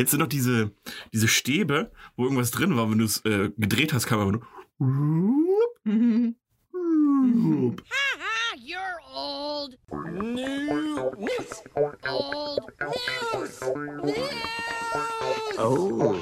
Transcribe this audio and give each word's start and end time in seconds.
Kennst 0.00 0.14
du 0.14 0.16
noch 0.16 0.28
diese, 0.28 0.72
diese 1.12 1.28
Stäbe, 1.28 1.92
wo 2.16 2.24
irgendwas 2.24 2.50
drin 2.50 2.74
war, 2.74 2.90
wenn 2.90 2.96
du 2.96 3.04
es 3.04 3.22
äh, 3.26 3.50
gedreht 3.58 3.92
hast, 3.92 4.06
kam 4.06 4.20
aber 4.20 4.32
nur. 4.32 4.40
Mhm. 5.84 6.36
Haha, 6.72 8.56
you're 8.56 8.80
old. 9.14 9.76
News. 10.22 11.62
Old 12.08 12.72
news. 12.80 13.60
News. 14.02 14.40
Oh. 15.58 16.16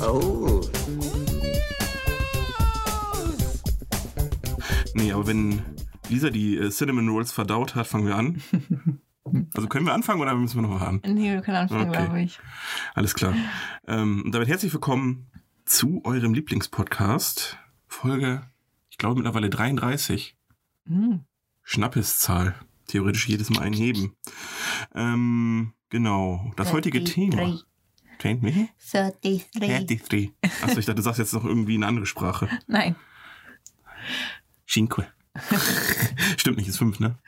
Oh. 0.00 0.60
Nee, 4.94 5.12
aber 5.12 5.26
wenn 5.26 5.73
Lisa 6.08 6.30
die 6.30 6.56
äh, 6.56 6.70
Cinnamon 6.70 7.08
Rolls 7.08 7.32
verdaut 7.32 7.74
hat, 7.74 7.86
fangen 7.86 8.06
wir 8.06 8.16
an. 8.16 8.42
Also 9.54 9.68
können 9.68 9.86
wir 9.86 9.94
anfangen 9.94 10.20
oder 10.20 10.34
müssen 10.34 10.56
wir 10.56 10.68
noch 10.68 10.78
warten? 10.80 11.00
Nee, 11.14 11.32
wir 11.32 11.40
können 11.40 11.56
anfangen, 11.56 11.88
Okay. 11.88 11.98
glaube 12.04 12.20
ich. 12.20 12.38
Alles 12.94 13.14
klar. 13.14 13.34
Ähm, 13.86 14.22
und 14.22 14.32
damit 14.32 14.48
herzlich 14.48 14.70
willkommen 14.74 15.28
zu 15.64 16.02
eurem 16.04 16.34
Lieblingspodcast. 16.34 17.56
Folge, 17.88 18.42
ich 18.90 18.98
glaube 18.98 19.14
mittlerweile 19.16 19.48
33. 19.48 20.36
Hm. 20.86 21.20
Schnappeszahl. 21.62 22.54
Theoretisch 22.86 23.26
jedes 23.26 23.48
Mal 23.48 23.62
einheben. 23.62 24.14
Ähm, 24.94 25.72
genau. 25.88 26.52
Das 26.56 26.74
heutige 26.74 27.02
Thema. 27.02 27.58
Kennt 28.18 28.42
mich? 28.42 28.68
33. 28.92 29.50
33. 29.54 30.32
Achso, 30.62 30.78
ich 30.78 30.84
dachte, 30.84 30.96
du 30.96 31.02
sagst 31.02 31.18
jetzt 31.18 31.32
noch 31.32 31.46
irgendwie 31.46 31.76
eine 31.76 31.86
andere 31.86 32.04
Sprache. 32.04 32.46
Nein. 32.66 32.94
Cinque. 34.68 35.06
Stimmt 36.36 36.58
nicht, 36.58 36.68
ist 36.68 36.78
fünf, 36.78 37.00
ne? 37.00 37.18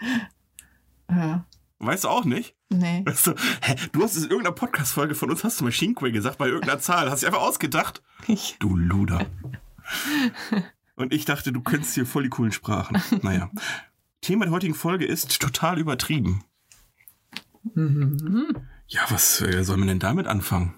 Ja. 1.11 1.45
Weißt 1.79 2.05
du 2.05 2.09
auch 2.09 2.25
nicht? 2.25 2.55
Nee. 2.71 3.03
Weißt 3.05 3.27
du, 3.29 3.35
hä, 3.63 3.77
du 3.93 4.03
hast 4.03 4.17
es 4.17 4.25
in 4.25 4.31
irgendeiner 4.31 4.55
Podcast-Folge 4.55 5.15
von 5.15 5.31
uns, 5.31 5.45
hast 5.45 5.61
du 5.61 5.65
mal 5.65 5.73
Cinque 5.73 6.11
gesagt, 6.11 6.39
bei 6.39 6.47
irgendeiner 6.47 6.79
Zahl. 6.79 7.11
Hast 7.11 7.23
du 7.23 7.27
einfach 7.27 7.43
ausgedacht? 7.43 8.03
Ich, 8.27 8.57
Du 8.59 8.77
Luder. 8.77 9.27
Und 10.97 11.13
ich 11.13 11.27
dachte, 11.27 11.53
du 11.53 11.61
könntest 11.61 11.95
hier 11.95 12.07
voll 12.07 12.25
die 12.25 12.29
coolen 12.31 12.53
Sprachen. 12.53 13.01
Naja. 13.23 13.51
Thema 14.23 14.47
der 14.47 14.53
heutigen 14.55 14.75
Folge 14.75 15.05
ist 15.05 15.41
total 15.41 15.79
übertrieben. 15.79 16.43
Mhm. 17.75 18.57
Ja, 18.89 19.03
was 19.11 19.41
äh, 19.43 19.63
soll 19.63 19.77
man 19.77 19.89
denn 19.89 19.99
damit 19.99 20.27
anfangen? 20.27 20.75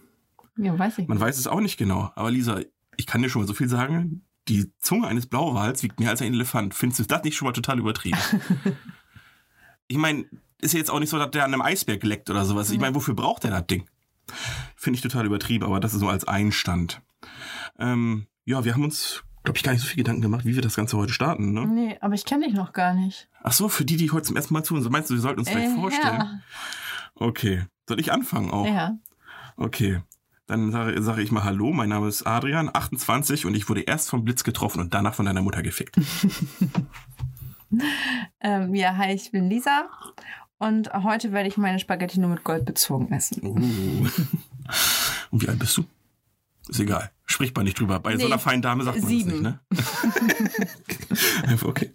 ja, 0.57 0.77
weiß 0.77 0.99
ich. 0.99 1.09
Man 1.09 1.21
weiß 1.21 1.39
es 1.39 1.47
auch 1.47 1.61
nicht 1.61 1.77
genau. 1.77 2.11
Aber 2.17 2.31
Lisa, 2.31 2.61
ich 2.97 3.07
kann 3.07 3.23
dir 3.23 3.29
schon 3.29 3.43
mal 3.43 3.49
so 3.49 3.55
viel 3.55 3.69
sagen. 3.69 4.23
Die 4.49 4.73
Zunge 4.81 5.07
eines 5.07 5.27
Blauwals 5.27 5.83
wiegt 5.83 6.01
mehr 6.01 6.11
als 6.11 6.23
ein 6.23 6.33
Elefant. 6.33 6.75
Findest 6.75 7.01
du 7.01 7.05
das 7.05 7.23
nicht 7.23 7.37
schon 7.37 7.47
mal 7.47 7.53
total 7.53 7.79
übertrieben? 7.79 8.19
ich 9.89 9.97
meine, 9.97 10.25
ist 10.61 10.73
ja 10.73 10.79
jetzt 10.79 10.91
auch 10.91 11.01
nicht 11.01 11.11
so, 11.11 11.19
dass 11.19 11.31
der 11.31 11.45
an 11.45 11.53
einem 11.53 11.63
Eisberg 11.63 12.03
leckt 12.03 12.31
oder 12.31 12.45
sowas. 12.45 12.71
Ich 12.71 12.81
meine, 12.81 12.95
wofür 12.95 13.15
braucht 13.15 13.45
der 13.45 13.51
das 13.51 13.67
Ding? 13.67 13.89
Finde 14.77 14.97
ich 14.97 15.03
total 15.03 15.27
übertrieben, 15.27 15.65
aber 15.65 15.81
das 15.81 15.95
ist 15.95 16.01
so 16.01 16.09
als 16.09 16.27
Einstand. 16.27 17.01
Ähm, 17.79 18.27
ja, 18.45 18.65
wir 18.65 18.75
haben 18.75 18.85
uns, 18.85 19.23
glaube 19.45 19.57
ich, 19.59 19.63
gar 19.63 19.73
nicht 19.73 19.83
so 19.83 19.87
viel 19.87 19.97
Gedanken 19.97 20.23
gemacht, 20.23 20.45
wie 20.45 20.55
wir 20.55 20.63
das 20.63 20.77
Ganze 20.77 20.97
heute 20.97 21.13
starten. 21.13 21.53
Ne? 21.53 21.67
Nee, 21.67 21.99
aber 22.01 22.15
ich 22.15 22.25
kenne 22.25 22.47
dich 22.47 22.55
noch 22.55 22.73
gar 22.73 22.95
nicht. 22.95 23.29
Ach 23.43 23.53
so, 23.53 23.69
für 23.69 23.85
die, 23.85 23.97
die 23.97 24.11
heute 24.11 24.25
zum 24.27 24.37
ersten 24.37 24.55
Mal 24.55 24.65
zuhören, 24.65 24.91
meinst 24.91 25.11
du, 25.11 25.15
wir 25.15 25.21
sollten 25.21 25.41
uns 25.41 25.49
vielleicht 25.49 25.73
Äh, 25.73 25.81
vorstellen? 25.81 26.43
Okay. 27.15 27.67
Soll 27.89 28.01
ich 28.01 28.13
anfangen 28.13 28.51
auch? 28.51 28.67
Ja. 28.67 28.73
ja. 28.73 28.99
Okay. 29.57 30.03
Dann 30.49 30.73
sage, 30.73 31.01
sage 31.03 31.23
ich 31.23 31.31
mal 31.31 31.45
Hallo, 31.45 31.73
mein 31.73 31.91
Name 31.91 32.09
ist 32.09 32.27
Adrian, 32.27 32.71
28 32.73 33.45
und 33.45 33.55
ich 33.55 33.69
wurde 33.69 33.83
erst 33.83 34.09
vom 34.09 34.25
Blitz 34.25 34.45
getroffen 34.45 34.81
und 34.81 34.95
danach 34.95 35.15
von 35.15 35.27
deiner 35.27 35.43
Mutter 35.43 35.63
gefickt. 35.63 35.97
Ähm, 38.41 38.75
ja, 38.75 38.97
hi, 38.97 39.13
ich 39.13 39.31
bin 39.31 39.51
Lisa. 39.51 39.91
Und 40.57 40.91
heute 40.95 41.33
werde 41.33 41.51
ich 41.51 41.59
meine 41.59 41.79
Spaghetti 41.79 42.19
nur 42.19 42.31
mit 42.31 42.43
Gold 42.43 42.65
bezogen 42.65 43.13
essen. 43.13 43.45
Uh. 43.45 44.09
Und 45.31 45.43
wie 45.43 45.49
alt 45.49 45.59
bist 45.59 45.77
du? 45.77 45.85
Ist 46.67 46.81
egal. 46.81 47.11
Spricht 47.31 47.55
man 47.55 47.65
nicht 47.67 47.79
drüber. 47.79 48.01
Bei 48.01 48.13
so 48.13 48.19
Nee, 48.19 48.25
einer 48.25 48.39
feinen 48.39 48.63
Dame 48.63 48.85
sagt 48.85 49.01
man 49.01 49.07
sieben. 49.09 49.45
das 49.45 49.55
nicht, 49.71 50.63
ne? 51.43 51.47
Einfach 51.49 51.69
okay. 51.69 51.95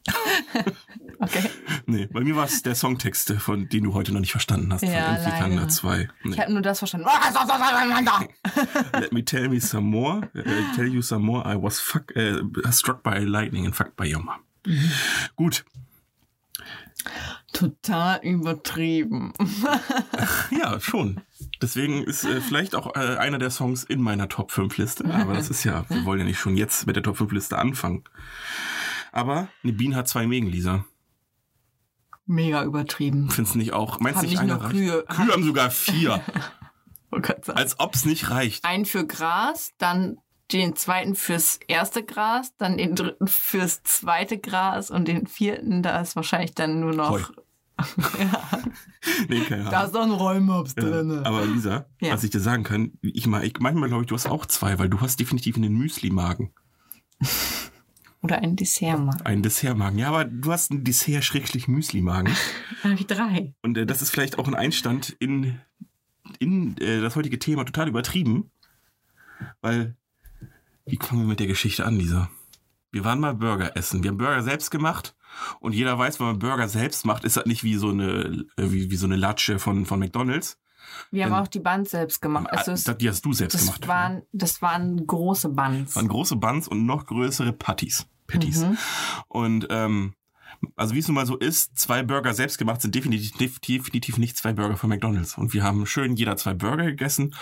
Okay. 1.19 1.49
Nee, 1.87 2.05
bei 2.07 2.21
mir 2.21 2.35
war 2.35 2.45
es 2.45 2.61
der 2.61 2.75
Songtext, 2.75 3.33
von 3.39 3.67
den 3.67 3.83
du 3.85 3.93
heute 3.95 4.13
noch 4.13 4.19
nicht 4.19 4.31
verstanden 4.31 4.71
hast. 4.71 4.83
Ja, 4.83 5.15
von 5.15 5.51
leider. 5.55 5.67
2. 5.69 6.01
Ich 6.23 6.29
Nee. 6.31 6.37
habe 6.37 6.53
nur 6.53 6.61
das 6.61 6.77
verstanden. 6.79 7.07
Let 8.99 9.11
me 9.11 9.23
tell 9.25 9.49
me 9.49 9.59
some 9.59 9.87
more. 9.89 10.29
Uh, 10.35 10.75
tell 10.75 10.87
you 10.87 11.01
some 11.01 11.25
more. 11.25 11.43
I 11.45 11.55
was 11.55 11.79
fuck, 11.79 12.13
uh, 12.15 12.41
struck 12.71 13.01
by 13.03 13.19
lightning 13.19 13.65
and 13.65 13.75
fucked 13.75 13.95
by 13.95 14.05
your 14.05 14.21
mom. 14.23 14.39
Mhm. 14.65 14.91
Gut. 15.35 15.65
Total 17.51 18.19
übertrieben. 18.23 19.33
Ja, 20.51 20.79
schon. 20.79 21.21
Deswegen 21.61 22.03
ist 22.03 22.23
äh, 22.23 22.39
vielleicht 22.39 22.75
auch 22.75 22.95
äh, 22.95 23.17
einer 23.17 23.39
der 23.39 23.49
Songs 23.49 23.83
in 23.83 24.01
meiner 24.01 24.29
Top 24.29 24.51
5 24.51 24.77
Liste. 24.77 25.05
Aber 25.05 25.33
das 25.33 25.49
ist 25.49 25.63
ja, 25.63 25.85
wir 25.89 26.05
wollen 26.05 26.19
ja 26.19 26.25
nicht 26.25 26.39
schon 26.39 26.55
jetzt 26.55 26.85
mit 26.85 26.95
der 26.95 27.03
Top 27.03 27.17
5 27.17 27.31
Liste 27.31 27.57
anfangen. 27.57 28.03
Aber 29.11 29.47
eine 29.63 29.73
Biene 29.73 29.95
hat 29.95 30.07
zwei 30.07 30.27
Mägen, 30.27 30.47
Lisa. 30.47 30.85
Mega 32.25 32.63
übertrieben. 32.63 33.29
Findest 33.29 33.55
du 33.55 33.59
nicht 33.59 33.73
auch? 33.73 33.99
Meinst 33.99 34.21
du 34.23 34.27
nicht 34.27 34.39
einer 34.39 34.61
reicht? 34.61 34.71
Kühe. 34.71 35.03
Kühe 35.07 35.33
haben 35.33 35.43
sogar 35.43 35.71
vier. 35.71 36.21
Oh 37.15 37.19
Gott 37.21 37.47
als 37.51 37.79
ob's 37.79 38.05
nicht 38.05 38.31
reicht. 38.31 38.65
Einen 38.65 38.85
für 38.85 39.05
Gras, 39.05 39.69
dann 39.77 40.17
den 40.57 40.75
zweiten 40.75 41.15
fürs 41.15 41.59
erste 41.67 42.03
Gras, 42.03 42.55
dann 42.57 42.77
den 42.77 42.95
dritten 42.95 43.27
fürs 43.27 43.83
zweite 43.83 44.37
Gras 44.37 44.89
und 44.91 45.07
den 45.07 45.27
vierten, 45.27 45.83
da 45.83 45.99
ist 46.01 46.15
wahrscheinlich 46.15 46.53
dann 46.55 46.79
nur 46.79 46.93
noch. 46.93 47.11
Heu. 47.11 47.21
Nee, 49.27 49.41
keine 49.41 49.65
Da 49.65 49.69
Ahnung. 49.81 49.85
ist 49.87 49.93
noch 49.93 50.01
ein 50.03 50.11
Räumops 50.11 50.75
Ja, 50.77 50.83
drin. 50.83 51.11
aber 51.25 51.45
Lisa, 51.45 51.85
Ja. 51.99 52.13
was 52.13 52.23
ich 52.23 52.29
dir 52.31 52.39
sagen 52.39 52.63
kann, 52.63 52.93
ich, 53.01 53.27
mal, 53.27 53.43
ich 53.43 53.59
manchmal 53.59 53.89
glaube 53.89 54.03
ich, 54.03 54.07
du 54.07 54.15
hast 54.15 54.27
auch 54.27 54.45
zwei, 54.45 54.79
weil 54.79 54.87
du 54.89 55.01
hast 55.01 55.19
definitiv 55.19 55.57
einen 55.57 55.73
Müsli-Magen. 55.73 56.53
Oder 58.21 58.37
ein 58.37 58.55
Dessert 58.55 58.99
mal. 58.99 59.17
Einen 59.25 59.43
Dessertmagen. 59.43 59.99
Ja, 59.99 60.07
aber 60.07 60.23
du 60.23 60.49
hast 60.51 60.71
einen 60.71 60.85
Dessert-Müsli-Magen. 60.85 62.33
Da 62.81 62.89
habe 62.89 62.99
ich 62.99 63.05
drei. 63.07 63.53
Und 63.61 63.77
äh, 63.77 63.85
das 63.85 64.01
ist 64.01 64.11
vielleicht 64.11 64.39
auch 64.39 64.47
ein 64.47 64.55
Einstand 64.55 65.09
in, 65.19 65.59
in 66.39 66.77
äh, 66.77 67.01
das 67.01 67.17
heutige 67.17 67.37
Thema 67.39 67.65
total 67.65 67.89
übertrieben. 67.89 68.49
Weil, 69.59 69.97
wie 70.85 70.97
fangen 70.97 71.21
wir 71.21 71.27
mit 71.27 71.39
der 71.39 71.47
Geschichte 71.47 71.85
an, 71.85 71.95
Lisa? 71.97 72.29
Wir 72.91 73.03
waren 73.03 73.19
mal 73.19 73.33
Burger 73.33 73.75
essen. 73.75 74.03
Wir 74.03 74.11
haben 74.11 74.17
Burger 74.17 74.43
selbst 74.43 74.69
gemacht. 74.69 75.15
Und 75.59 75.73
jeder 75.73 75.97
weiß, 75.97 76.19
wenn 76.19 76.27
man 76.27 76.39
Burger 76.39 76.67
selbst 76.67 77.05
macht, 77.05 77.23
ist 77.23 77.37
das 77.37 77.45
nicht 77.45 77.63
wie 77.63 77.75
so 77.75 77.89
eine, 77.89 78.45
äh, 78.57 78.71
wie, 78.71 78.91
wie 78.91 78.95
so 78.95 79.07
eine 79.07 79.15
Latsche 79.15 79.57
von, 79.57 79.85
von 79.85 79.99
McDonalds. 79.99 80.59
Wir 81.09 81.25
haben 81.25 81.33
auch 81.33 81.47
die 81.47 81.59
Buns 81.59 81.91
selbst 81.91 82.21
gemacht. 82.21 82.47
Also 82.51 82.71
es, 82.73 82.87
Ah, 82.87 82.93
die 82.93 83.09
hast 83.09 83.25
du 83.25 83.33
selbst 83.33 83.55
das, 83.55 83.65
gemacht. 83.65 83.87
waren, 83.87 84.21
das 84.31 84.61
waren 84.61 85.07
große 85.07 85.49
Buns. 85.49 85.85
Das 85.85 85.95
waren 85.95 86.07
große 86.07 86.35
Buns 86.35 86.67
und 86.67 86.85
noch 86.85 87.05
größere 87.07 87.53
Patties. 87.53 88.05
Patties. 88.27 88.59
Mhm. 88.59 88.77
Und 89.27 89.67
ähm, 89.69 90.13
also 90.75 90.93
wie 90.95 90.99
es 90.99 91.07
nun 91.07 91.15
mal 91.15 91.25
so 91.25 91.37
ist, 91.37 91.77
zwei 91.77 92.03
Burger 92.03 92.33
selbst 92.33 92.57
gemacht 92.57 92.81
sind 92.81 92.95
definitiv, 92.95 93.59
definitiv 93.59 94.17
nicht 94.17 94.37
zwei 94.37 94.53
Burger 94.53 94.77
von 94.77 94.89
McDonalds. 94.89 95.37
Und 95.37 95.53
wir 95.53 95.63
haben 95.63 95.85
schön 95.85 96.15
jeder 96.15 96.35
zwei 96.37 96.53
Burger 96.53 96.85
gegessen. 96.85 97.33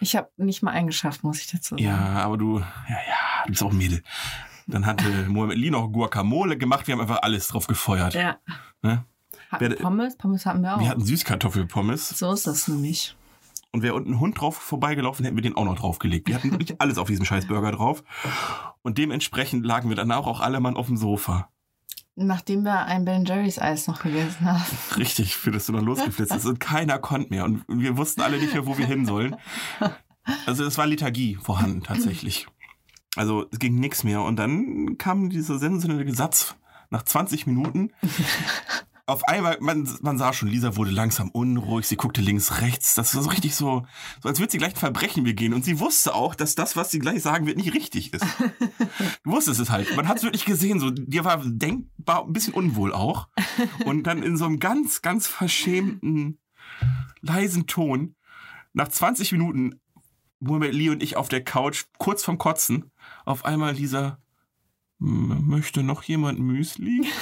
Ich 0.00 0.16
habe 0.16 0.28
nicht 0.36 0.62
mal 0.62 0.70
eingeschafft, 0.72 1.24
muss 1.24 1.38
ich 1.40 1.46
dazu 1.46 1.70
sagen. 1.74 1.82
Ja, 1.82 1.96
aber 1.96 2.36
du, 2.38 2.58
ja, 2.60 2.64
ja, 2.88 3.44
du 3.44 3.50
bist 3.50 3.62
auch 3.62 3.70
ein 3.70 3.78
Mädel. 3.78 4.02
Dann 4.66 4.84
hatte 4.86 5.04
Mohamed 5.28 5.58
Lee 5.58 5.70
noch 5.70 5.88
Guacamole 5.92 6.58
gemacht. 6.58 6.86
Wir 6.86 6.94
haben 6.94 7.00
einfach 7.00 7.22
alles 7.22 7.48
drauf 7.48 7.66
gefeuert. 7.66 8.14
Ja. 8.14 8.36
Ne? 8.82 9.04
Hatten 9.50 9.60
Wer- 9.64 9.70
wir 9.70 9.76
Pommes? 9.76 10.16
Pommes 10.16 10.44
hatten 10.44 10.60
wir 10.62 10.74
auch. 10.76 10.80
Wir 10.80 10.88
hatten 10.88 11.04
Süßkartoffelpommes. 11.04 12.08
so 12.10 12.32
ist 12.32 12.46
das 12.46 12.66
nämlich. 12.68 13.16
Und 13.72 13.82
wäre 13.82 13.94
unten 13.94 14.12
ein 14.14 14.20
Hund 14.20 14.40
drauf 14.40 14.56
vorbeigelaufen, 14.56 15.24
hätten 15.24 15.36
wir 15.36 15.42
den 15.42 15.54
auch 15.56 15.64
noch 15.64 15.76
draufgelegt. 15.78 16.28
Wir 16.28 16.34
hatten 16.36 16.50
wirklich 16.50 16.74
alles 16.80 16.98
auf 16.98 17.08
diesem 17.08 17.24
scheiß 17.26 17.46
Burger 17.46 17.72
drauf. 17.72 18.02
Und 18.82 18.96
dementsprechend 18.98 19.66
lagen 19.66 19.88
wir 19.88 19.96
danach 19.96 20.26
auch 20.26 20.40
alle 20.40 20.60
Mann 20.60 20.76
auf 20.76 20.86
dem 20.86 20.96
Sofa. 20.96 21.50
Nachdem 22.18 22.64
wir 22.64 22.86
ein 22.86 23.04
Ben 23.04 23.26
Jerry's 23.26 23.58
Eis 23.58 23.86
noch 23.86 24.02
gegessen 24.02 24.50
haben. 24.50 24.64
Richtig, 24.96 25.36
für 25.36 25.50
das 25.50 25.66
du 25.66 25.72
dann 25.72 25.84
losgeflitzt 25.84 26.32
bist. 26.32 26.46
Und 26.46 26.58
keiner 26.58 26.98
konnte 26.98 27.28
mehr. 27.28 27.44
Und 27.44 27.64
wir 27.68 27.98
wussten 27.98 28.22
alle 28.22 28.38
nicht 28.38 28.54
mehr, 28.54 28.66
wo 28.66 28.78
wir 28.78 28.86
hin 28.86 29.04
sollen. 29.04 29.36
Also 30.46 30.64
es 30.64 30.78
war 30.78 30.86
Lethargie 30.86 31.36
vorhanden 31.36 31.82
tatsächlich. 31.82 32.46
Also 33.16 33.46
es 33.52 33.58
ging 33.58 33.74
nichts 33.74 34.02
mehr. 34.02 34.22
Und 34.22 34.36
dann 34.36 34.96
kam 34.96 35.28
dieser 35.28 35.58
sensationelle 35.58 36.10
Satz 36.14 36.56
nach 36.88 37.02
20 37.02 37.46
Minuten. 37.46 37.92
Auf 39.08 39.22
einmal, 39.28 39.56
man, 39.60 39.88
man 40.02 40.18
sah 40.18 40.32
schon, 40.32 40.48
Lisa 40.48 40.74
wurde 40.74 40.90
langsam 40.90 41.30
unruhig, 41.30 41.86
sie 41.86 41.94
guckte 41.96 42.20
links, 42.20 42.60
rechts. 42.60 42.94
Das 42.96 43.14
war 43.14 43.22
so 43.22 43.30
richtig 43.30 43.54
so, 43.54 43.86
so 44.20 44.28
als 44.28 44.40
würde 44.40 44.50
sie 44.50 44.58
gleich 44.58 44.74
ein 44.74 44.80
Verbrechen 44.80 45.22
begehen. 45.22 45.54
Und 45.54 45.64
sie 45.64 45.78
wusste 45.78 46.12
auch, 46.12 46.34
dass 46.34 46.56
das, 46.56 46.74
was 46.74 46.90
sie 46.90 46.98
gleich 46.98 47.22
sagen 47.22 47.46
wird, 47.46 47.56
nicht 47.56 47.72
richtig 47.74 48.12
ist. 48.12 48.24
Du 49.22 49.30
wusstest 49.32 49.60
es 49.60 49.70
halt. 49.70 49.94
Man 49.96 50.08
hat 50.08 50.16
es 50.18 50.22
wirklich 50.24 50.44
gesehen. 50.44 50.80
So, 50.80 50.90
dir 50.90 51.24
war 51.24 51.40
denkbar 51.44 52.24
ein 52.24 52.32
bisschen 52.32 52.54
unwohl 52.54 52.92
auch. 52.92 53.28
Und 53.84 54.04
dann 54.04 54.22
in 54.22 54.36
so 54.36 54.44
einem 54.44 54.58
ganz, 54.58 55.02
ganz 55.02 55.26
verschämten, 55.28 56.38
leisen 57.20 57.66
Ton, 57.66 58.14
nach 58.72 58.88
20 58.88 59.32
Minuten, 59.32 59.80
Mohamed 60.40 60.74
Lee 60.74 60.90
und 60.90 61.02
ich 61.02 61.16
auf 61.16 61.28
der 61.28 61.42
Couch, 61.44 61.84
kurz 61.98 62.22
vorm 62.24 62.38
Kotzen, 62.38 62.90
auf 63.24 63.44
einmal 63.44 63.74
Lisa, 63.74 64.18
"M- 65.00 65.46
möchte 65.48 65.82
noch 65.82 66.02
jemand 66.02 66.38
Müsli? 66.40 67.06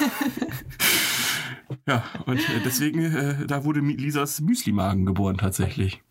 Ja, 1.87 2.03
und 2.25 2.37
äh, 2.37 2.61
deswegen, 2.63 3.01
äh, 3.01 3.45
da 3.47 3.63
wurde 3.63 3.79
Lisas 3.79 4.41
Müslimagen 4.41 5.05
geboren 5.05 5.37
tatsächlich. 5.37 6.01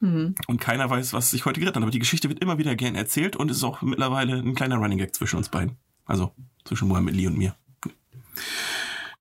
Mhm. 0.00 0.34
Und 0.46 0.60
keiner 0.60 0.88
weiß, 0.88 1.12
was 1.12 1.30
sich 1.30 1.44
heute 1.44 1.60
geritten 1.60 1.76
hat. 1.76 1.82
Aber 1.82 1.90
die 1.90 1.98
Geschichte 1.98 2.28
wird 2.28 2.40
immer 2.40 2.58
wieder 2.58 2.74
gern 2.74 2.94
erzählt 2.94 3.36
und 3.36 3.50
ist 3.50 3.62
auch 3.62 3.82
mittlerweile 3.82 4.36
ein 4.36 4.54
kleiner 4.54 4.76
Running 4.76 4.98
Gag 4.98 5.14
zwischen 5.14 5.36
uns 5.36 5.48
beiden. 5.48 5.76
Also 6.06 6.32
zwischen 6.64 6.88
Mohammed 6.88 7.14
Lee 7.14 7.26
und 7.26 7.36
mir. 7.36 7.54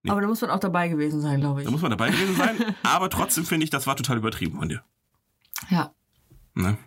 Nee. 0.01 0.11
Aber 0.11 0.21
da 0.21 0.27
muss 0.27 0.39
man 0.39 0.49
auch 0.49 0.59
dabei 0.59 0.87
gewesen 0.87 1.19
sein, 1.19 1.41
glaube 1.41 1.59
ich. 1.59 1.65
Da 1.65 1.71
muss 1.71 1.81
man 1.81 1.91
dabei 1.91 2.09
gewesen 2.09 2.35
sein. 2.35 2.55
aber 2.83 3.09
trotzdem 3.09 3.45
finde 3.45 3.65
ich, 3.65 3.69
das 3.69 3.85
war 3.85 3.97
total 3.97 4.17
übertrieben 4.17 4.57
von 4.57 4.69
dir. 4.69 4.81
Ja. 5.69 5.93
Ne? 6.53 6.77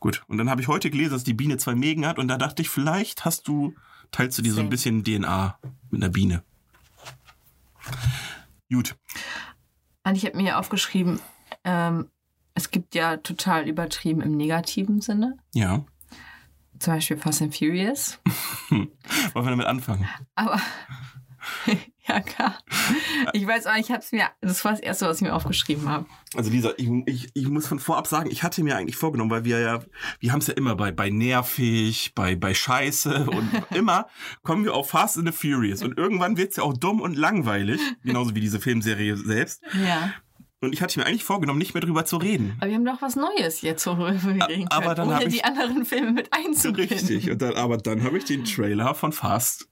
Gut. 0.00 0.24
Und 0.26 0.38
dann 0.38 0.48
habe 0.48 0.62
ich 0.62 0.68
heute 0.68 0.90
gelesen, 0.90 1.12
dass 1.12 1.24
die 1.24 1.34
Biene 1.34 1.58
zwei 1.58 1.74
Mägen 1.74 2.06
hat 2.06 2.18
und 2.18 2.28
da 2.28 2.38
dachte 2.38 2.62
ich, 2.62 2.70
vielleicht 2.70 3.26
hast 3.26 3.46
du, 3.46 3.74
teilst 4.10 4.38
du 4.38 4.42
dir 4.42 4.52
so 4.52 4.60
ein 4.60 4.70
Same. 4.70 4.70
bisschen 4.70 5.04
DNA 5.04 5.58
mit 5.90 6.02
einer 6.02 6.10
Biene. 6.10 6.42
Gut. 8.70 8.96
Und 10.04 10.16
ich 10.16 10.24
habe 10.24 10.36
mir 10.36 10.58
aufgeschrieben, 10.58 11.20
ähm, 11.64 12.08
es 12.54 12.70
gibt 12.70 12.94
ja 12.94 13.16
total 13.18 13.68
übertrieben 13.68 14.20
im 14.20 14.36
negativen 14.36 15.00
Sinne. 15.00 15.36
Ja. 15.54 15.84
Zum 16.78 16.94
Beispiel 16.94 17.16
Fast 17.16 17.42
and 17.42 17.54
Furious. 17.54 18.18
Wollen 18.70 18.88
wir 19.34 19.50
damit 19.50 19.66
anfangen? 19.66 20.08
Aber 20.34 20.60
ja, 22.14 22.20
klar. 22.20 22.58
Ich 23.32 23.46
weiß 23.46 23.66
auch, 23.66 23.76
ich 23.76 23.90
habe 23.90 24.00
es 24.00 24.12
mir, 24.12 24.28
das 24.40 24.64
war 24.64 24.72
das 24.72 24.80
Erste, 24.80 25.06
was 25.06 25.16
ich 25.16 25.22
mir 25.22 25.34
aufgeschrieben 25.34 25.88
habe. 25.88 26.06
Also 26.36 26.50
Lisa, 26.50 26.72
ich, 26.76 26.88
ich, 27.06 27.30
ich 27.34 27.48
muss 27.48 27.66
von 27.66 27.78
vorab 27.78 28.06
sagen, 28.06 28.30
ich 28.30 28.42
hatte 28.42 28.62
mir 28.62 28.76
eigentlich 28.76 28.96
vorgenommen, 28.96 29.30
weil 29.30 29.44
wir 29.44 29.58
ja, 29.60 29.80
wir 30.20 30.32
haben 30.32 30.40
es 30.40 30.46
ja 30.46 30.54
immer 30.54 30.76
bei, 30.76 30.92
bei 30.92 31.10
nervig, 31.10 32.12
bei, 32.14 32.36
bei 32.36 32.54
Scheiße 32.54 33.26
und 33.30 33.50
immer 33.76 34.06
kommen 34.42 34.64
wir 34.64 34.74
auf 34.74 34.90
Fast 34.90 35.16
and 35.18 35.26
the 35.26 35.32
Furious 35.32 35.82
und 35.82 35.96
irgendwann 35.98 36.36
wird's 36.36 36.56
ja 36.56 36.62
auch 36.62 36.76
dumm 36.76 37.00
und 37.00 37.16
langweilig, 37.16 37.80
genauso 38.04 38.34
wie 38.34 38.40
diese 38.40 38.60
Filmserie 38.60 39.16
selbst. 39.16 39.62
Ja. 39.86 40.12
Und 40.62 40.74
ich 40.74 40.82
hatte 40.82 40.98
mir 41.00 41.06
eigentlich 41.06 41.24
vorgenommen, 41.24 41.58
nicht 41.58 41.72
mehr 41.72 41.80
drüber 41.80 42.04
zu 42.04 42.18
reden. 42.18 42.54
Aber 42.60 42.68
wir 42.68 42.74
haben 42.76 42.84
doch 42.84 43.00
was 43.00 43.16
Neues 43.16 43.62
jetzt, 43.62 43.86
worüber 43.86 44.12
wir 44.12 44.46
reden 44.46 44.46
können, 44.46 44.68
aber 44.68 44.94
dann 44.94 45.08
ohne 45.08 45.24
ich- 45.24 45.32
die 45.32 45.42
anderen 45.42 45.86
Filme 45.86 46.12
mit 46.12 46.28
einzubinden. 46.34 46.98
Richtig. 46.98 47.30
Und 47.30 47.40
dann, 47.40 47.54
aber 47.54 47.78
dann 47.78 48.02
habe 48.04 48.18
ich 48.18 48.24
den 48.26 48.44
Trailer 48.44 48.94
von 48.94 49.12
Fast. 49.12 49.69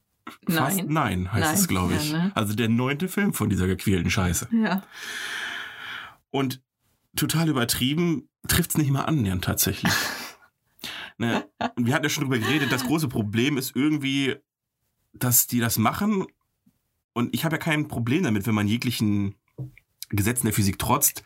Fast 0.48 0.78
Nein. 0.78 0.86
Nein 0.88 1.32
heißt 1.32 1.44
Nein. 1.44 1.54
es, 1.54 1.68
glaube 1.68 1.94
ich. 1.94 2.12
Ja, 2.12 2.24
ne? 2.24 2.32
Also 2.34 2.54
der 2.54 2.68
neunte 2.68 3.08
Film 3.08 3.32
von 3.34 3.48
dieser 3.50 3.66
gequälten 3.66 4.10
Scheiße. 4.10 4.48
Ja. 4.52 4.82
Und 6.30 6.62
total 7.16 7.48
übertrieben 7.48 8.28
trifft's 8.46 8.78
nicht 8.78 8.90
mal 8.90 9.04
annähernd 9.04 9.44
tatsächlich. 9.44 9.92
ne? 11.18 11.44
Und 11.76 11.86
wir 11.86 11.94
hatten 11.94 12.04
ja 12.04 12.10
schon 12.10 12.24
drüber 12.24 12.38
geredet, 12.38 12.72
das 12.72 12.84
große 12.84 13.08
Problem 13.08 13.56
ist 13.56 13.74
irgendwie, 13.74 14.36
dass 15.12 15.46
die 15.46 15.60
das 15.60 15.78
machen. 15.78 16.26
Und 17.12 17.34
ich 17.34 17.44
habe 17.44 17.56
ja 17.56 17.58
kein 17.58 17.88
Problem 17.88 18.22
damit, 18.22 18.46
wenn 18.46 18.54
man 18.54 18.68
jeglichen 18.68 19.34
Gesetzen 20.10 20.46
der 20.46 20.54
Physik 20.54 20.78
trotzt, 20.78 21.22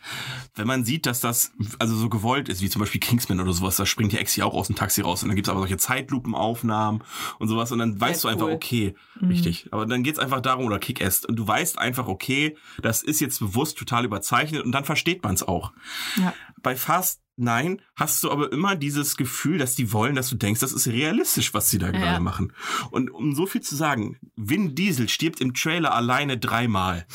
wenn 0.55 0.67
man 0.67 0.83
sieht, 0.83 1.05
dass 1.05 1.21
das 1.21 1.51
also 1.79 1.95
so 1.95 2.09
gewollt 2.09 2.49
ist, 2.49 2.61
wie 2.61 2.69
zum 2.69 2.81
Beispiel 2.81 2.99
Kingsman 2.99 3.39
oder 3.39 3.53
sowas, 3.53 3.77
da 3.77 3.85
springt 3.85 4.11
die 4.11 4.17
Ex 4.17 4.35
ja 4.35 4.45
auch 4.45 4.53
aus 4.53 4.67
dem 4.67 4.75
Taxi 4.75 5.01
raus 5.01 5.23
und 5.23 5.29
dann 5.29 5.35
gibt's 5.35 5.49
aber 5.49 5.59
solche 5.59 5.77
Zeitlupenaufnahmen 5.77 7.01
und 7.39 7.47
sowas 7.47 7.71
und 7.71 7.79
dann 7.79 7.99
weißt 7.99 8.23
du 8.23 8.27
einfach, 8.27 8.47
okay, 8.47 8.95
Mhm. 9.19 9.27
richtig. 9.29 9.67
Aber 9.71 9.85
dann 9.85 10.03
geht's 10.03 10.19
einfach 10.19 10.41
darum, 10.41 10.65
oder 10.65 10.79
Kick-Ass, 10.79 11.23
und 11.25 11.35
du 11.37 11.47
weißt 11.47 11.77
einfach, 11.79 12.07
okay, 12.07 12.57
das 12.81 13.03
ist 13.03 13.19
jetzt 13.21 13.39
bewusst 13.39 13.77
total 13.77 14.05
überzeichnet 14.05 14.63
und 14.63 14.71
dann 14.71 14.85
versteht 14.85 15.23
man's 15.23 15.43
auch. 15.43 15.71
Ja. 16.17 16.33
Bei 16.61 16.75
Fast 16.75 17.21
Nein 17.35 17.81
hast 17.95 18.23
du 18.23 18.29
aber 18.29 18.51
immer 18.51 18.75
dieses 18.75 19.17
Gefühl, 19.17 19.57
dass 19.57 19.73
die 19.75 19.91
wollen, 19.91 20.13
dass 20.15 20.29
du 20.29 20.35
denkst, 20.35 20.59
das 20.59 20.71
ist 20.71 20.87
realistisch, 20.87 21.53
was 21.55 21.67
sie 21.69 21.79
da 21.79 21.89
gerade 21.89 22.05
Ja. 22.13 22.19
machen. 22.19 22.53
Und 22.91 23.09
um 23.09 23.33
so 23.33 23.47
viel 23.47 23.61
zu 23.61 23.75
sagen, 23.75 24.19
Vin 24.35 24.75
Diesel 24.75 25.09
stirbt 25.09 25.41
im 25.41 25.55
Trailer 25.55 25.95
alleine 25.95 26.37
dreimal. 26.37 27.07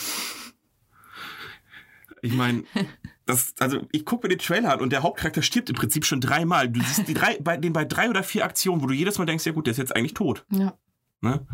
Ich 2.23 2.35
meine, 2.35 2.65
das, 3.27 3.55
also 3.61 3.87
ich 3.93 4.05
gucke 4.05 4.27
mir 4.27 4.37
den 4.37 4.39
Trailer 4.39 4.73
an 4.73 4.81
und 4.81 4.91
der 4.91 5.03
Hauptcharakter 5.03 5.43
stirbt 5.43 5.71
im 5.71 5.77
Prinzip 5.77 6.05
schon 6.05 6.21
dreimal. 6.21 6.69
Du 6.69 6.81
siehst 6.81 7.09
die 7.09 7.15
drei, 7.15 7.39
bei 7.41 7.57
den 7.57 7.73
bei 7.73 7.85
drei 7.85 8.09
oder 8.11 8.23
vier 8.23 8.45
Aktionen, 8.45 8.83
wo 8.83 8.87
du 8.87 8.95
jedes 8.95 9.19
Mal 9.19 9.27
denkst, 9.27 9.47
ja 9.47 9.53
gut, 9.53 9.67
der 9.67 9.73
ist 9.73 9.79
jetzt 9.79 9.95
eigentlich 9.95 10.15
tot. 10.15 10.45
Ja. 10.51 10.77
Ne? 11.21 11.47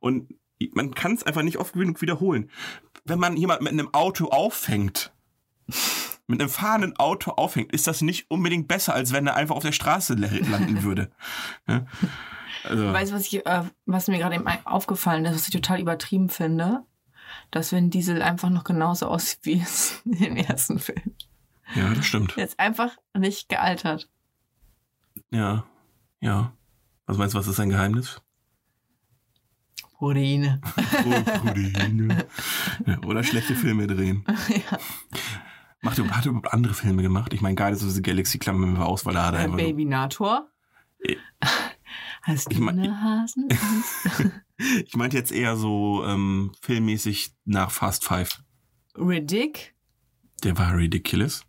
Und 0.00 0.34
man 0.74 0.94
kann 0.94 1.14
es 1.14 1.24
einfach 1.24 1.42
nicht 1.42 1.58
oft 1.58 1.74
genug 1.74 2.00
wiederholen. 2.02 2.50
Wenn 3.04 3.18
man 3.18 3.36
jemand 3.36 3.62
mit 3.62 3.72
einem 3.72 3.92
Auto 3.92 4.26
auffängt, 4.26 5.12
mit 6.26 6.40
einem 6.40 6.50
fahrenden 6.50 6.96
Auto 6.96 7.32
auffängt, 7.32 7.72
ist 7.72 7.86
das 7.86 8.00
nicht 8.00 8.30
unbedingt 8.30 8.68
besser, 8.68 8.94
als 8.94 9.12
wenn 9.12 9.26
er 9.26 9.36
einfach 9.36 9.56
auf 9.56 9.64
der 9.64 9.72
Straße 9.72 10.14
landen 10.14 10.82
würde. 10.82 11.10
Ja? 11.68 11.86
Also, 12.64 12.92
Weißt 12.92 13.10
du, 13.10 13.16
was, 13.16 13.26
ich, 13.26 13.44
äh, 13.44 13.62
was 13.86 14.06
mir 14.06 14.18
gerade 14.18 14.36
eben 14.36 14.46
aufgefallen 14.64 15.24
ist, 15.24 15.34
was 15.34 15.48
ich 15.48 15.52
total 15.52 15.80
übertrieben 15.80 16.28
finde? 16.28 16.84
Dass 17.50 17.72
Vin 17.72 17.90
Diesel 17.90 18.22
einfach 18.22 18.50
noch 18.50 18.64
genauso 18.64 19.06
aussieht 19.08 19.40
wie 19.42 19.60
es 19.60 20.00
in 20.04 20.12
dem 20.18 20.36
ersten 20.36 20.78
Film. 20.78 21.14
ja, 21.74 21.92
das 21.94 22.06
stimmt. 22.06 22.36
Ist 22.36 22.58
einfach 22.58 22.96
nicht 23.16 23.48
gealtert. 23.48 24.08
Ja, 25.30 25.64
ja. 26.20 26.52
Was 27.06 27.18
meinst 27.18 27.34
du, 27.34 27.38
was 27.38 27.46
ist 27.48 27.56
sein 27.56 27.68
Geheimnis? 27.70 28.20
Proteine. 29.98 30.60
Oh, 30.64 31.22
Proteine. 31.22 32.26
ja, 32.86 32.98
oder 33.06 33.22
schlechte 33.22 33.54
Filme 33.54 33.86
drehen. 33.86 34.24
ja. 34.48 34.78
Macht 35.80 35.98
er, 35.98 36.08
hat 36.10 36.24
er 36.24 36.30
überhaupt 36.30 36.52
andere 36.52 36.74
Filme 36.74 37.02
gemacht? 37.02 37.32
Ich 37.34 37.40
meine, 37.40 37.54
Guardians 37.54 37.84
of 37.84 37.90
the 37.90 38.02
Galaxy 38.02 38.38
klammern 38.38 38.74
wir 38.76 38.86
aus, 38.86 39.04
weil 39.06 39.14
da 39.14 39.26
hat 39.26 39.34
er 39.34 39.40
Äh, 39.40 39.44
einfach 39.44 39.56
Baby 39.58 39.84
Nator. 39.84 40.48
Eh. 41.04 41.16
Hast 42.22 42.50
Ich 42.52 42.58
du 42.58 42.64
mein- 42.64 42.78
eine 42.78 43.00
Hasen? 43.00 43.48
Ich 44.86 44.96
meinte 44.96 45.16
jetzt 45.16 45.32
eher 45.32 45.56
so 45.56 46.04
ähm, 46.06 46.52
filmmäßig 46.60 47.32
nach 47.44 47.70
Fast 47.70 48.04
Five. 48.04 48.42
Riddick? 48.96 49.74
Der 50.44 50.58
war 50.58 50.76
ridiculous. 50.76 51.44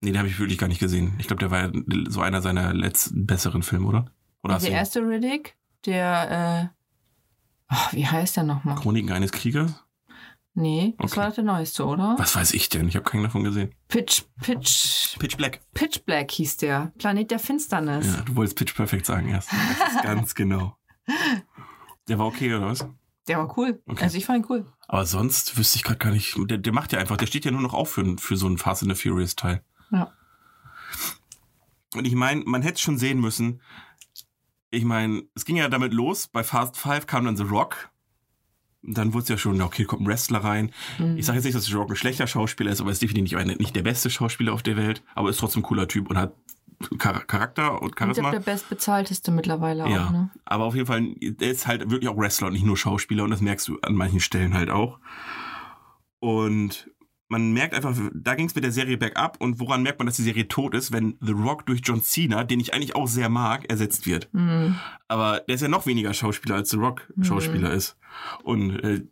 Nee, 0.00 0.12
den 0.12 0.18
habe 0.18 0.28
ich 0.28 0.38
wirklich 0.38 0.58
gar 0.58 0.68
nicht 0.68 0.80
gesehen. 0.80 1.14
Ich 1.18 1.26
glaube, 1.26 1.40
der 1.40 1.50
war 1.50 1.70
so 2.08 2.20
einer 2.22 2.40
seiner 2.40 2.72
letzten 2.72 3.26
besseren 3.26 3.62
Filme, 3.62 3.86
oder? 3.86 4.06
Oder 4.42 4.58
Der 4.58 4.70
erste 4.70 5.00
Riddick? 5.00 5.56
Der, 5.84 6.70
äh, 6.72 6.76
ach, 7.68 7.92
wie 7.92 8.06
heißt 8.06 8.36
der 8.36 8.44
nochmal? 8.44 8.76
Chroniken 8.76 9.12
eines 9.12 9.32
Kriegers? 9.32 9.84
Nee, 10.54 10.94
das 10.98 11.12
Okay. 11.12 11.20
war 11.20 11.30
der 11.30 11.44
neueste, 11.44 11.84
oder? 11.86 12.14
Was 12.18 12.34
weiß 12.34 12.54
ich 12.54 12.68
denn? 12.70 12.88
Ich 12.88 12.96
habe 12.96 13.04
keinen 13.08 13.22
davon 13.22 13.44
gesehen. 13.44 13.72
Pitch, 13.88 14.22
Pitch, 14.42 15.16
Pitch 15.18 15.36
Black. 15.36 15.60
Pitch 15.74 16.00
Black 16.04 16.30
hieß 16.32 16.56
der. 16.58 16.92
Planet 16.98 17.30
der 17.30 17.38
Finsternis. 17.38 18.06
Ja, 18.06 18.22
du 18.22 18.34
wolltest 18.36 18.56
Pitch 18.58 18.74
Perfect 18.74 19.06
sagen 19.06 19.28
erst. 19.28 19.50
Das 19.52 19.92
ist 19.96 20.02
ganz 20.02 20.34
genau. 20.34 20.76
Der 22.10 22.18
war 22.18 22.26
okay, 22.26 22.52
oder 22.52 22.66
was? 22.66 22.84
Der 23.28 23.38
war 23.38 23.56
cool. 23.56 23.80
Okay. 23.86 24.02
Also 24.02 24.18
ich 24.18 24.26
fand 24.26 24.44
ihn 24.44 24.50
cool. 24.50 24.66
Aber 24.88 25.06
sonst 25.06 25.56
wüsste 25.56 25.76
ich 25.76 25.84
gerade 25.84 25.98
gar 25.98 26.10
nicht. 26.10 26.36
Der, 26.36 26.58
der 26.58 26.72
macht 26.72 26.92
ja 26.92 26.98
einfach, 26.98 27.16
der 27.16 27.26
steht 27.26 27.44
ja 27.44 27.52
nur 27.52 27.60
noch 27.60 27.72
auf 27.72 27.92
für, 27.92 28.18
für 28.18 28.36
so 28.36 28.46
einen 28.46 28.58
Fast 28.58 28.82
and 28.82 28.94
the 28.94 29.00
Furious 29.00 29.36
Teil. 29.36 29.62
Ja. 29.92 30.12
Und 31.94 32.04
ich 32.04 32.16
meine, 32.16 32.42
man 32.44 32.62
hätte 32.62 32.74
es 32.74 32.80
schon 32.80 32.98
sehen 32.98 33.20
müssen. 33.20 33.60
Ich 34.70 34.84
meine, 34.84 35.22
es 35.36 35.44
ging 35.44 35.56
ja 35.56 35.68
damit 35.68 35.94
los. 35.94 36.26
Bei 36.26 36.42
Fast 36.42 36.76
Five 36.76 37.06
kam 37.06 37.24
dann 37.24 37.36
The 37.36 37.44
Rock. 37.44 37.90
Und 38.82 38.98
dann 38.98 39.12
wurde 39.12 39.22
es 39.22 39.28
ja 39.28 39.38
schon, 39.38 39.62
okay, 39.62 39.84
kommt 39.84 40.02
ein 40.02 40.06
Wrestler 40.08 40.42
rein. 40.42 40.72
Mhm. 40.98 41.16
Ich 41.16 41.26
sage 41.26 41.36
jetzt 41.36 41.44
nicht, 41.44 41.54
dass 41.54 41.66
The 41.66 41.74
Rock 41.74 41.90
ein 41.90 41.96
schlechter 41.96 42.26
Schauspieler 42.26 42.72
ist, 42.72 42.80
aber 42.80 42.90
er 42.90 42.94
ist 42.94 43.02
definitiv 43.02 43.38
nicht, 43.44 43.76
der 43.76 43.82
beste 43.82 44.10
Schauspieler 44.10 44.52
auf 44.52 44.64
der 44.64 44.76
Welt. 44.76 45.04
Aber 45.14 45.30
ist 45.30 45.38
trotzdem 45.38 45.60
ein 45.60 45.66
cooler 45.66 45.86
Typ 45.86 46.10
und 46.10 46.18
hat 46.18 46.34
Charakter 46.98 47.82
und 47.82 47.98
Charisma. 47.98 48.30
der 48.30 48.40
bestbezahlteste 48.40 49.30
mittlerweile 49.30 49.88
Ja, 49.88 50.06
auch, 50.06 50.10
ne? 50.10 50.30
aber 50.44 50.64
auf 50.64 50.74
jeden 50.74 50.86
Fall, 50.86 51.14
der 51.20 51.50
ist 51.50 51.66
halt 51.66 51.90
wirklich 51.90 52.08
auch 52.08 52.16
Wrestler 52.16 52.46
und 52.46 52.54
nicht 52.54 52.64
nur 52.64 52.76
Schauspieler 52.76 53.24
und 53.24 53.30
das 53.30 53.40
merkst 53.40 53.68
du 53.68 53.78
an 53.82 53.94
manchen 53.94 54.20
Stellen 54.20 54.54
halt 54.54 54.70
auch. 54.70 54.98
Und 56.20 56.90
man 57.28 57.52
merkt 57.52 57.74
einfach, 57.74 57.96
da 58.12 58.34
ging 58.34 58.46
es 58.46 58.54
mit 58.54 58.64
der 58.64 58.72
Serie 58.72 58.96
bergab 58.98 59.36
und 59.40 59.60
woran 59.60 59.82
merkt 59.82 59.98
man, 60.00 60.06
dass 60.06 60.16
die 60.16 60.22
Serie 60.22 60.48
tot 60.48 60.74
ist, 60.74 60.90
wenn 60.90 61.16
The 61.20 61.32
Rock 61.32 61.64
durch 61.66 61.80
John 61.84 62.02
Cena, 62.02 62.44
den 62.44 62.60
ich 62.60 62.74
eigentlich 62.74 62.96
auch 62.96 63.06
sehr 63.06 63.28
mag, 63.28 63.70
ersetzt 63.70 64.06
wird. 64.06 64.28
Mhm. 64.32 64.76
Aber 65.06 65.40
der 65.46 65.54
ist 65.54 65.60
ja 65.60 65.68
noch 65.68 65.86
weniger 65.86 66.12
Schauspieler 66.12 66.56
als 66.56 66.70
The 66.70 66.78
Rock 66.78 67.12
Schauspieler 67.22 67.72
ist. 67.72 67.96
Und 68.42 68.80
äh, 68.80 69.02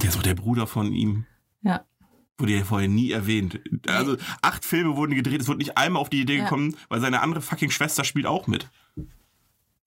der 0.00 0.08
ist 0.08 0.16
auch 0.16 0.22
der 0.22 0.34
Bruder 0.34 0.66
von 0.66 0.92
ihm. 0.92 1.26
Ja. 1.60 1.84
Wurde 2.38 2.52
ja 2.56 2.64
vorher 2.64 2.88
nie 2.88 3.10
erwähnt. 3.10 3.60
Also 3.86 4.16
acht 4.40 4.64
Filme 4.64 4.96
wurden 4.96 5.14
gedreht, 5.14 5.40
es 5.40 5.48
wurde 5.48 5.58
nicht 5.58 5.76
einmal 5.76 6.00
auf 6.00 6.10
die 6.10 6.20
Idee 6.22 6.38
Ja. 6.38 6.44
gekommen, 6.44 6.76
weil 6.88 7.00
seine 7.00 7.20
andere 7.20 7.42
fucking 7.42 7.70
Schwester 7.70 8.04
spielt 8.04 8.26
auch 8.26 8.46
mit. 8.46 8.68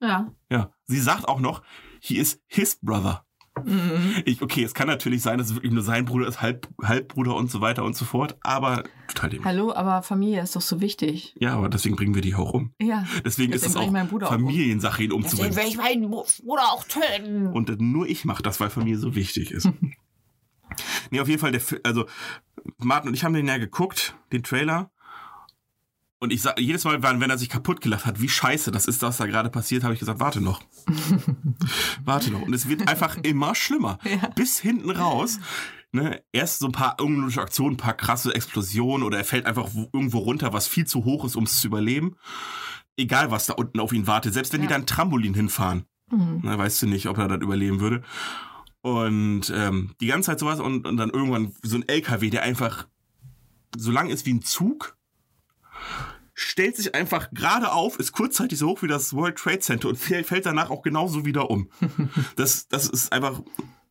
Ja. 0.01 0.31
Ja, 0.51 0.71
sie 0.85 0.99
sagt 0.99 1.27
auch 1.27 1.39
noch, 1.39 1.63
he 1.99 2.17
is 2.17 2.41
his 2.47 2.77
brother. 2.81 3.25
Mhm. 3.63 4.21
Ich, 4.25 4.41
okay, 4.41 4.63
es 4.63 4.73
kann 4.73 4.87
natürlich 4.87 5.21
sein, 5.21 5.37
dass 5.37 5.47
es 5.49 5.55
wirklich 5.55 5.71
nur 5.71 5.81
sein 5.81 6.03
Bruder 6.03 6.27
ist, 6.27 6.41
Halb, 6.41 6.67
Halbbruder 6.83 7.35
und 7.35 7.49
so 7.49 7.61
weiter 7.61 7.85
und 7.85 7.95
so 7.95 8.03
fort, 8.03 8.37
aber 8.41 8.83
total 9.07 9.29
dem. 9.29 9.45
Hallo, 9.45 9.73
aber 9.73 10.03
Familie 10.03 10.41
ist 10.41 10.57
doch 10.57 10.61
so 10.61 10.81
wichtig. 10.81 11.33
Ja, 11.39 11.55
aber 11.55 11.69
deswegen 11.69 11.95
bringen 11.95 12.13
wir 12.15 12.21
die 12.21 12.35
auch 12.35 12.51
um. 12.53 12.73
Ja. 12.81 13.07
Deswegen, 13.23 13.53
ist 13.53 13.63
Deswegen 13.63 13.95
es 13.95 14.11
auch. 14.13 14.27
Familiensache, 14.27 15.03
ihn 15.03 15.13
umzubringen. 15.13 15.57
ich 15.65 15.77
meinen 15.77 16.09
Bruder 16.11 16.63
auch 16.73 16.83
töten. 16.83 17.47
Und 17.47 17.79
nur 17.79 18.07
ich 18.07 18.25
mache 18.25 18.43
das, 18.43 18.59
weil 18.59 18.69
Familie 18.69 18.97
so 18.99 19.15
wichtig 19.15 19.51
ist. 19.51 19.69
nee, 21.11 21.19
auf 21.19 21.27
jeden 21.27 21.39
Fall, 21.39 21.51
der, 21.51 21.61
also 21.83 22.05
Martin 22.77 23.09
und 23.09 23.13
ich 23.15 23.23
haben 23.23 23.33
den 23.33 23.47
ja 23.47 23.57
geguckt, 23.57 24.15
den 24.31 24.43
Trailer. 24.43 24.91
Und 26.19 26.31
ich 26.31 26.41
sag, 26.41 26.59
jedes 26.59 26.83
Mal, 26.85 27.03
wenn 27.03 27.29
er 27.29 27.37
sich 27.37 27.49
kaputt 27.49 27.81
gelacht 27.81 28.05
hat, 28.05 28.21
wie 28.21 28.29
scheiße 28.29 28.71
das 28.71 28.85
ist, 28.87 29.01
was 29.01 29.17
da 29.17 29.25
gerade 29.27 29.49
passiert, 29.49 29.83
habe 29.83 29.93
ich 29.93 29.99
gesagt, 29.99 30.19
warte 30.19 30.41
noch. 30.41 30.61
warte 32.03 32.31
noch. 32.31 32.41
Und 32.41 32.53
es 32.53 32.67
wird 32.67 32.87
einfach 32.87 33.17
immer 33.23 33.55
schlimmer. 33.55 33.99
Ja. 34.05 34.29
Bis 34.35 34.59
hinten 34.59 34.89
raus. 34.91 35.39
ne, 35.91 36.23
erst 36.31 36.59
so 36.59 36.67
ein 36.67 36.71
paar 36.71 36.99
ungewöhnliche 37.01 37.41
Aktionen, 37.41 37.73
ein 37.73 37.77
paar 37.77 37.93
krasse 37.95 38.33
Explosionen 38.33 39.03
oder 39.05 39.17
er 39.17 39.25
fällt 39.25 39.45
einfach 39.45 39.69
wo- 39.73 39.89
irgendwo 39.93 40.19
runter, 40.19 40.53
was 40.53 40.67
viel 40.67 40.85
zu 40.87 41.03
hoch 41.05 41.25
ist, 41.25 41.35
um 41.35 41.43
es 41.43 41.59
zu 41.59 41.67
überleben. 41.67 42.15
Egal, 42.97 43.29
was 43.29 43.45
da 43.45 43.53
unten 43.53 43.79
auf 43.79 43.91
ihn 43.91 44.07
wartet. 44.07 44.33
Selbst 44.33 44.53
wenn 44.53 44.61
die 44.61 44.65
Ja. 44.65 44.69
da 44.71 44.75
ein 44.77 44.85
Trampolin 44.87 45.33
hinfahren, 45.33 45.85
Mhm. 46.11 46.41
ne, 46.43 46.57
weißt 46.57 46.81
du 46.83 46.87
nicht, 46.87 47.07
ob 47.07 47.17
er 47.17 47.27
das 47.27 47.41
überleben 47.41 47.79
würde. 47.81 48.03
Und 48.85 49.51
ähm, 49.51 49.95
die 49.99 50.05
ganze 50.05 50.27
Zeit 50.27 50.37
sowas 50.37 50.59
und, 50.59 50.85
und 50.85 50.97
dann 50.97 51.09
irgendwann 51.09 51.55
so 51.63 51.75
ein 51.75 51.87
LKW, 51.87 52.29
der 52.29 52.43
einfach 52.43 52.85
so 53.75 53.89
lang 53.89 54.11
ist 54.11 54.27
wie 54.27 54.33
ein 54.35 54.43
Zug, 54.43 54.95
stellt 56.35 56.75
sich 56.75 56.93
einfach 56.93 57.31
gerade 57.31 57.71
auf, 57.71 57.97
ist 57.97 58.11
kurzzeitig 58.11 58.59
so 58.59 58.67
hoch 58.67 58.83
wie 58.83 58.87
das 58.87 59.15
World 59.15 59.39
Trade 59.39 59.57
Center 59.57 59.89
und 59.89 59.95
fällt, 59.95 60.45
danach 60.45 60.69
auch 60.69 60.83
genauso 60.83 61.25
wieder 61.25 61.49
um. 61.49 61.71
Das, 62.35 62.67
das 62.67 62.87
ist 62.87 63.11
einfach 63.11 63.41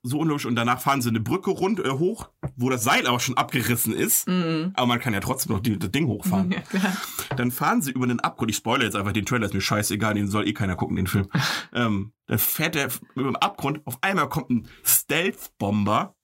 so 0.04 0.20
unlogisch. 0.20 0.46
Und 0.46 0.54
danach 0.54 0.80
fahren 0.80 1.02
sie 1.02 1.08
eine 1.08 1.18
Brücke 1.18 1.50
rund 1.50 1.80
äh, 1.80 1.90
hoch, 1.90 2.28
wo 2.56 2.70
das 2.70 2.84
Seil 2.84 3.06
aber 3.06 3.20
schon 3.20 3.36
abgerissen 3.36 3.92
ist. 3.92 4.28
Aber 4.28 4.86
man 4.86 5.00
kann 5.00 5.12
ja 5.12 5.20
trotzdem 5.20 5.52
noch 5.52 5.60
die, 5.60 5.78
das 5.78 5.90
Ding 5.90 6.06
hochfahren. 6.06 6.54
Ja. 6.74 6.96
Dann 7.36 7.50
fahren 7.50 7.82
sie 7.82 7.92
über 7.92 8.06
den 8.06 8.20
Abgrund. 8.20 8.50
Ich 8.50 8.56
spoilere 8.56 8.86
jetzt 8.86 8.96
einfach 8.96 9.12
den 9.12 9.26
Trailer, 9.26 9.46
ist 9.46 9.54
mir 9.54 9.60
scheißegal, 9.60 10.14
den 10.14 10.28
soll 10.28 10.46
eh 10.48 10.52
keiner 10.52 10.76
gucken, 10.76 10.96
den 10.96 11.06
Film. 11.06 11.28
ähm, 11.72 12.12
dann 12.26 12.38
fährt 12.38 12.76
er 12.76 12.88
über 13.14 13.30
den 13.30 13.36
Abgrund. 13.36 13.80
Auf 13.84 13.98
einmal 14.00 14.28
kommt 14.28 14.50
ein 14.50 14.68
Stealth-Bomber, 14.84 16.14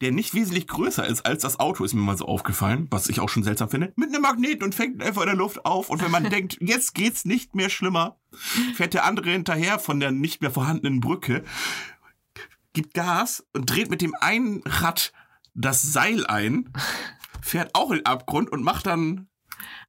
der 0.00 0.12
nicht 0.12 0.34
wesentlich 0.34 0.66
größer 0.66 1.06
ist 1.06 1.26
als 1.26 1.42
das 1.42 1.60
Auto, 1.60 1.84
ist 1.84 1.94
mir 1.94 2.00
mal 2.00 2.16
so 2.16 2.26
aufgefallen, 2.26 2.86
was 2.90 3.08
ich 3.08 3.20
auch 3.20 3.28
schon 3.28 3.42
seltsam 3.42 3.68
finde, 3.68 3.92
mit 3.96 4.08
einem 4.08 4.22
Magnet 4.22 4.62
und 4.62 4.74
fängt 4.74 5.02
einfach 5.02 5.22
in 5.22 5.28
der 5.28 5.36
Luft 5.36 5.64
auf. 5.64 5.90
Und 5.90 6.02
wenn 6.02 6.10
man 6.10 6.24
denkt, 6.30 6.58
jetzt 6.60 6.94
geht's 6.94 7.24
nicht 7.24 7.54
mehr 7.54 7.70
schlimmer, 7.70 8.18
fährt 8.74 8.94
der 8.94 9.04
andere 9.04 9.30
hinterher 9.30 9.78
von 9.78 10.00
der 10.00 10.10
nicht 10.10 10.40
mehr 10.40 10.50
vorhandenen 10.50 11.00
Brücke, 11.00 11.44
gibt 12.72 12.94
Gas 12.94 13.46
und 13.52 13.70
dreht 13.70 13.90
mit 13.90 14.02
dem 14.02 14.14
einen 14.20 14.62
Rad 14.64 15.12
das 15.54 15.82
Seil 15.82 16.26
ein, 16.26 16.72
fährt 17.42 17.74
auch 17.74 17.90
in 17.90 17.98
den 17.98 18.06
Abgrund 18.06 18.50
und 18.50 18.62
macht 18.62 18.86
dann 18.86 19.28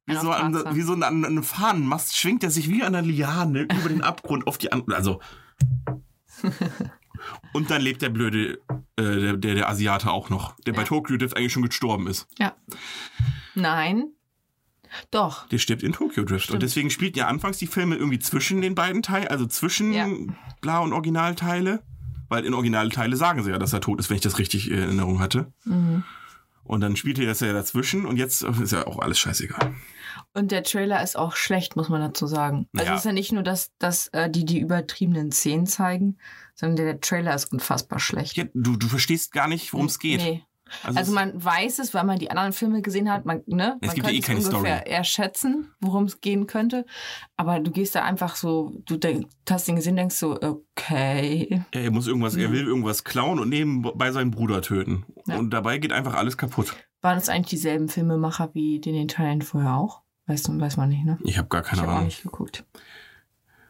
wie 0.06 0.14
so, 0.16 0.30
an, 0.30 0.54
wie 0.76 0.82
so 0.82 0.92
an 0.92 1.02
einem 1.02 1.42
Fahnenmast 1.42 2.16
schwingt 2.16 2.44
er 2.44 2.50
sich 2.52 2.68
wie 2.70 2.82
an 2.82 2.94
einer 2.94 3.06
Liane 3.06 3.62
über 3.62 3.88
den 3.88 4.02
Abgrund 4.02 4.46
auf 4.46 4.56
die 4.58 4.70
andere. 4.72 4.94
Also. 4.96 5.20
Und 7.52 7.70
dann 7.70 7.80
lebt 7.82 8.02
der 8.02 8.10
blöde, 8.10 8.60
äh, 8.96 9.02
der, 9.02 9.36
der, 9.36 9.54
der 9.54 9.68
Asiate 9.68 10.10
auch 10.10 10.30
noch, 10.30 10.54
der 10.60 10.72
bei 10.72 10.82
Ja. 10.82 10.86
Tokyo 10.86 11.16
Drift 11.16 11.36
eigentlich 11.36 11.52
schon 11.52 11.62
gestorben 11.64 12.06
ist. 12.06 12.28
ja. 12.38 12.54
Nein. 13.54 14.12
Doch. 15.10 15.48
Der 15.48 15.58
stirbt 15.58 15.82
in 15.82 15.92
Tokyo 15.92 16.22
Drift. 16.24 16.44
Und 16.44 16.48
Stimmt. 16.58 16.62
deswegen 16.62 16.90
spielten 16.90 17.18
ja 17.18 17.26
anfangs 17.26 17.58
die 17.58 17.66
Filme 17.66 17.96
irgendwie 17.96 18.18
zwischen 18.18 18.60
den 18.60 18.74
beiden 18.74 19.02
Teilen, 19.02 19.28
also 19.28 19.46
zwischen 19.46 19.92
Ja. 19.92 20.06
Bla 20.60 20.78
und 20.80 20.92
Originalteile. 20.92 21.82
Weil 22.28 22.44
in 22.44 22.54
Originalteile 22.54 23.16
sagen 23.16 23.42
sie 23.44 23.50
ja, 23.50 23.58
dass 23.58 23.72
er 23.72 23.80
tot 23.80 24.00
ist, 24.00 24.10
wenn 24.10 24.16
ich 24.16 24.22
das 24.22 24.38
richtig 24.38 24.70
in 24.70 24.78
Erinnerung 24.78 25.20
hatte. 25.20 25.52
Mhm. 25.64 26.04
Und 26.64 26.80
dann 26.80 26.96
spielte 26.96 27.22
er 27.22 27.28
das 27.28 27.40
ja 27.40 27.52
dazwischen 27.52 28.06
und 28.06 28.16
jetzt 28.16 28.42
ist 28.42 28.72
ja 28.72 28.86
auch 28.88 28.98
alles 28.98 29.18
scheißegal. 29.20 29.72
Und 30.32 30.50
der 30.50 30.64
Trailer 30.64 31.02
ist 31.02 31.16
auch 31.16 31.36
schlecht, 31.36 31.76
muss 31.76 31.88
man 31.88 32.00
dazu 32.00 32.26
sagen. 32.26 32.68
Also 32.74 32.86
Ja. 32.86 32.94
es 32.94 33.00
ist 33.00 33.06
ja 33.06 33.12
nicht 33.12 33.32
nur, 33.32 33.42
dass, 33.44 33.70
dass 33.78 34.08
äh, 34.08 34.28
die 34.28 34.44
die 34.44 34.58
übertriebenen 34.58 35.30
Szenen 35.30 35.66
zeigen, 35.66 36.18
sondern 36.54 36.76
der, 36.76 36.86
der 36.86 37.00
Trailer 37.00 37.34
ist 37.34 37.52
unfassbar 37.52 38.00
schlecht. 38.00 38.36
Ja, 38.36 38.44
du, 38.52 38.76
du 38.76 38.88
verstehst 38.88 39.32
gar 39.32 39.46
nicht, 39.46 39.72
worum 39.72 39.86
es 39.86 39.98
geht. 39.98 40.20
Nee. 40.20 40.42
Also, 40.82 40.98
Also 40.98 41.12
man 41.12 41.44
weiß 41.44 41.78
es, 41.78 41.94
weil 41.94 42.04
man 42.04 42.18
die 42.18 42.30
anderen 42.30 42.52
Filme 42.52 42.82
gesehen 42.82 43.10
hat. 43.10 43.24
Man, 43.24 43.42
ne? 43.46 43.76
Es 43.80 43.88
man 43.88 43.94
gibt 43.94 44.06
ja 44.08 44.12
eh 44.12 44.20
keine 44.20 44.40
ungefähr 44.40 44.78
Story. 44.78 44.90
erschätzen, 44.90 45.72
worum 45.80 46.04
es 46.04 46.20
gehen 46.20 46.46
könnte. 46.46 46.84
Aber 47.36 47.60
du 47.60 47.70
gehst 47.70 47.94
da 47.94 48.02
einfach 48.04 48.36
so, 48.36 48.72
du 48.86 48.96
denk, 48.96 49.26
hast 49.48 49.68
den 49.68 49.76
gesehen, 49.76 49.96
denkst 49.96 50.16
so, 50.16 50.36
okay. 50.40 51.62
Ja, 51.74 51.80
er 51.80 51.90
muss 51.90 52.06
irgendwas, 52.06 52.36
er 52.36 52.48
Mhm. 52.48 52.52
will 52.52 52.66
irgendwas 52.66 53.04
klauen 53.04 53.38
und 53.38 53.48
nebenbei 53.48 54.10
seinen 54.12 54.30
Bruder 54.30 54.62
töten. 54.62 55.04
Ja. 55.26 55.36
Und 55.36 55.50
dabei 55.50 55.78
geht 55.78 55.92
einfach 55.92 56.14
alles 56.14 56.36
kaputt. 56.36 56.74
Waren 57.02 57.18
es 57.18 57.28
eigentlich 57.28 57.50
dieselben 57.50 57.88
Filmemacher 57.88 58.50
wie 58.54 58.80
den 58.80 58.94
in 58.94 59.08
Teilen 59.08 59.42
vorher 59.42 59.74
auch? 59.76 60.02
Weißt 60.26 60.48
du, 60.48 60.58
weiß 60.60 60.76
man 60.76 60.88
nicht, 60.88 61.04
ne? 61.04 61.18
Ich 61.22 61.38
habe 61.38 61.48
gar 61.48 61.62
Ich 61.62 61.68
keine 61.68 61.82
habe 61.82 61.90
auch 61.92 61.94
Ahnung. 61.96 62.06
nicht 62.06 62.22
geguckt. 62.22 62.64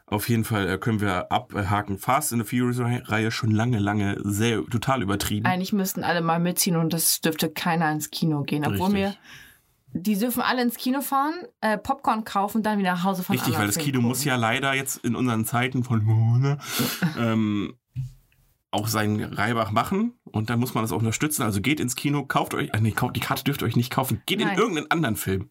Auf 0.09 0.29
jeden 0.29 0.45
Fall 0.45 0.69
äh, 0.69 0.79
können 0.79 1.01
wir 1.01 1.33
abhaken. 1.33 1.99
Fast 1.99 2.33
in 2.33 2.39
the 2.39 2.45
Furious-Reihe 2.45 3.33
schon 3.33 3.51
lange, 3.51 3.79
lange 3.79 4.17
sehr 4.23 4.65
total 4.67 5.03
übertrieben. 5.03 5.47
Eigentlich 5.47 5.73
müssten 5.73 6.05
alle 6.05 6.21
mal 6.21 6.39
mitziehen 6.39 6.77
und 6.77 6.93
das 6.93 7.21
dürfte 7.21 7.51
keiner 7.51 7.91
ins 7.91 8.11
Kino 8.11 8.43
gehen. 8.45 8.65
Obwohl 8.65 8.93
Richtig. 8.93 9.19
mir, 9.93 10.01
die 10.01 10.17
dürfen 10.17 10.43
alle 10.43 10.63
ins 10.63 10.77
Kino 10.77 11.01
fahren, 11.01 11.35
äh, 11.61 11.77
Popcorn 11.77 12.25
kaufen, 12.25 12.63
dann 12.63 12.79
wieder 12.79 12.93
nach 12.93 13.03
Hause 13.03 13.25
fahren. 13.25 13.37
Richtig, 13.37 13.59
weil 13.59 13.67
das 13.67 13.79
Kino 13.79 14.01
muss 14.01 14.25
ja 14.25 14.37
leider 14.37 14.75
jetzt 14.75 15.05
in 15.05 15.17
unseren 15.17 15.45
Zeiten 15.45 15.83
von 15.83 16.59
ähm, 17.19 17.75
auch 18.71 18.87
seinen 18.87 19.25
Reibach 19.25 19.73
machen 19.73 20.13
und 20.25 20.51
dann 20.51 20.61
muss 20.61 20.75
man 20.75 20.85
das 20.85 20.93
auch 20.93 20.99
unterstützen. 20.99 21.43
Also 21.43 21.61
geht 21.61 21.81
ins 21.81 21.97
Kino, 21.97 22.25
kauft 22.25 22.55
euch, 22.55 22.71
äh, 22.73 22.81
nee, 22.81 22.93
kauft, 22.93 23.17
die 23.17 23.21
Karte 23.21 23.43
dürft 23.43 23.63
ihr 23.63 23.67
euch 23.67 23.77
nicht 23.77 23.91
kaufen. 23.91 24.23
Geht 24.27 24.41
in 24.41 24.49
Nein. 24.49 24.59
irgendeinen 24.59 24.91
anderen 24.91 25.17
Film. 25.17 25.51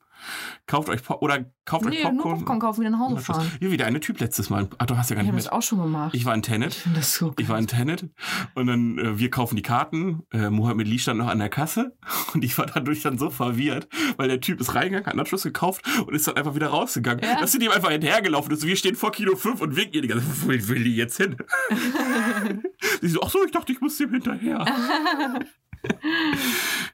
Kauft 0.68 0.90
euch 0.90 1.04
Pop 1.04 1.22
oder 1.22 1.46
kauft 1.66 1.86
Nee, 1.86 1.98
euch 1.98 2.04
nur 2.04 2.12
Popcorn. 2.14 2.38
Popcorn 2.40 2.60
kaufen, 2.60 2.82
wieder 2.82 2.90
nach 2.90 3.00
Hause 3.00 3.18
fahren. 3.20 3.52
Wie 3.60 3.72
wie 3.72 3.78
der 3.78 3.88
eine 3.88 4.00
Typ 4.00 4.20
letztes 4.20 4.50
Mal. 4.50 4.68
Ach, 4.78 4.86
du 4.86 4.98
hast 4.98 5.10
ja 5.10 5.16
gar 5.16 5.22
Ich 5.24 5.26
nicht 5.26 5.32
habe 5.32 5.36
mit. 5.38 5.46
das 5.46 5.52
auch 5.52 5.62
schon 5.62 5.80
gemacht. 5.82 6.16
Ich 6.16 6.26
war 6.26 6.34
in 6.34 6.40
Ich 6.42 6.46
Tenet. 6.48 6.74
finde 6.74 7.00
das 7.00 7.14
so 7.14 7.34
Ich 7.38 7.48
war 7.50 7.58
in 7.60 7.68
Tenet 7.68 8.10
und 8.56 8.68
dann 8.68 8.98
äh, 8.98 9.20
wir 9.20 9.30
kaufen 9.30 9.56
die 9.56 9.62
Karten. 9.62 10.24
Äh, 10.32 10.50
Mohammed 10.50 10.88
Lee 10.88 10.98
stand 10.98 11.20
noch 11.20 11.28
an 11.28 11.40
der 11.40 11.50
Kasse 11.50 11.96
und 12.34 12.44
ich 12.44 12.58
war 12.58 12.66
dadurch 12.66 13.02
dann 13.02 13.18
so 13.18 13.30
verwirrt, 13.30 13.88
weil 14.18 14.28
der 14.28 14.42
Typ 14.42 14.60
ist 14.60 14.74
reingegangen, 14.76 15.06
hat 15.06 15.16
Nachschluss 15.16 15.44
gekauft 15.44 15.84
und 16.06 16.14
ist 16.16 16.28
dann 16.28 16.36
einfach 16.38 16.56
wieder 16.56 16.68
rausgegangen. 16.68 17.24
Ja. 17.24 17.40
Das 17.40 17.52
sind 17.52 17.62
ihm 17.64 17.72
einfach 17.72 17.92
hinterhergelaufen. 17.92 18.52
Also 18.52 18.68
wir 18.68 18.76
stehen 18.76 18.96
vor 18.96 19.12
Kino 19.12 19.36
5 19.36 19.62
und 19.62 19.76
winken 19.76 19.94
ihr 19.96 20.02
die 20.02 20.08
ganze 20.08 20.26
Zeit, 20.28 20.38
wo 20.44 20.48
will 20.50 20.84
die 20.84 20.96
jetzt 20.96 21.18
hin? 21.18 21.36
Sie 23.02 23.10
so, 23.10 23.22
ach 23.22 23.30
so, 23.30 23.44
ich 23.46 23.52
dachte, 23.52 23.72
ich 23.72 23.82
muss 23.82 23.98
dem 23.98 24.12
hinterher. 24.12 24.66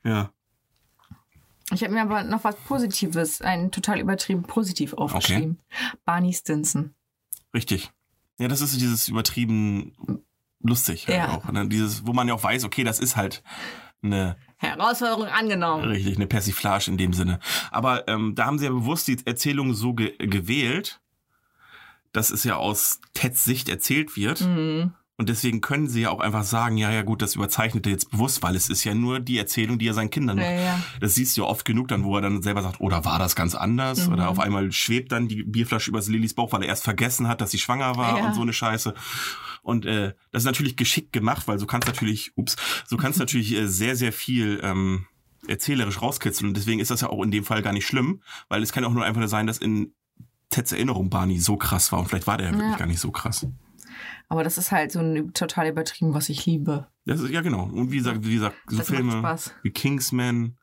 ja, 0.04 0.32
Ich 1.74 1.84
habe 1.84 1.94
mir 1.94 2.02
aber 2.02 2.24
noch 2.24 2.44
was 2.44 2.56
Positives, 2.56 3.42
ein 3.42 3.72
total 3.72 4.00
übertrieben 4.00 4.44
positiv 4.44 4.94
aufgeschrieben. 4.94 5.60
Barney 6.06 6.34
Stinson. 6.34 6.94
richtig. 7.54 7.92
Ja, 8.40 8.48
das 8.48 8.62
ist 8.62 8.80
dieses 8.82 9.08
übertrieben 9.08 9.94
lustig 10.62 11.08
halt 11.08 11.18
Ja. 11.18 11.30
auch. 11.30 11.46
Ne? 11.52 11.68
Dieses, 11.68 12.08
wo 12.08 12.14
man 12.14 12.28
ja 12.28 12.34
auch 12.34 12.44
weiß, 12.44 12.64
okay, 12.64 12.84
das 12.84 13.00
ist 13.00 13.16
halt 13.16 13.44
eine 14.02 14.36
Herausforderung 14.58 15.28
angenommen. 15.28 15.84
Richtig, 15.84 16.16
eine 16.16 16.26
Persiflage 16.26 16.90
in 16.90 16.98
dem 16.98 17.14
Sinne. 17.14 17.40
Aber 17.70 18.08
ähm, 18.08 18.34
da 18.34 18.46
haben 18.48 18.58
sie 18.58 18.66
ja 18.66 18.72
bewusst 18.72 19.08
die 19.08 19.18
Erzählung 19.26 19.76
so 19.76 19.94
ge 19.94 20.16
gewählt, 20.18 21.00
dass 22.14 22.32
es 22.32 22.44
ja 22.44 22.56
aus 22.56 23.00
Teds 23.14 23.44
Sicht 23.44 23.70
erzählt 23.70 24.16
wird. 24.18 24.42
Mhm. 24.42 24.94
Und 25.22 25.30
deswegen 25.30 25.62
können 25.62 25.88
sie 25.88 26.02
ja 26.02 26.10
auch 26.10 26.20
einfach 26.20 26.44
sagen, 26.44 26.78
ja, 26.78 26.92
ja 26.92 27.04
gut, 27.04 27.22
das 27.22 27.36
überzeichnet 27.36 27.86
er 27.86 27.92
jetzt 27.92 28.10
bewusst, 28.10 28.42
weil 28.42 28.56
es 28.56 28.70
ist 28.70 28.84
ja 28.84 28.96
nur 28.96 29.20
die 29.20 29.38
Erzählung, 29.38 29.78
die 29.78 29.88
er 29.88 29.94
seinen 29.94 30.10
Kindern 30.10 30.38
macht. 30.38 30.48
Ja, 30.48 30.60
ja. 30.60 30.84
Das 31.00 31.14
siehst 31.14 31.38
du 31.38 31.42
ja 31.44 31.48
oft 31.48 31.64
genug 31.64 31.90
dann, 31.90 32.04
wo 32.04 32.16
er 32.16 32.24
dann 32.24 32.42
selber 32.42 32.64
sagt, 32.64 32.82
oder 32.82 33.06
war 33.06 33.20
das 33.20 33.36
ganz 33.36 33.54
anders? 33.54 34.08
Mhm. 34.08 34.14
Oder 34.14 34.30
auf 34.30 34.40
einmal 34.40 34.72
schwebt 34.72 35.12
dann 35.12 35.28
die 35.28 35.44
Bierflasche 35.44 35.92
übers 35.92 36.08
Lillys 36.08 36.34
Bauch, 36.34 36.52
weil 36.54 36.64
er 36.64 36.70
erst 36.70 36.86
vergessen 36.86 37.28
hat, 37.28 37.40
dass 37.40 37.52
sie 37.52 37.60
schwanger 37.60 37.98
war 37.98 38.18
Ja. 38.18 38.26
und 38.26 38.34
so 38.34 38.42
eine 38.42 38.52
Scheiße. 38.52 38.96
Und 39.62 39.86
äh, 39.86 40.14
das 40.32 40.42
ist 40.42 40.48
natürlich 40.48 40.76
geschickt 40.76 41.14
gemacht, 41.14 41.48
weil 41.48 41.60
so 41.60 41.68
kannst 41.68 41.88
natürlich, 41.88 42.32
ups, 42.36 42.56
so 42.88 42.98
kannst 42.98 43.20
natürlich 43.20 43.54
äh, 43.56 43.68
sehr, 43.68 43.96
sehr 43.96 44.14
viel 44.14 44.60
ähm, 44.64 45.06
erzählerisch 45.48 46.02
rauskitzeln. 46.02 46.48
Und 46.48 46.58
deswegen 46.58 46.80
ist 46.80 46.90
das 46.90 47.02
ja 47.02 47.10
auch 47.12 47.22
in 47.22 47.30
dem 47.30 47.44
Fall 47.44 47.62
gar 47.62 47.74
nicht 47.74 47.86
schlimm, 47.86 48.24
weil 48.50 48.64
es 48.64 48.72
kann 48.74 48.84
auch 48.86 48.92
nur 48.92 49.06
einfach 49.06 49.20
nur 49.20 49.28
sein, 49.30 49.46
dass 49.46 49.60
in 49.60 49.94
Teds 50.50 50.72
Erinnerung 50.72 51.12
Barney 51.12 51.38
so 51.38 51.58
krass 51.58 51.92
war. 51.92 52.00
Und 52.00 52.08
vielleicht 52.08 52.26
war 52.26 52.38
der 52.40 52.48
ja 52.48 52.58
wirklich 52.58 52.78
gar 52.78 52.88
nicht 52.88 53.00
so 53.00 53.12
krass. 53.12 53.46
Aber 54.32 54.46
das 54.46 54.58
ist 54.58 54.72
halt 54.72 54.94
so 54.94 55.00
ein 55.00 55.34
total 55.34 55.68
übertrieben, 55.68 56.14
was 56.14 56.30
ich 56.30 56.46
liebe. 56.46 56.88
Das 57.06 57.20
ist, 57.20 57.32
ja, 57.32 57.42
genau. 57.42 57.64
Und 57.64 57.92
wie 57.92 57.98
gesagt, 57.98 58.26
wie 58.26 58.36
gesagt 58.36 58.56
so 58.66 58.78
Das 58.78 58.88
Filme 58.88 59.22
wie 59.62 59.72
Kingsman. 59.72 60.56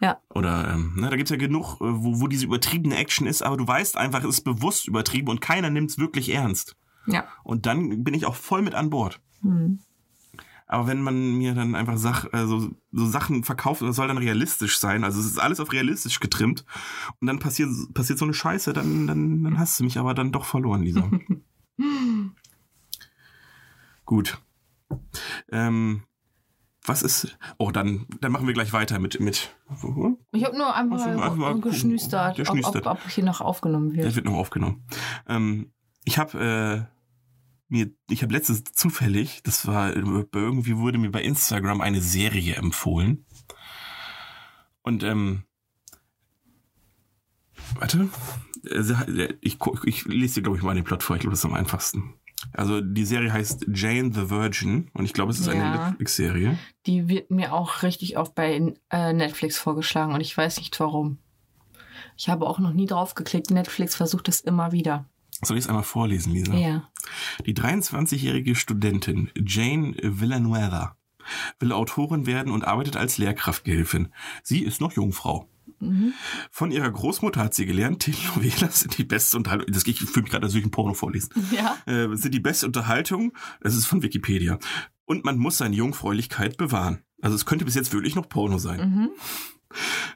Ja. 0.00 0.20
Oder, 0.34 0.72
ähm, 0.72 0.94
ne, 0.96 1.08
da 1.08 1.14
gibt's 1.14 1.30
ja 1.30 1.36
genug, 1.36 1.76
äh, 1.76 1.84
wo, 1.84 2.20
wo 2.20 2.26
diese 2.26 2.46
übertriebene 2.46 2.96
Action 2.96 3.28
ist, 3.28 3.42
aber 3.42 3.56
du 3.56 3.64
weißt 3.64 3.96
einfach, 3.96 4.24
es 4.24 4.38
ist 4.38 4.40
bewusst 4.40 4.88
übertrieben 4.88 5.28
und 5.28 5.40
keiner 5.40 5.70
nimmt's 5.70 5.98
wirklich 5.98 6.34
ernst. 6.34 6.74
Ja. 7.06 7.28
Und 7.44 7.66
dann 7.66 8.02
bin 8.02 8.12
ich 8.12 8.26
auch 8.26 8.34
voll 8.34 8.62
mit 8.62 8.74
an 8.74 8.90
Bord. 8.90 9.20
Mhm. 9.40 9.78
Aber 10.66 10.88
wenn 10.88 11.00
man 11.00 11.38
mir 11.38 11.54
dann 11.54 11.76
einfach 11.76 11.98
Sach, 11.98 12.26
äh, 12.32 12.44
so, 12.44 12.72
so 12.90 13.06
Sachen 13.06 13.44
verkauft, 13.44 13.82
das 13.82 13.94
soll 13.94 14.08
dann 14.08 14.18
realistisch 14.18 14.80
sein, 14.80 15.04
also 15.04 15.20
es 15.20 15.26
ist 15.26 15.38
alles 15.38 15.60
auf 15.60 15.70
realistisch 15.70 16.18
getrimmt 16.18 16.64
und 17.20 17.28
dann 17.28 17.38
passiert, 17.38 17.70
passiert 17.94 18.18
so 18.18 18.24
eine 18.24 18.34
Scheiße, 18.34 18.72
dann, 18.72 19.06
dann, 19.06 19.44
dann 19.44 19.60
hast 19.60 19.78
du 19.78 19.84
mich 19.84 19.96
aber 19.96 20.12
dann 20.12 20.32
doch 20.32 20.44
verloren, 20.44 20.82
Lisa. 20.82 21.08
Gut. 24.06 24.38
Ähm, 25.50 26.02
was 26.84 27.02
ist. 27.02 27.36
Oh, 27.58 27.70
dann, 27.72 28.06
dann 28.20 28.30
machen 28.32 28.46
wir 28.46 28.54
gleich 28.54 28.72
weiter 28.72 28.98
mit. 29.00 29.18
mit 29.20 29.54
Ich 30.32 30.44
habe 30.44 30.56
nur 30.56 30.72
einmal 30.74 30.98
Ach 31.00 31.04
so, 31.04 31.10
einfach 31.10 31.34
mal 31.34 31.52
gucken. 31.54 31.70
geschnüstert, 31.72 32.38
Der 32.38 32.48
ob, 32.48 32.64
ob, 32.76 32.86
ob 32.86 33.10
hier 33.10 33.24
noch 33.24 33.40
aufgenommen 33.40 33.92
Der 33.92 34.04
wird. 34.04 34.14
wird 34.16 34.24
noch 34.26 34.34
aufgenommen. 34.34 34.84
Ähm, 35.26 35.72
ich 36.04 36.18
habe 36.18 36.88
äh, 36.88 36.96
mir, 37.68 37.90
ich 38.08 38.22
habe 38.22 38.32
letztens 38.32 38.62
zufällig, 38.72 39.42
das 39.42 39.66
war 39.66 39.92
irgendwie 39.96 40.76
wurde 40.78 40.98
mir 40.98 41.10
bei 41.10 41.22
Instagram 41.22 41.80
eine 41.80 42.00
Serie 42.00 42.54
empfohlen. 42.54 43.26
Und 44.82 45.02
ähm, 45.02 45.42
warte, 47.74 48.08
Äh, 48.70 48.82
sie- 48.82 49.34
ich, 49.40 49.58
ich 49.84 50.04
lese 50.04 50.34
dir 50.36 50.42
glaube 50.42 50.56
ich 50.58 50.62
mal 50.62 50.74
den 50.76 50.84
Plot 50.84 51.02
vor. 51.02 51.16
Ich 51.16 51.20
glaube, 51.22 51.32
das 51.32 51.40
ist 51.40 51.44
am 51.44 51.54
einfachsten. 51.54 52.14
Also 52.52 52.80
die 52.80 53.04
Serie 53.04 53.32
heißt 53.32 53.66
Jane 53.72 54.12
the 54.12 54.30
Virgin 54.30 54.90
und 54.94 55.04
ich 55.04 55.12
glaube, 55.12 55.32
es 55.32 55.38
ist 55.40 55.48
eine 55.48 55.60
Ja. 55.60 55.86
Netflix-Serie. 55.88 56.58
Die 56.86 57.08
wird 57.08 57.30
mir 57.30 57.52
auch 57.52 57.82
richtig 57.82 58.16
oft 58.18 58.34
bei 58.34 58.74
äh, 58.90 59.12
Netflix 59.12 59.58
vorgeschlagen 59.58 60.14
und 60.14 60.20
ich 60.20 60.36
weiß 60.36 60.58
nicht 60.58 60.78
warum. 60.80 61.18
Ich 62.16 62.28
habe 62.28 62.46
auch 62.46 62.58
noch 62.58 62.72
nie 62.72 62.86
drauf 62.86 63.14
geklickt. 63.14 63.50
Netflix 63.50 63.94
versucht 63.94 64.28
es 64.28 64.40
immer 64.40 64.72
wieder. 64.72 65.04
Soll 65.42 65.58
ich 65.58 65.64
es 65.64 65.68
einmal 65.68 65.82
vorlesen, 65.84 66.32
Lisa? 66.32 66.54
Ja. 66.54 66.88
Die 67.44 67.54
23-jährige 67.54 68.54
Studentin 68.54 69.30
Jane 69.36 69.94
Villanueva 70.02 70.96
will 71.58 71.72
Autorin 71.72 72.24
werden 72.26 72.52
und 72.52 72.64
arbeitet 72.64 72.96
als 72.96 73.18
Lehrkraftgehilfin. 73.18 74.08
Sie 74.42 74.62
ist 74.62 74.80
noch 74.80 74.92
Jungfrau. 74.92 75.48
Mhm. 75.80 76.12
Von 76.50 76.70
ihrer 76.70 76.90
Großmutter 76.90 77.42
hat 77.42 77.54
sie 77.54 77.66
gelernt, 77.66 78.00
Telenovelas 78.00 78.80
sind 78.80 78.98
die 78.98 79.04
beste 79.04 79.36
Unterhaltung. 79.36 79.72
Das 79.72 79.86
ich 79.86 79.98
fühle 79.98 80.22
mich 80.22 80.32
gerade, 80.32 80.44
als 80.44 80.54
würde 80.54 80.60
ich 80.60 80.66
ein 80.66 80.70
Porno 80.70 80.94
vorlesen. 80.94 81.30
Ja. 81.52 81.76
Äh, 81.86 82.16
sind 82.16 82.34
die 82.34 82.40
beste 82.40 82.66
Unterhaltung. 82.66 83.32
Es 83.60 83.74
ist 83.74 83.86
von 83.86 84.02
Wikipedia. 84.02 84.58
Und 85.04 85.24
man 85.24 85.38
muss 85.38 85.58
seine 85.58 85.76
Jungfräulichkeit 85.76 86.56
bewahren. 86.56 87.00
Also 87.22 87.36
es 87.36 87.46
könnte 87.46 87.64
bis 87.64 87.74
jetzt 87.74 87.92
wirklich 87.92 88.14
noch 88.14 88.28
Porno 88.28 88.58
sein. 88.58 88.90
Mhm. 88.90 89.10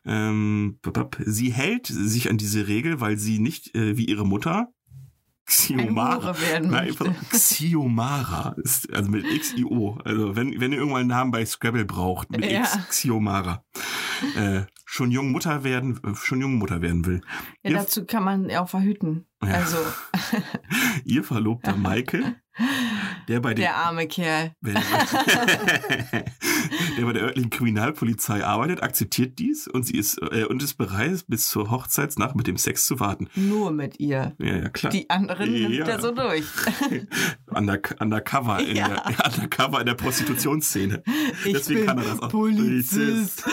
Ähm, 0.04 0.78
sie 1.24 1.52
hält 1.52 1.86
sich 1.86 2.30
an 2.30 2.38
diese 2.38 2.66
Regel, 2.66 3.00
weil 3.00 3.18
sie 3.18 3.38
nicht 3.38 3.74
äh, 3.74 3.96
wie 3.96 4.06
ihre 4.06 4.26
Mutter 4.26 4.72
Xiomara. 5.50 6.34
Nein, 6.62 6.94
Xiomara 7.30 8.54
ist 8.62 8.92
also 8.92 9.10
mit 9.10 9.24
X-I-O. 9.24 9.98
Also 10.04 10.36
wenn, 10.36 10.60
wenn 10.60 10.72
ihr 10.72 10.78
irgendwann 10.78 11.00
einen 11.00 11.08
Namen 11.08 11.30
bei 11.32 11.44
Scrabble 11.44 11.84
braucht, 11.84 12.30
mit 12.30 12.44
Ja. 12.44 12.60
X, 12.60 12.78
Xiomara. 12.88 13.64
Äh, 14.36 14.62
schon 14.92 15.12
jung 15.12 15.30
Mutter 15.30 15.62
werden, 15.62 16.00
äh, 16.04 16.14
schon 16.16 16.40
jung 16.40 16.54
Mutter 16.56 16.82
werden 16.82 17.06
will. 17.06 17.20
Ja, 17.62 17.70
Ihr, 17.70 17.76
dazu 17.76 18.04
kann 18.04 18.24
man 18.24 18.48
ja 18.50 18.60
auch 18.62 18.68
verhüten. 18.68 19.26
Ja. 19.42 19.54
Also 19.54 19.78
ihr 21.04 21.22
Verlobter 21.24 21.76
Michael, 21.76 22.36
der 23.28 23.40
bei 23.40 23.54
den 23.54 23.62
der 23.62 23.76
arme 23.76 24.06
Kerl. 24.08 24.52
Der 26.96 27.04
bei 27.06 27.12
der 27.14 27.22
örtlichen 27.22 27.50
Kriminalpolizei 27.50 28.44
arbeitet, 28.44 28.82
akzeptiert 28.82 29.38
dies 29.38 29.66
und 29.66 29.84
sie 29.84 29.96
ist 29.96 30.18
äh, 30.18 30.44
und 30.44 30.62
ist 30.62 30.74
bereit, 30.74 31.24
bis 31.28 31.48
zur 31.48 31.70
Hochzeitsnacht 31.70 32.34
mit 32.36 32.46
dem 32.46 32.56
Sex 32.58 32.84
zu 32.86 33.00
warten. 33.00 33.28
Nur 33.34 33.70
mit 33.70 33.98
ihr. 34.00 34.34
Ja, 34.38 34.56
ja, 34.56 34.68
klar. 34.68 34.92
Die 34.92 35.08
anderen 35.08 35.50
nimmt 35.52 35.74
Ja. 35.74 35.86
er 35.86 36.00
so 36.00 36.10
durch. 36.12 36.44
Under, 37.46 37.78
undercover, 38.00 38.60
in 38.60 38.76
Ja. 38.76 38.88
der, 38.88 39.26
undercover 39.26 39.80
in 39.80 39.86
der 39.86 39.94
Prostitutionsszene. 39.94 41.02
Ich 41.44 41.52
Deswegen 41.54 41.80
bin 41.80 41.88
kann 41.88 41.98
er 41.98 42.04
das 42.04 42.20
auch. 42.20 42.28
Polizist. 42.28 43.44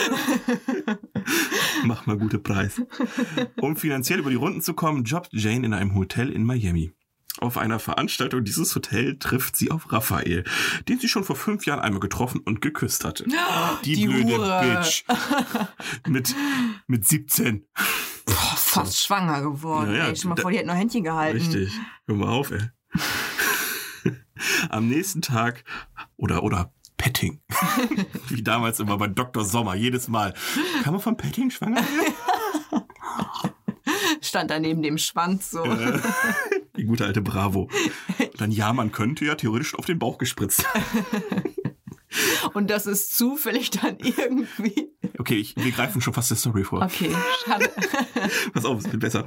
Mach 1.87 2.05
mal 2.05 2.17
gute 2.17 2.37
Preis. 2.39 2.81
Um 3.61 3.77
finanziell 3.77 4.19
über 4.19 4.29
die 4.29 4.35
Runden 4.35 4.61
zu 4.61 4.73
kommen, 4.73 5.05
jobbt 5.05 5.29
Jane 5.31 5.65
in 5.65 5.73
einem 5.73 5.95
Hotel 5.95 6.29
in 6.31 6.43
Miami. 6.43 6.91
Auf 7.39 7.57
einer 7.57 7.79
Veranstaltung 7.79 8.43
dieses 8.43 8.73
Hotel 8.75 9.17
trifft 9.19 9.55
sie 9.55 9.69
auf 9.71 9.91
Raphael, 9.91 10.43
den 10.89 10.99
sie 10.99 11.07
schon 11.07 11.23
vor 11.23 11.35
fünf 11.35 11.65
Jahren 11.65 11.79
einmal 11.79 11.99
getroffen 11.99 12.41
und 12.43 12.61
geküsst 12.61 13.05
hatte. 13.05 13.25
Die, 13.85 13.93
Die 13.93 14.07
blöde 14.07 14.37
Hure. 14.37 14.81
Bitch. 14.81 15.03
Mit, 16.07 16.35
mit 16.87 17.07
17. 17.07 17.63
Boah, 18.25 18.33
fast 18.57 18.99
schwanger 19.01 19.41
geworden. 19.41 19.91
Ja, 19.91 19.97
ja, 19.97 20.07
ey, 20.07 20.15
stell 20.15 20.29
mal 20.29 20.35
da- 20.35 20.41
vor, 20.41 20.51
die 20.51 20.57
hat 20.59 20.65
nur 20.65 20.75
Händchen 20.75 21.03
gehalten. 21.03 21.37
Richtig. 21.37 21.71
Hör 22.07 22.15
mal 22.15 22.27
auf, 22.29 22.51
ey. 22.51 22.69
Am 24.69 24.87
nächsten 24.87 25.21
Tag 25.21 25.63
oder 26.15 26.43
oder 26.43 26.73
Petting. 26.97 27.41
Wie 28.29 28.43
damals 28.43 28.79
immer 28.79 28.97
bei 28.97 29.07
Dr. 29.07 29.43
Sommer, 29.45 29.75
jedes 29.75 30.07
Mal. 30.07 30.33
Kann 30.83 30.93
man 30.93 31.01
von 31.01 31.15
Petting 31.17 31.49
schwanger 31.51 31.77
werden? 31.81 32.83
Stand 34.21 34.51
da 34.51 34.59
neben 34.59 34.81
dem 34.81 34.97
Schwanz 34.97 35.51
so. 35.51 35.63
Äh, 35.63 35.99
Die 36.75 36.83
gute 36.85 37.05
alte 37.05 37.21
Bravo. 37.21 37.69
Dann 38.37 38.51
ja, 38.51 38.73
man 38.73 38.91
könnte 38.91 39.25
ja 39.25 39.35
theoretisch 39.35 39.75
auf 39.75 39.85
den 39.85 39.99
Bauch 39.99 40.17
gespritzt. 40.17 40.65
Und 42.53 42.69
das 42.69 42.85
ist 42.87 43.15
zufällig 43.15 43.69
dann 43.69 43.97
irgendwie. 43.99 44.89
Okay, 45.19 45.35
ich, 45.35 45.55
wir 45.55 45.71
greifen 45.71 46.01
schon 46.01 46.13
fast 46.13 46.29
der 46.31 46.37
Story 46.37 46.63
vor. 46.63 46.81
Okay, 46.83 47.15
schade. 47.45 47.69
Pass 48.53 48.65
auf, 48.65 48.79
es 48.79 48.85
wird 48.91 48.99
besser. 48.99 49.25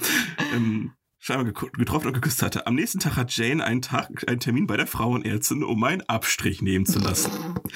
Ähm, 0.55 0.93
scheinbar 1.23 1.53
getroffen 1.53 2.09
und 2.09 2.15
geküsst 2.15 2.43
hatte. 2.43 2.67
Am 2.67 2.75
nächsten 2.75 2.99
Tag 2.99 3.17
hat 3.17 3.31
Jane 3.37 3.63
einen, 3.63 3.83
Tag, 3.83 4.27
einen 4.27 4.41
Termin 4.41 4.67
bei 4.67 4.77
der 4.79 4.87
Frauenärztin, 4.87 5.63
um 5.63 5.85
einen 5.85 6.01
Abstrich 6.09 6.63
nehmen 6.63 6.87
zu 6.87 6.99
lassen. 6.99 7.31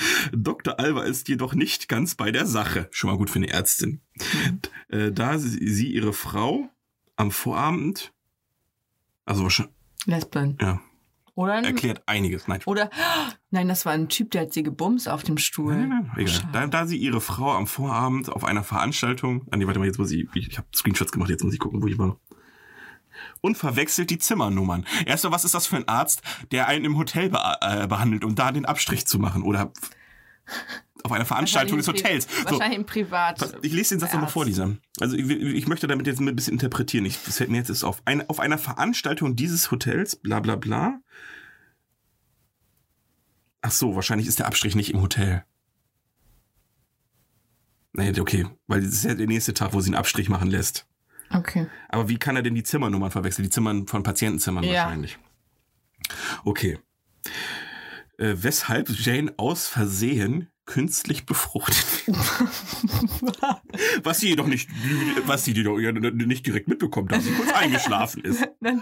Dr. 0.32 0.80
Alba 0.80 1.02
ist 1.04 1.28
jedoch 1.28 1.54
nicht 1.54 1.88
ganz 1.88 2.14
bei 2.14 2.32
der 2.32 2.46
Sache. 2.46 2.88
Schon 2.90 3.10
mal 3.10 3.16
gut 3.18 3.28
für 3.30 3.36
eine 3.38 3.50
Ärztin. 3.50 4.00
Äh, 4.88 5.12
da 5.12 5.38
sie, 5.38 5.86
ihre 5.92 6.12
Frau 6.14 6.70
am 7.16 7.30
Vorabend, 7.30 8.12
also 9.26 9.42
wahrscheinlich, 9.44 9.74
Lesben. 10.06 10.56
ja, 10.60 10.80
Oder? 11.34 11.54
ein- 11.54 11.64
erklärt 11.64 12.02
einiges. 12.06 12.48
Nein, 12.48 12.60
Oder, 12.64 12.90
nein, 13.50 13.68
das 13.68 13.84
war 13.86 13.92
ein 13.92 14.08
Typ, 14.08 14.30
der 14.30 14.42
hat 14.42 14.52
sie 14.54 14.62
gebumst 14.62 15.08
auf 15.08 15.22
dem 15.22 15.36
Stuhl. 15.38 15.74
Nein, 15.76 15.88
nein, 15.90 16.10
nein, 16.16 16.26
egal. 16.26 16.48
Da, 16.52 16.66
da 16.66 16.86
sie 16.86 16.96
ihre 16.96 17.20
Frau 17.20 17.52
am 17.52 17.66
Vorabend 17.66 18.30
auf 18.30 18.42
einer 18.44 18.64
Veranstaltung, 18.64 19.46
ah, 19.50 19.56
nee, 19.56 19.66
warte 19.66 19.78
mal, 19.78 19.86
jetzt 19.86 19.98
muss 19.98 20.10
ich, 20.10 20.26
ich, 20.34 20.48
ich 20.48 20.58
habe 20.58 20.66
Screenshots 20.74 21.12
gemacht, 21.12 21.28
jetzt 21.30 21.44
muss 21.44 21.52
ich 21.54 21.60
gucken, 21.60 21.82
wo 21.82 21.86
ich 21.86 21.98
war. 21.98 22.18
Und 23.40 23.56
verwechselt 23.56 24.10
die 24.10 24.18
Zimmernummern. 24.18 24.86
Erstmal, 25.06 25.32
was 25.32 25.44
ist 25.44 25.54
das 25.54 25.66
für 25.66 25.76
ein 25.76 25.88
Arzt, 25.88 26.22
der 26.50 26.68
einen 26.68 26.84
im 26.84 26.96
Hotel 26.96 27.28
be 27.30 27.38
äh, 27.60 27.86
behandelt, 27.86 28.24
um 28.24 28.34
da 28.34 28.52
den 28.52 28.64
Abstrich 28.66 29.06
zu 29.06 29.18
machen? 29.18 29.42
Oder 29.42 29.72
auf 31.02 31.12
einer 31.12 31.26
Veranstaltung 31.26 31.76
des 31.78 31.86
Wahrscheinlich 31.86 32.24
Hotels. 32.24 32.26
ein 32.26 32.34
Pri- 32.34 32.48
So, 32.48 32.50
Wahrscheinlich 32.58 32.78
ein 32.78 32.86
Privat. 32.86 33.58
ich 33.62 33.72
lese 33.72 33.94
den 33.94 34.00
Satz 34.00 34.12
nochmal 34.14 34.30
vor, 34.30 34.44
Lisa. 34.46 34.70
Also 35.00 35.16
ich, 35.16 35.28
ich 35.28 35.66
möchte 35.68 35.86
damit 35.86 36.06
jetzt 36.06 36.20
ein 36.20 36.34
bisschen 36.34 36.54
interpretieren. 36.54 37.04
Ich, 37.04 37.18
das 37.24 37.36
fällt 37.36 37.50
mir 37.50 37.58
jetzt 37.58 37.68
erst 37.68 37.84
auf. 37.84 38.00
Ein, 38.06 38.28
auf 38.28 38.40
einer 38.40 38.56
Veranstaltung 38.58 39.36
dieses 39.36 39.70
Hotels, 39.70 40.16
bla 40.16 40.40
bla 40.40 40.56
bla. 40.56 41.00
Ach 43.60 43.70
so, 43.70 43.94
wahrscheinlich 43.96 44.26
ist 44.28 44.38
der 44.38 44.46
Abstrich 44.46 44.74
nicht 44.74 44.92
im 44.92 45.00
Hotel. 45.00 45.44
Nee, 47.92 48.18
okay, 48.18 48.46
weil 48.66 48.80
das 48.80 48.92
ist 48.92 49.04
ja 49.04 49.14
der 49.14 49.26
nächste 49.26 49.54
Tag, 49.54 49.72
wo 49.72 49.80
sie 49.80 49.88
einen 49.88 49.94
Abstrich 49.94 50.28
machen 50.28 50.50
lässt. 50.50 50.86
Okay. 51.34 51.66
Aber 51.88 52.08
wie 52.08 52.18
kann 52.18 52.36
er 52.36 52.42
denn 52.42 52.54
die 52.54 52.62
Zimmernummern 52.62 53.10
verwechseln? 53.10 53.44
Die 53.44 53.50
Zimmern 53.50 53.86
von 53.86 54.02
Patientenzimmern 54.02 54.64
Ja. 54.64 54.84
wahrscheinlich. 54.84 55.18
Okay. 56.44 56.78
Äh, 58.18 58.34
weshalb 58.36 58.88
Jane 58.90 59.32
aus 59.36 59.66
Versehen 59.66 60.48
künstlich 60.66 61.26
befruchtet. 61.26 61.84
was 64.02 64.20
sie 64.20 64.28
jedoch 64.28 64.46
nicht, 64.46 64.70
was 65.26 65.44
sie 65.44 65.52
jedoch 65.52 65.76
nicht 65.78 66.46
direkt 66.46 66.68
mitbekommt, 66.68 67.12
da 67.12 67.20
sie 67.20 67.32
kurz 67.32 67.52
eingeschlafen 67.54 68.24
ist. 68.24 68.46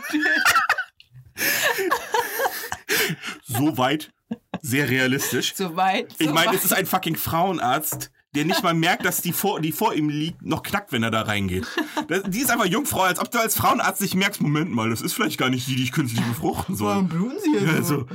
Soweit 3.44 4.12
sehr 4.60 4.88
realistisch. 4.88 5.54
Soweit. 5.54 6.14
Ich 6.18 6.30
meine, 6.30 6.54
es 6.54 6.64
ist 6.64 6.72
ein 6.72 6.86
fucking 6.86 7.16
Frauenarzt, 7.16 8.12
der 8.34 8.44
nicht 8.44 8.62
mal 8.62 8.74
merkt, 8.74 9.04
dass 9.04 9.20
die 9.20 9.32
vor, 9.32 9.60
die 9.60 9.72
vor 9.72 9.94
ihm 9.94 10.08
liegt, 10.08 10.42
noch 10.42 10.62
knackt, 10.62 10.92
wenn 10.92 11.02
er 11.02 11.10
da 11.10 11.22
reingeht. 11.22 11.66
Das, 12.08 12.22
die 12.26 12.40
ist 12.40 12.50
einfach 12.50 12.66
Jungfrau, 12.66 13.02
als 13.02 13.18
ob 13.18 13.30
du 13.30 13.38
als 13.38 13.56
Frauenarzt 13.56 14.00
nicht 14.00 14.14
merkst, 14.14 14.40
Moment 14.40 14.70
mal, 14.72 14.88
das 14.90 15.02
ist 15.02 15.12
vielleicht 15.12 15.38
gar 15.38 15.50
nicht 15.50 15.66
die, 15.68 15.76
die 15.76 15.82
ich 15.84 15.92
künstlich 15.92 16.24
befruchten 16.24 16.74
soll. 16.76 16.88
Warum 16.94 17.08
bluten 17.08 17.38
sie 17.40 17.58
hier 17.58 17.74
Ja, 17.74 17.82
so? 17.82 18.06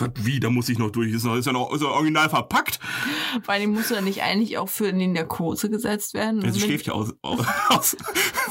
Was, 0.00 0.10
wie, 0.20 0.38
da 0.38 0.48
muss 0.48 0.68
ich 0.68 0.78
noch 0.78 0.90
durch. 0.90 1.12
Ist, 1.12 1.24
noch, 1.24 1.34
ist 1.34 1.46
ja 1.46 1.52
noch 1.52 1.72
ist 1.74 1.82
ja 1.82 1.88
original 1.88 2.30
verpackt. 2.30 2.78
Vor 3.42 3.52
allem 3.52 3.72
muss 3.72 3.90
er 3.90 4.00
nicht 4.00 4.22
eigentlich 4.22 4.56
auch 4.56 4.68
für 4.68 4.86
in 4.86 5.00
die 5.00 5.08
Narkose 5.08 5.68
gesetzt 5.70 6.14
werden? 6.14 6.40
Ja, 6.40 6.52
sie 6.52 6.60
schläft 6.60 6.86
ja 6.86 6.92
aus. 6.92 7.14
aus 7.68 7.96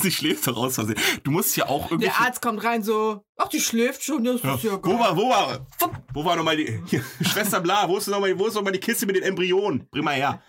sie 0.02 0.12
schläft 0.12 0.46
doch 0.46 0.58
aus 0.58 0.76
Versehen. 0.76 1.00
Du 1.24 1.32
musst 1.32 1.56
ja 1.56 1.70
auch 1.70 1.90
irgendwie. 1.90 2.10
Der 2.10 2.20
Arzt 2.20 2.42
kommt 2.42 2.62
rein 2.66 2.84
so, 2.84 3.24
ach, 3.38 3.48
die 3.48 3.62
schläft 3.62 4.04
schon, 4.04 4.26
das 4.26 4.44
Ja, 4.44 4.56
ist 4.56 4.64
ja 4.66 4.74
wo 4.74 4.80
geil. 4.80 5.00
war, 5.00 5.16
wo 5.16 5.30
war, 5.30 5.66
wo 6.14 6.26
war 6.26 6.36
nochmal 6.36 6.58
die, 6.58 6.82
hier, 6.86 7.02
Schwester 7.22 7.62
Bla, 7.62 7.88
wo 7.88 7.96
ist 7.98 8.08
nochmal, 8.08 8.38
wo 8.38 8.48
ist 8.48 8.56
noch 8.56 8.64
mal 8.64 8.72
die 8.74 8.80
Kiste 8.80 9.06
mit 9.06 9.16
den 9.16 9.24
Embryonen? 9.24 9.88
Bring 9.90 10.04
mal 10.04 10.16
her. 10.16 10.42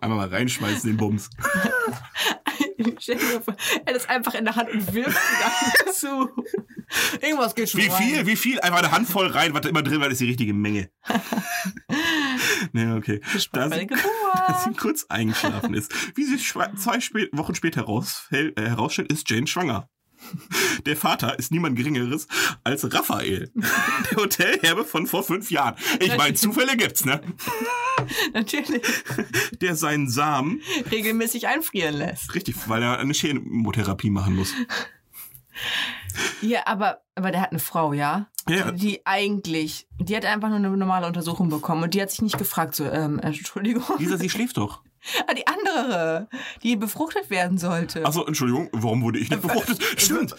Einmal 0.00 0.18
mal 0.18 0.28
reinschmeißen, 0.28 0.90
den 0.90 0.96
Bums. 0.96 1.30
Er 3.86 3.94
es 3.94 4.08
einfach 4.08 4.34
in 4.34 4.44
der 4.44 4.56
Hand 4.56 4.70
und 4.70 4.92
wirft 4.92 5.16
sie 5.16 5.84
dann 5.84 5.92
zu. 5.94 6.30
Irgendwas 7.20 7.54
geht 7.54 7.70
schon 7.70 7.80
Wie 7.80 7.86
rein. 7.88 8.02
viel, 8.02 8.26
wie 8.26 8.36
viel? 8.36 8.60
Einfach 8.60 8.78
eine 8.78 8.92
Handvoll 8.92 9.28
rein, 9.28 9.54
was 9.54 9.62
da 9.62 9.68
immer 9.68 9.82
drin 9.82 10.00
war, 10.00 10.08
ist 10.08 10.20
die 10.20 10.26
richtige 10.26 10.54
Menge. 10.54 10.90
ne, 12.72 12.96
okay. 12.96 13.20
Da 13.52 13.70
sie, 13.70 13.86
dass 13.86 14.64
sie 14.64 14.72
kurz 14.72 15.06
eingeschlafen 15.08 15.74
ist. 15.74 15.92
Wie 16.16 16.24
sich 16.24 16.46
zwei 16.46 16.98
Wochen 17.32 17.54
später 17.54 17.86
äh, 18.30 18.52
herausstellt, 18.56 19.12
ist 19.12 19.28
Jane 19.30 19.46
schwanger. 19.46 19.88
Der 20.86 20.96
Vater 20.96 21.38
ist 21.38 21.50
niemand 21.50 21.76
Geringeres 21.76 22.28
als 22.64 22.92
Raphael, 22.92 23.50
der 24.10 24.16
Hotelherbe 24.16 24.84
von 24.84 25.06
vor 25.06 25.22
fünf 25.24 25.50
Jahren. 25.50 25.74
Ich 26.00 26.16
meine, 26.16 26.34
Zufälle 26.34 26.76
gibt's, 26.76 27.04
ne? 27.04 27.20
Natürlich 28.34 28.82
Der 29.60 29.74
seinen 29.74 30.08
Samen, 30.08 30.60
regelmäßig 30.90 31.48
einfrieren 31.48 31.96
lässt. 31.96 32.34
richtig, 32.34 32.56
weil 32.68 32.82
er 32.82 32.98
eine 32.98 33.12
Chemotherapie 33.14 34.10
machen 34.10 34.36
muss. 34.36 34.52
Ja, 36.40 36.66
aber, 36.66 37.00
aber 37.14 37.30
der 37.30 37.40
hat 37.40 37.50
eine 37.50 37.60
Frau, 37.60 37.92
ja? 37.92 38.28
Ja. 38.48 38.70
Die 38.70 39.04
eigentlich, 39.06 39.88
die 39.98 40.16
hat 40.16 40.24
einfach 40.24 40.48
nur 40.48 40.58
eine 40.58 40.70
normale 40.70 41.06
Untersuchung 41.06 41.48
bekommen 41.48 41.82
und 41.82 41.94
die 41.94 42.02
hat 42.02 42.10
sich 42.10 42.22
nicht 42.22 42.38
gefragt, 42.38 42.74
so, 42.76 42.84
ähm, 42.84 43.18
Entschuldigung. 43.18 43.82
Lisa, 43.98 44.16
sie 44.16 44.30
schläft 44.30 44.56
doch. 44.56 44.82
Ah, 45.26 45.34
die 45.34 45.46
andere, 45.46 46.28
die 46.62 46.76
befruchtet 46.76 47.30
werden 47.30 47.58
sollte. 47.58 48.04
Achso, 48.04 48.24
Entschuldigung, 48.24 48.68
warum 48.72 49.02
wurde 49.02 49.18
ich 49.18 49.30
nicht 49.30 49.42
befruchtet? 49.42 49.82
Stimmt. 50.00 50.34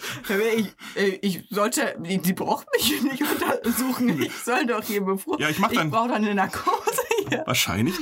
Ich, 0.56 0.66
äh, 0.96 1.18
ich 1.22 1.44
sollte, 1.50 1.96
die 2.00 2.32
braucht 2.32 2.66
mich 2.76 3.02
nicht 3.02 3.22
untersuchen. 3.22 4.20
Ich 4.28 4.32
soll 4.34 4.66
doch 4.66 4.82
hier 4.84 5.02
befruchten. 5.02 5.42
Ja, 5.42 5.48
ich 5.50 5.58
mach 5.58 5.72
dann- 5.72 5.86
Ich 5.88 5.92
brauche 5.92 6.08
dann 6.08 6.24
eine 6.24 6.34
Narkose 6.34 7.02
hier. 7.28 7.42
Wahrscheinlich. 7.46 7.94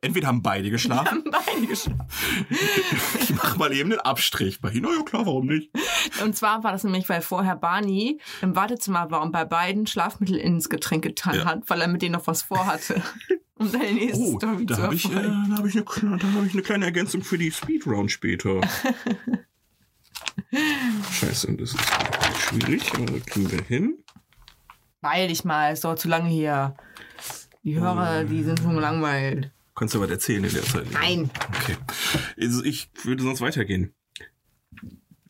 Entweder 0.00 0.28
haben 0.28 0.42
beide 0.42 0.70
geschlafen. 0.70 1.06
Haben 1.06 1.24
beide 1.30 1.66
geschlafen. 1.66 2.06
Ich 3.20 3.30
mach 3.34 3.56
mal 3.56 3.72
eben 3.72 3.90
einen 3.92 4.00
Abstrich 4.00 4.60
bei 4.60 4.70
ihnen. 4.70 4.82
Na 4.88 4.96
ja, 4.96 5.02
klar, 5.02 5.26
warum 5.26 5.46
nicht? 5.46 5.70
Und 6.22 6.36
zwar 6.36 6.62
war 6.64 6.72
das 6.72 6.84
nämlich, 6.84 7.08
weil 7.08 7.20
vorher 7.20 7.56
Barney 7.56 8.20
im 8.42 8.56
Wartezimmer 8.56 9.10
war 9.10 9.22
und 9.22 9.32
bei 9.32 9.44
beiden 9.44 9.86
Schlafmittel 9.86 10.36
ins 10.36 10.68
Getränk 10.68 11.02
getan 11.04 11.34
Ja. 11.34 11.44
hat, 11.44 11.62
weil 11.68 11.80
er 11.80 11.88
mit 11.88 12.02
denen 12.02 12.12
noch 12.14 12.26
was 12.26 12.42
vorhatte. 12.42 13.02
Um 13.58 13.68
seine 13.68 13.92
nächste 13.92 14.18
Oh, 14.22 14.36
Story 14.38 14.66
da 14.66 14.74
zu 14.76 14.82
habe 14.82 14.94
ich, 14.94 15.04
äh, 15.10 15.14
da 15.14 15.56
hab 15.56 15.66
ich, 15.66 15.74
eine 15.76 15.84
da 16.18 16.32
hab 16.32 16.46
ich 16.46 16.52
eine 16.52 16.62
kleine 16.62 16.84
Ergänzung 16.84 17.22
für 17.22 17.38
die 17.38 17.50
Speedround 17.50 18.10
später. 18.10 18.60
Scheiße, 21.12 21.52
das 21.54 21.74
ist 21.74 21.80
schwierig, 22.48 22.92
aber 22.94 23.06
das 23.06 23.26
kriegen 23.26 23.50
wir 23.50 23.62
hin. 23.62 23.98
Beeil 25.00 25.28
dich 25.28 25.44
mal, 25.44 25.72
es 25.72 25.80
dauert 25.80 25.98
zu 26.00 26.08
lange 26.08 26.28
hier. 26.28 26.74
Die 27.64 27.74
Hörer, 27.78 28.24
die 28.24 28.42
sind 28.42 28.60
schon 28.60 28.74
gelangweilt. 28.74 29.50
Kannst 29.74 29.94
du 29.94 30.00
was 30.00 30.10
erzählen 30.10 30.42
in 30.44 30.52
der 30.52 30.62
Zeit? 30.62 30.86
Nein. 30.92 31.30
Okay. 31.48 31.76
Also 32.40 32.64
ich 32.64 32.90
würde 33.04 33.22
sonst 33.22 33.40
weitergehen. 33.40 33.92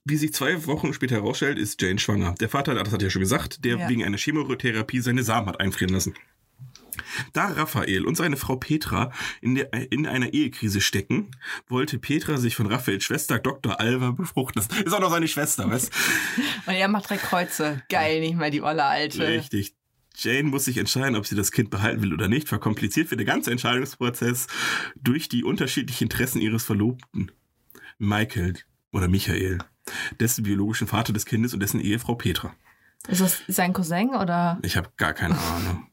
Wie 0.05 0.17
sich 0.17 0.33
zwei 0.33 0.65
Wochen 0.67 0.95
später 0.95 1.17
herausstellt, 1.17 1.59
ist 1.59 1.83
Jane 1.83 1.99
schwanger. 1.99 2.35
Der 2.41 2.49
Vater, 2.49 2.75
das 2.75 2.91
hat 2.93 3.03
er 3.03 3.07
ja 3.07 3.11
schon 3.11 3.21
gesagt, 3.21 3.65
der 3.65 3.77
Ja. 3.77 3.89
wegen 3.91 4.05
einer 4.05 4.17
Chemotherapie 4.17 5.01
seine 5.01 5.23
Samen 5.23 5.49
hat 5.49 5.61
einfrieren 5.61 5.93
lassen. 5.93 6.15
Da 7.33 7.47
Raphael 7.47 8.05
und 8.07 8.17
seine 8.17 8.37
Frau 8.37 8.57
Petra 8.57 9.13
in, 9.41 9.55
der, 9.55 9.73
in 9.93 10.07
einer 10.07 10.33
Ehekrise 10.33 10.81
stecken, 10.81 11.31
wollte 11.69 11.99
Petra 11.99 12.37
sich 12.37 12.57
von 12.57 12.67
Raphaels 12.67 13.05
Schwester 13.05 13.39
Dr. 13.39 13.81
Alva 13.81 14.13
befruchten 14.13 14.63
lassen. 14.63 14.85
Ist 14.85 14.93
auch 14.93 15.01
noch 15.01 15.11
seine 15.11 15.29
Schwester, 15.29 15.69
weißt 15.71 15.93
Und 16.67 16.75
er 16.75 16.89
macht 16.89 17.11
drei 17.11 17.17
Kreuze. 17.17 17.83
Geil, 17.89 18.21
nicht 18.21 18.37
mehr 18.37 18.51
die 18.51 18.63
olle 18.63 18.85
Alte. 18.85 19.27
Richtig. 19.27 19.75
Jane 20.17 20.49
muss 20.49 20.65
sich 20.65 20.79
entscheiden, 20.79 21.15
ob 21.15 21.27
sie 21.27 21.37
das 21.37 21.53
Kind 21.53 21.71
behalten 21.71 22.03
will 22.03 22.13
oder 22.13 22.27
nicht. 22.29 22.49
Verkompliziert 22.49 23.11
wird 23.11 23.21
der 23.21 23.27
ganze 23.27 23.53
Entscheidungsprozess 23.53 24.49
durch 24.97 25.29
die 25.29 25.45
unterschiedlichen 25.45 26.05
Interessen 26.05 26.41
ihres 26.41 26.65
Verlobten. 26.65 27.31
Michael 27.99 28.55
oder 28.93 29.09
Michael, 29.09 29.59
dessen 30.19 30.43
biologischen 30.45 30.89
Vater 30.89 31.13
des 31.13 31.25
Kindes 31.25 31.55
und 31.55 31.61
dessen 31.61 31.81
Ehefrau 31.81 32.17
Petra. 32.17 32.55
Ist 33.07 33.21
das 33.21 33.43
sein 33.47 33.73
Cousin 33.73 34.11
oder? 34.11 34.59
Ich 34.63 34.77
habe 34.77 34.91
gar 34.97 35.15
keine 35.15 35.39
Ahnung. 35.39 35.87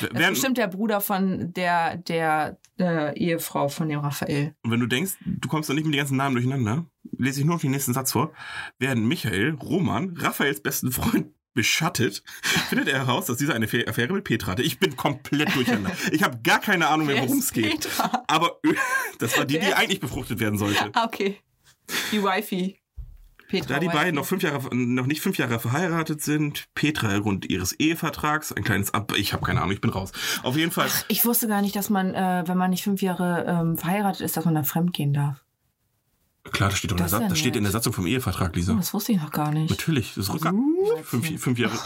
Das 0.00 0.10
ist 0.10 0.14
Während, 0.18 0.34
bestimmt 0.34 0.58
der 0.58 0.66
Bruder 0.68 1.00
von 1.00 1.52
der, 1.52 1.96
der 1.96 2.58
äh, 2.78 3.16
Ehefrau 3.18 3.68
von 3.68 3.88
dem 3.88 4.00
Raphael. 4.00 4.54
wenn 4.64 4.80
du 4.80 4.86
denkst, 4.86 5.12
du 5.24 5.48
kommst 5.48 5.68
doch 5.70 5.74
nicht 5.74 5.84
mit 5.84 5.94
den 5.94 5.98
ganzen 5.98 6.16
Namen 6.16 6.34
durcheinander, 6.34 6.86
lese 7.18 7.40
ich 7.40 7.46
nur 7.46 7.56
noch 7.56 7.60
den 7.62 7.70
nächsten 7.72 7.92
Satz 7.94 8.12
vor. 8.12 8.32
Während 8.78 9.04
Michael, 9.06 9.56
Roman, 9.62 10.16
Raphaels 10.18 10.62
besten 10.62 10.90
Freund, 10.92 11.28
beschattet, 11.54 12.22
findet 12.70 12.88
er 12.88 13.00
heraus, 13.06 13.26
dass 13.26 13.36
dieser 13.36 13.54
eine 13.54 13.66
Affä- 13.66 13.86
Affäre 13.86 14.12
mit 14.14 14.24
Petra 14.24 14.52
hatte. 14.52 14.62
Ich 14.62 14.78
bin 14.80 14.96
komplett 14.96 15.54
durcheinander. 15.54 15.90
Ich 16.12 16.22
habe 16.22 16.38
gar 16.42 16.60
keine 16.60 16.88
Ahnung 16.88 17.06
mehr, 17.06 17.16
Wer 17.16 17.22
worum 17.24 17.38
ist 17.38 17.44
es 17.44 17.52
geht. 17.52 17.80
Petra? 17.82 18.24
Aber 18.26 18.58
das 19.18 19.36
war 19.36 19.44
die, 19.44 19.58
die 19.58 19.66
Wer? 19.66 19.76
eigentlich 19.78 20.00
befruchtet 20.00 20.40
werden 20.40 20.58
sollte. 20.58 20.90
Ah, 20.94 21.04
okay. 21.04 21.36
Die 22.10 22.22
Wifi. 22.22 22.78
Petra 23.52 23.74
Da 23.74 23.80
die 23.80 23.88
beiden 23.88 24.14
noch 24.14 24.24
fünf 24.24 24.42
Jahre, 24.42 24.74
noch 24.74 25.06
nicht 25.06 25.20
fünf 25.20 25.38
Jahre 25.38 25.60
verheiratet 25.60 26.22
sind, 26.22 26.64
Petra 26.74 27.14
aufgrund 27.16 27.48
ihres 27.50 27.72
Ehevertrags, 27.74 28.50
ein 28.52 28.64
kleines 28.64 28.92
Ab, 28.94 29.12
ich 29.16 29.32
habe 29.34 29.44
keine 29.44 29.60
Ahnung, 29.60 29.72
ich 29.72 29.80
bin 29.80 29.90
raus. 29.90 30.10
Auf 30.42 30.56
jeden 30.56 30.72
Fall, 30.72 30.88
Ich 31.08 31.24
wusste 31.24 31.46
gar 31.48 31.60
nicht, 31.62 31.76
dass 31.76 31.90
man, 31.90 32.14
äh, 32.14 32.42
wenn 32.46 32.56
man 32.58 32.70
nicht 32.70 32.82
fünf 32.82 33.02
Jahre 33.02 33.44
ähm, 33.46 33.76
verheiratet 33.76 34.22
ist, 34.22 34.36
dass 34.36 34.44
man 34.46 34.54
dann 34.54 34.64
fremd 34.64 34.92
gehen 34.94 35.12
darf. 35.12 35.44
klar, 36.50 36.70
das 36.70 36.78
steht, 36.78 36.90
doch 36.90 36.96
in 36.96 36.98
der, 36.98 37.04
Das 37.04 37.12
ist 37.12 37.18
Sa- 37.18 37.22
ja 37.22 37.28
das 37.28 37.38
steht 37.38 37.56
in 37.56 37.62
der 37.62 37.72
Satzung 37.72 37.92
vom 37.92 38.06
Ehevertrag, 38.06 38.50
Oh, 38.52 38.56
Lisa. 38.56 38.74
das 38.74 38.92
wusste 38.94 39.12
ich 39.12 39.20
noch 39.20 39.30
gar 39.30 39.52
nicht. 39.52 39.70
Natürlich, 39.70 40.14
das 40.14 40.28
ist 40.28 40.34
rücker. 40.34 40.52
Uh. 40.52 41.02
Fünf, 41.04 41.40
fünf 41.40 41.58
Jahre. 41.58 41.78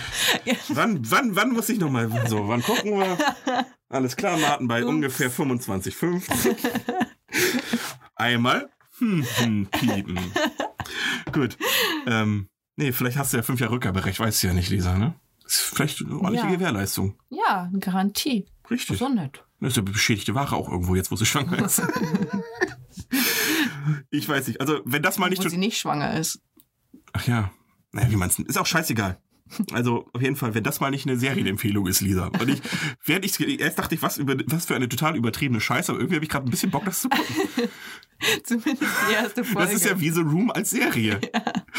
Wann, 0.68 1.10
wann, 1.10 1.34
wann 1.36 1.50
muss 1.50 1.68
ich 1.68 1.78
nochmal, 1.80 2.08
so, 2.28 2.46
wann 2.48 2.62
gucken 2.62 2.92
wir? 2.98 3.18
Alles 3.88 4.14
klar, 4.16 4.38
Martin, 4.38 4.68
bei 4.68 4.82
Ups. 4.82 4.88
ungefähr 4.88 5.30
25, 5.30 5.96
50. 5.96 6.56
Einmal, 8.14 8.70
hm, 8.98 9.24
hm, 9.36 9.66
piepen. 9.66 10.18
Gut. 11.32 11.56
Ähm, 12.06 12.48
nee, 12.76 12.92
vielleicht 12.92 13.18
hast 13.18 13.32
du 13.32 13.38
ja 13.38 13.42
fünf 13.42 13.60
Jahre 13.60 13.74
Rückgaberecht, 13.74 14.20
weißt 14.20 14.42
du 14.42 14.46
ja 14.48 14.52
nicht, 14.52 14.70
Lisa, 14.70 14.96
ne? 14.96 15.14
Ist 15.44 15.60
vielleicht 15.60 16.00
eine 16.00 16.16
ordentliche 16.16 16.46
Ja. 16.46 16.52
Gewährleistung. 16.52 17.18
Ja, 17.28 17.64
eine 17.64 17.78
Garantie. 17.78 18.46
Richtig. 18.70 18.98
So 18.98 19.08
nett. 19.08 19.44
Das 19.60 19.70
ist 19.70 19.76
ja 19.76 19.82
beschädigte 19.82 20.34
Ware 20.34 20.56
auch 20.56 20.68
irgendwo, 20.68 20.94
jetzt 20.94 21.10
wo 21.10 21.16
sie 21.16 21.26
schwanger 21.26 21.64
ist. 21.64 21.82
ich 24.10 24.28
weiß 24.28 24.48
nicht. 24.48 24.60
Also, 24.60 24.80
wenn 24.84 25.02
das 25.02 25.18
mal 25.18 25.28
nicht 25.28 25.44
Wo 25.44 25.48
sie 25.48 25.58
nicht 25.58 25.78
schwanger 25.78 26.18
ist. 26.18 26.40
Ach 27.12 27.26
ja. 27.26 27.50
Naja, 27.92 28.10
wie 28.10 28.16
meinst 28.16 28.38
du? 28.38 28.42
Ist 28.44 28.58
auch 28.58 28.66
scheißegal. 28.66 29.20
Also, 29.72 30.08
auf 30.12 30.22
jeden 30.22 30.36
Fall, 30.36 30.54
wenn 30.54 30.64
das 30.64 30.80
mal 30.80 30.90
nicht 30.90 31.06
eine 31.06 31.18
Serienempfehlung 31.18 31.86
ist, 31.86 32.00
Lisa. 32.00 32.26
Und 32.26 32.48
ich, 32.48 32.60
während 33.04 33.24
ich, 33.24 33.60
erst 33.60 33.78
dachte 33.78 33.94
ich, 33.94 34.02
was, 34.02 34.18
über, 34.18 34.36
was 34.46 34.66
für 34.66 34.76
eine 34.76 34.88
total 34.88 35.16
übertriebene 35.16 35.60
Scheiße, 35.60 35.92
aber 35.92 36.00
irgendwie 36.00 36.16
habe 36.16 36.24
ich 36.24 36.30
gerade 36.30 36.46
ein 36.46 36.50
bisschen 36.50 36.70
Bock, 36.70 36.84
das 36.84 37.00
zu 37.02 37.08
gucken. 37.08 37.24
Zumindest 38.44 38.92
die 39.08 39.14
erste 39.14 39.44
Folge. 39.44 39.72
Das 39.72 39.74
ist 39.74 39.86
ja 39.86 39.98
wie 40.00 40.10
The 40.10 40.20
Room 40.20 40.50
als 40.50 40.70
Serie. 40.70 41.20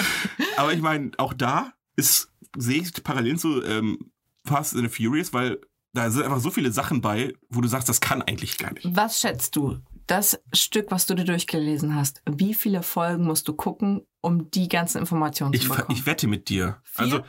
Aber 0.57 0.73
ich 0.73 0.81
meine, 0.81 1.11
auch 1.17 1.33
da 1.33 1.73
ist, 1.95 2.31
sehe 2.57 2.81
ich 2.81 3.03
Parallelen 3.03 3.37
zu 3.37 3.63
ähm, 3.63 4.11
Fast 4.45 4.75
and 4.75 4.83
the 4.83 5.03
Furious, 5.03 5.33
weil 5.33 5.59
da 5.93 6.09
sind 6.09 6.23
einfach 6.23 6.39
so 6.39 6.49
viele 6.49 6.71
Sachen 6.71 7.01
bei, 7.01 7.33
wo 7.49 7.61
du 7.61 7.67
sagst, 7.67 7.89
das 7.89 8.01
kann 8.01 8.21
eigentlich 8.21 8.57
gar 8.57 8.73
nicht. 8.73 8.87
Was 8.95 9.19
schätzt 9.21 9.55
du? 9.55 9.79
Das 10.07 10.41
Stück, 10.53 10.89
was 10.89 11.05
du 11.05 11.13
dir 11.13 11.25
durchgelesen 11.25 11.95
hast, 11.95 12.21
wie 12.29 12.53
viele 12.53 12.81
Folgen 12.81 13.25
musst 13.25 13.47
du 13.47 13.53
gucken, 13.53 14.01
um 14.21 14.49
die 14.51 14.67
ganzen 14.67 14.97
Informationen 14.97 15.53
Ich, 15.53 15.63
zu 15.63 15.69
bekommen? 15.69 15.97
ich 15.97 16.05
wette 16.05 16.27
mit 16.27 16.49
dir. 16.49 16.81
Vier? 16.83 17.03
Also, 17.03 17.21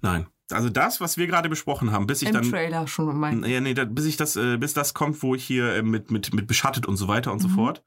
nein. 0.00 0.26
Also 0.50 0.70
das, 0.70 1.00
was 1.00 1.18
wir 1.18 1.26
gerade 1.26 1.50
besprochen 1.50 1.92
haben, 1.92 2.06
bis 2.06 2.22
ich 2.22 2.28
Im 2.28 2.34
dann. 2.34 2.50
Trailer 2.50 2.86
schon 2.86 3.18
mein. 3.18 3.44
Ja, 3.44 3.60
nee, 3.60 3.74
da, 3.74 3.84
bis 3.84 4.06
ich 4.06 4.16
das, 4.16 4.34
äh, 4.36 4.56
bis 4.56 4.72
das 4.72 4.94
kommt, 4.94 5.22
wo 5.22 5.34
ich 5.34 5.44
hier 5.44 5.74
äh, 5.74 5.82
mit, 5.82 6.10
mit, 6.10 6.32
mit 6.32 6.46
beschattet 6.46 6.86
und 6.86 6.96
so 6.96 7.06
weiter 7.06 7.32
und 7.32 7.40
so 7.40 7.48
Mhm. 7.48 7.54
fort. 7.54 7.84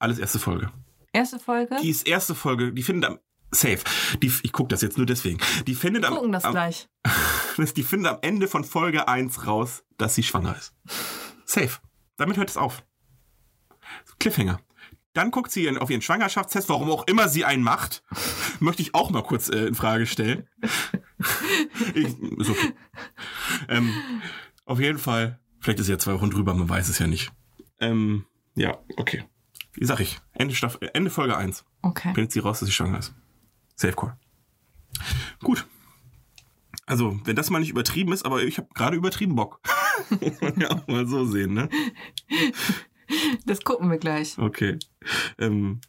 Alles 0.00 0.18
erste 0.18 0.40
Folge. 0.40 0.72
Erste 1.12 1.38
Folge? 1.38 1.76
Die 1.80 1.90
ist 1.90 2.08
erste 2.08 2.34
Folge, 2.34 2.72
die 2.72 2.82
findet 2.82 3.10
am. 3.10 3.18
Safe. 3.52 3.78
Die, 4.20 4.32
ich 4.42 4.52
gucke 4.52 4.68
das 4.70 4.82
jetzt 4.82 4.96
nur 4.96 5.06
deswegen. 5.06 5.38
Die 5.68 5.76
findet 5.76 6.04
am, 6.04 6.14
gucken 6.14 6.32
das 6.32 6.44
am, 6.44 6.50
gleich. 6.50 6.88
die 7.76 7.82
findet 7.84 8.10
am 8.12 8.18
Ende 8.22 8.48
von 8.48 8.64
Folge 8.64 9.06
1 9.06 9.46
raus, 9.46 9.84
dass 9.96 10.16
sie 10.16 10.24
schwanger 10.24 10.56
ist. 10.56 10.74
Safe. 11.44 11.78
Damit 12.16 12.36
hört 12.36 12.50
es 12.50 12.56
auf. 12.56 12.82
Cliffhanger. 14.18 14.58
Dann 15.12 15.30
guckt 15.30 15.52
sie 15.52 15.70
auf 15.78 15.90
ihren 15.90 16.02
Schwangerschaftstest, 16.02 16.68
warum 16.68 16.90
auch 16.90 17.06
immer 17.06 17.28
sie 17.28 17.44
einen 17.44 17.62
macht. 17.62 18.02
Möchte 18.58 18.82
ich 18.82 18.96
auch 18.96 19.10
mal 19.10 19.22
kurz 19.22 19.48
äh, 19.48 19.66
in 19.66 19.76
Frage 19.76 20.06
stellen. 20.06 20.48
ich, 21.94 22.06
ist 22.06 22.50
okay. 22.50 22.72
Ähm, 23.68 23.92
auf 24.64 24.80
jeden 24.80 24.98
Fall, 24.98 25.40
vielleicht 25.60 25.80
ist 25.80 25.88
ja 25.88 25.98
zwei 25.98 26.14
Wochen 26.14 26.30
drüber, 26.30 26.54
man 26.54 26.68
weiß 26.68 26.88
es 26.88 26.98
ja 26.98 27.06
nicht. 27.06 27.32
Ähm, 27.80 28.24
ja, 28.54 28.78
okay. 28.96 29.24
Wie 29.72 29.84
sag 29.84 30.00
ich? 30.00 30.20
Ende, 30.32 30.54
Staffel, 30.54 30.90
Ende 30.94 31.10
Folge 31.10 31.36
1. 31.36 31.64
Okay. 31.82 32.14
Findet 32.14 32.32
sie 32.32 32.38
raus, 32.38 32.60
dass 32.60 32.68
sie 32.68 32.72
schwanger 32.74 32.98
ist. 32.98 33.14
Safe 33.74 33.94
Call. 33.94 34.16
Gut. 35.40 35.66
Also, 36.86 37.18
wenn 37.24 37.34
das 37.34 37.50
mal 37.50 37.60
nicht 37.60 37.70
übertrieben 37.70 38.12
ist, 38.12 38.24
aber 38.24 38.42
ich 38.42 38.58
habe 38.58 38.68
gerade 38.74 38.96
übertrieben 38.96 39.34
Bock. 39.34 39.60
Muss 40.20 40.40
man 40.40 40.60
ja 40.60 40.70
auch 40.70 40.86
mal 40.86 41.06
so 41.06 41.24
sehen, 41.24 41.54
ne? 41.54 41.68
Das 43.46 43.62
gucken 43.62 43.90
wir 43.90 43.98
gleich. 43.98 44.38
Okay. 44.38 44.78
Ähm, 45.38 45.80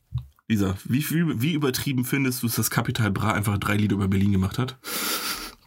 Lisa, 0.48 0.78
wie, 0.86 1.02
viel, 1.02 1.42
wie 1.42 1.54
übertrieben 1.54 2.06
findest 2.06 2.44
du 2.44 2.48
es, 2.48 2.56
dass 2.56 2.70
Capital 2.70 3.12
Bra 3.12 3.34
einfach 3.34 3.58
drei 3.58 3.78
Lieder 3.78 3.96
über 3.96 4.08
Berlin 4.08 4.32
gemacht 4.32 4.60
hat? 4.60 4.78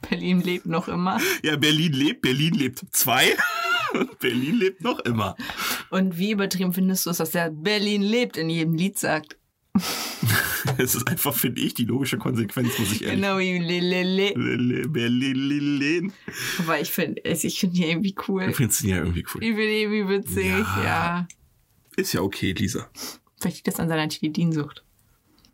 Berlin 0.09 0.41
lebt 0.41 0.67
noch 0.67 0.87
immer. 0.87 1.21
Ja, 1.43 1.57
Berlin 1.57 1.93
lebt, 1.93 2.23
Berlin 2.23 2.55
lebt 2.55 2.85
zwei. 2.93 3.37
und 3.95 4.19
Berlin 4.21 4.57
lebt 4.57 4.83
noch 4.83 5.01
immer. 5.01 5.35
Und 5.91 6.17
wie 6.19 6.31
übertrieben 6.31 6.73
findest 6.73 7.07
du 7.07 7.11
es, 7.11 7.17
dass 7.17 7.31
der 7.31 7.51
Berlin 7.51 8.03
lebt 8.03 8.37
in 8.37 8.51
jedem 8.51 8.75
Lied 8.75 8.99
sagt? 8.99 9.37
Es 10.77 10.95
ist 10.95 11.09
einfach, 11.09 11.35
finde 11.35 11.61
ich, 11.63 11.73
die 11.75 11.85
logische 11.85 12.19
Konsequenz, 12.19 12.79
muss 12.79 12.93
ich 12.93 13.03
ehrlich 13.03 13.17
Genau 13.21 13.39
wie 13.39 13.59
Lelele. 13.59 14.33
Berlin, 14.35 14.93
Berlin. 14.93 16.13
Aber 16.59 16.81
ich 16.81 16.91
finde 16.91 17.23
ich 17.25 17.59
find 17.59 17.77
die 17.77 17.85
irgendwie 17.85 18.15
cool. 18.29 18.47
Du 18.47 18.53
findest 18.53 18.83
ihn 18.83 18.91
ja 18.91 18.97
irgendwie 18.99 19.25
cool. 19.35 19.43
Ich 19.43 19.49
finde 19.49 19.67
die 19.67 19.83
irgendwie 19.83 20.09
witzig, 20.09 20.47
Ja. 20.47 20.85
ja. 20.85 21.29
Ist 21.97 22.13
ja 22.13 22.21
okay, 22.21 22.53
Lisa. 22.53 22.91
Vielleicht 23.41 23.57
liegt 23.59 23.69
das 23.69 23.81
an 23.81 23.89
seiner 23.89 24.09
Tilidin-Sucht. 24.09 24.85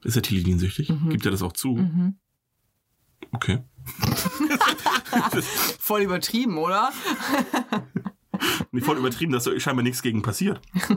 Ist 0.03 0.16
er 0.16 0.23
Tilidin-süchtig? 0.23 0.92
Gibt 1.09 1.25
er 1.25 1.31
das 1.31 1.42
auch 1.42 1.53
zu? 1.53 1.77
Mhm. 1.77 2.16
Okay. 3.33 3.62
Voll 5.79 6.03
übertrieben, 6.03 6.59
oder? 6.59 6.90
Nicht 8.73 8.85
voll 8.85 8.99
übertrieben, 8.99 9.33
dass 9.33 9.44
da 9.44 9.59
scheinbar 9.61 9.83
nichts 9.85 10.03
gegen 10.03 10.20
passiert. 10.23 10.61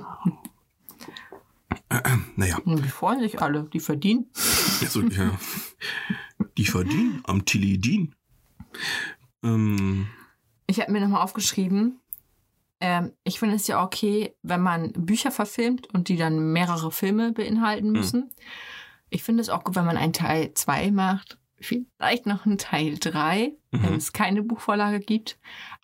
naja, 2.36 2.60
Die 2.66 2.90
freuen 2.90 3.20
sich 3.22 3.42
alle, 3.42 3.64
die 3.72 3.80
verdienen. 3.80 4.26
also, 4.82 5.02
ja. 5.04 5.38
Die 6.58 6.66
verdienen 6.66 7.22
am 7.26 7.46
Tilidin. 7.46 8.16
Ähm, 9.44 10.08
Ich 10.66 10.80
habe 10.82 10.92
mir 10.92 11.00
nochmal 11.02 11.22
aufgeschrieben, 11.22 12.00
Ähm, 12.80 13.14
ich 13.24 13.40
finde 13.40 13.56
es 13.56 13.68
ja 13.68 13.84
okay, 13.84 14.36
wenn 14.44 14.62
man 14.62 14.92
Bücher 14.94 15.32
verfilmt 15.32 15.92
und 15.94 16.10
die 16.10 16.18
dann 16.18 16.52
mehrere 16.54 16.92
Filme 16.92 17.32
beinhalten 17.32 17.92
müssen. 17.92 18.32
Ich 19.10 19.24
finde 19.24 19.42
es 19.42 19.50
auch 19.50 19.64
gut, 19.64 19.76
wenn 19.76 19.86
man 19.86 19.98
einen 19.98 20.14
Teil 20.14 20.54
2 20.54 20.92
macht. 20.92 21.38
Vielleicht 21.60 22.28
noch 22.28 22.46
einen 22.46 22.60
Teil 22.60 22.98
3, 23.00 23.54
wenn 23.72 23.82
Mhm. 23.94 23.96
es 23.98 24.14
keine 24.14 24.44
Buchvorlage 24.44 25.00
gibt. 25.00 25.40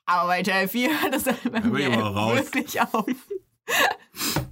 Aber 0.05 0.27
bei 0.27 0.43
Teil 0.43 0.67
4 0.67 0.89
hört 1.01 1.13
das 1.15 1.23
dann 1.23 1.35
bei 1.51 1.57
ich 1.59 1.63
mir 1.65 1.89
wirklich 1.91 2.79
auf. 2.81 3.05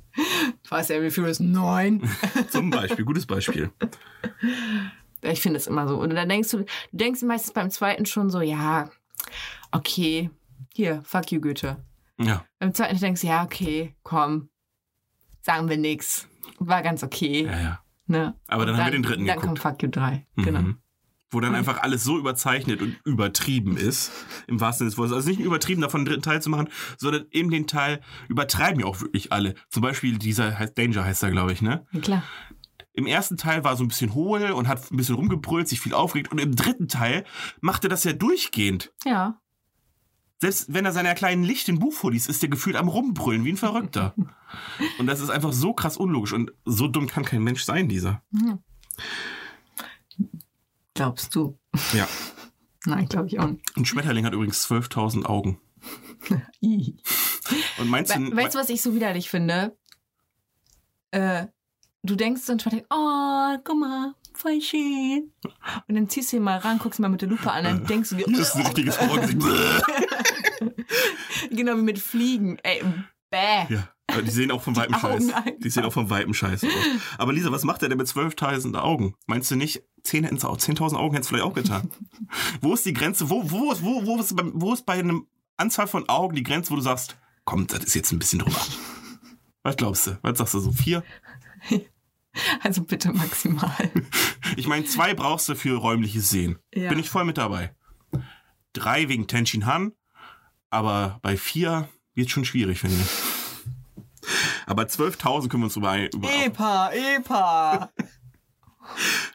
Fast 0.64 0.90
Every 0.92 1.10
ist 1.30 1.40
9. 1.42 2.10
Zum 2.50 2.70
Beispiel, 2.70 3.06
gutes 3.06 3.26
Beispiel. 3.26 3.72
Ich 5.22 5.42
finde 5.42 5.58
es 5.58 5.68
immer 5.68 5.88
so. 5.88 5.98
Und 5.98 6.12
dann 6.12 6.30
denkst 6.30 6.50
du, 6.52 6.60
du 6.60 6.66
denkst 6.92 7.22
meistens 7.24 7.54
beim 7.54 7.70
zweiten 7.70 8.06
schon 8.06 8.30
so, 8.30 8.42
ja, 8.42 8.90
okay, 9.72 10.30
hier, 10.74 11.02
fuck 11.04 11.32
you, 11.32 11.42
Goethe. 11.42 11.78
Ja, 12.26 12.46
Beim 12.60 12.74
zweiten 12.74 13.00
denkst 13.00 13.22
du, 13.22 13.28
ja, 13.28 13.44
okay, 13.44 13.96
komm, 14.04 14.50
sagen 15.42 15.70
wir 15.70 15.78
nix. 15.78 16.28
War 16.60 16.82
ganz 16.82 17.04
okay. 17.04 17.46
ja, 17.46 17.60
ja. 17.60 17.80
Ne? 18.08 18.36
Aber 18.48 18.66
dann 18.66 18.76
Und 18.76 18.82
haben 18.82 18.88
wir 18.88 18.92
den 18.92 19.04
dritten 19.04 19.26
Dann 19.26 19.40
geguckt. 19.40 19.62
kommt 19.62 19.76
Fuck 19.78 19.84
You 19.84 19.90
3. 19.90 20.26
Mhm. 20.36 20.44
Genau. 20.44 20.64
Wo 21.34 21.40
dann 21.40 21.56
einfach 21.56 21.82
alles 21.82 22.04
so 22.04 22.20
überzeichnet 22.20 22.82
und 22.82 23.00
übertrieben 23.06 23.78
ist, 23.78 24.12
im 24.48 24.60
wahrsten 24.60 24.80
Sinne 24.80 24.90
des 24.90 24.98
Wortes. 24.98 25.14
Also 25.14 25.30
nicht 25.30 25.40
übertrieben, 25.40 25.82
davon 25.82 26.00
einen 26.00 26.06
dritten 26.08 26.24
Teil 26.24 26.42
zu 26.42 26.50
machen, 26.50 26.68
sondern 26.98 27.26
eben 27.32 27.50
den 27.50 27.68
Teil 27.68 28.02
übertreiben 28.28 28.82
ja 28.82 28.86
auch 28.86 29.00
wirklich 29.00 29.32
alle. 29.32 29.56
Zum 29.70 29.82
Beispiel 29.82 30.18
dieser 30.18 30.60
heißt 30.60 30.78
Danger 30.78 31.06
heißt 31.06 31.24
er, 31.24 31.32
glaube 31.32 31.54
ich, 31.54 31.62
ne? 31.62 31.86
Ja, 31.94 32.00
klar. 32.02 32.24
Im 32.92 33.06
ersten 33.08 33.38
Teil 33.38 33.64
war 33.64 33.72
er 33.72 33.78
so 33.78 33.86
ein 33.86 33.88
bisschen 33.88 34.14
hohl 34.14 34.52
und 34.52 34.68
hat 34.68 34.92
ein 34.92 34.98
bisschen 34.98 35.16
rumgebrüllt, 35.16 35.70
sich 35.70 35.80
viel 35.80 35.94
aufgeregt. 35.94 36.34
Und 36.34 36.40
im 36.40 36.54
dritten 36.54 36.90
Teil 36.90 37.24
macht 37.62 37.86
er 37.86 37.90
das 37.90 38.04
ja 38.04 38.12
durchgehend. 38.12 38.92
Ja. 39.06 39.40
Selbst 40.42 40.74
wenn 40.74 40.86
er 40.86 40.92
seiner 40.92 41.14
kleinen 41.14 41.44
Licht 41.44 41.70
im 41.70 41.78
Buch 41.78 41.94
vorliest, 41.94 42.28
ist 42.28 42.42
der 42.42 42.50
gefühlt 42.50 42.76
am 42.76 42.88
Rumbrüllen 42.88 43.46
wie 43.46 43.52
ein 43.52 43.58
Verrückter. 43.58 44.16
und 44.98 45.06
das 45.06 45.20
ist 45.20 45.30
einfach 45.30 45.54
so 45.54 45.74
krass 45.74 45.98
unlogisch. 45.98 46.34
Und 46.34 46.52
so 46.66 46.88
dumm 46.88 47.08
kann 47.08 47.24
kein 47.24 47.44
Mensch 47.44 47.64
sein, 47.64 47.88
dieser. 47.88 48.24
Glaubst 50.96 51.36
du? 51.36 51.60
Ja. 51.94 52.08
Nein, 52.86 53.08
glaube 53.08 53.28
ich 53.28 53.40
auch 53.40 53.50
nicht. 53.50 53.62
Ein 53.78 53.86
Schmetterling 53.86 54.26
hat 54.26 54.34
übrigens 54.34 54.68
12.000 54.68 55.26
Augen. 55.26 55.62
Und 57.78 57.88
meinst 57.88 58.16
du, 58.16 58.20
We 58.32 58.36
weißt 58.36 58.56
du, 58.56 58.60
was 58.60 58.70
ich 58.70 58.82
so 58.82 58.96
widerlich 58.96 59.30
finde? 59.30 59.78
Äh, 61.12 61.48
du 62.02 62.16
denkst 62.16 62.44
so 62.44 62.54
und 62.54 62.66
denkst, 62.66 62.86
oh, 62.90 63.58
guck 63.64 63.78
mal, 63.78 64.16
voll 64.34 64.62
schön. 64.62 65.34
Und 65.88 65.96
dann 65.96 66.08
ziehst 66.08 66.32
du 66.32 66.38
ihn 66.38 66.44
mal 66.44 66.60
ran, 66.60 66.80
guckst 66.80 67.00
ihn 67.00 67.04
mal 67.04 67.10
mit 67.10 67.22
der 67.22 67.30
Lupe 67.30 67.52
an, 67.52 67.66
dann 67.66 67.86
denkst 67.86 68.10
du 68.12 68.16
dir, 68.16 68.26
das 68.28 68.40
ist 68.40 68.56
ein 68.56 68.66
richtiges 68.66 69.02
Horrorgesicht. 69.02 69.42
genau 71.52 71.78
wie 71.78 71.82
mit 71.82 72.00
Fliegen. 72.00 72.58
Ey, 72.64 72.82
bäh. 73.30 73.74
Ja, 73.74 73.88
die 74.22 74.30
sehen 74.32 74.52
auch 74.52 74.62
vom 74.62 74.78
Augen 74.78 74.94
scheiße. 75.00 75.34
Die 75.60 75.70
sehen 75.70 75.86
auch 75.86 75.94
vom 75.94 76.10
Weitem 76.10 76.34
scheiße 76.34 76.68
aus. 76.68 76.74
Aber 77.18 77.32
Lisa, 77.34 77.52
was 77.52 77.64
macht 77.64 77.82
er 77.84 77.90
denn 77.90 77.98
mit 77.98 78.08
12.000 78.08 78.76
Augen? 78.78 79.16
Meinst 79.26 79.50
du 79.52 79.56
nicht, 79.56 79.84
10 80.04 80.24
hätten's 80.26 80.44
auch- 80.46 80.58
10.000 80.58 80.96
Augen 80.98 81.14
hätte 81.14 81.22
es 81.22 81.28
vielleicht 81.30 81.46
auch 81.46 81.54
getan? 81.54 81.90
wo 82.62 82.74
ist 82.74 82.86
die 82.86 82.94
Grenze? 82.94 83.30
Wo, 83.30 83.50
wo, 83.52 83.72
ist- 83.72 83.84
wo, 83.84 84.06
wo, 84.06 84.20
ist 84.20 84.36
bei, 84.36 84.44
wo 84.54 84.74
ist 84.74 84.86
bei 84.86 84.94
einer 85.00 85.22
Anzahl 85.58 85.88
von 85.88 86.10
Augen 86.10 86.36
die 86.36 86.44
Grenze, 86.44 86.72
wo 86.72 86.76
du 86.76 86.82
sagst, 86.82 87.18
komm, 87.46 87.68
das 87.68 87.84
ist 87.86 87.94
jetzt 87.96 88.12
ein 88.12 88.20
bisschen 88.20 88.40
drüber? 88.40 88.60
Was 89.64 89.78
glaubst 89.78 90.08
du? 90.08 90.18
Was 90.24 90.38
sagst 90.40 90.54
du 90.56 90.60
so? 90.60 90.72
Vier? 90.72 91.04
Also 92.64 92.84
bitte 92.84 93.12
maximal. 93.12 93.76
Ich 94.56 94.66
meine, 94.66 94.86
zwei 94.86 95.14
brauchst 95.14 95.50
du 95.50 95.56
für 95.56 95.76
räumliches 95.76 96.30
Sehen. 96.30 96.60
Ja. 96.74 96.88
Bin 96.88 96.98
ich 96.98 97.10
voll 97.10 97.26
mit 97.26 97.38
dabei. 97.38 97.76
Drei 98.72 99.10
wegen 99.10 99.28
Tenshin 99.28 99.66
Han, 99.66 99.92
aber 100.72 101.20
bei 101.22 101.38
vier 101.38 101.88
wird 102.16 102.32
schon 102.32 102.46
schwierig, 102.46 102.80
finde 102.80 102.96
ich. 102.96 104.28
Aber 104.66 104.84
12.000 104.84 105.50
können 105.50 105.64
wir 105.64 105.66
uns 105.66 105.76
über, 105.76 105.98
über 106.14 106.30
Epa, 106.46 106.92
Epa. 106.92 107.92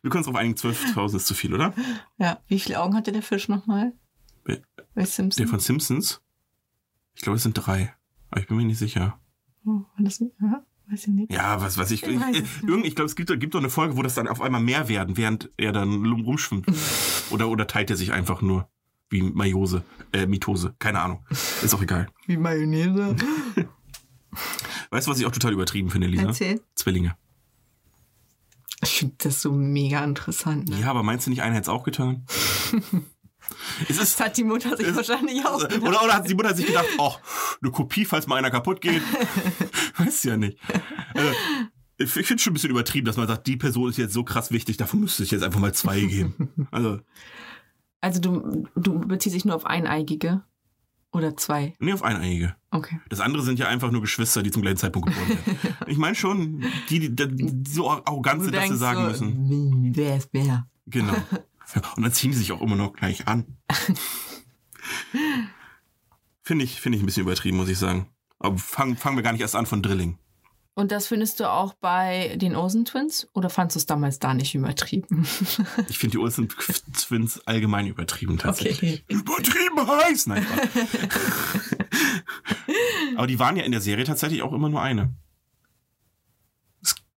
Wir 0.02 0.10
können 0.10 0.18
uns 0.18 0.26
darauf 0.26 0.40
einigen, 0.40 0.56
12.000 0.56 1.16
ist 1.16 1.26
zu 1.26 1.34
viel, 1.34 1.54
oder? 1.54 1.72
Ja, 2.18 2.40
wie 2.48 2.58
viele 2.58 2.80
Augen 2.80 2.94
hatte 2.94 3.12
der 3.12 3.22
Fisch 3.22 3.48
nochmal? 3.48 3.92
Bei 4.94 5.04
Simpsons? 5.04 5.36
Der 5.36 5.48
von 5.48 5.60
Simpsons? 5.60 6.22
Ich 7.14 7.22
glaube, 7.22 7.36
es 7.36 7.42
sind 7.42 7.54
drei. 7.54 7.94
Aber 8.30 8.40
ich 8.40 8.46
bin 8.46 8.56
mir 8.56 8.64
nicht 8.64 8.78
sicher. 8.78 9.18
Oh, 9.64 9.70
war 9.70 9.86
das 9.98 10.20
nicht? 10.20 10.32
Ja, 10.40 10.64
weiß 10.88 11.06
ich 11.06 11.12
nicht. 11.12 11.32
Ja, 11.32 11.60
was 11.60 11.76
weiß 11.76 11.90
ich. 11.90 12.02
Ich 12.02 12.08
Ich, 12.08 12.42
ich, 12.84 12.94
glaube, 12.94 13.06
es 13.06 13.16
gibt, 13.16 13.40
gibt 13.40 13.54
doch 13.54 13.58
eine 13.58 13.70
Folge, 13.70 13.96
wo 13.96 14.02
das 14.02 14.14
dann 14.14 14.28
auf 14.28 14.40
einmal 14.40 14.60
mehr 14.60 14.88
werden, 14.88 15.16
während 15.16 15.50
er 15.56 15.72
dann 15.72 16.04
rumschwimmt. 16.04 16.66
oder, 17.30 17.48
oder 17.48 17.66
teilt 17.66 17.90
er 17.90 17.96
sich 17.96 18.12
einfach 18.12 18.42
nur. 18.42 18.68
Wie 19.08 19.22
Meiose, 19.22 19.82
äh, 20.12 20.26
Mitose. 20.26 20.74
Keine 20.78 21.00
Ahnung. 21.00 21.24
Ist 21.30 21.74
auch 21.74 21.82
egal. 21.82 22.08
Wie 22.26 22.36
Mayonnaise. 22.36 23.16
Weißt 24.90 25.06
du, 25.06 25.10
was 25.10 25.18
ich 25.20 25.26
auch 25.26 25.32
total 25.32 25.52
übertrieben 25.52 25.90
finde, 25.90 26.06
Lisa? 26.08 26.26
Erzähl. 26.26 26.60
Zwillinge. 26.74 27.16
Ich 28.82 28.98
finde 28.98 29.14
das 29.18 29.40
so 29.42 29.52
mega 29.52 30.04
interessant. 30.04 30.68
Ne? 30.68 30.80
Ja, 30.80 30.90
aber 30.90 31.02
meinst 31.02 31.26
du 31.26 31.30
nicht, 31.30 31.42
einer 31.42 31.54
hätte 31.54 31.62
es 31.62 31.68
auch 31.68 31.82
getan? 31.84 32.24
es 33.88 33.90
ist, 33.90 34.00
Das 34.00 34.20
hat 34.20 34.36
die 34.36 34.44
Mutter 34.44 34.76
sich 34.76 34.86
Ist- 34.88 34.96
wahrscheinlich 34.96 35.44
auch 35.46 35.58
gedacht. 35.60 35.82
oder, 35.82 36.02
oder 36.02 36.14
hat 36.14 36.28
die 36.28 36.34
Mutter 36.34 36.54
sich 36.54 36.66
gedacht, 36.66 36.86
oh, 36.98 37.14
eine 37.62 37.70
Kopie, 37.70 38.04
falls 38.04 38.26
mal 38.26 38.36
einer 38.36 38.50
kaputt 38.50 38.80
geht? 38.80 39.02
Weiß 39.96 40.24
ja 40.24 40.36
nicht. 40.36 40.58
Also, 41.14 41.30
ich 41.98 42.10
finde 42.10 42.34
es 42.34 42.42
schon 42.42 42.50
ein 42.50 42.54
bisschen 42.54 42.70
übertrieben, 42.70 43.06
dass 43.06 43.16
man 43.16 43.26
sagt, 43.26 43.46
die 43.46 43.56
Person 43.56 43.88
ist 43.88 43.96
jetzt 43.96 44.12
so 44.12 44.24
krass 44.24 44.50
wichtig, 44.50 44.76
davon 44.76 45.00
müsste 45.00 45.22
ich 45.22 45.30
jetzt 45.30 45.42
einfach 45.42 45.60
mal 45.60 45.72
zwei 45.72 46.00
geben. 46.00 46.50
Also, 46.70 47.00
Also 48.00 48.20
du, 48.20 48.68
du 48.76 49.00
beziehst 49.00 49.34
dich 49.34 49.44
nur 49.44 49.56
auf 49.56 49.66
eineigige 49.66 50.42
oder 51.12 51.36
zwei? 51.36 51.74
nee, 51.78 51.92
auf 51.92 52.02
eineinige. 52.02 52.56
Okay. 52.70 53.00
Das 53.08 53.20
andere 53.20 53.42
sind 53.42 53.58
ja 53.58 53.68
einfach 53.68 53.90
nur 53.90 54.02
Geschwister, 54.02 54.42
die 54.42 54.50
zum 54.50 54.62
gleichen 54.62 54.76
Zeitpunkt 54.76 55.08
geboren 55.08 55.28
werden. 55.28 55.76
Ich 55.86 55.98
meine 55.98 56.14
schon, 56.14 56.64
die, 56.90 57.14
die, 57.14 57.28
die 57.28 57.70
so 57.70 57.90
arrogant 57.90 58.42
sind, 58.42 58.54
dass 58.54 58.68
sie 58.68 58.76
sagen 58.76 59.00
so, 59.00 59.24
müssen. 59.24 59.96
Wer 59.96 60.16
ist 60.16 60.28
wer? 60.32 60.66
Genau. 60.86 61.14
Und 61.96 62.02
dann 62.02 62.12
ziehen 62.12 62.30
die 62.30 62.36
sich 62.36 62.52
auch 62.52 62.60
immer 62.60 62.76
noch 62.76 62.92
gleich 62.92 63.26
an. 63.26 63.44
Finde 66.42 66.64
ich, 66.64 66.80
finde 66.80 66.96
ich 66.96 67.02
ein 67.02 67.06
bisschen 67.06 67.24
übertrieben, 67.24 67.56
muss 67.56 67.68
ich 67.68 67.76
sagen. 67.76 68.06
Aber 68.38 68.56
fangen 68.56 68.96
fangen 68.96 69.16
wir 69.16 69.24
gar 69.24 69.32
nicht 69.32 69.40
erst 69.40 69.56
an 69.56 69.66
von 69.66 69.82
Drilling. 69.82 70.16
Und 70.78 70.92
das 70.92 71.06
findest 71.06 71.40
du 71.40 71.50
auch 71.50 71.72
bei 71.72 72.36
den 72.36 72.54
Olsen 72.54 72.84
Twins? 72.84 73.28
Oder 73.32 73.48
fandst 73.48 73.76
du 73.76 73.78
es 73.78 73.86
damals 73.86 74.18
da 74.18 74.34
nicht 74.34 74.54
übertrieben? 74.54 75.26
Ich 75.88 75.98
finde 75.98 76.12
die 76.12 76.18
Olsen 76.18 76.48
Twins 76.48 77.40
allgemein 77.46 77.86
übertrieben 77.86 78.36
tatsächlich. 78.36 79.04
Okay. 79.08 79.14
Übertrieben 79.14 79.86
heiß! 79.88 80.26
Nein. 80.26 80.46
Aber 83.16 83.26
die 83.26 83.38
waren 83.38 83.56
ja 83.56 83.64
in 83.64 83.72
der 83.72 83.80
Serie 83.80 84.04
tatsächlich 84.04 84.42
auch 84.42 84.52
immer 84.52 84.68
nur 84.68 84.82
eine. 84.82 85.14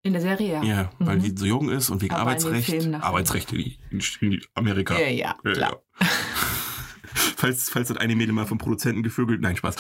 In 0.04 0.14
der 0.14 0.22
Serie, 0.22 0.54
ja. 0.54 0.64
Ja, 0.64 0.90
weil 1.00 1.18
Mhm. 1.18 1.24
die 1.24 1.36
so 1.38 1.46
jung 1.46 1.70
ist 1.70 1.90
und 1.90 2.02
wegen 2.02 2.14
Aber 2.14 2.22
Arbeitsrecht. 2.22 2.70
Filmen 2.70 2.92
nach- 2.92 3.02
Arbeitsrecht 3.04 3.52
in, 3.52 4.42
Amerika. 4.56 4.98
Ja, 4.98 5.08
ja, 5.10 5.36
Ja, 5.44 5.52
klar. 5.52 5.82
ja. 6.00 6.08
falls, 7.36 7.70
falls 7.70 7.90
das 7.90 7.98
eine 7.98 8.16
Mädel 8.16 8.34
mal 8.34 8.46
vom 8.46 8.58
Produzenten 8.58 9.04
gevögelt. 9.04 9.42
Nein, 9.42 9.58
Spaß. 9.58 9.76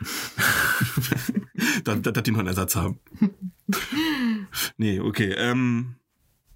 dann, 1.84 2.02
dann, 2.02 2.14
dass 2.14 2.22
die 2.22 2.30
noch 2.30 2.38
einen 2.40 2.48
Ersatz 2.48 2.76
haben. 2.76 2.98
nee, 4.76 5.00
okay. 5.00 5.32
Ähm, 5.36 5.96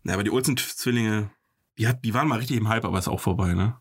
na, 0.02 0.14
aber 0.14 0.24
die 0.24 0.30
Olsen-Zwillinge, 0.30 1.30
die, 1.78 1.86
hat, 1.88 2.04
die 2.04 2.14
waren 2.14 2.28
mal 2.28 2.38
richtig 2.38 2.56
im 2.56 2.68
Hype, 2.68 2.84
aber 2.84 2.98
ist 2.98 3.08
auch 3.08 3.20
vorbei, 3.20 3.54
ne? 3.54 3.76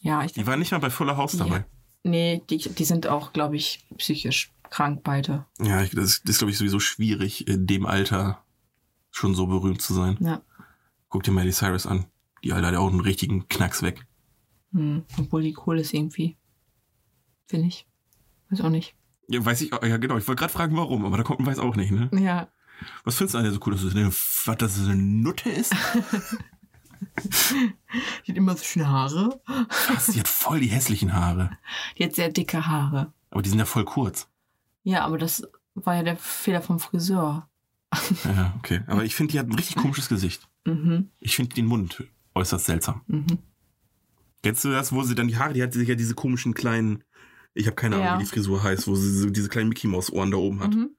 Ja, 0.00 0.24
ich 0.24 0.32
Die 0.32 0.46
waren 0.46 0.58
nicht 0.58 0.72
mal 0.72 0.78
bei 0.78 0.90
Fuller 0.90 1.16
House 1.16 1.34
Ja. 1.34 1.44
dabei. 1.44 1.64
Nee, 2.02 2.42
die, 2.50 2.58
die 2.58 2.84
sind 2.84 3.06
auch, 3.08 3.32
glaube 3.32 3.56
ich, 3.56 3.84
psychisch 3.98 4.52
krank 4.70 5.00
beide. 5.02 5.46
Ja, 5.60 5.82
ich, 5.82 5.90
das, 5.90 6.04
ist- 6.04 6.28
ist, 6.28 6.38
glaube 6.38 6.50
ich, 6.50 6.58
sowieso 6.58 6.78
schwierig, 6.80 7.48
in 7.48 7.66
dem 7.66 7.86
Alter 7.86 8.44
schon 9.10 9.34
so 9.34 9.46
berühmt 9.46 9.82
zu 9.82 9.94
sein. 9.94 10.16
Ja. 10.20 10.42
Guck 11.08 11.22
dir 11.22 11.32
Miley 11.32 11.52
Cyrus 11.52 11.86
an. 11.86 12.06
Die 12.44 12.52
Alter 12.52 12.66
hat 12.68 12.74
ja 12.74 12.80
auch 12.80 12.90
einen 12.90 13.00
richtigen 13.00 13.48
Knacks 13.48 13.82
weg. 13.82 14.06
Hm. 14.72 15.04
Obwohl 15.18 15.42
die 15.42 15.56
cool 15.66 15.78
ist 15.78 15.94
irgendwie. 15.94 16.36
Finde 17.46 17.68
ich. 17.68 17.86
Weiß 18.50 18.60
auch 18.60 18.70
nicht. 18.70 18.94
Ja, 19.28 19.44
weiß 19.44 19.60
ich, 19.60 19.70
ja 19.70 19.96
genau, 19.96 20.16
ich 20.16 20.28
wollte 20.28 20.40
gerade 20.40 20.52
fragen, 20.52 20.76
warum, 20.76 21.04
aber 21.04 21.16
da 21.16 21.22
kommt 21.22 21.40
man 21.40 21.48
weiß 21.48 21.58
auch 21.58 21.76
nicht, 21.76 21.90
ne? 21.90 22.10
Ja. 22.12 22.48
Was 23.04 23.16
findest 23.16 23.34
du 23.34 23.38
an 23.38 23.44
der 23.44 23.52
so 23.52 23.60
cool, 23.66 23.72
dass 23.72 23.82
das 23.82 23.94
eine, 23.94 24.06
was, 24.06 24.44
dass 24.44 24.76
das 24.76 24.86
eine 24.86 24.96
Nutte 24.96 25.50
ist? 25.50 25.74
Die 28.26 28.32
hat 28.32 28.36
immer 28.36 28.56
so 28.56 28.64
schöne 28.64 28.88
Haare. 28.88 29.40
Was, 29.88 30.06
die 30.06 30.20
hat 30.20 30.28
voll 30.28 30.60
die 30.60 30.68
hässlichen 30.68 31.12
Haare. 31.12 31.50
Die 31.98 32.04
hat 32.04 32.14
sehr 32.14 32.30
dicke 32.30 32.66
Haare. 32.66 33.12
Aber 33.30 33.42
die 33.42 33.50
sind 33.50 33.58
ja 33.58 33.64
voll 33.64 33.84
kurz. 33.84 34.28
Ja, 34.82 35.04
aber 35.04 35.18
das 35.18 35.46
war 35.74 35.96
ja 35.96 36.02
der 36.02 36.16
Fehler 36.16 36.62
vom 36.62 36.80
Friseur. 36.80 37.48
Ja, 38.24 38.54
okay. 38.58 38.80
Aber 38.86 39.04
ich 39.04 39.14
finde, 39.14 39.32
die 39.32 39.38
hat 39.38 39.46
ein 39.46 39.54
richtig 39.54 39.76
komisches 39.76 40.08
Gesicht. 40.08 40.48
Mhm. 40.64 41.10
Ich 41.20 41.36
finde 41.36 41.54
den 41.54 41.66
Mund 41.66 42.04
äußerst 42.34 42.66
seltsam. 42.66 43.02
Mhm. 43.06 43.38
Kennst 44.42 44.64
du 44.64 44.70
das, 44.70 44.92
wo 44.92 45.02
sie 45.02 45.14
dann 45.14 45.28
die 45.28 45.38
Haare, 45.38 45.54
die 45.54 45.62
hat 45.62 45.72
sich 45.72 45.88
ja 45.88 45.94
diese 45.94 46.14
komischen 46.14 46.54
kleinen, 46.54 47.04
ich 47.56 47.66
habe 47.66 47.74
keine 47.76 47.96
Ahnung, 47.96 48.06
Ja. 48.06 48.18
wie 48.18 48.22
die 48.24 48.28
Frisur 48.28 48.62
heißt, 48.62 48.86
wo 48.86 48.94
sie 48.94 49.10
so 49.18 49.30
diese 49.30 49.48
kleinen 49.48 49.68
Mickey 49.70 49.86
Maus 49.88 50.12
Ohren 50.12 50.30
da 50.30 50.36
oben 50.36 50.60
hat. 50.60 50.74
Mhm. 50.74 50.90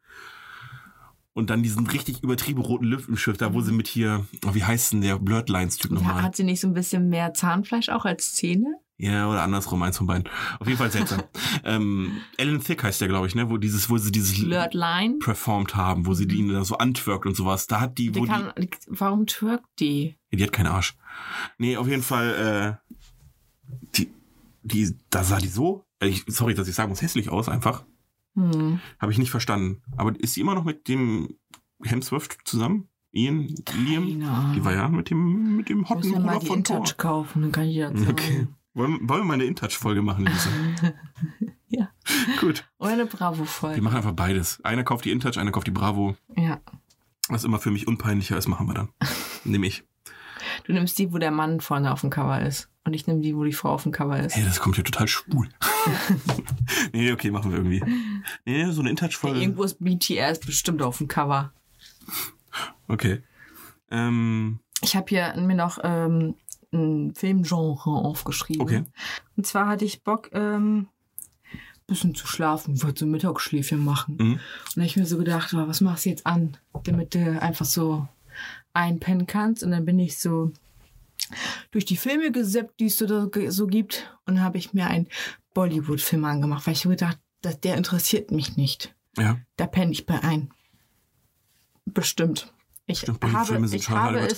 Und 1.34 1.52
dann 1.52 1.62
diesen 1.62 1.86
richtig 1.86 2.24
übertrieben 2.24 2.62
roten 2.62 2.86
Lippenstift, 2.86 3.41
da 3.41 3.54
wo 3.54 3.62
sie 3.62 3.72
mit 3.72 3.88
hier, 3.88 4.26
oh, 4.46 4.56
wie 4.56 4.63
heißt 4.63 4.93
denn 4.93 5.02
der 5.02 5.20
Blurred 5.20 5.50
Lines 5.50 5.78
Typ 5.78 5.91
Ja, 5.91 5.98
nochmal? 5.98 6.24
hat 6.24 6.36
sie 6.36 6.43
nicht 6.43 6.60
so 6.60 6.67
ein 6.67 6.74
bisschen 6.74 7.10
mehr 7.10 7.34
Zahnfleisch 7.36 7.89
auch 7.89 8.06
als 8.06 8.34
Zähne? 8.34 8.74
Ja, 9.00 9.30
oder 9.30 9.43
andersrum, 9.43 9.84
eins 9.84 10.00
von 10.00 10.08
beiden. 10.08 10.28
Auf 10.60 10.65
jeden 10.65 10.80
Fall 10.80 10.89
seltsam. 10.91 11.22
ähm, 11.63 12.13
Ellen 12.38 12.63
Thick 12.63 12.82
heißt 12.84 13.00
der, 13.00 13.08
glaube 13.08 13.28
ich, 13.28 13.36
ne? 13.36 13.52
Wo 13.52 13.58
dieses, 13.58 13.88
wo 13.91 14.00
sie 14.00 14.12
dieses 14.12 14.36
Flirt 14.36 14.74
Line. 14.74 15.20
performt 15.20 15.76
haben, 15.76 16.08
wo 16.08 16.15
sie 16.15 16.28
die 16.28 16.48
da 16.48 16.63
so 16.63 16.80
antwerkt 16.80 17.28
und 17.28 17.36
sowas. 17.38 17.67
Da 17.67 17.80
hat 17.82 18.00
die, 18.00 18.12
Die 18.12 18.20
wo 18.20 18.26
die, 18.26 18.32
kann, 18.32 18.52
warum 18.88 19.28
twerkt 19.28 19.67
die? 19.80 20.17
Ja, 20.32 20.38
die 20.39 20.43
hat 20.43 20.52
keinen 20.52 20.65
Arsch. 20.67 20.96
Nee, 21.60 21.78
auf 21.78 21.88
jeden 21.88 22.02
Fall, 22.02 22.80
äh, 22.82 22.93
die, 23.96 24.10
die, 24.63 24.96
da 25.12 25.24
sah 25.24 25.38
die 25.38 25.48
so, 25.50 25.86
ich, 26.02 26.24
sorry, 26.28 26.54
dass 26.54 26.68
ich 26.68 26.76
sagen 26.76 26.90
muss, 26.90 27.02
hässlich 27.02 27.30
aus 27.30 27.50
einfach. 27.50 27.86
Hm. 28.36 28.80
Habe 29.00 29.12
ich 29.12 29.18
nicht 29.18 29.32
verstanden. 29.32 29.82
Aber 29.98 30.18
ist 30.20 30.34
sie 30.34 30.42
immer 30.42 30.56
noch 30.56 30.64
mit 30.64 30.88
dem 30.88 31.36
Hemsworth 31.84 32.38
zusammen? 32.46 32.88
Ian, 33.12 33.48
Liam? 33.74 34.20
Keine. 34.20 34.54
Die 34.56 34.64
war 34.64 34.74
ja 34.74 34.88
mit 34.90 35.10
dem, 35.10 35.56
mit 35.58 35.70
dem 35.70 35.82
Ich 35.82 35.90
muss 35.90 35.98
hotten 35.98 36.12
mir 36.12 36.20
mal 36.20 36.40
die 36.40 36.46
von 36.46 36.64
Thor. 36.64 36.78
InTouch 36.78 36.98
kaufen, 36.98 37.42
dann 37.42 37.52
kann 37.52 37.66
ich 37.66 37.78
das 37.80 37.92
sagen. 37.94 38.12
Okay. 38.12 38.48
Wollen, 38.74 39.10
wollen 39.10 39.22
wir 39.22 39.26
mal 39.26 39.34
eine 39.36 39.46
InTouch-Folge 39.46 40.02
machen, 40.02 40.26
Lisa? 40.26 40.50
Ja. 41.70 41.90
Gut. 42.40 42.66
Oder 42.78 42.92
eine 42.92 43.04
Wir 43.04 43.10
Bravo-Folge. 43.18 43.82
machen 43.82 43.98
einfach 43.98 44.14
beides. 44.14 44.64
Einer 44.64 44.86
kauft 44.86 45.04
die 45.04 45.12
InTouch, 45.12 45.38
einer 45.38 45.52
kauft 45.52 45.68
die 45.68 45.72
Bravo. 45.72 46.16
Ja. 46.36 46.62
Was 47.28 47.44
immer 47.44 47.60
für 47.60 47.72
mich 47.72 47.88
unpeinlicher 47.88 48.38
ist, 48.38 48.48
machen 48.48 48.68
wir 48.68 48.74
dann. 48.74 48.90
Nehme 49.44 49.68
ich. 49.68 49.84
Du 50.65 50.74
nimmst 50.74 50.98
die, 51.00 51.12
wo 51.12 51.17
der 51.17 51.32
Mann 51.32 51.62
vorne 51.62 51.91
auf 51.91 52.02
dem 52.02 52.10
Cover 52.10 52.41
ist. 52.41 52.70
Und 52.84 52.93
ich 52.93 53.06
nehme 53.08 53.22
die, 53.22 53.36
wo 53.36 53.43
die 53.43 53.54
Frau 53.54 53.72
auf 53.72 53.84
dem 53.84 53.91
Cover 53.91 54.20
ist. 54.20 54.36
Hey, 54.36 54.46
das 54.46 54.60
kommt 54.60 54.78
ja 54.78 54.84
total 54.84 55.08
schwul. 55.08 55.50
nee, 56.93 57.12
okay, 57.12 57.32
machen 57.32 57.52
wir 57.52 57.58
irgendwie. 57.58 57.84
Nee, 58.46 58.72
so 58.72 58.82
eine 58.82 58.89
InTouch-Folge. 58.91 59.39
Irgendwo 59.41 59.63
ist 59.63 59.84
BTS 59.84 60.39
bestimmt 60.46 60.82
auf 60.82 60.98
dem 61.00 61.08
Cover. 61.08 61.52
Okay. 62.88 63.22
Ähm, 63.91 64.60
Ich 64.82 64.96
habe 64.96 65.06
hier 65.10 65.34
mir 65.38 65.56
noch 65.56 65.80
ähm, 65.84 66.36
ein 66.72 67.13
Filmgenre 67.13 67.89
aufgeschrieben. 67.89 68.62
Okay. 68.62 68.84
Und 69.36 69.46
zwar 69.46 69.67
hatte 69.67 69.86
ich 69.86 70.04
Bock, 70.04 70.30
ähm, 70.34 70.88
bisschen 71.88 72.15
zu 72.15 72.28
schlafen. 72.28 72.76
Ich 72.76 72.84
wollte 72.84 73.00
so 73.00 73.06
ein 73.06 73.12
Mittagsschläfchen 73.12 73.84
machen. 73.84 74.17
mhm. 74.20 74.32
Und 74.34 74.39
da 74.76 74.82
hab 74.82 74.88
ich 74.88 74.98
mir 74.98 75.06
so 75.06 75.17
gedacht, 75.17 75.54
oh, 75.54 75.67
was 75.67 75.82
machst 75.82 76.06
du 76.06 76.10
jetzt 76.10 76.26
an, 76.26 76.58
damit 76.84 77.15
du 77.15 77.41
einfach 77.41 77.65
so 77.65 78.08
einpennen 78.78 79.28
kannst. 79.28 79.63
Und 79.63 79.72
dann 79.72 79.86
bin 79.86 80.00
ich 80.00 80.18
so 80.20 80.52
durch 81.72 81.86
die 81.86 81.98
Filme 81.98 82.32
gesappt, 82.32 82.80
die 82.80 82.86
es 82.86 82.98
so, 82.98 83.30
so 83.50 83.68
gibt. 83.68 84.16
Und 84.26 84.36
dann 84.36 84.44
habe 84.44 84.58
ich 84.58 84.74
mir 84.74 84.88
einen 84.88 85.08
Bollywood-Film 85.54 86.24
angemacht, 86.24 86.66
weil 86.66 86.74
ich 86.74 86.82
so 86.82 86.90
gedacht, 86.90 87.20
dass 87.42 87.60
der 87.60 87.76
interessiert 87.76 88.32
mich 88.32 88.56
nicht. 88.56 88.96
ja, 89.18 89.38
Da 89.58 89.68
penne 89.68 89.92
ich 89.92 90.06
bei 90.06 90.22
ein. 90.24 90.52
Bestimmt. 91.86 92.54
Ich 92.86 93.00
stimmt, 93.00 93.24
habe, 93.24 93.66
ich, 93.76 93.90
habe 93.90 94.20
es, 94.20 94.38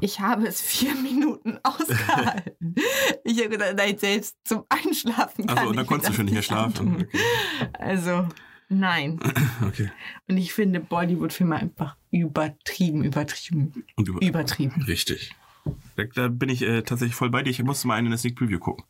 ich 0.00 0.20
habe 0.20 0.46
es 0.46 0.60
vier 0.60 0.94
Minuten 1.02 1.58
ausgehalten. 1.62 2.74
ich 3.24 3.38
habe 3.38 3.50
gedacht, 3.50 3.74
nein, 3.76 3.98
selbst 3.98 4.36
zum 4.44 4.64
Einschlafen 4.68 5.46
kann 5.46 5.58
Achso, 5.58 5.70
und 5.70 5.76
dann 5.76 5.86
konntest 5.86 6.10
du 6.10 6.14
schon 6.14 6.24
nicht 6.26 6.34
mehr 6.34 6.42
schlafen. 6.42 6.94
Okay. 6.94 7.18
Also, 7.74 8.28
nein. 8.68 9.20
okay. 9.66 9.90
Und 10.28 10.36
ich 10.36 10.52
finde 10.52 10.80
Bollywood-Filme 10.80 11.56
einfach 11.56 11.96
übertrieben, 12.10 13.04
übertrieben, 13.04 13.84
Und 13.96 14.08
über 14.08 14.22
übertrieben. 14.22 14.82
Richtig. 14.82 15.34
Da, 15.96 16.04
da 16.14 16.28
bin 16.28 16.48
ich 16.48 16.62
äh, 16.62 16.82
tatsächlich 16.82 17.16
voll 17.16 17.30
bei 17.30 17.42
dir. 17.42 17.50
Ich 17.50 17.62
musste 17.62 17.88
mal 17.88 17.94
einen 17.94 18.06
in 18.06 18.10
der 18.10 18.18
Sneak 18.18 18.36
Preview 18.36 18.58
gucken. 18.58 18.84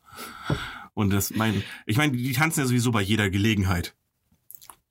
Und 0.94 1.12
das 1.12 1.30
mein, 1.34 1.62
ich 1.86 1.96
meine, 1.96 2.12
die 2.16 2.32
tanzen 2.32 2.60
ja 2.60 2.66
sowieso 2.66 2.90
bei 2.92 3.02
jeder 3.02 3.30
Gelegenheit. 3.30 3.94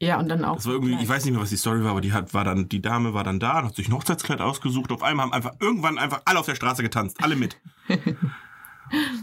Ja, 0.04 0.20
und 0.20 0.28
dann 0.28 0.44
auch. 0.44 0.58
Das 0.58 0.66
war 0.66 0.74
irgendwie, 0.74 1.02
ich 1.02 1.08
weiß 1.08 1.24
nicht 1.24 1.34
mehr, 1.34 1.42
was 1.42 1.50
die 1.50 1.58
Story 1.58 1.82
war, 1.84 1.92
aber 1.92 2.02
die 2.02 2.12
hat, 2.12 2.34
war 2.34 2.44
dann, 2.44 2.68
die 2.68 2.82
Dame 2.82 3.14
war 3.14 3.24
dann 3.24 3.40
da, 3.40 3.64
hat 3.64 3.76
sich 3.76 3.88
ein 3.88 3.94
Hochzeitskleid 3.94 4.42
ausgesucht. 4.42 4.92
Auf 4.92 5.02
einmal 5.02 5.26
haben 5.26 5.34
einfach 5.34 5.54
irgendwann 5.62 5.98
einfach 5.98 6.22
alle 6.26 6.40
auf 6.40 6.46
der 6.46 6.56
Straße 6.56 6.84
getanzt, 6.84 7.24
alle 7.24 7.38
mit. 7.38 7.58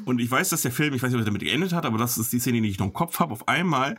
Und 0.05 0.21
ich 0.21 0.31
weiß, 0.31 0.49
dass 0.49 0.63
der 0.63 0.73
Film, 0.73 0.95
ich 0.95 1.03
weiß 1.03 1.11
nicht, 1.11 1.17
ob 1.17 1.23
er 1.23 1.27
damit 1.27 1.43
geendet 1.43 1.73
hat, 1.73 1.85
aber 1.85 1.99
das 1.99 2.19
ist 2.19 2.33
die 2.33 2.41
Szene, 2.41 2.61
die 2.61 2.69
ich 2.69 2.79
noch 2.79 2.87
im 2.87 2.93
Kopf 2.93 3.19
habe. 3.21 3.33
Auf 3.33 3.49
einmal 3.49 3.99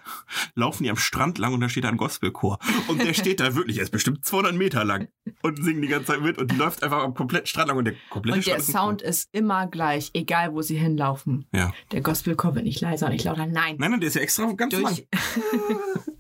laufen 0.55 0.83
die 0.83 0.89
am 0.89 0.97
Strand 0.97 1.37
lang 1.37 1.53
und 1.53 1.61
da 1.61 1.69
steht 1.69 1.83
da 1.83 1.89
ein 1.89 1.97
Gospelchor. 1.97 2.59
Und 2.87 3.01
der 3.01 3.13
steht 3.13 3.39
da 3.39 3.55
wirklich, 3.55 3.77
er 3.77 3.83
ist 3.83 3.91
bestimmt 3.91 4.25
200 4.25 4.55
Meter 4.55 4.83
lang 4.83 5.07
und 5.41 5.63
singen 5.63 5.81
die 5.81 5.87
ganze 5.87 6.07
Zeit 6.07 6.21
mit 6.21 6.37
und 6.37 6.51
die 6.51 6.55
läuft 6.55 6.83
einfach 6.83 7.03
am 7.03 7.13
kompletten 7.13 7.47
Strand 7.47 7.69
lang 7.69 7.77
und 7.77 7.85
der 7.85 7.95
komplette 8.09 8.37
Und 8.37 8.45
der 8.47 8.59
Strand 8.59 8.61
ist 8.61 8.69
ein 8.69 8.81
Sound 8.81 9.01
ist 9.01 9.29
immer 9.31 9.67
gleich, 9.67 10.11
egal 10.13 10.53
wo 10.53 10.61
sie 10.61 10.77
hinlaufen. 10.77 11.45
Ja. 11.53 11.71
Der 11.91 12.01
Gospelchor 12.01 12.55
wird 12.55 12.65
nicht 12.65 12.81
leiser 12.81 13.07
und 13.07 13.13
nicht 13.13 13.25
lauter. 13.25 13.45
Nein. 13.45 13.75
Nein, 13.77 13.91
nein, 13.91 13.99
der 13.99 14.07
ist 14.07 14.15
ja 14.15 14.21
extra 14.21 14.51
ganz 14.53 14.73
lang. 14.73 14.97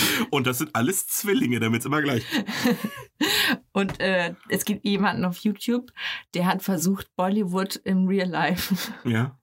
Und 0.30 0.46
das 0.46 0.58
sind 0.58 0.74
alles 0.74 1.06
Zwillinge, 1.06 1.60
damit 1.60 1.84
immer 1.84 2.02
gleich. 2.02 2.24
und 3.72 4.00
äh, 4.00 4.34
es 4.48 4.64
gibt 4.64 4.84
jemanden 4.84 5.24
auf 5.24 5.38
YouTube, 5.38 5.90
der 6.34 6.46
hat 6.46 6.62
versucht, 6.62 7.14
Bollywood 7.16 7.76
im 7.84 8.06
Real 8.06 8.28
Life 8.28 8.74
Ja. 9.04 9.38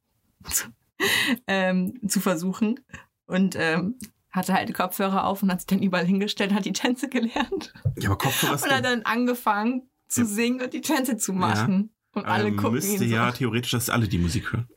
ähm, 1.47 1.99
zu 2.07 2.19
versuchen. 2.19 2.79
Und 3.27 3.55
ähm, 3.57 3.97
hatte 4.31 4.53
halt 4.53 4.73
Kopfhörer 4.73 5.25
auf 5.25 5.41
und 5.43 5.51
hat 5.51 5.61
sich 5.61 5.67
dann 5.67 5.81
überall 5.81 6.05
hingestellt, 6.05 6.53
hat 6.53 6.65
die 6.65 6.73
Tänze 6.73 7.09
gelernt. 7.09 7.73
Ja, 7.97 8.09
aber 8.09 8.17
Kopfhörer 8.17 8.55
ist 8.55 8.63
Und 8.63 8.71
hat 8.71 8.85
dann 8.85 9.01
angefangen 9.03 9.89
zu 10.07 10.21
Ja. 10.21 10.27
singen 10.27 10.61
und 10.61 10.73
die 10.73 10.81
Tänze 10.81 11.17
zu 11.17 11.33
machen. 11.33 11.93
Und 12.13 12.25
alle 12.25 12.49
ähm, 12.49 12.55
gucken 12.57 12.73
müsste 12.73 12.91
ihn 12.93 13.09
so. 13.09 13.15
ja 13.15 13.31
theoretisch, 13.31 13.71
dass 13.71 13.89
alle 13.89 14.07
die 14.07 14.17
Musik 14.19 14.53
hören. 14.53 14.69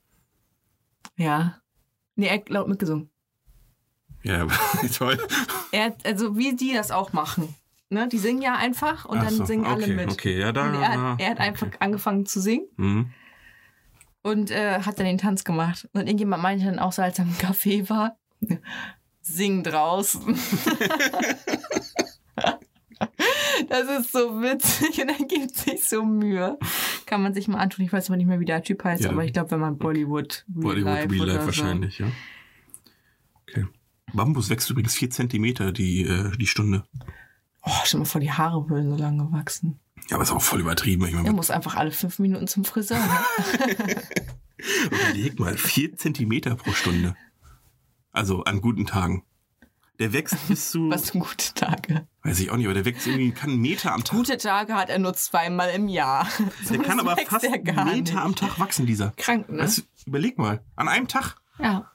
Ja. 1.16 1.60
Nee, 2.14 2.26
er 2.28 2.34
hat 2.36 2.48
laut 2.48 2.68
mitgesungen. 2.68 3.10
Ja, 4.22 4.46
toll. 4.96 5.18
Er 5.72 5.94
also 6.04 6.36
wie 6.36 6.54
die 6.56 6.72
das 6.74 6.90
auch 6.90 7.12
machen. 7.12 7.54
Ne? 7.90 8.08
Die 8.08 8.18
singen 8.18 8.42
ja 8.42 8.54
einfach 8.56 9.04
und 9.06 9.18
Ach 9.18 9.24
dann 9.24 9.34
so, 9.34 9.44
singen 9.46 9.64
alle 9.64 9.84
okay, 9.84 9.94
mit. 9.94 10.10
Okay, 10.10 10.38
ja, 10.38 10.52
da. 10.52 10.66
Er, 10.66 10.88
hat, 10.88 11.20
er 11.20 11.26
hat 11.30 11.36
okay. 11.38 11.42
einfach 11.48 11.66
angefangen 11.80 12.26
zu 12.26 12.40
singen 12.40 12.66
Mhm. 12.76 13.10
und 14.22 14.50
äh, 14.50 14.80
hat 14.82 14.98
dann 14.98 15.06
den 15.06 15.18
Tanz 15.18 15.44
gemacht. 15.44 15.88
Und 15.92 16.00
irgendjemand 16.02 16.42
meinte 16.42 16.64
dann 16.66 16.78
auch 16.78 16.92
so, 16.92 17.00
als 17.02 17.18
er 17.18 17.24
im 17.24 17.32
Café 17.34 17.88
war, 17.88 18.16
sing 19.22 19.62
draußen. 19.62 20.22
das 23.68 23.88
ist 24.00 24.12
so 24.12 24.40
witzig 24.42 25.00
und 25.00 25.08
er 25.08 25.24
gibt 25.26 25.56
sich 25.56 25.88
so 25.88 26.04
Mühe. 26.04 26.58
Kann 27.06 27.22
man 27.22 27.32
sich 27.34 27.48
mal 27.48 27.58
antun. 27.58 27.84
Ich 27.84 27.92
weiß 27.92 28.08
aber 28.10 28.16
nicht 28.16 28.26
mehr, 28.26 28.40
wie 28.40 28.44
der 28.44 28.62
Typ 28.62 28.84
heißt, 28.84 29.04
Ja. 29.04 29.10
aber 29.10 29.24
ich 29.24 29.32
glaube, 29.32 29.50
wenn 29.52 29.60
man 29.60 29.78
Bollywood, 29.78 30.44
Real 30.48 30.62
Bollywood 30.82 30.84
Life 30.94 31.10
Real 31.12 31.26
Life 31.26 31.40
so. 31.40 31.46
wahrscheinlich, 31.46 31.98
ja. 32.00 32.06
Bambus 34.12 34.50
wächst 34.50 34.70
übrigens 34.70 34.94
vier 34.94 35.10
Zentimeter 35.10 35.72
die, 35.72 36.02
äh, 36.02 36.36
die 36.36 36.46
Stunde. 36.46 36.84
Oh, 37.62 37.70
stell 37.84 38.00
mal 38.00 38.06
vor, 38.06 38.20
die 38.20 38.32
Haare 38.32 38.68
würden 38.68 38.90
so 38.90 38.96
lange 38.96 39.30
wachsen. 39.32 39.78
Ja, 40.08 40.16
aber 40.16 40.22
ist 40.22 40.30
auch 40.30 40.42
voll 40.42 40.60
übertrieben. 40.60 41.04
Ich 41.06 41.12
Er 41.12 41.22
meine, 41.22 41.32
muss 41.32 41.50
einfach 41.50 41.74
alle 41.74 41.90
fünf 41.90 42.18
Minuten 42.18 42.46
zum 42.46 42.64
Friseur. 42.64 42.98
Ne? 42.98 43.96
überleg 44.86 45.38
mal, 45.38 45.56
vier 45.56 45.96
Zentimeter 45.96 46.56
pro 46.56 46.72
Stunde. 46.72 47.14
Also 48.12 48.44
an 48.44 48.60
guten 48.60 48.86
Tagen. 48.86 49.24
Der 49.98 50.12
wächst 50.12 50.36
bis 50.48 50.70
zu, 50.70 50.90
Was 50.90 51.10
für 51.10 51.18
gute 51.18 51.52
Tage. 51.54 52.06
weiß 52.22 52.38
ich 52.40 52.50
auch 52.50 52.56
nicht, 52.56 52.66
aber 52.66 52.74
der 52.74 52.84
wächst 52.84 53.06
irgendwie, 53.06 53.32
kann 53.32 53.50
einen 53.50 53.60
Meter 53.60 53.92
am 53.92 54.04
Tag. 54.04 54.16
Gute 54.16 54.36
Tage 54.38 54.74
hat 54.74 54.88
er 54.90 54.98
nur 54.98 55.14
zweimal 55.14 55.70
im 55.70 55.88
Jahr. 55.88 56.28
der 56.70 56.78
kann 56.78 57.00
aber 57.00 57.16
fast 57.16 57.44
er 57.44 57.52
einen 57.54 57.64
Meter 57.64 57.84
nicht. 57.94 58.16
am 58.16 58.34
Tag 58.34 58.58
wachsen, 58.58 58.86
dieser. 58.86 59.12
Krank, 59.16 59.48
ne? 59.50 59.66
Du, 59.66 59.82
überleg 60.06 60.38
mal, 60.38 60.62
an 60.76 60.88
einem 60.88 61.08
Tag. 61.08 61.36
Ja. 61.58 61.90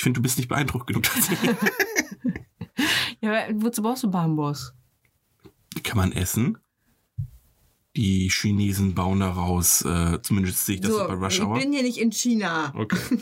Ich 0.00 0.02
finde, 0.02 0.16
du 0.16 0.22
bist 0.22 0.38
nicht 0.38 0.48
beeindruckt 0.48 0.86
genug. 0.86 1.04
ja. 3.20 3.48
Wozu 3.52 3.82
brauchst 3.82 4.02
du 4.02 4.10
Bambus? 4.10 4.72
Die 5.76 5.82
kann 5.82 5.98
man 5.98 6.12
essen. 6.12 6.56
Die 7.96 8.30
Chinesen 8.30 8.94
bauen 8.94 9.20
daraus, 9.20 9.82
äh, 9.82 10.18
zumindest 10.22 10.64
sehe 10.64 10.76
ich 10.76 10.80
das 10.80 10.92
so, 10.92 11.06
bei 11.06 11.12
Rush 11.12 11.40
ich 11.40 11.44
Hour. 11.44 11.58
bin 11.58 11.70
hier 11.74 11.82
nicht 11.82 11.98
in 11.98 12.12
China. 12.12 12.72
Okay. 12.74 13.18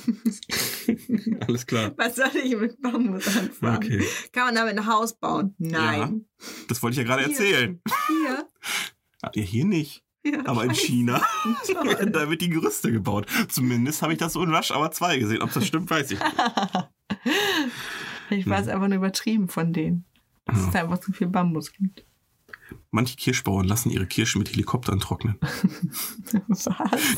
Alles 1.49 1.67
klar. 1.67 1.95
Was 1.97 2.15
soll 2.15 2.31
ich 2.45 2.57
mit 2.57 2.81
Bambus 2.81 3.27
anfangen? 3.37 3.77
Okay. 3.79 4.07
Kann 4.31 4.45
man 4.45 4.55
damit 4.55 4.79
ein 4.79 4.87
Haus 4.87 5.19
bauen? 5.19 5.57
Nein. 5.59 6.27
Das 6.69 6.81
wollte 6.81 6.93
ich 6.93 6.99
ja 6.99 7.03
gerade 7.13 7.29
erzählen. 7.29 7.83
Hier. 8.07 8.49
Ah, 9.21 9.33
Ja, 9.35 9.43
hier 9.43 9.65
nicht. 9.65 10.05
Ja, 10.25 10.45
Aber 10.47 10.65
in. 10.65 10.75
China, 10.75 11.23
da 12.13 12.29
wird 12.29 12.41
die 12.41 12.51
Gerüste 12.51 12.93
gebaut. 12.93 13.27
Zumindest 13.49 14.03
habe 14.03 14.13
ich 14.13 14.19
das 14.19 14.33
so 14.33 14.43
in 14.43 14.55
Rush 14.55 14.71
Hour 14.71 14.91
2 14.91 15.19
gesehen. 15.19 15.43
Ob 15.43 15.53
das 15.53 15.67
stimmt, 15.67 15.91
weiß 15.91 16.11
ich. 16.13 16.19
nicht. 16.19 16.35
Ich 18.31 18.47
war 18.47 18.61
es 18.61 18.69
einfach 18.69 18.89
nur 18.89 18.99
übertrieben 18.99 19.49
von 19.49 19.73
denen. 19.73 20.05
Dass 20.45 20.59
es 20.59 20.71
da 20.71 20.81
einfach 20.81 20.99
zu 20.99 21.13
viel 21.13 21.29
Bambus 21.29 21.73
gibt. 21.73 22.05
Manche 22.91 23.17
Kirschbauern 23.17 23.67
lassen 23.67 23.91
ihre 23.91 24.07
Kirschen 24.07 24.39
mit 24.39 24.51
Helikoptern 24.51 25.01
trocknen. 25.01 25.39
Was? 26.49 26.69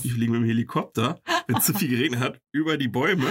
Die 0.02 0.10
fliegen 0.10 0.32
mit 0.32 0.42
dem 0.42 0.46
Helikopter, 0.46 1.20
wenn 1.46 1.56
es 1.56 1.64
zu 1.64 1.74
viel 1.74 1.88
geregnet 1.88 2.20
hat, 2.20 2.40
über 2.52 2.76
die 2.76 2.88
Bäume. 2.88 3.26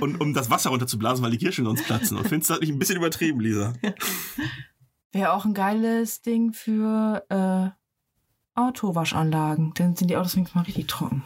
Und 0.00 0.20
um 0.20 0.34
das 0.34 0.50
Wasser 0.50 0.70
runterzublasen, 0.70 1.24
weil 1.24 1.30
die 1.30 1.38
Kirschen 1.38 1.64
sonst 1.64 1.84
platzen. 1.84 2.16
Und 2.16 2.28
findest 2.28 2.50
du 2.50 2.54
das 2.54 2.60
nicht 2.60 2.72
ein 2.72 2.78
bisschen 2.78 2.96
übertrieben, 2.96 3.40
Lisa? 3.40 3.72
Wäre 5.12 5.32
auch 5.32 5.44
ein 5.44 5.54
geiles 5.54 6.22
Ding 6.22 6.52
für 6.52 7.24
äh, 7.28 8.58
Autowaschanlagen. 8.58 9.72
Dann 9.74 9.96
sind 9.96 10.08
die 10.10 10.16
Autos 10.16 10.36
wenigstens 10.36 10.54
mal 10.54 10.62
richtig 10.62 10.86
trocken. 10.86 11.24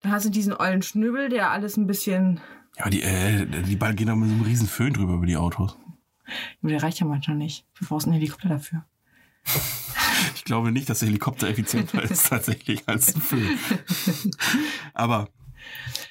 Dann 0.00 0.12
hast 0.12 0.24
du 0.24 0.30
diesen 0.30 0.54
ollen 0.54 0.82
Schnübbel, 0.82 1.28
der 1.28 1.50
alles 1.50 1.76
ein 1.76 1.86
bisschen. 1.86 2.40
Ja, 2.76 2.82
aber 2.84 2.90
die, 2.90 3.02
äh, 3.02 3.46
die 3.46 3.76
Ball 3.76 3.94
gehen 3.94 4.06
da 4.06 4.16
mit 4.16 4.28
so 4.28 4.34
einem 4.34 4.44
riesen 4.44 4.66
Föhn 4.66 4.92
drüber 4.92 5.14
über 5.14 5.26
die 5.26 5.36
Autos. 5.36 5.76
Aber 6.62 6.70
der 6.70 6.82
reicht 6.82 7.00
ja 7.00 7.06
manchmal 7.06 7.36
nicht. 7.36 7.66
Du 7.78 7.86
brauchst 7.86 8.06
einen 8.06 8.14
Helikopter 8.14 8.48
dafür. 8.48 8.84
Ich 10.34 10.44
glaube 10.44 10.72
nicht, 10.72 10.88
dass 10.90 10.98
der 10.98 11.08
Helikopter 11.08 11.48
effizienter 11.48 12.02
ist 12.02 12.28
tatsächlich 12.28 12.82
als 12.86 13.14
ein 13.14 13.20
Föhn. 13.20 13.58
Aber. 14.94 15.28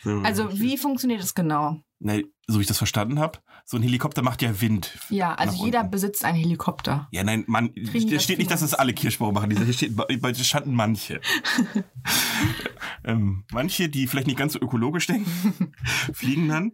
so. 0.03 0.19
Also 0.21 0.57
wie 0.59 0.77
funktioniert 0.77 1.21
das 1.21 1.35
genau? 1.35 1.81
Nee, 1.99 2.25
so 2.47 2.57
wie 2.57 2.61
ich 2.61 2.67
das 2.67 2.77
verstanden 2.77 3.19
habe, 3.19 3.39
so 3.70 3.78
ein 3.78 3.84
Helikopter 3.84 4.24
macht 4.24 4.41
ja 4.41 4.61
Wind. 4.61 4.97
Ja, 5.11 5.36
also 5.36 5.63
jeder 5.63 5.82
unten. 5.82 5.91
besitzt 5.91 6.26
einen 6.26 6.39
Helikopter. 6.39 7.07
Ja, 7.11 7.24
nein, 7.24 7.43
man, 7.45 7.70
da 7.76 8.15
das 8.15 8.24
steht 8.24 8.39
nicht, 8.39 8.49
dass 8.49 8.61
das 8.61 8.72
finanziert? 8.72 8.80
alle 8.80 8.93
Kirschbauer 8.93 9.32
machen. 9.32 9.51
Hier 9.51 9.74
steht, 9.74 9.95
bei 9.95 10.34
standen 10.34 10.74
manche. 10.74 11.22
ähm, 13.03 13.43
manche, 13.51 13.88
die 13.88 14.07
vielleicht 14.07 14.26
nicht 14.26 14.39
ganz 14.39 14.53
so 14.53 14.59
ökologisch 14.59 15.05
denken, 15.05 15.74
fliegen 16.13 16.47
dann 16.47 16.72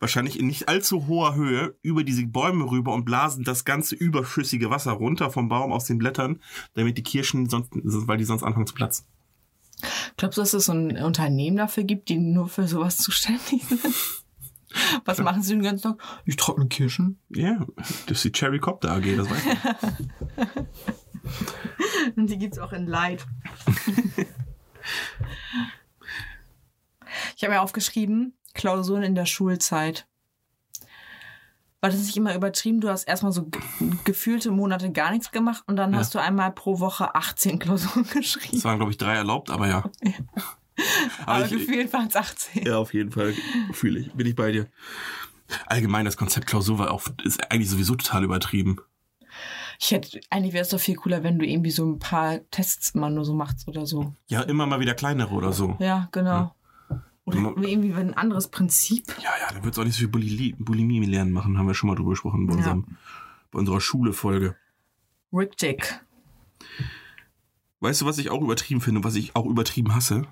wahrscheinlich 0.00 0.36
in 0.36 0.48
nicht 0.48 0.68
allzu 0.68 1.06
hoher 1.06 1.36
Höhe 1.36 1.76
über 1.80 2.02
diese 2.02 2.26
Bäume 2.26 2.68
rüber 2.68 2.92
und 2.92 3.04
blasen 3.04 3.44
das 3.44 3.64
ganze 3.64 3.94
überschüssige 3.94 4.68
Wasser 4.68 4.90
runter 4.90 5.30
vom 5.30 5.48
Baum 5.48 5.70
aus 5.70 5.84
den 5.84 5.98
Blättern, 5.98 6.40
damit 6.74 6.98
die 6.98 7.04
Kirschen 7.04 7.48
sonst, 7.48 7.70
weil 7.72 8.18
die 8.18 8.24
sonst 8.24 8.42
anfangen 8.42 8.66
zu 8.66 8.74
platzen. 8.74 9.06
Glaubst 10.16 10.38
du, 10.38 10.42
dass 10.42 10.54
es 10.54 10.64
so 10.64 10.72
ein 10.72 10.96
Unternehmen 11.04 11.56
dafür 11.56 11.84
gibt, 11.84 12.08
die 12.08 12.18
nur 12.18 12.48
für 12.48 12.66
sowas 12.66 12.96
zuständig 12.98 13.64
sind? 13.64 13.80
Was 15.04 15.18
machen 15.18 15.42
sie 15.42 15.54
den 15.54 15.62
ganzen 15.62 15.96
Tag? 15.96 16.02
Ich 16.24 16.36
trockne 16.36 16.66
Kirschen. 16.68 17.18
Ja, 17.30 17.66
das 18.06 18.18
ist 18.18 18.24
die 18.24 18.32
Cherrycopter 18.32 18.90
AG, 18.92 19.16
das 19.16 19.28
weiß 19.30 19.42
ich. 19.46 19.58
Und 22.16 22.28
die 22.30 22.38
gibt's 22.38 22.58
auch 22.58 22.72
in 22.72 22.86
Light. 22.86 23.26
ich 27.36 27.44
habe 27.44 27.54
mir 27.54 27.60
aufgeschrieben, 27.62 28.34
Klausuren 28.54 29.02
in 29.02 29.14
der 29.14 29.26
Schulzeit. 29.26 30.06
War 31.80 31.90
das 31.90 32.00
nicht 32.00 32.16
immer 32.16 32.34
übertrieben? 32.34 32.80
Du 32.80 32.88
hast 32.88 33.04
erstmal 33.04 33.32
so 33.32 33.44
ge 33.46 33.60
gefühlte 34.04 34.52
Monate 34.52 34.92
gar 34.92 35.10
nichts 35.10 35.32
gemacht 35.32 35.64
und 35.66 35.74
dann 35.76 35.92
Ja. 35.92 35.98
hast 35.98 36.14
du 36.14 36.20
einmal 36.20 36.52
pro 36.52 36.78
Woche 36.78 37.14
18 37.16 37.58
Klausuren 37.58 38.06
geschrieben. 38.12 38.56
Es 38.56 38.64
waren, 38.64 38.76
glaube 38.78 38.92
ich, 38.92 38.98
drei 38.98 39.14
erlaubt, 39.14 39.50
aber 39.50 39.66
ja. 39.68 39.84
Aber, 41.22 41.32
Aber 41.36 41.44
ich, 41.46 41.52
gefühlt 41.52 41.92
waren 41.92 42.08
es 42.08 42.16
18. 42.16 42.64
ja, 42.66 42.78
auf 42.78 42.92
jeden 42.94 43.10
Fall 43.12 43.34
fühle 43.72 44.00
ich, 44.00 44.12
bin 44.12 44.26
ich 44.26 44.34
bei 44.34 44.52
dir. 44.52 44.66
Allgemein, 45.66 46.04
das 46.04 46.16
Konzept 46.16 46.46
Klausur 46.46 46.78
war 46.78 46.90
auch, 46.90 47.02
ist 47.24 47.50
eigentlich 47.50 47.68
sowieso 47.70 47.94
total 47.94 48.24
übertrieben. 48.24 48.78
Ich 49.78 49.90
hätte, 49.90 50.20
eigentlich 50.30 50.52
wäre 50.52 50.62
es 50.62 50.68
doch 50.68 50.78
viel 50.80 50.94
cooler, 50.96 51.22
wenn 51.24 51.38
du 51.38 51.46
irgendwie 51.46 51.70
so 51.70 51.84
ein 51.84 51.98
paar 51.98 52.38
Tests 52.50 52.90
immer 52.90 53.10
nur 53.10 53.24
so 53.24 53.34
machst 53.34 53.66
oder 53.68 53.84
so. 53.86 54.14
Ja, 54.28 54.42
immer 54.42 54.66
mal 54.66 54.80
wieder 54.80 54.94
kleinere 54.94 55.34
oder 55.34 55.52
so. 55.52 55.76
Ja, 55.80 56.08
genau. 56.12 56.54
Oder 57.24 57.38
Ja. 57.38 57.52
irgendwie 57.56 57.92
ein 57.94 58.14
anderes 58.14 58.48
Prinzip. 58.48 59.14
Ja, 59.22 59.30
ja, 59.40 59.52
da 59.56 59.62
wird 59.64 59.74
es 59.74 59.78
auch 59.78 59.84
nicht 59.84 59.94
so 59.94 60.00
viel 60.00 60.08
Bulimie, 60.08 60.54
Bulimie 60.58 61.04
lernen 61.06 61.32
machen, 61.32 61.58
haben 61.58 61.66
wir 61.66 61.74
schon 61.74 61.88
mal 61.88 61.96
drüber 61.96 62.10
gesprochen 62.10 62.46
bei, 62.46 62.52
Ja. 62.54 62.58
unserem, 62.58 62.96
bei 63.50 63.58
unserer 63.58 63.80
Schule-Folge. 63.80 64.56
Rick 65.32 65.56
Dick. 65.56 66.00
Weißt 67.80 68.00
du, 68.00 68.06
was 68.06 68.18
ich 68.18 68.30
auch 68.30 68.40
übertrieben 68.42 68.80
finde, 68.80 68.98
und 69.00 69.04
was 69.04 69.14
ich 69.16 69.34
auch 69.34 69.46
übertrieben 69.46 69.94
hasse? 69.94 70.26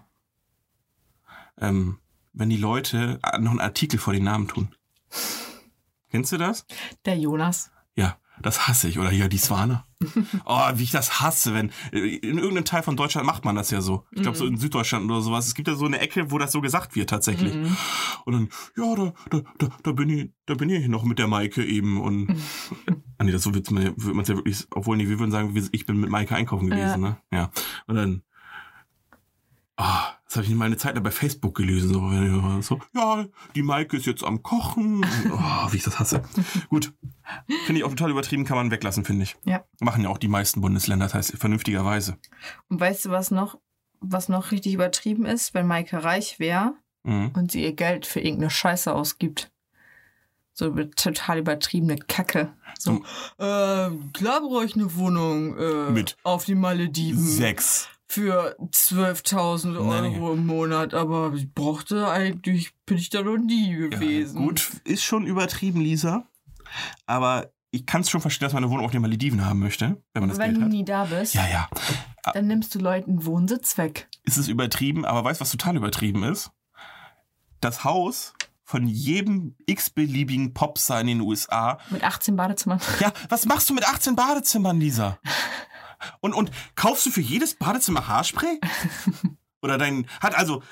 Ähm, 1.60 1.98
wenn 2.32 2.50
die 2.50 2.56
Leute 2.56 3.18
noch 3.38 3.50
einen 3.50 3.60
Artikel 3.60 3.98
vor 3.98 4.12
den 4.12 4.24
Namen 4.24 4.48
tun. 4.48 4.74
Kennst 6.10 6.32
du 6.32 6.38
das? 6.38 6.66
Der 7.04 7.18
Jonas. 7.18 7.70
Ja, 7.94 8.18
das 8.40 8.66
hasse 8.68 8.88
ich. 8.88 8.98
Oder 8.98 9.12
ja, 9.12 9.28
die 9.28 9.38
Swana. 9.38 9.86
Oh, 10.46 10.70
wie 10.76 10.84
ich 10.84 10.90
das 10.92 11.20
hasse, 11.20 11.52
wenn. 11.52 11.70
In 11.92 12.38
irgendeinem 12.38 12.64
Teil 12.64 12.82
von 12.82 12.96
Deutschland 12.96 13.26
macht 13.26 13.44
man 13.44 13.54
das 13.54 13.70
ja 13.70 13.82
so. 13.82 14.06
Ich 14.12 14.22
glaube, 14.22 14.36
so 14.38 14.46
in 14.46 14.56
Süddeutschland 14.56 15.04
oder 15.10 15.20
sowas. 15.20 15.46
Es 15.46 15.54
gibt 15.54 15.68
ja 15.68 15.74
so 15.74 15.84
eine 15.84 16.00
Ecke, 16.00 16.30
wo 16.30 16.38
das 16.38 16.52
so 16.52 16.60
gesagt 16.62 16.96
wird 16.96 17.10
tatsächlich. 17.10 17.54
Mhm. 17.54 17.76
Und 18.24 18.32
dann, 18.32 18.48
ja, 18.76 18.94
da, 18.96 19.12
da, 19.28 19.42
da, 19.58 19.68
da 19.82 19.92
bin 19.92 20.08
ich, 20.08 20.32
da 20.46 20.54
bin 20.54 20.70
ich 20.70 20.88
noch 20.88 21.04
mit 21.04 21.18
der 21.18 21.28
Maike 21.28 21.62
eben. 21.64 22.00
Und 22.00 22.30
ah, 23.18 23.24
nee, 23.24 23.30
das 23.32 23.42
so 23.42 23.54
wird's 23.54 23.70
man 23.70 23.94
wird 23.96 24.14
man's 24.14 24.28
ja 24.28 24.36
wirklich, 24.36 24.66
obwohl 24.70 24.96
nee, 24.96 25.08
wir 25.08 25.18
würden 25.18 25.30
sagen, 25.30 25.54
ich 25.70 25.84
bin 25.86 26.00
mit 26.00 26.08
Maike 26.10 26.34
einkaufen 26.34 26.70
gewesen, 26.70 26.82
Ja. 26.82 26.96
ne? 26.96 27.16
Ja. 27.30 27.50
Und 27.86 27.96
dann. 27.96 28.22
Ah, 29.82 30.12
das 30.26 30.36
habe 30.36 30.46
ich 30.46 30.54
mal 30.54 30.66
eine 30.66 30.76
Zeit 30.76 30.94
lang 30.94 31.02
bei 31.04 31.10
Facebook 31.10 31.54
gelesen. 31.56 31.88
So, 31.92 32.60
so, 32.60 32.80
ja, 32.94 33.26
die 33.54 33.62
Maike 33.62 33.96
ist 33.96 34.04
jetzt 34.06 34.22
am 34.22 34.42
Kochen. 34.42 35.04
Oh, 35.32 35.38
wie 35.72 35.76
ich 35.78 35.82
das 35.84 35.98
hasse. 35.98 36.22
Gut. 36.68 36.92
Finde 37.64 37.80
ich 37.80 37.84
auch 37.84 37.90
total 37.90 38.10
übertrieben, 38.10 38.44
kann 38.44 38.56
man 38.58 38.70
weglassen, 38.70 39.04
finde 39.04 39.22
ich. 39.24 39.36
Ja. 39.44 39.64
Machen 39.80 40.02
ja 40.02 40.10
auch 40.10 40.18
die 40.18 40.28
meisten 40.28 40.60
Bundesländer, 40.60 41.06
das 41.06 41.14
heißt 41.14 41.38
vernünftigerweise. 41.38 42.18
Und 42.68 42.78
weißt 42.80 43.06
du, 43.06 43.10
was 43.10 43.30
noch, 43.30 43.58
was 44.00 44.28
noch 44.28 44.50
richtig 44.50 44.74
übertrieben 44.74 45.24
ist, 45.24 45.54
wenn 45.54 45.66
Maike 45.66 46.02
reich 46.04 46.38
wäre 46.38 46.74
Mhm. 47.02 47.30
und 47.34 47.50
sie 47.50 47.62
ihr 47.64 47.72
Geld 47.72 48.04
für 48.04 48.20
irgendeine 48.20 48.50
Scheiße 48.50 48.92
ausgibt? 48.94 49.50
So 50.52 50.68
total 50.70 51.38
übertriebene 51.38 51.96
Kacke. 51.96 52.52
So, 52.78 52.96
äh, 53.38 53.88
klar 54.12 54.40
brauche 54.42 54.66
ich 54.66 54.74
eine 54.74 54.94
Wohnung 54.96 55.56
äh, 55.56 55.90
Mit 55.90 56.18
auf 56.22 56.44
die 56.44 56.54
Malediven 56.54 57.18
Sechs. 57.24 57.88
Für 58.10 58.56
12.000 58.58 59.78
Euro 59.78 60.32
im 60.32 60.44
Monat, 60.44 60.94
aber 60.94 61.32
ich 61.34 61.52
brauchte 61.54 62.10
eigentlich, 62.10 62.72
bin 62.84 62.96
ich 62.98 63.08
da 63.10 63.22
noch 63.22 63.36
nie 63.36 63.72
gewesen. 63.88 64.40
Ja, 64.40 64.46
gut, 64.46 64.68
ist 64.84 65.04
schon 65.04 65.26
übertrieben, 65.26 65.80
Lisa. 65.80 66.24
Aber 67.06 67.52
ich 67.70 67.86
kann 67.86 68.00
es 68.00 68.10
schon 68.10 68.20
verstehen, 68.20 68.46
dass 68.46 68.52
man 68.52 68.64
eine 68.64 68.72
Wohnung 68.72 68.84
auf 68.86 68.90
den 68.90 69.00
Malediven 69.02 69.44
haben 69.46 69.60
möchte, 69.60 70.02
wenn 70.12 70.22
man 70.22 70.28
das 70.28 70.38
Wenn 70.38 70.46
Geld 70.50 70.56
du 70.58 70.62
hat. 70.64 70.70
nie 70.70 70.84
da 70.84 71.04
bist, 71.04 71.34
Ja, 71.34 71.46
ja. 71.48 71.68
dann 72.34 72.48
nimmst 72.48 72.74
du 72.74 72.80
Leuten 72.80 73.24
Wohnsitz 73.24 73.78
weg. 73.78 74.08
Ist 74.24 74.38
es 74.38 74.48
übertrieben, 74.48 75.04
aber 75.04 75.22
weißt 75.22 75.40
du, 75.40 75.42
was 75.42 75.52
total 75.52 75.76
übertrieben 75.76 76.24
ist? 76.24 76.50
Das 77.60 77.84
Haus 77.84 78.34
von 78.64 78.88
jedem 78.88 79.54
x-beliebigen 79.66 80.52
Popstar 80.52 81.00
in 81.00 81.06
den 81.06 81.20
USA. 81.20 81.78
Mit 81.90 82.02
18 82.02 82.34
Badezimmern. 82.34 82.80
Ja, 82.98 83.12
was 83.28 83.46
machst 83.46 83.70
du 83.70 83.74
mit 83.74 83.86
18 83.88 84.16
Badezimmern, 84.16 84.80
Lisa? 84.80 85.18
Und, 86.20 86.32
und 86.34 86.50
kaufst 86.74 87.06
du 87.06 87.10
für 87.10 87.20
jedes 87.20 87.54
Badezimmer 87.56 88.06
Haarspray? 88.08 88.60
Oder 89.62 89.76
dein, 89.76 90.06
hat 90.20 90.34
also, 90.36 90.62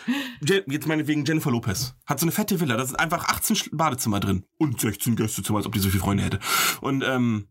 Je- 0.40 0.64
jetzt 0.66 0.86
meinetwegen 0.86 1.24
Jennifer 1.26 1.50
Lopez, 1.50 1.94
hat 2.06 2.18
so 2.20 2.24
eine 2.24 2.32
fette 2.32 2.58
Villa, 2.58 2.76
da 2.76 2.86
sind 2.86 2.98
einfach 2.98 3.28
18 3.28 3.56
Sch- 3.56 3.68
Badezimmer 3.76 4.18
drin. 4.20 4.44
Und 4.56 4.80
16 4.80 5.14
Gästezimmer, 5.14 5.58
als 5.58 5.66
ob 5.66 5.74
die 5.74 5.78
so 5.80 5.90
viele 5.90 6.00
Freunde 6.02 6.22
hätte. 6.24 6.38
Und, 6.80 7.04
ähm, 7.04 7.48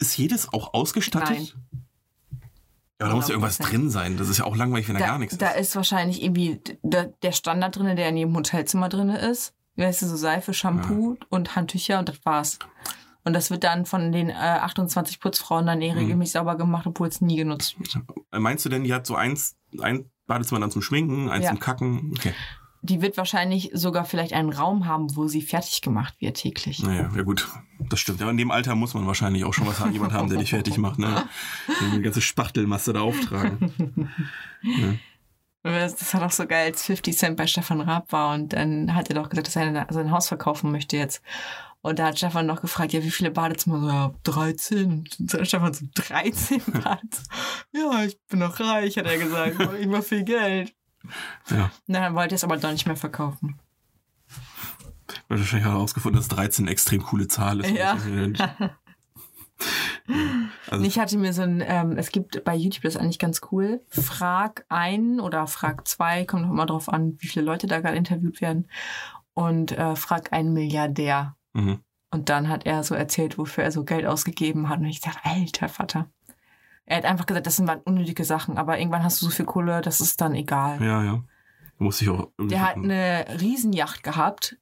ist 0.00 0.16
jedes 0.18 0.52
auch 0.52 0.74
ausgestattet? 0.74 1.30
Nein. 1.36 1.48
Ja, 3.00 3.06
aber 3.06 3.08
da 3.10 3.14
muss 3.14 3.28
ja 3.28 3.34
irgendwas 3.34 3.60
100%. 3.60 3.68
drin 3.70 3.90
sein. 3.90 4.16
Das 4.16 4.28
ist 4.28 4.38
ja 4.38 4.44
auch 4.44 4.56
langweilig, 4.56 4.88
wenn 4.88 4.94
da, 4.96 5.00
Da, 5.02 5.06
gar 5.06 5.18
nichts 5.20 5.38
da 5.38 5.50
ist. 5.50 5.68
ist 5.68 5.76
wahrscheinlich 5.76 6.20
irgendwie 6.22 6.60
der, 6.82 7.04
der 7.22 7.30
Standard 7.32 7.76
drin, 7.76 7.94
der 7.94 8.08
in 8.08 8.16
jedem 8.16 8.34
Hotelzimmer 8.36 8.88
drin 8.88 9.10
ist. 9.10 9.54
Weißt 9.76 10.02
du, 10.02 10.06
so 10.06 10.16
Seife, 10.16 10.52
Shampoo 10.52 11.16
und 11.28 11.54
Handtücher 11.54 12.00
und 12.00 12.08
das 12.08 12.18
war's. 12.24 12.58
Und 13.24 13.32
das 13.34 13.50
wird 13.50 13.64
dann 13.64 13.84
von 13.84 14.12
den 14.12 14.30
äh, 14.30 14.34
28 14.34 15.20
Putzfrauen 15.20 15.66
dann 15.66 15.82
eh 15.82 15.92
Mhm. 15.92 15.98
regelmäßig 15.98 16.32
sauber 16.32 16.56
gemacht, 16.56 16.86
obwohl 16.86 17.08
es 17.08 17.20
nie 17.20 17.36
genutzt 17.36 17.78
wird. 17.78 17.98
Äh, 18.32 18.38
Meinst 18.38 18.64
du 18.64 18.68
denn, 18.68 18.84
die 18.84 18.94
hat 18.94 19.06
so 19.06 19.14
eins, 19.16 19.56
ein 19.80 20.10
Badezimmer 20.26 20.60
dann 20.60 20.70
zum 20.70 20.82
Schminken, 20.82 21.28
eins 21.28 21.44
Ja. 21.44 21.50
zum 21.50 21.58
Kacken? 21.60 22.12
Okay. 22.16 22.32
Die 22.80 23.02
wird 23.02 23.16
wahrscheinlich 23.16 23.70
sogar 23.74 24.04
vielleicht 24.04 24.32
einen 24.32 24.52
Raum 24.52 24.86
haben, 24.86 25.14
wo 25.16 25.26
sie 25.26 25.42
fertig 25.42 25.82
gemacht 25.82 26.14
wird 26.20 26.36
täglich. 26.36 26.80
Naja, 26.82 27.10
ja 27.14 27.22
gut, 27.22 27.48
das 27.90 27.98
stimmt. 27.98 28.20
Ja, 28.20 28.30
in 28.30 28.36
dem 28.36 28.52
Alter 28.52 28.76
muss 28.76 28.94
man 28.94 29.04
wahrscheinlich 29.04 29.44
auch 29.44 29.52
schon 29.52 29.66
was 29.66 29.80
haben, 29.80 29.92
jemand 29.92 30.12
haben, 30.12 30.28
der 30.28 30.38
dich 30.38 30.50
fertig 30.50 30.78
macht, 30.78 31.00
ne? 31.00 31.24
Die 31.96 32.00
ganze 32.02 32.20
Spachtelmasse 32.20 32.92
da 32.92 33.00
auftragen. 33.00 34.08
Das 35.64 35.96
das 35.96 36.14
war 36.14 36.20
doch 36.20 36.30
so 36.30 36.46
geil, 36.46 36.66
als 36.66 36.84
50 36.84 37.16
Cent 37.18 37.36
bei 37.36 37.46
Stefan 37.46 37.80
Raab 37.80 38.12
war 38.12 38.34
und 38.34 38.52
dann 38.52 38.94
hat 38.94 39.08
er 39.10 39.16
doch 39.16 39.28
gesagt, 39.28 39.48
dass 39.48 39.56
er 39.56 39.86
sein 39.90 40.10
Haus 40.12 40.28
verkaufen 40.28 40.70
möchte 40.70 40.96
jetzt. 40.96 41.20
Und 41.88 41.98
da 41.98 42.06
hat 42.06 42.18
Stefan 42.18 42.46
noch 42.46 42.60
gefragt, 42.60 42.92
ja, 42.92 43.02
wie 43.02 43.10
viele 43.10 43.30
Badezimmer? 43.30 43.80
So, 43.80 43.88
ja, 43.88 44.14
13. 44.24 45.06
Und 45.18 45.46
Stefan 45.46 45.72
so, 45.72 45.86
13 45.94 46.62
Badezimmer? 46.66 46.98
ja, 47.72 48.04
ich 48.04 48.20
bin 48.28 48.40
noch 48.40 48.60
reich, 48.60 48.96
hat 48.98 49.06
er 49.06 49.18
gesagt. 49.18 49.56
Ich 49.60 49.82
immer 49.82 50.02
viel 50.02 50.24
Geld. 50.24 50.74
Ja. 51.48 51.70
Na, 51.86 52.00
dann 52.00 52.14
wollte 52.14 52.34
er 52.34 52.36
es 52.36 52.44
aber 52.44 52.56
doch 52.56 52.70
nicht 52.70 52.86
mehr 52.86 52.96
verkaufen. 52.96 53.58
Wahrscheinlich 55.28 55.64
hat 55.64 55.72
er 55.72 55.76
herausgefunden, 55.76 56.20
dass 56.20 56.28
13 56.28 56.64
eine 56.64 56.72
extrem 56.72 57.02
coole 57.02 57.28
Zahl 57.28 57.60
ist. 57.60 57.70
Ja. 57.78 57.96
Also, 60.70 60.84
Ich 60.84 60.98
hatte 60.98 61.18
mir 61.18 61.32
so 61.32 61.42
ein, 61.42 61.62
ähm, 61.66 61.98
es 61.98 62.10
gibt 62.10 62.42
bei 62.44 62.54
YouTube 62.54 62.84
das 62.84 62.94
ist 62.94 63.00
eigentlich 63.00 63.18
ganz 63.18 63.40
cool. 63.50 63.82
Frag 63.88 64.64
ein 64.68 65.20
oder 65.20 65.46
Frag 65.46 65.86
zwei, 65.86 66.24
kommt 66.24 66.44
noch 66.44 66.50
immer 66.50 66.66
drauf 66.66 66.88
an, 66.88 67.16
wie 67.18 67.26
viele 67.26 67.44
Leute 67.44 67.66
da 67.66 67.80
gerade 67.80 67.96
interviewt 67.96 68.40
werden. 68.40 68.68
Und 69.34 69.72
äh, 69.72 69.96
frag 69.96 70.32
einen 70.32 70.52
Milliardär. 70.52 71.36
Mhm. 71.54 71.80
Und 72.10 72.30
dann 72.30 72.48
hat 72.48 72.64
er 72.64 72.84
so 72.84 72.94
erzählt, 72.94 73.36
wofür 73.36 73.64
er 73.64 73.72
so 73.72 73.84
Geld 73.84 74.06
ausgegeben 74.06 74.68
hat. 74.68 74.80
Und 74.80 74.86
ich 74.86 75.00
dachte, 75.00 75.20
alter 75.24 75.68
Vater. 75.68 76.10
Er 76.86 76.96
hat 76.96 77.04
einfach 77.04 77.26
gesagt, 77.26 77.46
das 77.46 77.56
sind 77.56 77.70
unnötige 77.84 78.24
Sachen, 78.24 78.56
aber 78.56 78.78
irgendwann 78.78 79.04
hast 79.04 79.20
du 79.20 79.26
so 79.26 79.30
viel 79.30 79.44
Kohle, 79.44 79.82
das 79.82 80.00
ist 80.00 80.22
dann 80.22 80.34
egal. 80.34 80.82
Ja, 80.82 81.04
ja. 81.04 81.22
Muss 81.76 82.00
ich 82.00 82.08
auch 82.08 82.30
irgendwie. 82.38 82.54
Der 82.54 82.66
hat 82.66 82.76
eine 82.76 83.26
Riesenjacht 83.40 84.02
gehabt. 84.02 84.56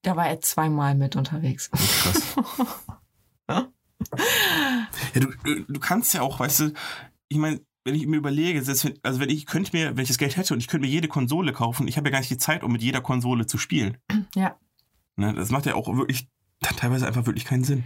Da 0.00 0.16
war 0.16 0.26
er 0.26 0.40
zweimal 0.40 0.94
mit 0.94 1.14
unterwegs. 1.14 1.70
Krass. 1.70 2.36
ja, 3.48 3.68
du, 5.14 5.64
du 5.68 5.80
kannst 5.80 6.14
ja 6.14 6.22
auch, 6.22 6.40
weißt 6.40 6.60
du, 6.60 6.72
ich 7.28 7.36
meine, 7.36 7.60
wenn 7.84 7.94
ich 7.94 8.06
mir 8.06 8.16
überlege, 8.16 8.58
also 8.58 9.20
wenn 9.20 9.30
ich 9.30 9.46
könnte 9.46 9.76
mir, 9.76 9.96
wenn 9.96 10.02
ich 10.02 10.08
das 10.08 10.18
Geld 10.18 10.36
hätte 10.36 10.54
und 10.54 10.60
ich 10.60 10.68
könnte 10.68 10.86
mir 10.86 10.92
jede 10.92 11.08
Konsole 11.08 11.52
kaufen, 11.52 11.86
ich 11.86 11.96
habe 11.96 12.08
ja 12.08 12.12
gar 12.12 12.18
nicht 12.18 12.30
die 12.30 12.38
Zeit, 12.38 12.62
um 12.62 12.72
mit 12.72 12.82
jeder 12.82 13.00
Konsole 13.00 13.46
zu 13.46 13.58
spielen. 13.58 13.98
Ja. 14.34 14.56
Ne, 15.16 15.34
das 15.34 15.50
macht 15.50 15.66
ja 15.66 15.74
auch 15.74 15.94
wirklich 15.96 16.28
teilweise 16.60 17.06
einfach 17.06 17.26
wirklich 17.26 17.44
keinen 17.44 17.64
Sinn. 17.64 17.84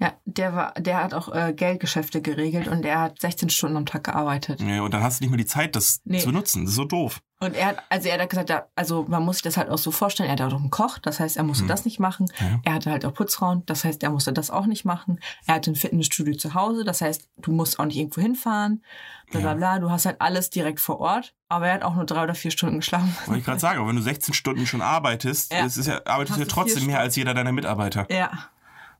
Ja, 0.00 0.12
der 0.26 0.54
war, 0.54 0.74
der 0.74 1.02
hat 1.02 1.12
auch 1.12 1.34
äh, 1.34 1.52
Geldgeschäfte 1.52 2.22
geregelt 2.22 2.68
und 2.68 2.84
er 2.84 3.00
hat 3.00 3.20
16 3.20 3.50
Stunden 3.50 3.76
am 3.76 3.84
Tag 3.84 4.04
gearbeitet. 4.04 4.60
Ja, 4.60 4.82
und 4.82 4.94
dann 4.94 5.02
hast 5.02 5.18
du 5.18 5.24
nicht 5.24 5.30
mehr 5.32 5.38
die 5.38 5.44
Zeit, 5.46 5.74
das 5.74 6.00
Nee. 6.04 6.20
zu 6.20 6.30
nutzen. 6.30 6.62
Das 6.62 6.70
ist 6.70 6.76
so 6.76 6.84
doof. 6.84 7.20
Und 7.40 7.54
er 7.56 7.66
hat, 7.66 7.78
also 7.88 8.08
er 8.08 8.20
hat 8.20 8.30
gesagt, 8.30 8.52
also 8.76 9.06
man 9.08 9.24
muss 9.24 9.36
sich 9.36 9.42
das 9.42 9.56
halt 9.56 9.68
auch 9.70 9.78
so 9.78 9.90
vorstellen, 9.90 10.28
er 10.28 10.34
hat 10.44 10.52
auch 10.52 10.56
einen 10.58 10.70
Koch, 10.70 10.98
das 10.98 11.18
heißt, 11.18 11.36
er 11.36 11.42
musste 11.42 11.64
Mhm. 11.64 11.68
das 11.68 11.84
nicht 11.84 11.98
machen. 11.98 12.26
Ja. 12.38 12.60
Er 12.64 12.74
hatte 12.74 12.90
halt 12.92 13.04
auch 13.06 13.12
Putzfrauen, 13.14 13.64
das 13.66 13.84
heißt, 13.84 14.02
er 14.04 14.10
musste 14.10 14.32
das 14.32 14.50
auch 14.50 14.66
nicht 14.66 14.84
machen. 14.84 15.18
Er 15.46 15.54
hatte 15.56 15.72
ein 15.72 15.76
Fitnessstudio 15.76 16.36
zu 16.36 16.54
Hause, 16.54 16.84
das 16.84 17.00
heißt, 17.00 17.28
du 17.38 17.50
musst 17.50 17.80
auch 17.80 17.84
nicht 17.84 17.96
irgendwo 17.96 18.20
hinfahren, 18.20 18.84
bla 19.32 19.40
bla 19.40 19.54
bla. 19.54 19.78
Du 19.80 19.90
hast 19.90 20.06
halt 20.06 20.20
alles 20.20 20.50
direkt 20.50 20.78
vor 20.78 21.00
Ort, 21.00 21.34
aber 21.48 21.66
er 21.66 21.74
hat 21.74 21.82
auch 21.82 21.96
nur 21.96 22.06
drei 22.06 22.22
oder 22.22 22.34
vier 22.36 22.52
Stunden 22.52 22.76
geschlafen. 22.78 23.16
Wollte 23.26 23.40
ich 23.40 23.44
gerade 23.44 23.58
sagen, 23.60 23.80
aber 23.80 23.88
wenn 23.88 23.96
du 23.96 24.02
16 24.02 24.32
Stunden 24.32 24.64
schon 24.66 24.80
arbeitest, 24.82 25.52
Ja. 25.52 25.62
das 25.62 25.76
ist 25.76 25.86
ja, 25.86 26.00
arbeitest 26.06 26.36
du 26.38 26.42
ja 26.42 26.48
trotzdem 26.48 26.86
mehr 26.86 27.00
als 27.00 27.16
jeder 27.16 27.34
deiner 27.34 27.50
Mitarbeiter. 27.52 28.06
Ja. 28.12 28.30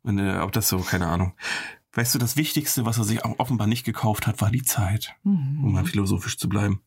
Wenn, 0.08 0.18
äh, 0.18 0.38
ob 0.38 0.52
das 0.52 0.68
so, 0.70 0.78
keine 0.78 1.06
Ahnung. 1.06 1.34
Weißt 1.92 2.14
du, 2.14 2.18
das 2.18 2.36
Wichtigste, 2.36 2.86
was 2.86 2.96
er 2.96 3.04
sich 3.04 3.24
auch 3.24 3.38
offenbar 3.38 3.66
nicht 3.66 3.84
gekauft 3.84 4.26
hat, 4.26 4.40
war 4.40 4.50
die 4.50 4.62
Zeit, 4.62 5.14
Mhm. 5.22 5.64
um 5.64 5.72
mal 5.72 5.84
philosophisch 5.84 6.38
zu 6.38 6.48
bleiben. 6.48 6.80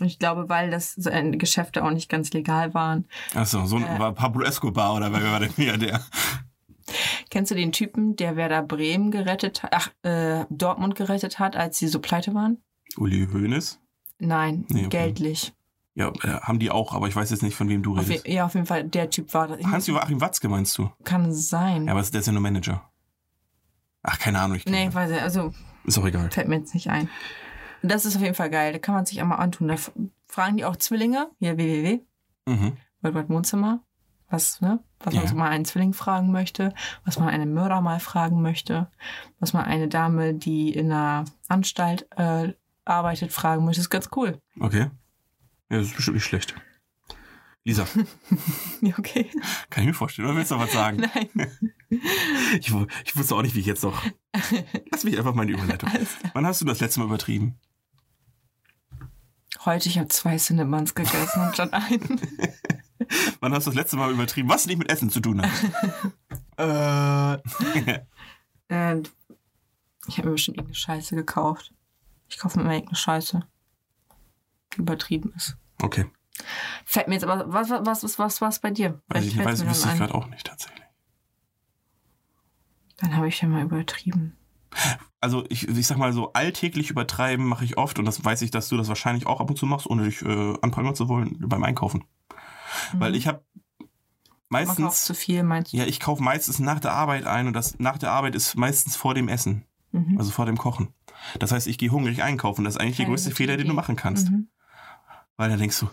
Ich 0.00 0.18
glaube, 0.18 0.48
weil 0.48 0.70
das 0.70 0.98
Geschäfte 1.32 1.84
auch 1.84 1.90
nicht 1.90 2.08
ganz 2.08 2.32
legal 2.32 2.72
waren. 2.74 3.06
Achso, 3.34 3.66
so 3.66 3.76
ein, 3.76 3.84
Äh. 3.84 3.98
war 3.98 4.12
Pablo 4.14 4.42
Escobar 4.44 4.94
oder 4.94 5.12
wer 5.12 5.22
war 5.30 5.40
der 5.40 5.50
Milliardär? 5.56 6.00
Kennst 7.30 7.50
du 7.52 7.54
den 7.54 7.70
Typen, 7.70 8.16
der 8.16 8.34
Werder 8.34 8.62
Bremen 8.62 9.10
gerettet 9.12 9.62
hat, 9.62 9.72
ach, 9.74 9.90
äh, 10.02 10.44
Dortmund 10.50 10.96
gerettet 10.96 11.38
hat, 11.38 11.54
als 11.54 11.78
sie 11.78 11.86
so 11.86 12.00
pleite 12.00 12.34
waren? 12.34 12.58
Uli 12.96 13.28
Hoeneß? 13.32 13.78
Nein, 14.18 14.64
Nee, 14.68 14.86
okay. 14.86 14.88
geldlich. 14.88 15.52
Ja, 15.94 16.08
äh, 16.22 16.40
haben 16.42 16.58
die 16.60 16.70
auch, 16.70 16.94
aber 16.94 17.08
ich 17.08 17.16
weiß 17.16 17.30
jetzt 17.30 17.42
nicht, 17.42 17.56
von 17.56 17.68
wem 17.68 17.82
du 17.82 17.96
Auf 17.98 18.08
redest. 18.08 18.26
ja, 18.28 18.46
auf 18.46 18.54
jeden 18.54 18.66
Fall, 18.66 18.84
der 18.84 19.10
Typ 19.10 19.34
war 19.34 19.48
das. 19.48 19.58
Ich 19.58 19.66
Hans-Joachim 19.66 20.20
Watzke 20.20 20.48
meinst 20.48 20.78
du? 20.78 20.90
Kann 21.04 21.32
sein. 21.32 21.86
Ja, 21.86 21.92
aber 21.92 22.02
der 22.02 22.20
ist 22.20 22.26
ja 22.26 22.32
nur 22.32 22.42
Manager. 22.42 22.88
Ach, 24.02 24.18
keine 24.18 24.40
Ahnung. 24.40 24.56
Ich 24.56 24.66
nee, 24.66 24.88
weiß 24.92 25.10
ich, 25.10 25.20
also 25.20 25.52
Ist 25.84 25.98
auch 25.98 26.06
egal. 26.06 26.30
fällt 26.30 26.48
mir 26.48 26.56
jetzt 26.58 26.74
nicht 26.74 26.88
ein. 26.88 27.08
Das 27.82 28.04
ist 28.04 28.16
auf 28.16 28.22
jeden 28.22 28.34
Fall 28.34 28.50
geil. 28.50 28.72
Da 28.72 28.78
kann 28.78 28.94
man 28.94 29.04
sich 29.06 29.20
einmal 29.20 29.38
antun. 29.40 29.68
Da 29.68 29.76
fragen 30.26 30.56
die 30.56 30.64
auch 30.64 30.76
Zwillinge, 30.76 31.30
hier 31.38 31.56
www, 31.56 32.00
Mhm. 32.46 32.76
World 33.02 33.14
Wide 33.16 33.28
Wohnzimmer, 33.28 33.80
was, 34.28 34.60
ne? 34.60 34.80
Was 35.00 35.14
man 35.14 35.24
Ja. 35.24 35.28
so 35.30 35.36
mal 35.36 35.48
einen 35.50 35.64
Zwilling 35.64 35.92
fragen 35.92 36.30
möchte, 36.30 36.72
was 37.04 37.18
man 37.18 37.28
einen 37.28 37.52
Mörder 37.54 37.80
mal 37.80 38.00
fragen 38.00 38.42
möchte, 38.42 38.90
was 39.38 39.52
man 39.52 39.64
eine 39.64 39.88
Dame, 39.88 40.34
die 40.34 40.70
in 40.72 40.92
einer 40.92 41.24
Anstalt 41.48 42.06
äh, 42.16 42.52
arbeitet, 42.84 43.32
fragen 43.32 43.64
möchte. 43.64 43.78
Das 43.80 43.86
ist 43.86 43.90
ganz 43.90 44.08
cool. 44.16 44.38
Okay. 44.58 44.90
Ja, 45.70 45.78
das 45.78 45.88
ist 45.88 45.96
bestimmt 45.96 46.16
nicht 46.16 46.24
schlecht. 46.24 46.54
Lisa, 47.64 47.86
Ja, 48.80 48.94
okay. 48.98 49.30
kann 49.68 49.82
ich 49.82 49.88
mir 49.88 49.94
vorstellen, 49.94 50.28
oder 50.28 50.36
willst 50.36 50.50
du 50.50 50.56
noch 50.56 50.62
was 50.62 50.72
sagen? 50.72 50.98
Nein. 51.14 51.28
Ich, 52.60 52.72
ich 53.04 53.16
wusste 53.16 53.34
auch 53.34 53.42
nicht, 53.42 53.56
wie 53.56 53.60
ich 53.60 53.66
jetzt 53.66 53.82
noch. 53.82 54.00
Lass 54.92 55.02
mich 55.02 55.18
einfach 55.18 55.34
mal 55.34 55.42
in 55.42 55.48
die 55.48 55.54
Überleitung. 55.54 55.90
Wann 56.34 56.46
hast 56.46 56.60
du 56.60 56.64
das 56.64 56.78
letzte 56.78 57.00
Mal 57.00 57.06
übertrieben? 57.06 57.58
Heute, 59.64 59.88
ich 59.88 59.98
habe 59.98 60.06
zwei 60.06 60.36
Cinnamons 60.36 60.94
gegessen 60.94 61.42
und 61.42 61.56
schon 61.56 61.72
einen. 61.72 62.20
Wann 63.40 63.52
hast 63.52 63.66
du 63.66 63.70
das 63.70 63.76
letzte 63.76 63.96
Mal 63.96 64.12
übertrieben, 64.12 64.48
was 64.48 64.66
nicht 64.66 64.78
mit 64.78 64.88
Essen 64.88 65.10
zu 65.10 65.20
tun 65.20 65.42
hat? 65.42 65.50
äh. 66.58 68.00
Ich 70.06 70.18
habe 70.18 70.28
mir 70.28 70.34
bestimmt 70.34 70.58
irgendeine 70.58 70.74
Scheiße 70.74 71.16
gekauft. 71.16 71.72
Ich 72.28 72.38
kaufe 72.38 72.58
mir 72.58 72.64
immer 72.64 72.74
irgendeine 72.74 72.96
Scheiße, 72.96 73.42
die 74.74 74.78
übertrieben 74.78 75.32
ist. 75.36 75.56
Okay. 75.82 76.06
Fällt 76.84 77.08
mir 77.08 77.14
jetzt 77.14 77.24
aber, 77.24 77.52
was, 77.52 77.70
was, 77.70 78.02
was, 78.02 78.18
was, 78.18 78.40
was 78.40 78.58
bei 78.60 78.70
dir? 78.70 79.00
Weiß 79.08 79.24
ich, 79.24 79.38
weiß, 79.38 79.66
wüsste 79.66 79.88
ich 79.92 79.98
gerade 79.98 80.14
auch 80.14 80.26
nicht 80.28 80.46
tatsächlich. 80.46 80.80
Dann 82.98 83.16
habe 83.16 83.28
ich 83.28 83.40
ja 83.40 83.48
mal 83.48 83.62
übertrieben. 83.62 84.36
Also 85.20 85.44
ich, 85.48 85.68
ich 85.68 85.86
sag 85.86 85.98
mal 85.98 86.12
so, 86.12 86.32
alltäglich 86.32 86.90
übertreiben 86.90 87.44
mache 87.46 87.64
ich 87.64 87.76
oft 87.76 87.98
und 87.98 88.04
das 88.04 88.24
weiß 88.24 88.42
ich, 88.42 88.50
dass 88.50 88.68
du 88.68 88.76
das 88.76 88.88
wahrscheinlich 88.88 89.26
auch 89.26 89.40
ab 89.40 89.50
und 89.50 89.56
zu 89.56 89.66
machst, 89.66 89.86
ohne 89.86 90.04
dich 90.04 90.22
äh, 90.22 90.54
anprangern 90.62 90.94
zu 90.94 91.08
wollen 91.08 91.36
beim 91.40 91.62
Einkaufen. 91.64 92.04
Weil 92.92 93.16
ich 93.16 93.26
habe 93.26 93.44
meistens, 94.48 95.04
zu 95.04 95.14
viel, 95.14 95.42
meinst 95.42 95.72
du? 95.72 95.76
ja, 95.76 95.84
ich 95.84 96.00
kaufe 96.00 96.22
meistens 96.22 96.58
nach 96.58 96.80
der 96.80 96.92
Arbeit 96.92 97.26
ein 97.26 97.48
und 97.48 97.52
das 97.52 97.78
nach 97.78 97.98
der 97.98 98.12
Arbeit 98.12 98.34
ist 98.34 98.56
meistens 98.56 98.96
vor 98.96 99.14
dem 99.14 99.28
Essen, 99.28 99.66
Mhm. 99.92 100.18
also 100.18 100.30
vor 100.30 100.46
dem 100.46 100.56
Kochen. 100.56 100.94
Das 101.40 101.50
heißt, 101.52 101.66
ich 101.66 101.76
gehe 101.78 101.90
hungrig 101.90 102.22
einkaufen. 102.22 102.64
Das 102.64 102.74
ist 102.76 102.80
eigentlich 102.80 102.96
der 102.96 103.06
Keine 103.06 103.14
größte 103.14 103.30
gute 103.30 103.36
Fehler, 103.36 103.56
den 103.56 103.66
du 103.66 103.74
machen 103.74 103.96
kannst. 103.96 104.30
Mhm. 104.30 104.48
Weil 105.40 105.48
dann 105.48 105.58
denkst 105.58 105.80
du, 105.80 105.88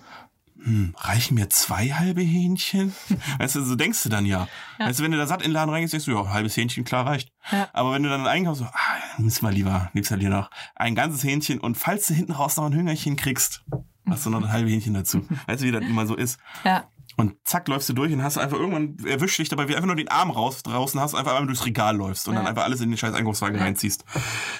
hm, 0.61 0.93
reichen 0.97 1.35
mir 1.35 1.49
zwei 1.49 1.87
halbe 1.87 2.19
Hähnchen? 2.19 2.93
weißt 3.39 3.55
du, 3.55 3.61
so 3.61 3.77
denkst 3.77 4.03
du 4.03 4.09
dann 4.09 4.25
ja. 4.25 4.49
Ja. 4.77 4.87
Weißt 4.87 4.99
du, 4.99 5.03
wenn 5.05 5.11
du 5.13 5.17
da 5.17 5.25
satt 5.25 5.41
in 5.41 5.47
den 5.47 5.53
Laden 5.53 5.69
reingehst, 5.69 5.93
denkst 5.93 6.05
du, 6.05 6.11
ja, 6.11 6.27
halbes 6.27 6.57
Hähnchen, 6.57 6.83
klar, 6.83 7.05
reicht. 7.05 7.31
Ja. 7.49 7.69
Aber 7.71 7.93
wenn 7.93 8.03
du 8.03 8.09
dann 8.09 8.27
einkaufst, 8.27 8.61
so, 8.61 8.65
ah, 8.65 8.73
nimmst 9.17 9.41
mal 9.41 9.53
lieber, 9.53 9.89
nimmst 9.93 10.11
mal 10.11 10.17
lieber 10.17 10.31
noch 10.31 10.51
ein 10.75 10.95
ganzes 10.95 11.23
Hähnchen 11.23 11.61
und 11.61 11.77
falls 11.77 12.07
du 12.07 12.13
hinten 12.13 12.33
raus 12.33 12.57
noch 12.57 12.65
ein 12.65 12.73
Hüngerchen 12.73 13.15
kriegst, 13.15 13.63
hast 14.05 14.25
du 14.25 14.31
noch 14.31 14.43
ein 14.43 14.51
halbes 14.51 14.73
Hähnchen 14.73 14.95
dazu. 14.95 15.25
Weißt 15.47 15.61
du, 15.61 15.67
wie 15.67 15.71
das 15.71 15.85
immer 15.85 16.05
so 16.05 16.15
ist? 16.17 16.39
Ja. 16.65 16.89
Und 17.19 17.35
zack, 17.45 17.67
läufst 17.67 17.89
du 17.89 17.93
durch 17.93 18.13
und 18.13 18.21
hast 18.23 18.37
einfach 18.37 18.57
irgendwann 18.59 18.97
erwischt 19.05 19.39
dich 19.39 19.49
dabei, 19.49 19.67
wie 19.67 19.73
einfach 19.75 19.87
nur 19.87 19.95
den 19.95 20.07
Arm 20.07 20.29
raus 20.29 20.61
draußen 20.61 20.99
hast, 21.01 21.15
einfach 21.15 21.31
einmal 21.33 21.47
durchs 21.47 21.65
Regal 21.65 21.97
läufst 21.97 22.27
und 22.27 22.35
Ja. 22.35 22.41
dann 22.41 22.47
einfach 22.47 22.63
alles 22.63 22.79
in 22.79 22.89
den 22.91 22.97
scheiß 22.97 23.13
Einkaufswagen 23.15 23.57
Ja. 23.57 23.63
reinziehst. 23.63 24.05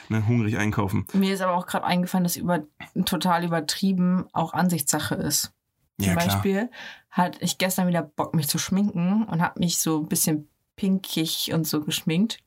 Ne, 0.10 0.26
hungrig 0.28 0.58
einkaufen. 0.58 1.05
Mir 1.14 1.34
ist 1.36 1.41
aber 1.41 1.53
auch 1.53 1.68
gerade 1.68 1.86
eingefallen, 1.86 2.24
dass 2.24 2.36
über, 2.36 2.64
total 3.05 3.45
übertrieben 3.45 4.26
auch 4.34 4.53
Ansichtssache 4.53 5.14
ist. 5.16 5.53
Zum 5.99 6.10
Ja. 6.10 6.16
Beispiel 6.16 6.72
hatte 7.12 7.38
ich 7.41 7.58
gestern 7.60 7.88
wieder 7.88 8.01
Bock, 8.01 8.34
mich 8.34 8.47
zu 8.47 8.58
schminken 8.58 9.24
und 9.26 9.41
habe 9.41 9.60
mich 9.60 9.78
so 9.78 9.99
ein 10.01 10.08
bisschen 10.08 10.49
pinkig 10.76 11.51
und 11.53 11.68
so 11.68 11.82
geschminkt. 11.84 12.39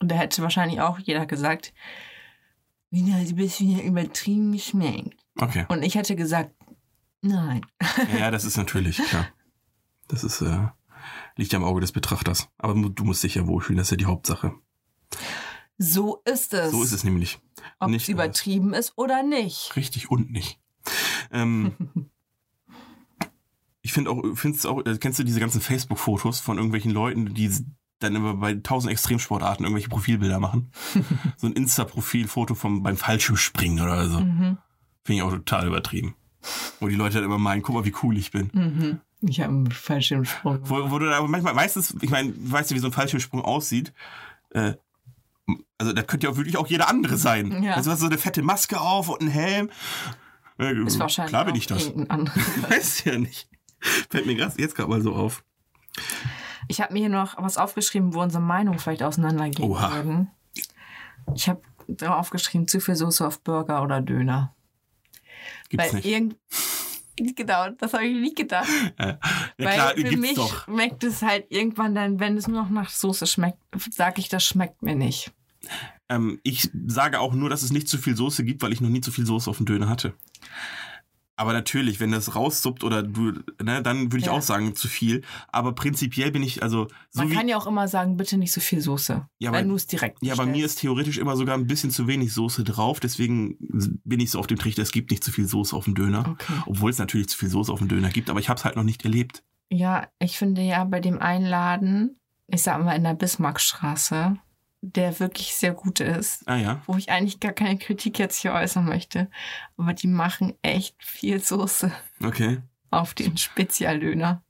Und 0.00 0.08
da 0.12 0.14
hätte 0.16 0.40
wahrscheinlich 0.42 0.80
auch 0.80 1.00
jeder 1.00 1.26
gesagt, 1.26 1.72
Nina, 2.90 3.22
du 3.24 3.34
bist 3.34 3.60
wieder 3.60 3.82
übertrieben 3.82 4.52
geschminkt. 4.52 5.16
Okay. 5.40 5.66
Und 5.68 5.82
ich 5.82 5.94
hätte 5.96 6.14
gesagt, 6.16 6.52
nein. 7.22 7.62
Ja, 8.12 8.18
ja, 8.20 8.30
das 8.30 8.44
ist 8.44 8.56
natürlich, 8.56 8.98
klar. 8.98 9.26
Das 10.08 10.24
ist, 10.24 10.40
äh, 10.40 10.68
liegt 11.36 11.52
ja 11.52 11.58
im 11.58 11.64
Auge 11.64 11.80
des 11.80 11.92
Betrachters. 11.92 12.48
Aber 12.58 12.74
du 12.74 13.04
musst 13.04 13.22
dich 13.22 13.36
ja 13.36 13.46
wohlfühlen, 13.46 13.78
das 13.78 13.88
ist 13.88 13.92
ja 13.92 13.96
die 13.96 14.06
Hauptsache. 14.06 14.54
So 15.78 16.22
ist 16.24 16.52
es. 16.54 16.72
So 16.72 16.82
ist 16.82 16.92
es 16.92 17.04
nämlich. 17.04 17.38
Ob 17.78 17.90
nicht 17.90 18.02
es 18.02 18.08
übertrieben 18.08 18.74
ist 18.74 18.94
oder 18.96 19.22
nicht. 19.22 19.76
Richtig 19.76 20.10
und 20.10 20.30
nicht. 20.30 20.58
Ähm, 21.30 21.74
ich 23.82 23.92
finde 23.92 24.10
auch, 24.10 24.22
findest 24.34 24.66
auch, 24.66 24.84
äh, 24.84 24.98
kennst 24.98 25.18
du 25.18 25.24
diese 25.24 25.40
ganzen 25.40 25.60
Facebook-Fotos 25.60 26.40
von 26.40 26.56
irgendwelchen 26.56 26.90
Leuten, 26.90 27.32
die 27.32 27.50
dann 28.00 28.14
immer 28.14 28.34
bei 28.34 28.54
tausend 28.54 28.92
Extremsportarten 28.92 29.64
irgendwelche 29.64 29.88
Profilbilder 29.88 30.40
machen? 30.40 30.72
so 31.36 31.46
ein 31.46 31.52
Insta-Profilfoto 31.52 32.54
vom 32.54 32.82
beim 32.82 32.96
Fallschirmspringen 32.96 33.84
oder 33.84 34.08
so. 34.08 34.20
Mhm. 34.20 34.58
Finde 35.04 35.16
ich 35.16 35.22
auch 35.22 35.30
total 35.30 35.68
übertrieben. 35.68 36.16
Wo 36.80 36.88
die 36.88 36.96
Leute 36.96 37.16
dann 37.16 37.24
immer 37.24 37.38
meinen, 37.38 37.62
guck 37.62 37.74
mal, 37.74 37.84
wie 37.84 37.94
cool 38.02 38.16
ich 38.16 38.30
bin. 38.30 38.50
Mhm. 38.52 39.00
Ich 39.20 39.40
habe 39.40 39.50
einen 39.50 39.70
Fallschirmsprung. 39.70 40.60
Wo, 40.62 40.90
wo 40.90 40.98
du 40.98 41.12
aber 41.12 41.26
manchmal, 41.26 41.54
meistens, 41.54 41.94
ich 42.00 42.10
meine, 42.10 42.32
weißt 42.36 42.70
du, 42.70 42.74
wie 42.74 42.78
so 42.78 42.86
ein 42.86 42.92
Fallschirmsprung 42.92 43.42
aussieht? 43.42 43.92
Äh, 44.50 44.74
also, 45.78 45.92
das 45.92 46.06
könnte 46.06 46.26
ja 46.26 46.32
auch 46.32 46.36
wirklich 46.36 46.56
auch 46.56 46.66
jeder 46.66 46.88
andere 46.88 47.16
sein. 47.16 47.62
Ja. 47.62 47.74
Also, 47.74 47.90
hast 47.90 47.98
du 47.98 48.06
so 48.06 48.10
eine 48.10 48.18
fette 48.18 48.42
Maske 48.42 48.80
auf 48.80 49.08
und 49.08 49.20
einen 49.22 49.30
Helm. 49.30 49.70
Äh, 50.58 50.74
Ist 50.84 50.98
wahrscheinlich 50.98 51.30
Klar 51.30 51.44
bin 51.44 51.54
auch 51.54 51.58
ich 51.58 51.66
das. 51.66 51.92
Weiß 52.68 53.04
ja 53.04 53.18
nicht. 53.18 53.48
Fällt 53.80 54.26
mir 54.26 54.34
grad, 54.34 54.58
jetzt 54.58 54.74
gerade 54.74 54.90
mal 54.90 55.00
so 55.00 55.14
auf. 55.14 55.44
Ich 56.68 56.80
habe 56.80 56.92
mir 56.92 57.00
hier 57.00 57.08
noch 57.08 57.36
was 57.38 57.56
aufgeschrieben, 57.56 58.14
wo 58.14 58.22
unsere 58.22 58.42
Meinungen 58.42 58.78
vielleicht 58.78 59.02
auseinandergehen 59.02 59.70
Oha. 59.70 59.94
würden. 59.94 60.30
Ich 61.34 61.48
habe 61.48 61.62
da 61.86 62.16
aufgeschrieben, 62.16 62.68
zu 62.68 62.80
viel 62.80 62.96
Soße 62.96 63.26
auf 63.26 63.40
Burger 63.40 63.82
oder 63.82 64.00
Döner. 64.00 64.54
Gibt's 65.70 65.94
Weil 65.94 65.94
nicht. 65.94 66.36
Genau, 67.36 67.70
das 67.70 67.92
habe 67.92 68.06
ich 68.06 68.16
nicht 68.16 68.36
gedacht. 68.36 68.68
Ja, 69.60 69.66
Weil 69.66 69.74
klar, 69.74 69.92
für 69.96 70.16
mich 70.16 70.34
doch. 70.34 70.64
schmeckt 70.64 71.02
es 71.02 71.22
halt 71.22 71.46
irgendwann 71.48 71.94
dann, 71.94 72.20
wenn 72.20 72.36
es 72.36 72.46
nur 72.46 72.62
noch 72.62 72.70
nach 72.70 72.90
Soße 72.90 73.26
schmeckt, 73.26 73.58
sage 73.90 74.20
ich, 74.20 74.28
das 74.28 74.44
schmeckt 74.44 74.82
mir 74.82 74.94
nicht. 74.94 75.32
Ähm, 76.08 76.38
ich 76.44 76.70
sage 76.86 77.18
auch 77.18 77.34
nur, 77.34 77.50
dass 77.50 77.62
es 77.62 77.72
nicht 77.72 77.88
zu 77.88 77.98
viel 77.98 78.16
Soße 78.16 78.44
gibt, 78.44 78.62
weil 78.62 78.72
ich 78.72 78.80
noch 78.80 78.88
nie 78.88 79.00
zu 79.00 79.10
viel 79.10 79.26
Soße 79.26 79.50
auf 79.50 79.56
dem 79.56 79.66
Döner 79.66 79.88
hatte. 79.88 80.14
Aber 81.38 81.52
natürlich, 81.52 82.00
wenn 82.00 82.10
das 82.10 82.34
raussuppt 82.34 82.82
oder 82.82 83.04
du, 83.04 83.32
ne, 83.62 83.80
dann 83.82 84.06
würde 84.12 84.18
ich 84.18 84.26
Ja. 84.26 84.32
auch 84.32 84.42
sagen, 84.42 84.74
zu 84.74 84.88
viel. 84.88 85.22
Aber 85.52 85.72
prinzipiell 85.72 86.32
bin 86.32 86.42
ich, 86.42 86.64
also, 86.64 86.88
so 87.10 87.20
Man 87.20 87.30
wie, 87.30 87.34
kann 87.36 87.48
ja 87.48 87.56
auch 87.56 87.68
immer 87.68 87.86
sagen, 87.86 88.16
bitte 88.16 88.36
nicht 88.36 88.50
so 88.52 88.60
viel 88.60 88.80
Soße. 88.80 89.24
Ja, 89.38 89.52
wenn 89.52 89.68
du 89.68 89.76
es 89.76 89.86
direkt 89.86 90.18
Ja, 90.20 90.34
bei 90.34 90.44
mir 90.46 90.52
bestellst. 90.52 90.74
ist 90.76 90.80
theoretisch 90.80 91.16
immer 91.18 91.36
sogar 91.36 91.56
ein 91.56 91.68
bisschen 91.68 91.90
zu 91.92 92.08
wenig 92.08 92.32
Soße 92.34 92.64
drauf. 92.64 92.98
Deswegen 92.98 93.56
bin 94.04 94.18
ich 94.18 94.32
so 94.32 94.40
auf 94.40 94.48
dem 94.48 94.58
Trichter, 94.58 94.82
es 94.82 94.90
gibt 94.90 95.12
nicht 95.12 95.22
zu 95.22 95.30
viel 95.30 95.46
Soße 95.46 95.76
auf 95.76 95.84
dem 95.84 95.94
Döner. 95.94 96.28
Okay. 96.30 96.52
Obwohl 96.66 96.90
es 96.90 96.98
natürlich 96.98 97.28
zu 97.28 97.38
viel 97.38 97.48
Soße 97.50 97.72
auf 97.72 97.78
dem 97.78 97.86
Döner 97.88 98.08
gibt, 98.10 98.30
aber 98.30 98.40
ich 98.40 98.48
habe 98.48 98.58
es 98.58 98.64
halt 98.64 98.74
noch 98.74 98.82
nicht 98.82 99.04
erlebt. 99.04 99.44
Ja, 99.70 100.08
ich 100.18 100.38
finde 100.38 100.62
ja 100.62 100.82
bei 100.84 100.98
dem 100.98 101.20
Einladen, 101.20 102.18
ich 102.48 102.62
sag 102.62 102.82
mal 102.84 102.94
in 102.96 103.04
der 103.04 103.14
Bismarckstraße, 103.14 104.38
der 104.80 105.18
wirklich 105.20 105.54
sehr 105.54 105.72
gut 105.72 106.00
ist, 106.00 106.46
Ah 106.46 106.56
ja. 106.56 106.82
wo 106.86 106.96
ich 106.96 107.10
eigentlich 107.10 107.40
gar 107.40 107.52
keine 107.52 107.78
Kritik 107.78 108.18
jetzt 108.18 108.36
hier 108.40 108.52
äußern 108.52 108.84
möchte, 108.84 109.28
aber 109.76 109.92
die 109.92 110.06
machen 110.06 110.54
echt 110.62 110.94
viel 111.02 111.40
Soße 111.40 111.90
Okay. 112.22 112.62
auf 112.90 113.14
den 113.14 113.36
Spezialdöner. 113.36 114.42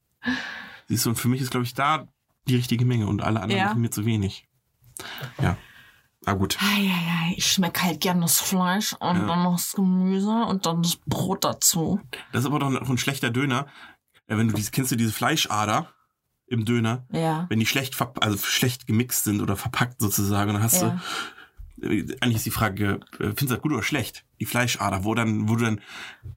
Siehst 0.89 1.07
du, 1.07 1.11
und 1.11 1.17
für 1.17 1.29
mich 1.29 1.41
ist, 1.41 1.51
glaube 1.51 1.65
ich, 1.65 1.75
da 1.75 2.09
die 2.47 2.57
richtige 2.57 2.85
Menge 2.85 3.07
und 3.07 3.23
alle 3.23 3.41
anderen 3.41 3.59
Ja. 3.61 3.67
machen 3.69 3.81
mir 3.81 3.91
zu 3.91 4.05
wenig. 4.07 4.47
Ja. 5.41 5.57
Ah, 6.27 6.33
gut. 6.33 6.59
Eieiei, 6.61 7.35
ich 7.37 7.47
schmecke 7.51 7.83
halt 7.85 8.01
gern 8.01 8.21
das 8.21 8.41
Fleisch 8.41 8.93
und 8.95 9.17
Ja. 9.19 9.27
dann 9.27 9.45
noch 9.45 9.53
das 9.57 9.73
Gemüse 9.73 10.45
und 10.47 10.67
dann 10.67 10.83
das 10.83 10.97
Brot 11.07 11.45
dazu. 11.45 12.01
Das 12.33 12.41
ist 12.41 12.47
aber 12.47 12.59
doch 12.59 12.71
ein 12.91 12.99
schlechter 12.99 13.31
Döner. 13.31 13.67
Ja, 14.29 14.37
wenn 14.37 14.49
du 14.49 14.55
diese, 14.55 14.71
kennst 14.73 14.91
du 14.93 14.97
diese 14.97 15.13
Fleischader 15.13 15.91
im 16.49 16.65
Döner? 16.65 17.07
Ja. 17.13 17.47
Wenn 17.49 17.61
die 17.61 17.67
schlecht, 17.67 17.97
also 18.21 18.39
schlecht 18.39 18.87
gemixt 18.87 19.25
sind 19.25 19.41
oder 19.43 19.57
verpackt 19.57 20.01
sozusagen, 20.01 20.53
dann 20.53 20.63
hast 20.63 20.83
Ja. 20.83 21.01
du, 21.81 21.87
äh, 21.87 22.17
eigentlich 22.21 22.37
ist 22.37 22.47
die 22.47 22.51
Frage, 22.51 23.01
äh, 23.15 23.19
findest 23.19 23.43
du 23.43 23.47
das 23.55 23.61
gut 23.61 23.73
oder 23.73 23.83
schlecht? 23.83 24.25
Die 24.41 24.47
Fleischader, 24.47 25.05
wo 25.05 25.15
dann, 25.15 25.49
wo 25.49 25.57
du 25.57 25.65
dann, 25.65 25.81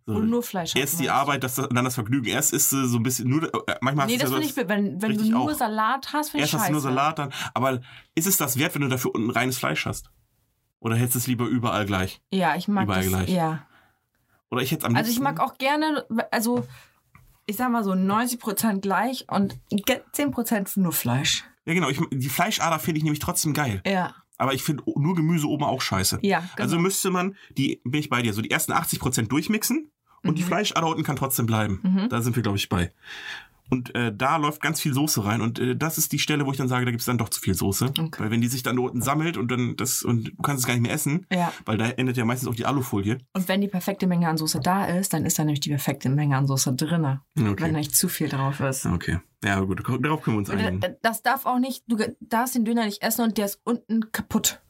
so, 0.06 0.16
Wo 0.16 0.20
du 0.20 0.26
nur 0.26 0.44
Fleisch 0.44 0.76
erst 0.76 1.00
die. 1.00 1.10
Arbeit, 1.10 1.44
das, 1.44 1.56
dann 1.56 1.70
das 1.86 1.96
Vergnügen. 1.96 2.28
Erst 2.28 2.54
ist 2.54 2.70
so 2.70 2.98
ein 2.98 3.04
bisschen, 3.04 3.30
nur, 3.30 3.44
äh, 3.68 3.76
manchmal 3.82 4.08
Nee, 4.08 4.14
hast 4.14 4.24
das 4.24 4.32
ja 4.32 4.38
finde 4.38 4.48
ich, 4.50 4.70
wenn, 4.70 5.02
wenn 5.02 5.18
du 5.18 5.24
nur 5.32 5.40
auch. 5.52 5.54
Salat 5.58 6.14
hast, 6.14 6.30
finde 6.32 6.46
ich 6.46 6.54
erst 6.54 6.54
hast 6.54 6.62
scheiße. 6.62 6.68
du 6.70 6.74
nur 6.74 6.82
Salat 6.82 7.20
dann, 7.20 7.34
aber 7.54 7.82
ist 8.16 8.28
es 8.28 8.38
das 8.38 8.58
wert, 8.58 8.76
wenn 8.76 8.82
du 8.82 8.88
dafür 8.90 9.16
unten 9.16 9.30
reines 9.30 9.58
Fleisch 9.58 9.86
hast? 9.86 10.12
Oder 10.80 10.96
hättest 10.96 11.16
du 11.16 11.20
es 11.20 11.28
lieber 11.28 11.46
überall 11.46 11.86
gleich? 11.86 12.22
Ja, 12.32 12.56
ich 12.56 12.68
mag 12.68 12.86
Überall 12.86 13.02
das. 13.02 13.10
gleich. 13.10 13.30
Ja. 13.30 13.66
Oder 14.50 14.62
ich 14.64 14.72
hätte 14.72 14.88
am 14.88 14.96
Also 14.96 15.10
ich 15.10 15.18
liebsten- 15.18 15.24
mag 15.24 15.40
auch 15.40 15.58
gerne, 15.58 16.06
also 16.32 16.68
ich 17.52 17.58
sag 17.58 17.70
mal 17.70 17.84
so 17.84 17.92
90% 17.92 18.80
gleich 18.80 19.26
und 19.30 19.58
10% 19.72 20.80
nur 20.80 20.94
Fleisch. 20.94 21.44
Ja, 21.66 21.74
genau. 21.74 21.90
Ich, 21.90 22.00
die 22.12 22.30
Fleischader 22.30 22.80
finde 22.80 22.98
ich 22.98 23.04
nämlich 23.04 23.20
trotzdem 23.20 23.54
geil. 23.54 23.82
Ja. 23.86 24.16
Aber 24.38 24.54
ich 24.54 24.64
finde 24.64 24.84
nur 24.96 25.16
Gemüse 25.16 25.48
oben 25.48 25.64
auch 25.64 25.82
scheiße. 25.82 26.20
Ja, 26.24 26.40
genau. 26.40 26.50
Also 26.58 26.80
müsste 26.80 27.12
man, 27.12 27.36
die 27.58 27.80
bin 27.84 28.00
ich 28.00 28.10
bei 28.10 28.22
dir, 28.24 28.34
so 28.34 28.42
die 28.42 28.50
ersten 28.50 28.72
80% 28.72 29.28
durchmixen 29.28 29.92
und 30.24 30.38
die 30.38 30.44
Fleischader 30.44 30.88
unten 30.88 31.04
kann 31.04 31.16
trotzdem 31.16 31.46
bleiben. 31.46 31.80
Mhm. 31.84 32.10
Da 32.10 32.22
sind 32.22 32.36
wir, 32.36 32.42
glaube 32.42 32.58
ich, 32.58 32.70
bei. 32.70 32.92
Und 33.72 33.96
äh, 33.96 34.14
da 34.14 34.36
läuft 34.36 34.62
ganz 34.62 34.82
viel 34.82 34.94
Soße 34.94 35.24
rein. 35.24 35.40
Und 35.42 35.58
äh, 35.58 35.76
das 35.78 35.98
ist 35.98 36.12
die 36.12 36.20
Stelle, 36.20 36.46
wo 36.46 36.52
ich 36.52 36.58
dann 36.58 36.68
sage, 36.68 36.84
da 36.86 36.92
gibt 36.92 37.00
es 37.00 37.06
dann 37.06 37.18
doch 37.18 37.30
zu 37.30 37.40
viel 37.40 37.54
Soße. 37.56 37.86
Okay. 37.98 38.10
Weil 38.22 38.30
wenn 38.30 38.42
die 38.42 38.50
sich 38.50 38.64
dann 38.64 38.76
da 38.76 38.82
unten 38.84 39.02
sammelt 39.02 39.38
und 39.38 39.50
dann 39.50 39.78
das 39.78 40.04
und 40.04 40.26
du 40.38 40.42
kannst 40.44 40.62
es 40.64 40.68
gar 40.68 40.74
nicht 40.74 40.84
mehr 40.84 40.92
essen, 40.92 41.26
Ja. 41.32 41.54
weil 41.66 41.78
da 41.78 41.88
endet 41.90 42.18
ja 42.18 42.26
meistens 42.26 42.50
auch 42.50 42.56
die 42.56 42.66
Alufolie. 42.66 43.18
Und 43.34 43.48
wenn 43.48 43.62
die 43.62 43.70
perfekte 43.70 44.08
Menge 44.08 44.28
an 44.28 44.36
Soße 44.38 44.60
da 44.60 44.86
ist, 44.86 45.14
dann 45.14 45.26
ist 45.26 45.40
da 45.40 45.44
nämlich 45.46 45.62
die 45.62 45.70
perfekte 45.70 46.10
Menge 46.10 46.36
an 46.38 46.48
Soße. 46.48 46.76
Wenn 46.78 47.48
Okay. 47.48 47.72
nicht 47.72 47.96
zu 47.96 48.10
viel 48.10 48.28
drauf 48.28 48.60
ist. 48.60 48.86
Okay. 48.86 49.20
Ja, 49.44 49.60
gut, 49.62 49.82
darauf 50.02 50.22
können 50.22 50.36
wir 50.36 50.40
uns 50.40 50.50
einigen. 50.50 50.76
Und 50.76 50.86
Das 51.02 51.24
darf 51.24 51.46
auch 51.46 51.58
nicht, 51.58 51.84
du 51.88 51.98
darfst 52.20 52.54
den 52.56 52.66
Döner 52.66 52.86
nicht 52.86 53.02
essen 53.02 53.22
und 53.24 53.38
der 53.38 53.46
ist 53.46 53.62
unten 53.64 54.12
kaputt. 54.12 54.62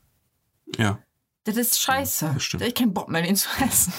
Ja. 0.78 1.00
Das 1.44 1.58
ist 1.58 1.82
scheiße. 1.82 2.32
das 2.36 2.44
stimmt. 2.44 2.62
Da 2.62 2.68
ich 2.68 2.76
keinen 2.76 2.94
Bock 2.94 3.10
mehr, 3.10 3.24
den 3.24 3.36
zu 3.36 3.50
essen. 3.64 3.92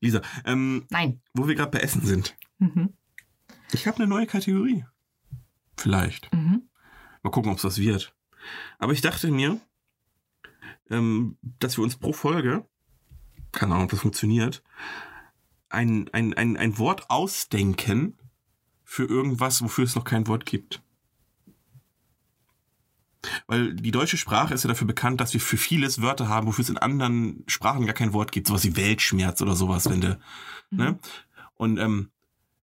Lisa, 0.00 0.20
ähm, 0.44 0.86
Nein. 0.90 1.20
wo 1.34 1.46
wir 1.46 1.54
gerade 1.54 1.70
bei 1.70 1.78
Essen 1.78 2.04
sind. 2.04 2.36
Mhm. 2.58 2.94
Ich 3.74 3.86
habe 3.88 3.98
eine 3.98 4.06
neue 4.06 4.26
Kategorie. 4.26 4.84
Vielleicht. 5.76 6.32
Mhm. 6.32 6.68
Mal 7.22 7.30
gucken, 7.30 7.50
ob 7.50 7.58
es 7.58 7.64
was 7.64 7.78
wird. 7.78 8.14
Aber 8.78 8.92
ich 8.92 9.00
dachte 9.00 9.30
mir, 9.30 9.60
ähm, 10.90 11.36
dass 11.58 11.76
wir 11.76 11.84
uns 11.84 11.96
pro 11.96 12.12
Folge, 12.12 12.66
keine 13.52 13.72
Ahnung, 13.72 13.84
ob 13.84 13.90
das 13.90 14.00
funktioniert, 14.00 14.62
ein, 15.70 16.08
ein, 16.12 16.34
ein, 16.34 16.56
ein 16.56 16.78
Wort 16.78 17.10
ausdenken 17.10 18.16
für 18.84 19.04
irgendwas, 19.04 19.60
wofür 19.62 19.84
es 19.84 19.96
noch 19.96 20.04
kein 20.04 20.28
Wort 20.28 20.46
gibt. 20.46 20.82
Weil 23.46 23.74
die 23.74 23.90
deutsche 23.90 24.18
Sprache 24.18 24.54
ist 24.54 24.62
ja 24.64 24.68
dafür 24.68 24.86
bekannt, 24.86 25.20
dass 25.20 25.32
wir 25.32 25.40
für 25.40 25.56
vieles 25.56 26.00
Wörter 26.00 26.28
haben, 26.28 26.46
wofür 26.46 26.62
es 26.62 26.68
in 26.68 26.76
anderen 26.78 27.42
Sprachen 27.48 27.86
gar 27.86 27.94
kein 27.94 28.12
Wort 28.12 28.30
gibt. 28.30 28.46
Sowas 28.46 28.64
wie 28.64 28.76
Weltschmerz 28.76 29.40
oder 29.40 29.56
sowas, 29.56 29.88
wenn 29.88 30.02
du, 30.02 30.20
ne? 30.70 30.98
Und 31.54 31.78
ähm, 31.78 32.10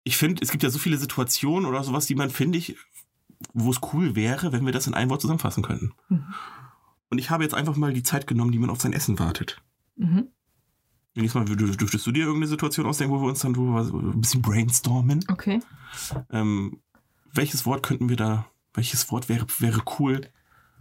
ich 0.08 0.16
finde, 0.16 0.42
es 0.42 0.50
gibt 0.50 0.62
ja 0.62 0.70
so 0.70 0.78
viele 0.78 0.96
Situationen 0.96 1.68
oder 1.68 1.84
sowas, 1.84 2.06
die 2.06 2.14
man, 2.14 2.30
finde 2.30 2.56
ich, 2.56 2.76
wo 3.52 3.70
es 3.70 3.80
cool 3.92 4.16
wäre, 4.16 4.52
wenn 4.52 4.64
wir 4.64 4.72
das 4.72 4.86
in 4.86 4.94
ein 4.94 5.10
Wort 5.10 5.20
zusammenfassen 5.20 5.62
könnten. 5.62 5.92
Mhm. 6.08 6.24
Und 7.10 7.18
ich 7.18 7.28
habe 7.28 7.44
jetzt 7.44 7.54
einfach 7.54 7.76
mal 7.76 7.92
die 7.92 8.02
Zeit 8.02 8.26
genommen, 8.26 8.50
die 8.50 8.58
man 8.58 8.70
auf 8.70 8.80
sein 8.80 8.94
Essen 8.94 9.18
wartet. 9.18 9.60
Mhm. 9.96 10.28
Nächstes 11.14 11.34
Mal 11.34 11.44
dürf- 11.44 11.76
dürftest 11.76 12.06
du 12.06 12.12
dir 12.12 12.24
irgendeine 12.24 12.48
Situation 12.48 12.86
ausdenken, 12.86 13.14
wo 13.14 13.20
wir 13.20 13.28
uns 13.28 13.40
dann 13.40 13.54
so 13.54 13.76
ein 13.76 14.20
bisschen 14.20 14.40
brainstormen. 14.40 15.24
Okay. 15.28 15.60
Ähm, 16.30 16.80
welches 17.32 17.66
Wort 17.66 17.82
könnten 17.82 18.08
wir 18.08 18.16
da, 18.16 18.46
welches 18.72 19.10
Wort 19.10 19.28
wäre, 19.28 19.46
wäre 19.58 19.82
cool 19.98 20.22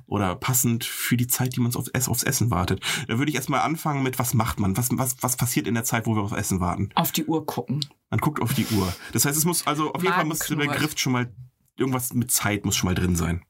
oder 0.08 0.36
passend 0.36 0.86
für 0.86 1.18
die 1.18 1.28
Zeit, 1.28 1.55
die 1.55 1.60
man 1.60 1.76
aufs, 1.76 2.08
aufs 2.08 2.24
Essen 2.24 2.49
wartet? 2.49 2.82
Da 3.08 3.18
würde 3.18 3.30
ich 3.30 3.36
erstmal 3.36 3.62
anfangen 3.62 4.03
mit, 4.03 4.18
was 4.20 4.34
macht 4.34 4.60
man? 4.60 4.76
Was, 4.78 4.89
was, 4.91 5.18
was 5.22 5.38
passiert 5.38 5.68
in 5.68 5.74
der 5.74 5.84
Zeit, 5.84 6.05
wo 6.05 6.16
wir 6.16 6.24
aufs 6.24 6.34
Essen 6.34 6.60
warten? 6.60 6.89
Auf 6.95 7.12
die 7.12 7.26
Uhr 7.26 7.45
gucken. 7.45 7.86
Man 8.10 8.20
guckt 8.20 8.41
auf 8.41 8.53
die 8.53 8.66
Uhr. 8.68 8.93
Das 9.14 9.26
heißt, 9.26 9.38
es 9.38 9.45
muss, 9.45 9.68
also 9.68 9.93
auf 9.93 10.01
jeden 10.01 10.16
Fall 10.16 10.26
muss 10.26 10.39
der. 10.39 10.55
Begriff 10.55 10.97
schon 10.97 11.14
mal, 11.14 11.32
irgendwas 11.76 12.14
mit 12.14 12.32
Zeit 12.32 12.66
muss 12.66 12.76
schon 12.76 12.88
mal 12.88 12.95
drin 12.95 13.16
sein. 13.16 13.43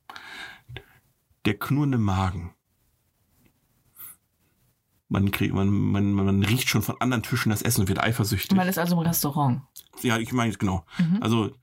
Der 1.45 1.57
knurrende 1.57 1.97
Magen. 1.97 2.53
Man, 5.09 5.31
kriegt, 5.31 5.53
man, 5.53 5.69
man, 5.69 6.11
man 6.11 6.43
riecht 6.43 6.67
schon 6.67 6.81
von 6.81 6.99
anderen 6.99 7.23
Tischen 7.23 7.49
das 7.49 7.61
Essen 7.61 7.81
und 7.81 7.87
wird 7.87 8.03
eifersüchtig. 8.03 8.57
Man 8.57 8.67
ist 8.67 8.77
also 8.77 8.95
im 8.95 9.07
Restaurant. 9.07 9.61
Ja, 10.01 10.17
ich 10.17 10.33
meine, 10.33 10.51
genau. 10.53 10.85
Mhm. 10.97 11.19
Also, 11.21 11.55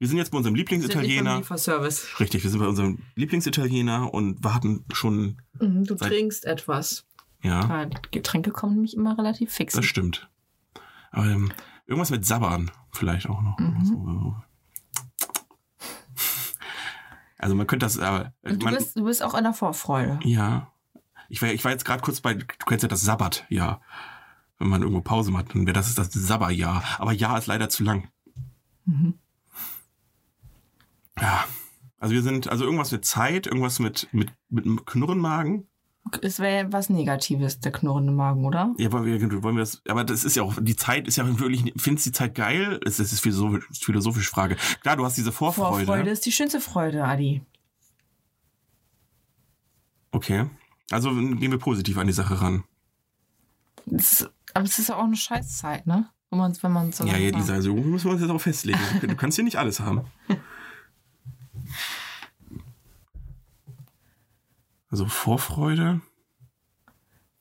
wir 0.00 0.08
sind 0.08 0.16
jetzt 0.18 0.30
bei 0.32 0.38
unserem 0.38 0.56
Lieblingsitaliener. 0.56 1.36
Lieferservice. 1.38 2.18
Richtig, 2.18 2.42
wir 2.42 2.50
sind 2.50 2.58
bei 2.58 2.66
unserem 2.66 2.98
Lieblingsitaliener 3.14 4.12
und 4.12 4.42
warten 4.42 4.84
schon, 4.92 5.40
Mhm, 5.60 5.84
du 5.84 5.96
Seit- 5.96 6.08
trinkst 6.08 6.44
etwas. 6.46 7.06
ja, 7.42 7.68
Weil 7.68 7.90
Getränke 8.10 8.50
kommen 8.50 8.74
nämlich 8.74 8.96
immer 8.96 9.16
relativ 9.16 9.52
fix. 9.52 9.74
das 9.74 9.84
stimmt. 9.84 10.28
Aber 11.12 11.26
ähm, 11.26 11.52
irgendwas 11.86 12.10
mit 12.10 12.24
Sabbern 12.26 12.70
vielleicht 12.92 13.28
auch 13.28 13.42
noch. 13.42 13.58
Mhm. 13.58 13.84
So. 13.84 14.36
Also 17.38 17.54
man 17.54 17.66
könnte 17.66 17.86
das, 17.86 17.98
aber 17.98 18.32
Und 18.42 18.60
du 18.60 18.64
man, 18.66 18.74
bist, 18.74 18.96
du 18.98 19.04
bist 19.04 19.22
auch 19.22 19.34
in 19.34 19.44
der 19.44 19.54
Vorfreude. 19.54 20.18
ja. 20.24 20.70
Ich 21.32 21.40
war, 21.40 21.50
ich 21.52 21.64
war 21.64 21.70
jetzt 21.70 21.84
gerade 21.84 22.02
kurz 22.02 22.20
bei, 22.20 22.34
du 22.34 22.44
kennst 22.66 22.82
ja 22.82 22.88
das 22.88 23.02
Sabbat, 23.02 23.46
ja. 23.50 23.80
Wenn 24.58 24.66
man 24.68 24.82
irgendwo 24.82 25.00
Pause 25.00 25.30
macht, 25.30 25.54
dann 25.54 25.64
wäre 25.64 25.74
das 25.74 25.94
das 25.94 26.12
Sabberjahr. 26.12 26.82
Aber 26.98 27.12
ja 27.12 27.38
ist 27.38 27.46
leider 27.46 27.68
zu 27.68 27.84
lang. 27.84 28.08
Mhm. 28.84 29.14
Ja. 31.18 31.44
Also 31.98 32.14
wir 32.14 32.22
sind, 32.22 32.48
also 32.48 32.64
irgendwas 32.64 32.92
mit 32.92 33.04
Zeit, 33.04 33.46
irgendwas 33.46 33.78
mit, 33.78 34.08
mit, 34.12 34.30
mit 34.48 34.64
einem 34.64 34.84
Knurrenmagen. 34.84 35.66
Es 36.22 36.38
wäre 36.38 36.72
was 36.72 36.88
Negatives, 36.88 37.60
der 37.60 37.72
knurrende 37.72 38.12
Magen, 38.12 38.46
oder? 38.46 38.74
Ja, 38.78 38.88
aber 38.88 39.04
wir, 39.04 39.20
wollen 39.42 39.56
wir 39.56 39.60
das, 39.60 39.82
aber 39.86 40.02
das 40.02 40.24
ist 40.24 40.34
ja 40.34 40.42
auch, 40.42 40.54
die 40.58 40.74
Zeit 40.74 41.06
ist 41.06 41.16
ja 41.16 41.38
wirklich, 41.38 41.74
findest 41.76 42.06
du 42.06 42.10
die 42.10 42.16
Zeit 42.16 42.34
geil? 42.34 42.80
Es 42.86 42.98
ist 42.98 43.12
eine 43.12 43.20
philosophisch, 43.20 43.64
philosophische 43.78 44.30
Frage. 44.30 44.56
Klar, 44.80 44.96
du 44.96 45.04
hast 45.04 45.18
diese 45.18 45.30
Vorfreude. 45.30 45.84
Vorfreude 45.84 46.10
ist 46.10 46.24
die 46.24 46.32
schönste 46.32 46.60
Freude, 46.60 47.04
Adi. 47.04 47.42
Okay. 50.10 50.46
Also 50.90 51.10
gehen 51.10 51.50
wir 51.50 51.58
positiv 51.58 51.98
an 51.98 52.06
die 52.06 52.12
Sache 52.14 52.40
ran. 52.40 52.64
Das 53.86 54.28
aber 54.54 54.64
es 54.64 54.78
ist 54.78 54.88
ja 54.88 54.96
auch 54.96 55.04
eine 55.04 55.16
Scheißzeit, 55.16 55.86
ne? 55.86 56.08
Wenn 56.30 56.38
man, 56.38 56.56
wenn 56.62 56.72
man 56.72 56.92
so 56.92 57.04
Ja, 57.04 57.16
ja, 57.16 57.26
wartet. 57.26 57.36
Lisa, 57.36 57.54
also 57.54 57.74
müssen 57.74 58.06
wir 58.06 58.12
uns 58.12 58.20
jetzt 58.20 58.30
auch 58.30 58.40
festlegen. 58.40 58.78
Du 59.00 59.16
kannst 59.16 59.36
hier 59.36 59.44
nicht 59.44 59.58
alles 59.58 59.80
haben. 59.80 60.02
Also 64.90 65.06
Vorfreude. 65.06 66.00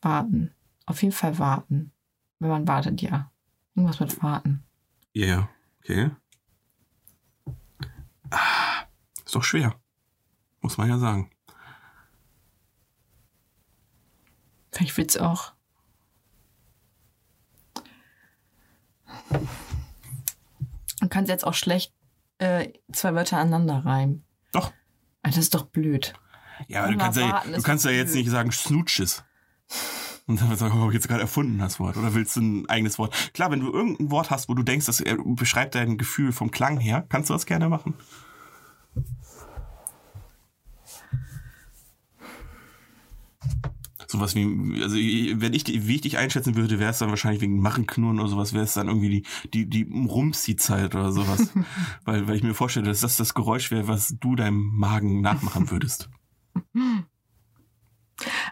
Warten. 0.01 0.53
Auf 0.85 1.01
jeden 1.01 1.13
Fall 1.13 1.37
warten. 1.39 1.91
Wenn 2.39 2.49
man 2.49 2.67
wartet, 2.67 3.01
ja. 3.01 3.31
Irgendwas 3.75 3.99
mit 3.99 4.21
warten. 4.23 4.63
Ja, 5.13 5.25
ja. 5.25 5.49
Okay. 5.81 6.11
Ah, 8.29 8.85
ist 9.25 9.35
doch 9.35 9.43
schwer. 9.43 9.79
Muss 10.61 10.77
man 10.77 10.87
ja 10.89 10.97
sagen. 10.99 11.31
Vielleicht 14.71 14.95
wird's 14.97 15.17
auch. 15.17 15.53
Du 20.99 21.07
kannst 21.09 21.29
jetzt 21.29 21.45
auch 21.45 21.53
schlecht 21.53 21.93
äh, 22.39 22.73
zwei 22.91 23.13
Wörter 23.15 23.37
aneinander 23.37 23.85
reimen. 23.85 24.23
Doch. 24.51 24.71
Ah, 25.21 25.29
Das 25.29 25.37
ist 25.37 25.53
doch 25.53 25.63
blöd. 25.65 26.13
Ja, 26.67 26.83
aber 26.83 26.93
du 26.93 26.97
kannst 26.97 27.17
ja, 27.17 27.43
du 27.55 27.61
kannst 27.61 27.85
ja 27.85 27.91
jetzt 27.91 28.15
nicht 28.15 28.29
sagen 28.29 28.51
Snooches. 28.51 29.23
Und 30.29 30.39
dann 30.41 30.55
sagen, 30.55 30.79
oh, 30.79 30.91
jetzt 30.91 31.07
gerade 31.07 31.21
erfunden 31.21 31.57
das 31.57 31.79
Wort. 31.79 31.97
Oder 31.97 32.13
willst 32.13 32.35
du 32.35 32.41
ein 32.41 32.69
eigenes 32.69 32.99
Wort? 32.99 33.15
Klar, 33.33 33.49
wenn 33.49 33.61
du 33.61 33.73
irgendein 33.73 34.11
Wort 34.11 34.29
hast, 34.29 34.47
wo 34.47 34.53
du 34.53 34.61
denkst, 34.61 34.85
das 34.85 35.01
äh, 35.01 35.17
beschreibt 35.25 35.73
dein 35.73 35.97
Gefühl 35.97 36.31
vom 36.31 36.51
Klang 36.51 36.79
her, 36.79 37.03
kannst 37.09 37.31
du 37.31 37.33
das 37.33 37.47
gerne 37.47 37.67
machen. 37.67 37.95
Sowas 44.05 44.35
wie, 44.35 44.43
also 44.83 44.95
wenn 44.95 45.53
ich, 45.53 45.65
wie 45.67 45.95
ich 45.95 46.01
dich 46.01 46.19
einschätzen 46.19 46.55
würde, 46.55 46.77
wäre 46.77 46.91
es 46.91 46.99
dann 46.99 47.09
wahrscheinlich 47.09 47.41
wegen 47.41 47.59
Machenknurren 47.59 48.19
oder 48.19 48.29
sowas, 48.29 48.53
wäre 48.53 48.65
es 48.65 48.73
dann 48.75 48.87
irgendwie 48.87 49.23
die, 49.53 49.65
die, 49.65 49.85
die 49.85 50.07
Rumsi-Zeit 50.07 50.93
oder 50.93 51.11
sowas. 51.11 51.51
weil, 52.05 52.27
weil 52.27 52.35
ich 52.35 52.43
mir 52.43 52.53
vorstelle, 52.53 52.85
dass 52.85 52.99
das 52.99 53.17
das 53.17 53.33
Geräusch 53.33 53.71
wäre, 53.71 53.87
was 53.87 54.15
du 54.19 54.35
deinem 54.35 54.77
Magen 54.77 55.21
nachmachen 55.21 55.71
würdest. 55.71 56.09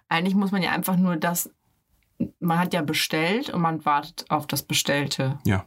Eigentlich 0.07 0.35
muss 0.35 0.51
man 0.51 0.61
ja 0.61 0.71
einfach 0.71 0.95
nur 0.97 1.15
das. 1.17 1.49
Man 2.39 2.59
hat 2.59 2.73
ja 2.73 2.81
bestellt 2.81 3.49
und 3.49 3.61
man 3.61 3.85
wartet 3.85 4.25
auf 4.29 4.47
das 4.47 4.63
Bestellte. 4.63 5.39
Ja. 5.45 5.65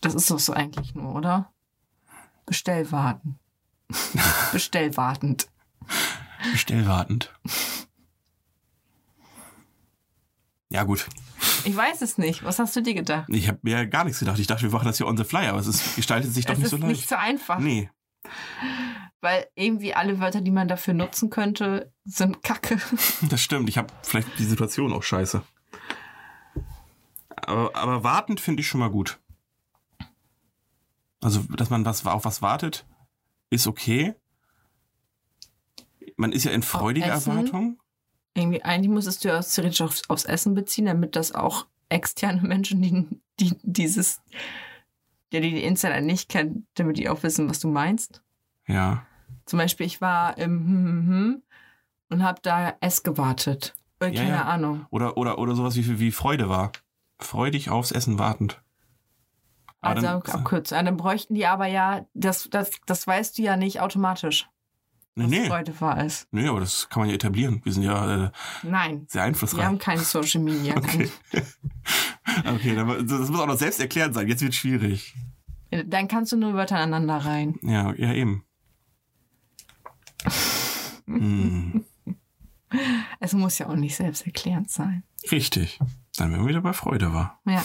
Das 0.00 0.14
ist 0.14 0.30
doch 0.30 0.38
so 0.38 0.52
eigentlich 0.52 0.94
nur, 0.94 1.14
oder? 1.14 1.52
Bestellwarten. 2.46 3.38
Bestellwartend. 4.52 5.48
Bestellwartend. 6.50 7.32
Ja, 10.70 10.82
gut. 10.84 11.06
Ich 11.64 11.76
weiß 11.76 12.02
es 12.02 12.18
nicht. 12.18 12.42
Was 12.44 12.58
hast 12.58 12.74
du 12.74 12.80
dir 12.82 12.94
gedacht? 12.94 13.28
Ich 13.28 13.46
habe 13.46 13.58
mir 13.62 13.86
gar 13.86 14.04
nichts 14.04 14.18
gedacht. 14.18 14.38
Ich 14.38 14.46
dachte, 14.46 14.62
wir 14.62 14.70
machen 14.70 14.86
das 14.86 14.96
hier 14.96 15.06
on 15.06 15.16
the 15.16 15.24
fly, 15.24 15.46
aber 15.46 15.58
es 15.58 15.66
ist, 15.66 15.94
gestaltet 15.96 16.32
sich 16.32 16.46
doch 16.46 16.54
es 16.54 16.60
nicht 16.60 16.70
so 16.70 16.76
leicht. 16.76 16.88
nicht 16.88 17.08
so 17.08 17.14
einfach, 17.16 17.58
Nee. 17.58 17.90
Weil 19.22 19.46
irgendwie 19.54 19.94
alle 19.94 20.18
Wörter, 20.18 20.40
die 20.40 20.50
man 20.50 20.68
dafür 20.68 20.94
nutzen 20.94 21.30
könnte, 21.30 21.92
sind 22.04 22.42
Kacke. 22.42 22.78
Das 23.30 23.40
stimmt. 23.40 23.68
Ich 23.68 23.78
habe 23.78 23.92
vielleicht 24.02 24.38
die 24.38 24.44
Situation 24.44 24.92
auch 24.92 25.04
scheiße. 25.04 25.42
Aber, 27.36 27.74
aber 27.74 28.04
wartend 28.04 28.40
finde 28.40 28.60
ich 28.60 28.66
schon 28.66 28.80
mal 28.80 28.90
gut. 28.90 29.20
Also, 31.20 31.40
dass 31.56 31.70
man 31.70 31.84
was, 31.84 32.04
auf 32.04 32.24
was 32.24 32.42
wartet, 32.42 32.84
ist 33.48 33.68
okay. 33.68 34.14
Man 36.16 36.32
ist 36.32 36.44
ja 36.44 36.50
in 36.50 36.64
freudiger? 36.64 37.06
Erwartung. 37.06 37.78
Irgendwie, 38.34 38.62
eigentlich 38.62 38.90
müsstest 38.90 39.24
du 39.24 39.28
ja 39.28 39.40
theoretisch 39.40 39.82
aufs, 39.82 40.10
aufs 40.10 40.24
Essen 40.24 40.54
beziehen, 40.54 40.86
damit 40.86 41.14
das 41.14 41.32
auch 41.32 41.66
externe 41.88 42.42
Menschen, 42.42 42.82
die, 42.82 43.20
die 43.38 43.56
dieses, 43.62 44.20
der 45.30 45.42
die 45.42 45.50
die 45.50 45.62
Insider 45.62 46.00
nicht 46.00 46.28
kennt, 46.28 46.66
damit 46.74 46.96
die 46.96 47.08
auch 47.08 47.22
wissen, 47.22 47.48
was 47.48 47.60
du 47.60 47.68
meinst. 47.68 48.22
Ja. 48.66 49.06
Zum 49.46 49.58
Beispiel, 49.58 49.86
ich 49.86 50.00
war 50.00 50.38
im 50.38 50.58
hm, 50.66 50.86
hm, 50.86 51.06
hm 51.08 51.42
und 52.10 52.22
habe 52.22 52.40
da 52.42 52.74
S 52.80 53.02
gewartet. 53.02 53.74
Äh, 54.00 54.08
Ja, 54.08 54.22
keine 54.22 54.30
ja. 54.36 54.44
Ahnung. 54.44 54.86
Oder, 54.90 55.16
oder, 55.16 55.38
oder 55.38 55.54
sowas 55.54 55.76
wie, 55.76 55.98
wie 55.98 56.10
Freude 56.12 56.48
war. 56.48 56.72
Freudig 57.18 57.70
aufs 57.70 57.92
Essen 57.92 58.18
wartend. 58.18 58.60
Aber 59.80 59.96
Also 59.96 60.06
dann- 60.06 60.22
abkürzen. 60.22 60.84
Dann 60.84 60.96
bräuchten 60.96 61.34
die 61.34 61.46
aber 61.46 61.66
ja, 61.66 62.06
das, 62.14 62.48
das, 62.50 62.70
das 62.86 63.06
weißt 63.06 63.38
du 63.38 63.42
ja 63.42 63.56
nicht 63.56 63.80
automatisch, 63.80 64.48
Nee, 65.14 65.26
nee. 65.26 65.46
Freude 65.46 65.78
war 65.80 66.02
ist. 66.02 66.26
Nee, 66.30 66.48
aber 66.48 66.60
das 66.60 66.88
kann 66.88 67.00
man 67.00 67.10
ja 67.10 67.14
etablieren. 67.14 67.60
Wir 67.64 67.72
sind 67.74 67.82
ja 67.82 68.26
äh, 68.26 68.30
Nein. 68.62 69.04
sehr 69.10 69.20
Wir 69.20 69.26
einflussreich. 69.26 69.62
haben 69.66 69.78
kein 69.78 69.98
Social 69.98 70.40
Media. 70.40 70.74
Okay. 70.76 71.10
okay, 72.46 72.74
dann, 72.74 73.06
das 73.06 73.28
muss 73.28 73.40
auch 73.40 73.46
noch 73.46 73.58
selbst 73.58 73.78
erklärt 73.80 74.14
sein. 74.14 74.26
Jetzt 74.28 74.40
wird 74.42 74.54
schwierig. 74.54 75.14
Dann 75.86 76.08
kannst 76.08 76.32
du 76.32 76.36
nur 76.36 76.54
Wörter 76.54 76.76
aneinander 76.76 77.18
rein. 77.26 77.56
Ja, 77.62 77.92
ja, 77.94 78.12
eben. 78.14 78.44
Hm, 81.06 81.84
Es 83.20 83.32
muss 83.32 83.58
ja 83.58 83.68
auch 83.68 83.76
nicht 83.76 83.96
selbsterklärend 83.96 84.70
sein. 84.70 85.02
richtig. 85.30 85.78
Dann 86.16 86.30
wären 86.32 86.42
wir 86.42 86.48
wieder 86.48 86.60
bei 86.60 86.72
Freude 86.72 87.12
war. 87.12 87.40
Ja. 87.46 87.64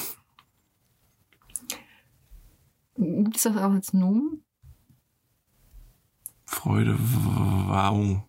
Gibt 2.96 3.36
es 3.38 3.44
das 3.44 3.58
auch 3.58 3.72
als 3.72 3.94
Nomen? 3.94 4.44
Freude, 6.46 6.96
Wahrung. 6.98 8.24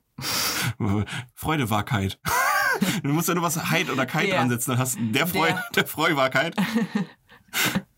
Freudewahrkeit. 1.35 2.21
Du 3.03 3.09
musst 3.09 3.29
ja 3.29 3.35
nur 3.35 3.43
was 3.45 3.71
Heid 3.71 3.91
oder 3.91 4.07
Kite 4.07 4.27
Der. 4.29 4.41
ansetzen, 4.41 4.71
dann 4.73 4.79
hast 4.79 4.99
du 4.99 5.13
der, 5.13 5.27
Freu, 5.27 5.47
Der. 5.49 5.65
der 5.75 5.87
Freuwahrkeit. 5.87 6.55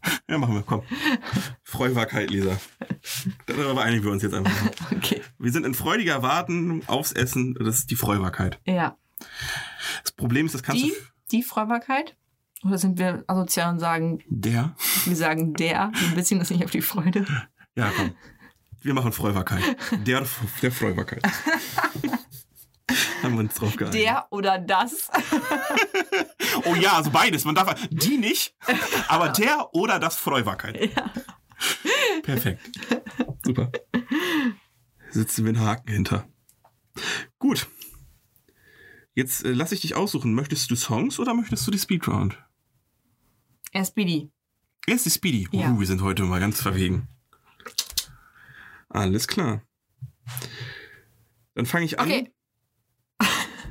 Ja, 0.28 0.38
machen 0.38 0.54
wir, 0.54 0.62
komm. 0.62 0.82
Freuwahrkeit, 1.64 2.30
Lisa. 2.30 2.56
Darüber 3.46 3.82
einigen 3.82 4.04
wir 4.04 4.12
uns 4.12 4.22
jetzt 4.22 4.34
einfach. 4.34 4.52
mal. 4.62 4.70
Okay. 4.96 5.22
Wir 5.38 5.50
sind 5.52 5.66
in 5.66 5.74
freudiger 5.74 6.22
Warten 6.22 6.82
aufs 6.86 7.12
Essen, 7.12 7.54
das 7.54 7.78
ist 7.80 7.90
die 7.90 7.96
Freuwahrkeit. 7.96 8.60
Ja. 8.64 8.96
Das 10.02 10.12
Problem 10.12 10.46
ist, 10.46 10.54
das 10.54 10.62
kannst 10.62 10.82
Die, 10.84 10.90
du... 10.90 10.94
die 11.32 11.42
Freubarkeit? 11.42 12.16
Oder 12.62 12.78
sind 12.78 12.98
wir 12.98 13.24
asozial 13.26 13.72
und 13.72 13.80
sagen, 13.80 14.20
Der? 14.28 14.74
wir 15.04 15.16
sagen 15.16 15.54
der, 15.54 15.90
wir 15.94 16.14
beziehen 16.14 16.38
das 16.38 16.50
nicht 16.50 16.62
auf 16.64 16.70
die 16.70 16.82
Freude? 16.82 17.26
Ja, 17.74 17.90
komm. 17.96 18.12
Wir 18.82 18.94
machen 18.94 19.12
Freuwahrkeit. 19.12 19.62
Der, 20.06 20.24
der 20.62 20.72
Freuwahrkeit. 20.72 21.22
Haben 23.22 23.34
wir 23.34 23.40
uns 23.40 23.54
drauf 23.54 23.76
geeinigt. 23.76 23.98
Der 23.98 24.26
oder 24.30 24.58
das? 24.58 25.08
Oh 26.64 26.74
ja, 26.74 26.94
also 26.94 27.10
beides. 27.10 27.44
Man 27.44 27.54
darf 27.54 27.74
die 27.90 28.18
nicht, 28.18 28.54
aber 29.08 29.28
der 29.28 29.72
oder 29.72 29.98
das 29.98 30.16
Freuwahrkeit. 30.16 30.94
Ja. 30.94 31.10
Perfekt. 32.22 32.68
Super. 33.44 33.70
Sitzen 35.10 35.44
wir 35.44 35.50
einen 35.50 35.60
Haken 35.60 35.92
hinter. 35.92 36.28
Gut. 37.38 37.68
Jetzt 39.14 39.44
äh, 39.44 39.52
lass 39.52 39.72
ich 39.72 39.80
dich 39.80 39.94
aussuchen. 39.94 40.34
Möchtest 40.34 40.70
du 40.70 40.76
Songs 40.76 41.18
oder 41.18 41.34
möchtest 41.34 41.66
du 41.66 41.70
die 41.70 41.78
Speedround? 41.78 42.36
SPD. 43.72 44.30
Erst 44.86 45.06
die 45.06 45.10
Speedy. 45.10 45.48
Ja. 45.52 45.70
Uh, 45.70 45.80
wir 45.80 45.86
sind 45.86 46.02
heute 46.02 46.24
mal 46.24 46.40
ganz 46.40 46.60
verwegen. 46.60 47.08
Alles 48.88 49.28
klar. 49.28 49.62
Dann 51.54 51.66
fange 51.66 51.84
ich 51.84 51.98
an. 51.98 52.08
Okay. 52.08 52.32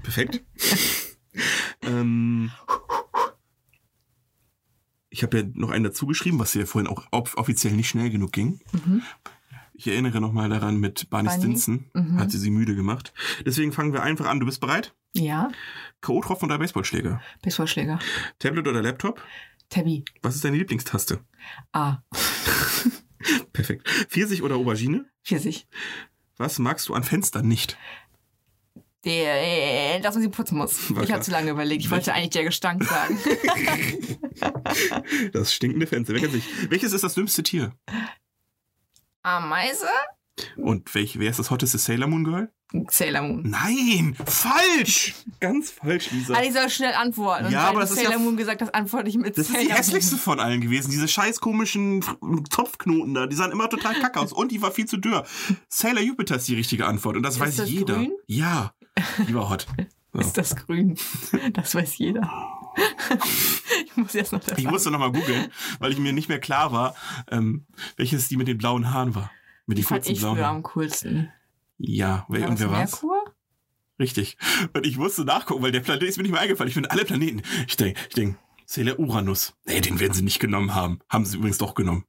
Perfekt. 0.03 0.43
ähm, 1.81 2.51
ich 5.09 5.23
habe 5.23 5.39
ja 5.39 5.43
noch 5.53 5.69
einen 5.69 5.83
dazu 5.83 6.07
geschrieben, 6.07 6.39
was 6.39 6.53
hier 6.53 6.67
vorhin 6.67 6.87
auch 6.89 7.07
off 7.11 7.37
offiziell 7.37 7.73
nicht 7.73 7.89
schnell 7.89 8.09
genug 8.09 8.31
ging. 8.31 8.59
Mhm. 8.71 9.01
Ich 9.73 9.87
erinnere 9.87 10.19
nochmal 10.19 10.49
daran 10.49 10.77
mit 10.77 11.09
Barney, 11.09 11.29
Barney? 11.29 11.41
Stinson. 11.41 11.85
Mhm. 11.93 12.19
Hat 12.19 12.31
sie 12.31 12.37
sie 12.37 12.49
müde 12.49 12.75
gemacht. 12.75 13.13
Deswegen 13.45 13.71
fangen 13.71 13.93
wir 13.93 14.03
einfach 14.03 14.25
an. 14.25 14.39
Du 14.39 14.45
bist 14.45 14.59
bereit? 14.59 14.93
Ja. 15.13 15.49
K.O.-Tropfen 16.01 16.45
oder 16.45 16.59
Baseballschläger? 16.59 17.21
Baseballschläger. 17.41 17.99
Tablet 18.39 18.67
oder 18.67 18.81
Laptop? 18.81 19.23
Tabby. 19.69 20.03
Was 20.21 20.35
ist 20.35 20.43
deine 20.43 20.57
Lieblingstaste? 20.57 21.21
A. 21.71 22.03
Perfekt. 23.53 23.87
Pfirsich 24.09 24.43
oder 24.43 24.55
Aubergine? 24.55 25.05
Pfirsich. 25.23 25.67
Was 26.37 26.59
magst 26.59 26.89
du 26.89 26.93
an 26.93 27.03
Fenstern 27.03 27.47
nicht? 27.47 27.77
Der, 29.05 29.95
äh, 29.95 30.01
dass 30.01 30.15
man 30.15 30.21
sie 30.23 30.29
putzen 30.29 30.57
muss. 30.57 30.93
War 30.93 31.03
ich 31.03 31.11
habe 31.11 31.21
zu 31.21 31.31
lange 31.31 31.51
überlegt. 31.51 31.83
Ich 31.83 31.89
wollte 31.91 32.13
eigentlich 32.13 32.31
der 32.31 32.43
Gestank 32.43 32.83
sagen. 32.83 33.17
Das 35.33 35.53
stinkende 35.53 35.87
Fenster. 35.87 36.13
Wer 36.13 36.21
kennt 36.21 36.33
sich? 36.33 36.43
Welches 36.69 36.93
ist 36.93 37.03
das 37.03 37.13
dümmste 37.13 37.43
Tier? 37.43 37.73
Ameise? 39.23 39.87
Und 40.55 40.93
welch, 40.95 41.19
wer 41.19 41.29
ist 41.29 41.39
das 41.39 41.51
hotteste 41.51 41.77
Sailor 41.77 42.07
Moon 42.07 42.23
Girl? 42.23 42.49
Sailor 42.89 43.23
Moon. 43.23 43.43
Nein! 43.49 44.15
Falsch! 44.25 45.15
Ganz 45.41 45.71
falsch, 45.71 46.11
Lisa. 46.11 46.35
Ah, 46.35 46.43
ich 46.43 46.53
soll 46.53 46.69
schnell 46.69 46.93
antworten. 46.93 47.45
Und 47.47 47.51
Ja, 47.51 47.67
aber 47.67 47.81
das 47.81 47.89
ist 47.91 47.97
Sailor 47.97 48.13
ja- 48.13 48.19
Moon 48.19 48.37
gesagt 48.37 48.61
hast, 48.61 48.73
antworte 48.73 49.09
ich 49.09 49.17
mit 49.17 49.37
Das 49.37 49.47
ist 49.47 49.53
Sailor 49.53 49.65
die 49.67 49.73
hässlichste 49.73 50.15
von 50.17 50.39
allen 50.39 50.61
gewesen. 50.61 50.91
Diese 50.91 51.07
scheiß 51.07 51.41
komischen 51.41 52.03
Zopfknoten 52.49 53.13
da. 53.15 53.27
Die 53.27 53.35
sahen 53.35 53.51
immer 53.51 53.69
total 53.69 53.95
kacke 53.99 54.19
aus. 54.19 54.31
Und 54.31 54.51
die 54.51 54.61
war 54.61 54.71
viel 54.71 54.85
zu 54.85 54.97
dürr. 54.97 55.25
Sailor 55.67 56.01
Jupiter 56.01 56.35
ist 56.37 56.47
die 56.47 56.55
richtige 56.55 56.85
Antwort. 56.85 57.17
Und 57.17 57.23
das 57.23 57.33
Ist 57.35 57.39
weiß 57.41 57.55
das 57.57 57.69
jeder. 57.69 57.95
grün? 57.95 58.13
Ja. 58.27 58.73
Die 59.27 59.33
war 59.33 59.49
hot. 59.49 59.67
So. 60.13 60.19
Ist 60.19 60.37
das 60.37 60.55
grün? 60.55 60.97
Das 61.53 61.75
weiß 61.75 61.97
jeder. 61.97 62.29
ich 63.85 63.95
muss 63.95 64.13
jetzt 64.13 64.31
noch 64.31 64.41
Ich 64.57 64.65
musste 64.65 64.91
nochmal 64.91 65.11
googeln, 65.11 65.51
weil 65.79 65.91
ich 65.91 65.99
mir 65.99 66.13
nicht 66.13 66.29
mehr 66.29 66.39
klar 66.39 66.71
war, 66.71 66.95
ähm, 67.29 67.65
welches 67.97 68.27
die 68.27 68.37
mit 68.37 68.47
den 68.47 68.57
blauen 68.57 68.91
Haaren 68.91 69.15
war. 69.15 69.31
Mit 69.65 69.77
den 69.77 69.85
kurzen 69.85 70.11
ich 70.11 70.19
blauen 70.19 70.35
früher 70.35 70.45
Haaren. 70.45 70.57
am 70.57 70.63
coolsten. 70.63 71.31
Ja, 71.77 72.25
wer, 72.27 72.41
War 72.41 72.49
und 72.49 72.59
wer 72.59 72.71
war's? 72.71 72.91
Merkur? 72.91 73.23
Richtig. 73.99 74.37
Und 74.73 74.85
ich 74.85 74.97
musste 74.97 75.25
nachgucken, 75.25 75.61
weil 75.61 75.71
der 75.71 75.81
Planet 75.81 76.03
ist 76.03 76.17
mir 76.17 76.23
nicht 76.23 76.31
mehr 76.31 76.41
eingefallen. 76.41 76.69
Ich 76.69 76.73
finde 76.73 76.91
alle 76.91 77.05
Planeten. 77.05 77.41
Ich 77.67 77.75
denke, 77.77 77.99
ich 78.07 78.15
denke, 78.15 78.37
Sailor 78.65 78.99
Uranus. 78.99 79.53
Nee, 79.65 79.81
den 79.81 79.99
werden 79.99 80.13
sie 80.13 80.21
nicht 80.21 80.39
genommen 80.39 80.73
haben. 80.73 80.99
Haben 81.09 81.25
sie 81.25 81.37
übrigens 81.37 81.57
doch 81.57 81.73
genommen. 81.75 82.05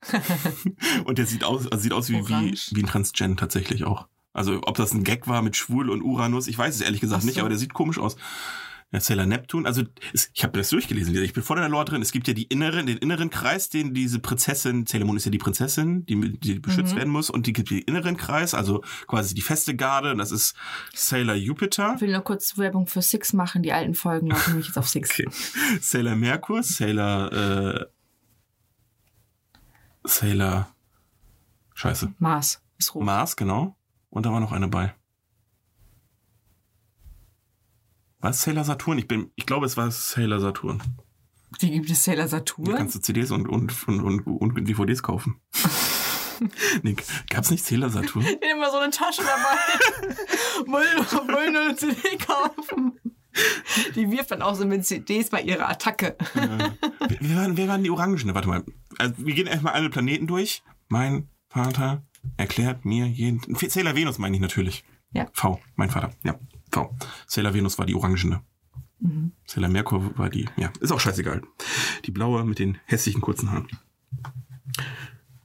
und 1.05 1.19
der 1.19 1.27
sieht 1.27 1.43
aus, 1.43 1.67
also 1.67 1.83
sieht 1.83 1.93
aus 1.93 2.09
wie, 2.09 2.29
wie, 2.29 2.53
wie 2.53 2.83
ein 2.83 2.87
Transgen 2.87 3.37
tatsächlich 3.37 3.85
auch. 3.85 4.09
Also 4.33 4.61
ob 4.63 4.77
das 4.77 4.93
ein 4.93 5.05
Gag 5.05 5.27
war 5.27 5.43
mit 5.43 5.57
Schwul 5.57 5.91
und 5.91 6.03
Uranus, 6.03 6.47
ich 6.47 6.57
weiß 6.57 6.75
es 6.77 6.81
ehrlich 6.81 7.01
gesagt 7.01 7.23
so. 7.23 7.27
nicht, 7.29 7.41
aber 7.41 7.49
der 7.49 7.59
sieht 7.59 7.75
komisch 7.75 7.99
aus. 7.99 8.17
Ja, 8.93 8.99
Sailor 8.99 9.27
Neptun, 9.27 9.67
also 9.67 9.85
es, 10.13 10.31
ich 10.35 10.43
habe 10.43 10.59
das 10.59 10.71
durchgelesen. 10.71 11.15
Ich 11.23 11.33
bin 11.33 11.45
voll 11.45 11.59
in 11.59 11.63
der 11.63 11.69
Lore 11.71 11.85
drin. 11.85 12.03
Es 12.03 12.11
gibt 12.11 12.27
ja 12.27 12.35
die 12.35 12.43
inneren, 12.45 12.87
den 12.87 12.97
inneren 12.97 13.31
Kreis, 13.31 13.69
den 13.69 13.95
diese 13.95 14.19
Prinzessin, 14.19 14.85
Sailor 14.85 15.07
Moon 15.07 15.17
ist 15.17 15.25
ja 15.27 15.31
die 15.31 15.39
Prinzessin, 15.39 16.05
die, 16.07 16.41
die 16.41 16.59
beschützt 16.59 16.95
Mhm. 16.95 16.97
werden 16.99 17.13
muss, 17.13 17.31
und 17.31 17.47
die 17.47 17.53
gibt 17.53 17.71
den 17.71 17.79
inneren 17.83 18.17
Kreis, 18.17 18.53
also 18.53 18.83
quasi 19.07 19.33
die 19.37 19.43
feste 19.43 19.77
Garde. 19.77 20.11
Und 20.11 20.19
das 20.19 20.33
ist 20.33 20.57
Sailor 20.93 21.37
Jupiter. 21.37 21.93
Ich 21.95 22.01
will 22.01 22.11
nur 22.11 22.23
kurz 22.23 22.59
Werbung 22.59 22.89
für 22.89 23.01
Six 23.01 23.33
machen. 23.33 23.63
Die 23.63 23.73
alten 23.73 23.95
Folgen 23.95 24.27
laufen 24.27 24.51
nämlich 24.51 24.67
jetzt 24.67 24.77
auf 24.77 24.89
Six. 24.89 25.11
Okay. 25.11 25.29
Sailor 25.81 26.17
Merkur, 26.17 26.65
Sailor, 26.65 27.33
äh, 27.33 27.87
Sailor, 30.03 30.69
scheiße, 31.75 32.13
Mars 32.19 32.61
ist 32.79 32.95
rot. 32.95 33.05
Mars, 33.05 33.37
genau. 33.37 33.77
Und 34.11 34.27
da 34.27 34.33
war 34.33 34.41
noch 34.41 34.53
eine 34.53 34.69
bei. 34.69 34.95
Was? 38.21 38.43
Sailor 38.43 38.65
Saturn? 38.65 38.99
Ich 38.99 39.09
bin, 39.09 39.31
ich 39.35 39.47
glaube, 39.47 39.67
es 39.67 39.77
war 39.77 39.91
Sailor 39.91 40.41
Saturn. 40.41 40.83
Wie 41.59 41.71
gibt 41.71 41.91
es 41.91 42.05
Sailor 42.05 42.25
Da 42.25 42.29
Saturn? 42.29 42.77
kannst 42.77 42.95
du 42.95 43.01
CDs 43.01 43.31
und, 43.31 43.49
und, 43.49 43.89
und, 43.89 44.27
und, 44.27 44.69
DVDs 44.69 45.03
kaufen. 45.03 45.41
nee, 46.83 46.97
gab's 47.29 47.51
nicht 47.51 47.65
Sailor 47.65 47.91
Saturn? 47.91 48.23
Ich 48.23 48.35
hab 48.35 48.43
immer 48.43 48.71
so 48.71 48.79
eine 48.79 48.91
Tasche 48.91 49.23
dabei. 49.23 50.67
wollen, 50.71 51.53
nur 51.53 51.61
eine 51.63 51.77
CD 51.77 52.19
kaufen. 52.19 53.01
Die 53.95 54.11
wirft 54.11 54.33
dann 54.33 54.43
auch 54.43 54.55
so 54.55 54.67
mit 54.67 54.85
CDs 54.85 55.31
bei 55.31 55.41
ihrer 55.41 55.69
Attacke. 55.69 56.17
wer, 56.35 57.37
waren, 57.37 57.57
wer 57.57 57.69
waren 57.69 57.83
die 57.83 57.91
Orangen? 57.91 58.35
Warte 58.35 58.49
mal. 58.49 58.65
Also, 58.99 59.15
wir 59.19 59.35
gehen 59.35 59.47
erstmal 59.47 59.73
alle 59.73 59.89
Planeten 59.89 60.27
durch. 60.27 60.63
Mein 60.89 61.29
Vater 61.49 62.05
erklärt 62.37 62.85
mir 62.85 63.07
jeden. 63.07 63.41
Sailor 63.55 63.95
Venus 63.95 64.19
meine 64.19 64.37
ich 64.37 64.43
natürlich. 64.43 64.85
Ja. 65.13 65.29
V, 65.33 65.61
mein 65.77 65.91
Vater. 65.91 66.13
Ja, 66.23 66.39
V. 66.71 66.97
Sailor 67.27 67.55
Venus 67.55 67.79
war 67.79 67.87
die 67.87 67.95
orangene. 67.95 68.43
Mhm. 69.01 69.33
Sailor 69.47 69.69
Merkur 69.69 70.17
war 70.19 70.31
die. 70.31 70.47
Ja, 70.57 70.73
ist 70.81 70.93
auch 70.93 71.01
scheißegal. 71.01 71.43
Die 72.05 72.11
blaue 72.11 72.45
mit 72.45 72.59
den 72.59 72.79
hässlichen 72.85 73.21
kurzen 73.21 73.51
Haaren. 73.51 73.69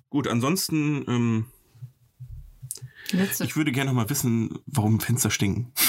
Gut, 0.10 0.28
ansonsten, 0.28 1.04
ähm, 1.08 1.46
Letzte, 3.12 3.44
ich 3.44 3.56
würde 3.56 3.72
gerne 3.72 3.92
noch 3.92 3.96
mal 3.96 4.10
wissen, 4.10 4.60
warum 4.66 5.00
Fenster 5.00 5.30
stinken. 5.30 5.72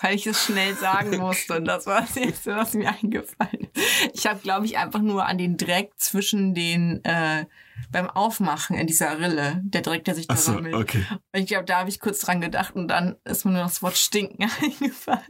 weil 0.00 0.14
ich 0.16 0.26
es 0.26 0.44
schnell 0.44 0.74
sagen 0.74 1.16
musste. 1.18 1.56
Und 1.56 1.64
das 1.64 1.86
war 1.86 2.02
das 2.02 2.16
Erste, 2.16 2.56
was 2.56 2.74
mir 2.74 2.90
eingefallen 2.90 3.68
ist. 3.72 4.10
Ich 4.14 4.26
habe, 4.26 4.40
glaube 4.40 4.66
ich, 4.66 4.78
einfach 4.78 5.00
nur 5.00 5.26
an 5.26 5.38
den 5.38 5.56
Dreck 5.56 5.92
zwischen 5.96 6.54
den, 6.54 7.04
äh, 7.04 7.46
beim 7.94 8.10
Aufmachen 8.10 8.76
in 8.76 8.88
dieser 8.88 9.20
Rille, 9.20 9.62
der 9.64 9.80
Dreck, 9.80 10.04
der 10.04 10.16
sich 10.16 10.26
da 10.26 10.34
Achso, 10.34 10.54
sammelt. 10.54 10.74
okay. 10.74 11.06
Ich 11.32 11.46
glaube, 11.46 11.64
da 11.64 11.78
habe 11.78 11.88
ich 11.88 12.00
kurz 12.00 12.18
dran 12.18 12.40
gedacht 12.40 12.74
und 12.74 12.88
dann 12.88 13.14
ist 13.24 13.44
mir 13.44 13.52
nur 13.52 13.62
das 13.62 13.82
Wort 13.82 13.96
stinken 13.96 14.50
eingefallen. 14.60 15.22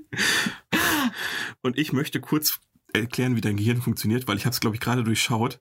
Und 1.60 1.78
ich 1.78 1.92
möchte 1.92 2.22
kurz 2.22 2.58
erklären, 2.94 3.36
wie 3.36 3.42
dein 3.42 3.58
Gehirn 3.58 3.82
funktioniert, 3.82 4.26
weil 4.26 4.38
ich 4.38 4.46
habe 4.46 4.54
es, 4.54 4.60
glaube 4.60 4.76
ich, 4.76 4.80
gerade 4.80 5.04
durchschaut. 5.04 5.60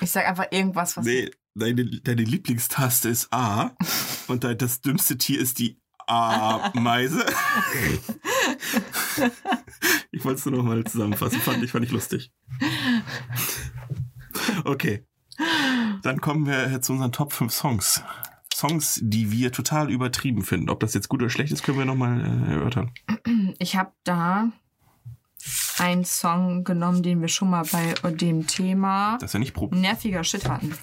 Ich 0.00 0.10
sage 0.10 0.26
einfach 0.26 0.46
irgendwas, 0.50 0.96
was 0.96 1.06
Nee, 1.06 1.30
deine, 1.54 1.84
deine 1.84 2.24
Lieblingstaste 2.24 3.08
ist 3.08 3.32
A 3.32 3.76
und 4.26 4.42
das 4.42 4.80
dümmste 4.80 5.18
Tier 5.18 5.40
ist 5.40 5.60
die 5.60 5.78
A-Meise. 6.08 7.24
ich 10.10 10.24
wollte 10.24 10.40
es 10.40 10.46
nur 10.46 10.56
noch 10.56 10.64
mal 10.64 10.82
zusammenfassen. 10.82 11.40
Fand 11.40 11.62
ich, 11.62 11.70
fand 11.70 11.84
ich 11.84 11.92
lustig. 11.92 12.32
Okay. 14.64 15.06
Dann 16.02 16.20
kommen 16.20 16.46
wir 16.46 16.80
zu 16.82 16.92
unseren 16.92 17.12
Top 17.12 17.32
5 17.32 17.52
Songs. 17.52 18.02
Songs, 18.54 19.00
die 19.02 19.30
wir 19.30 19.52
total 19.52 19.90
übertrieben 19.90 20.42
finden. 20.42 20.70
Ob 20.70 20.80
das 20.80 20.94
jetzt 20.94 21.08
gut 21.08 21.20
oder 21.20 21.30
schlecht 21.30 21.52
ist, 21.52 21.62
können 21.62 21.78
wir 21.78 21.84
nochmal 21.84 22.20
äh, 22.20 22.54
erörtern. 22.54 22.90
Ich 23.58 23.76
habe 23.76 23.92
da 24.04 24.48
einen 25.78 26.04
Song 26.04 26.64
genommen, 26.64 27.02
den 27.02 27.20
wir 27.20 27.28
schon 27.28 27.50
mal 27.50 27.64
bei 27.70 27.94
dem 28.10 28.46
Thema 28.46 29.18
Das 29.20 29.30
ist 29.30 29.34
ja 29.34 29.40
nicht 29.40 29.54
Probe. 29.54 29.76
nerviger 29.76 30.24
Shit 30.24 30.48
hatten. 30.48 30.74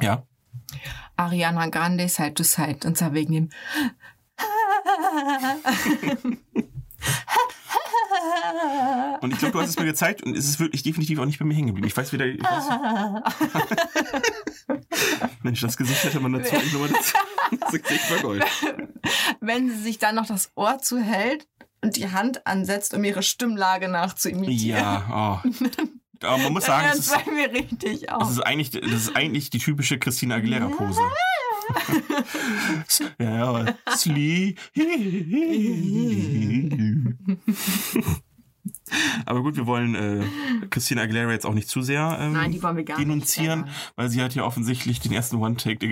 Ja. 0.00 0.24
Ariana 1.16 1.68
Grande 1.68 2.08
Side 2.08 2.34
to 2.34 2.42
Side. 2.42 2.86
Und 2.86 2.98
zwar 2.98 3.14
wegen 3.14 3.32
dem. 3.32 3.48
Und 9.20 9.32
ich 9.32 9.38
glaube, 9.38 9.52
du 9.52 9.60
hast 9.60 9.70
es 9.70 9.78
mir 9.78 9.84
gezeigt 9.84 10.22
und 10.22 10.36
es 10.36 10.48
ist 10.48 10.60
wirklich 10.60 10.82
definitiv 10.82 11.18
auch 11.18 11.24
nicht 11.24 11.38
bei 11.38 11.44
mir 11.44 11.54
hängen 11.54 11.68
geblieben. 11.68 11.86
Ich 11.86 11.96
weiß 11.96 12.12
wieder. 12.12 12.26
Ich 12.26 12.42
weiß, 12.42 12.68
Mensch, 15.42 15.60
das 15.60 15.76
Gesicht 15.76 16.04
hätte 16.04 16.20
man 16.20 16.32
dazu 16.32 16.54
eigentlich 16.54 16.72
nochmal 16.72 16.90
dazu. 16.90 17.16
Das 17.60 17.72
Gesicht 17.72 18.10
war 18.10 18.18
Gold. 18.18 18.44
Wenn 19.40 19.70
sie 19.70 19.76
sich 19.82 19.98
dann 19.98 20.14
noch 20.14 20.26
das 20.26 20.50
Ohr 20.56 20.78
zuhält 20.80 21.46
und 21.82 21.96
die 21.96 22.10
Hand 22.10 22.46
ansetzt, 22.46 22.94
um 22.94 23.04
ihre 23.04 23.22
Stimmlage 23.22 23.88
nachzuimitieren. 23.88 24.82
Ja, 24.82 25.40
oh. 25.44 25.48
Aber 26.22 26.38
man 26.38 26.52
muss 26.52 26.64
sagen, 26.64 26.86
hört 26.86 26.98
ist, 26.98 27.12
bei 27.12 27.30
mir 27.30 27.52
richtig 27.52 28.06
das 28.06 28.14
auf. 28.14 28.30
ist, 28.30 28.40
eigentlich, 28.40 28.70
das 28.70 28.92
ist 28.92 29.16
eigentlich 29.16 29.50
die 29.50 29.58
typische 29.58 29.98
Christina 29.98 30.36
Aguilera-Pose. 30.36 31.00
Ja, 33.18 33.58
ja. 33.58 33.74
Sleep. 33.96 34.58
Aber 39.26 39.42
gut, 39.42 39.56
wir 39.56 39.66
wollen 39.66 39.94
äh, 39.94 40.24
Christina 40.70 41.02
Aguilera 41.02 41.32
jetzt 41.32 41.44
auch 41.46 41.54
nicht 41.54 41.68
zu 41.68 41.82
sehr 41.82 42.16
ähm, 42.20 42.32
Nein, 42.32 42.52
die 42.52 42.62
wollen 42.62 42.76
wir 42.76 42.84
gar 42.84 42.96
denunzieren, 42.96 43.62
nicht. 43.62 43.92
weil 43.96 44.08
sie 44.08 44.22
hat 44.22 44.34
ja 44.34 44.44
offensichtlich 44.44 45.00
den 45.00 45.12
ersten 45.12 45.36
One-Take 45.36 45.78
der 45.78 45.88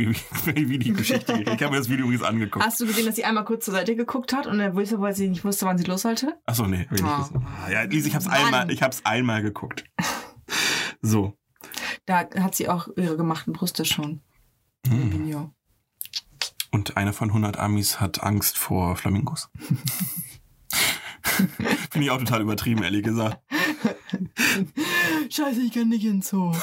Videogeschichte 0.68 1.32
gekriegt. 1.38 1.56
Ich 1.56 1.62
habe 1.62 1.72
mir 1.72 1.78
das 1.78 1.88
Video 1.88 2.04
übrigens 2.04 2.22
angeguckt. 2.24 2.64
Hast 2.64 2.80
du 2.80 2.86
gesehen, 2.86 3.06
dass 3.06 3.16
sie 3.16 3.24
einmal 3.24 3.44
kurz 3.44 3.64
zur 3.64 3.74
Seite 3.74 3.96
geguckt 3.96 4.32
hat 4.32 4.46
und 4.46 4.58
dann 4.58 4.74
wusste, 4.74 5.00
weil 5.00 5.14
sie 5.14 5.28
nicht 5.28 5.44
wusste, 5.44 5.66
wann 5.66 5.78
sie 5.78 5.84
los 5.84 6.02
sollte? 6.02 6.38
Achso, 6.46 6.66
nee. 6.66 6.86
Oh. 6.92 7.70
ja, 7.70 7.82
Lisa, 7.82 8.08
ich 8.08 8.14
hab's 8.14 8.26
Mann. 8.26 8.36
einmal, 8.36 8.70
ich 8.70 8.82
hab's 8.82 9.04
einmal 9.04 9.42
geguckt. 9.42 9.84
So. 11.00 11.36
Da 12.06 12.28
hat 12.38 12.54
sie 12.54 12.68
auch 12.68 12.88
ihre 12.96 13.16
gemachten 13.16 13.52
Brüste 13.52 13.84
schon. 13.84 14.20
Hm. 14.86 15.52
Und 16.72 16.96
einer 16.96 17.12
von 17.12 17.28
100 17.28 17.58
Amis 17.58 18.00
hat 18.00 18.22
Angst 18.22 18.58
vor 18.58 18.96
Flamingos. 18.96 19.50
Finde 21.90 22.06
ich 22.06 22.10
auch 22.10 22.18
total 22.18 22.40
übertrieben, 22.40 22.82
ehrlich 22.82 23.04
gesagt. 23.04 23.38
Scheiße, 25.30 25.60
ich 25.62 25.72
kann 25.72 25.88
nicht 25.88 26.04
ins 26.04 26.28
Zoo. 26.28 26.52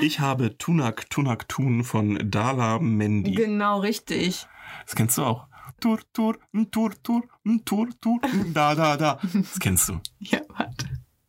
Ich 0.00 0.20
habe 0.20 0.58
Tunak 0.58 1.08
Tunak 1.10 1.48
Tun 1.48 1.82
von 1.82 2.30
Dala 2.30 2.78
Mendy. 2.78 3.32
Genau, 3.32 3.80
richtig. 3.80 4.46
Das 4.84 4.94
kennst 4.94 5.18
du 5.18 5.24
auch. 5.24 5.46
Tur, 5.80 6.00
tur, 6.12 6.38
tur, 6.70 6.92
tur, 7.02 7.22
tur, 7.64 7.88
tur, 8.00 8.20
da, 8.52 8.74
da, 8.74 8.96
da. 8.96 9.18
Das 9.32 9.58
kennst 9.58 9.88
du. 9.88 10.00
Ja, 10.18 10.40
warte. 10.48 10.88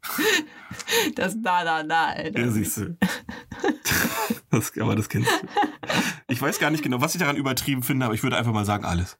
Das 1.16 1.36
da, 1.41 1.64
da, 1.64 1.84
da, 1.84 2.05
Alter. 2.08 2.39
Ja, 2.39 2.51
siehst 2.51 2.78
du. 2.78 2.97
Das, 4.49 4.72
aber 4.78 4.95
das 4.95 5.10
kennst 5.10 5.30
du. 5.30 5.47
Ich 6.30 6.41
weiß 6.41 6.60
gar 6.60 6.70
nicht 6.72 6.84
genau, 6.84 7.01
was 7.01 7.14
ich 7.16 7.20
daran 7.20 7.36
übertrieben 7.36 7.84
finde, 7.84 8.05
aber 8.05 8.16
ich 8.16 8.24
würde 8.24 8.38
einfach 8.38 8.53
mal 8.53 8.66
sagen, 8.66 8.86
alles. 8.86 9.18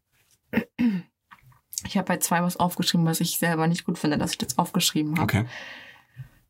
Ich 1.86 1.98
habe 1.98 2.06
bei 2.08 2.18
zwei 2.18 2.42
was 2.42 2.58
aufgeschrieben, 2.58 3.06
was 3.06 3.20
ich 3.20 3.38
selber 3.38 3.68
nicht 3.68 3.84
gut 3.86 3.98
finde, 4.00 4.18
dass 4.18 4.32
ich 4.32 4.38
das 4.38 4.58
aufgeschrieben 4.58 5.14
habe. 5.14 5.24
Okay. 5.24 5.46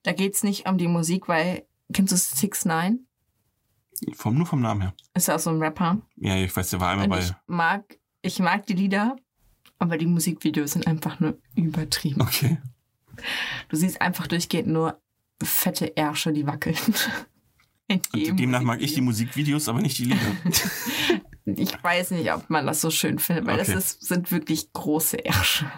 Da 0.04 0.14
geht's 0.14 0.44
nicht 0.44 0.68
um 0.70 0.78
die 0.78 0.88
Musik, 0.88 1.28
weil, 1.28 1.66
kennst 1.92 2.14
du 2.14 2.18
Six 2.18 2.66
Nine? 2.66 3.00
Vom, 4.14 4.36
nur 4.38 4.46
vom 4.46 4.62
Namen 4.62 4.82
her. 4.82 4.94
Ist 5.16 5.28
ja 5.28 5.36
auch 5.36 5.40
so 5.40 5.50
ein 5.50 5.62
Rapper. 5.62 5.98
Ja, 6.18 6.36
ich 6.36 6.56
weiß, 6.56 6.70
der 6.70 6.80
war 6.80 6.90
einmal 6.92 7.06
Und 7.06 7.12
bei. 7.12 7.20
ich 7.20 7.34
mag, 7.48 7.98
ich 8.22 8.40
mag 8.40 8.66
die 8.68 8.74
Lieder, 8.74 9.16
aber 9.80 9.98
die 9.98 10.06
Musikvideos 10.06 10.72
sind 10.74 10.86
einfach 10.88 11.20
nur 11.20 11.40
übertrieben. 11.56 12.22
Okay. 12.22 12.60
Du 13.70 13.76
siehst 13.78 14.02
einfach 14.02 14.28
durchgehend 14.28 14.68
nur 14.70 15.00
fette 15.44 15.96
Ärsche, 15.98 16.32
die 16.34 16.46
wackeln. 16.48 16.76
Demnach 18.14 18.62
mag 18.64 18.82
ich 18.82 18.94
die 18.94 19.02
Musikvideo. 19.02 19.56
Musikvideos, 19.56 19.70
aber 19.70 19.82
nicht 19.82 19.98
die 19.98 20.06
Lieder. 20.06 20.22
Ich 21.50 21.82
weiß 21.82 22.12
nicht, 22.12 22.30
ob 22.34 22.50
man 22.50 22.66
das 22.68 22.82
so 22.82 22.92
schön 22.92 23.20
findet, 23.20 23.46
weil 23.46 23.62
Okay. 23.62 23.72
das 23.74 23.86
ist, 23.94 24.06
sind 24.06 24.34
wirklich 24.34 24.74
große 24.74 25.16
Ärsche. 25.24 25.72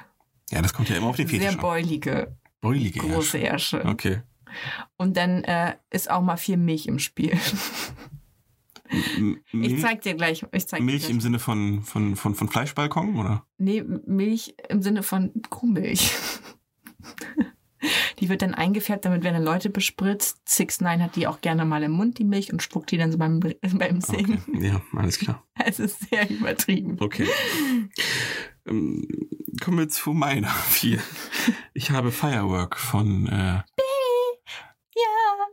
Ja, 0.50 0.64
das 0.64 0.74
kommt 0.74 0.90
ja 0.90 0.96
immer 0.98 1.06
auf 1.06 1.16
den 1.16 1.28
Sehr 1.28 1.40
Fetisch 1.42 1.56
an. 1.58 1.62
beulige, 1.62 2.36
Beulige 2.60 3.00
große 3.02 3.38
Ärsche. 3.38 3.78
Ärsche. 3.78 3.88
Okay. 3.88 4.22
Und 4.98 5.16
dann 5.16 5.44
äh, 5.44 5.76
ist 5.92 6.10
auch 6.10 6.24
mal 6.24 6.38
viel 6.38 6.58
Milch 6.58 6.88
im 6.88 6.98
Spiel. 6.98 7.38
M- 9.18 9.40
Ich 9.46 9.54
Milch, 9.54 9.82
zeig 9.82 10.02
dir 10.02 10.16
gleich. 10.16 10.44
Ich 10.52 10.68
zeig 10.68 10.80
dir 10.80 10.86
Milch 10.86 11.02
gleich. 11.02 11.12
im 11.12 11.22
Sinne 11.22 11.38
von, 11.38 11.84
von, 11.84 12.16
von, 12.16 12.34
von 12.34 12.48
Fleischbalkon, 12.50 13.16
oder? 13.20 13.46
Nee, 13.60 13.84
Milch 14.08 14.56
im 14.70 14.82
Sinne 14.82 15.04
von 15.04 15.32
Kuhmilch. 15.52 16.12
Die 18.20 18.28
wird 18.28 18.41
dann 18.41 18.54
eingefärbt, 18.54 19.06
damit 19.06 19.24
werden 19.24 19.41
Leute 19.43 19.70
bespritzt. 19.70 20.38
Six 20.47 20.82
Nine 20.82 21.02
hat 21.02 21.16
die 21.16 21.28
auch 21.28 21.39
gerne 21.39 21.64
mal 21.64 21.82
im 21.84 21.91
Mund, 21.93 22.18
die 22.20 22.26
Milch, 22.26 22.52
und 22.52 22.62
spuckt 22.62 22.91
die 22.91 22.97
dann 22.97 23.12
so 23.12 23.18
beim, 23.18 23.39
beim 23.74 24.02
Singen. 24.02 24.43
Okay. 24.50 24.68
Ja, 24.68 24.82
alles 24.95 25.18
klar. 25.20 25.45
Es 25.66 25.80
ist 25.80 26.10
sehr 26.10 26.30
übertrieben. 26.30 26.97
Okay. 27.00 27.28
ähm, 28.66 29.08
kommen 29.62 29.78
wir 29.78 29.89
zu 29.89 30.14
meiner 30.14 30.50
vier. 30.70 31.00
Ich 31.74 31.91
habe 31.91 32.12
Firework 32.12 32.78
von, 32.78 33.28
äh, 33.28 33.62
Ja. 34.95 35.47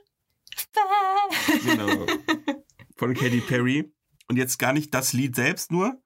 genau, 1.65 2.07
von 2.97 3.15
Katy 3.15 3.41
Perry. 3.41 3.93
Und 4.29 4.37
jetzt 4.37 4.59
gar 4.59 4.73
nicht 4.73 4.93
das 4.93 5.13
Lied 5.13 5.37
selbst 5.37 5.71
nur, 5.71 6.03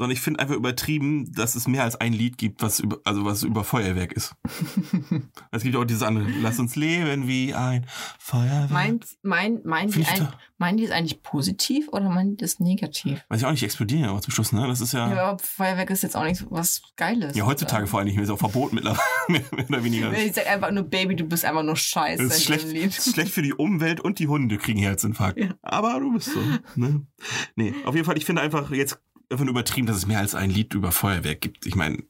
sondern 0.00 0.16
ich 0.16 0.22
finde 0.22 0.40
einfach 0.40 0.54
übertrieben, 0.54 1.30
dass 1.30 1.56
es 1.56 1.68
mehr 1.68 1.84
als 1.84 1.94
ein 1.96 2.14
Lied 2.14 2.38
gibt, 2.38 2.62
was 2.62 2.80
über, 2.80 3.00
also 3.04 3.26
was 3.26 3.42
über 3.42 3.64
Feuerwerk 3.64 4.14
ist. 4.14 4.34
Es 5.52 5.62
gibt 5.62 5.76
auch 5.76 5.84
dieses 5.84 6.02
andere, 6.02 6.26
lass 6.40 6.58
uns 6.58 6.76
leben 6.76 7.26
wie 7.26 7.52
ein 7.52 7.84
Feuerwerk. 8.18 8.70
Meint, 8.70 9.06
mein, 9.22 9.60
meinen, 9.64 9.90
die 9.90 10.06
ein, 10.06 10.28
meinen 10.58 10.78
die 10.78 10.84
es 10.84 10.90
eigentlich 10.90 11.22
positiv 11.22 11.88
oder 11.88 12.08
meinen 12.08 12.36
die 12.36 12.36
das 12.38 12.60
negativ? 12.60 13.22
Weiß 13.28 13.40
ich 13.40 13.46
auch 13.46 13.50
nicht, 13.50 13.60
die 13.60 13.66
explodieren 13.66 14.04
ja 14.04 14.10
auch 14.12 14.20
zum 14.20 14.32
Schluss, 14.32 14.52
ne? 14.52 14.66
Das 14.68 14.80
ist 14.80 14.92
ja, 14.92 15.08
Ja, 15.10 15.16
ja, 15.16 15.22
aber 15.24 15.38
Feuerwerk 15.38 15.90
ist 15.90 16.02
jetzt 16.02 16.16
auch 16.16 16.24
nicht 16.24 16.46
was 16.48 16.80
Geiles. 16.96 17.36
heutzutage 17.44 17.86
vor 17.86 17.98
allem 17.98 18.06
nicht 18.06 18.14
mehr, 18.16 18.24
ist 18.24 18.30
auch 18.30 18.38
verboten 18.38 18.76
mittlerweile, 18.76 19.02
mehr, 19.28 19.42
oder 19.68 19.84
weniger. 19.84 20.12
Ich 20.16 20.32
sag 20.32 20.46
einfach 20.46 20.70
nur, 20.70 20.84
Baby, 20.84 21.16
du 21.16 21.24
bist 21.24 21.44
einfach 21.44 21.64
nur 21.64 21.76
scheiße. 21.76 22.22
Das 22.22 22.38
ist 22.38 22.44
schlecht, 22.44 22.64
das 22.64 23.06
ist 23.06 23.14
schlecht 23.14 23.32
für 23.32 23.42
die 23.42 23.52
Umwelt 23.52 24.00
und 24.00 24.18
die 24.18 24.28
Hunde 24.28 24.56
kriegen 24.56 24.78
Herzinfarkt. 24.78 25.38
Ja. 25.38 25.50
Aber 25.60 26.00
du 26.00 26.12
bist 26.12 26.32
so. 26.32 26.40
Ne? 26.76 27.06
Nee, 27.56 27.74
auf 27.84 27.94
jeden 27.94 28.06
Fall, 28.06 28.16
ich 28.16 28.24
finde 28.24 28.40
einfach 28.40 28.70
jetzt 28.70 28.98
einfach 29.30 29.44
nur 29.44 29.52
übertrieben, 29.52 29.86
dass 29.86 29.96
es 29.96 30.06
mehr 30.06 30.18
als 30.18 30.34
ein 30.34 30.50
Lied 30.50 30.74
über 30.74 30.92
Feuerwerk 30.92 31.40
gibt. 31.40 31.66
Ich 31.66 31.76
meine, 31.76 32.02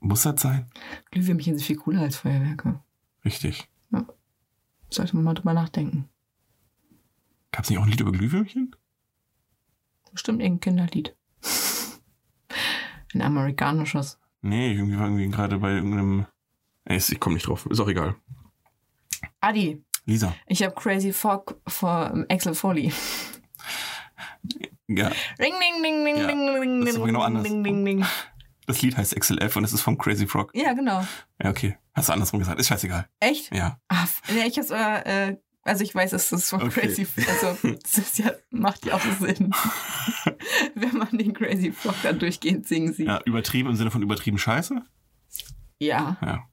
muss 0.00 0.22
das 0.22 0.40
sein? 0.40 0.70
Glühwürmchen 1.10 1.56
sind 1.56 1.66
viel 1.66 1.76
cooler 1.76 2.02
als 2.02 2.16
Feuerwerke. 2.16 2.80
Richtig. 3.24 3.68
Sollte 4.90 5.16
man 5.16 5.24
mal 5.24 5.34
drüber 5.34 5.52
nachdenken. 5.52 6.08
Gab 7.52 7.64
es 7.64 7.70
nicht 7.70 7.78
auch 7.78 7.82
ein 7.82 7.90
Lied 7.90 8.00
über 8.00 8.12
Glühwürmchen? 8.12 8.74
Bestimmt 10.12 10.40
irgendein 10.40 10.60
Kinderlied. 10.60 11.14
Ein 13.14 13.22
amerikanisches. 13.22 14.18
Nee, 14.40 14.72
irgendwie 14.72 14.98
war 14.98 15.06
irgendwie 15.06 15.28
gerade 15.28 15.58
bei 15.58 15.72
irgendeinem. 15.72 16.26
Ich 16.86 17.20
komme 17.20 17.34
nicht 17.34 17.46
drauf. 17.46 17.66
Ist 17.66 17.80
auch 17.80 17.88
egal. 17.88 18.16
Adi, 19.40 19.82
Lisa. 20.06 20.34
Ich 20.46 20.62
habe 20.62 20.74
Crazy 20.74 21.12
Fog 21.12 21.60
von 21.66 22.24
Axel 22.30 22.54
Foley. 22.54 22.92
Ja, 24.88 25.08
Ring, 25.38 25.52
ding, 25.60 25.82
ding, 25.82 26.04
ding, 26.04 26.16
Ja, 26.16 26.26
ding, 26.26 26.60
ding, 26.60 26.80
das 26.80 26.90
ist 26.90 26.96
aber 26.96 27.06
genau 27.06 27.20
anders. 27.20 27.42
ding, 27.44 27.62
ding, 27.62 27.84
ding. 27.84 28.06
das 28.66 28.80
Lied 28.82 28.96
heißt 28.96 29.14
XLF 29.14 29.56
und 29.56 29.64
es 29.64 29.72
ist 29.74 29.82
vom 29.82 29.98
Crazy 29.98 30.26
Frog. 30.26 30.50
Ja, 30.54 30.72
genau. 30.72 31.04
Ja, 31.42 31.50
okay. 31.50 31.76
Hast 31.94 32.08
du 32.08 32.12
andersrum 32.14 32.38
gesagt. 32.40 32.58
Ist 32.58 32.68
scheißegal. 32.68 33.06
Echt? 33.20 33.54
Ja. 33.54 33.78
F- 33.90 34.22
ja, 34.34 34.44
ich 34.46 34.56
hab's, 34.58 34.70
äh, 34.70 35.28
äh, 35.30 35.36
also 35.64 35.84
ich 35.84 35.94
weiß, 35.94 36.14
es 36.14 36.32
ist 36.32 36.48
von 36.48 36.62
Okay. 36.62 36.80
Crazy 36.86 37.06
Also, 37.28 37.76
das 37.82 37.98
ist 37.98 38.18
ja, 38.18 38.32
macht 38.50 38.86
ja 38.86 38.94
auch 38.94 39.00
Sinn. 39.20 39.52
Wenn 40.74 40.96
man 40.96 41.10
den 41.12 41.34
Crazy 41.34 41.72
Frog 41.72 41.94
dann 42.02 42.18
durchgehend 42.18 42.66
singen 42.66 42.92
sieht. 42.94 43.06
Ja, 43.08 43.20
übertrieben 43.26 43.68
im 43.68 43.76
Sinne 43.76 43.90
von 43.90 44.02
übertrieben 44.02 44.38
Scheiße. 44.38 44.80
Ja. 45.80 46.16
Ja. 46.22 46.44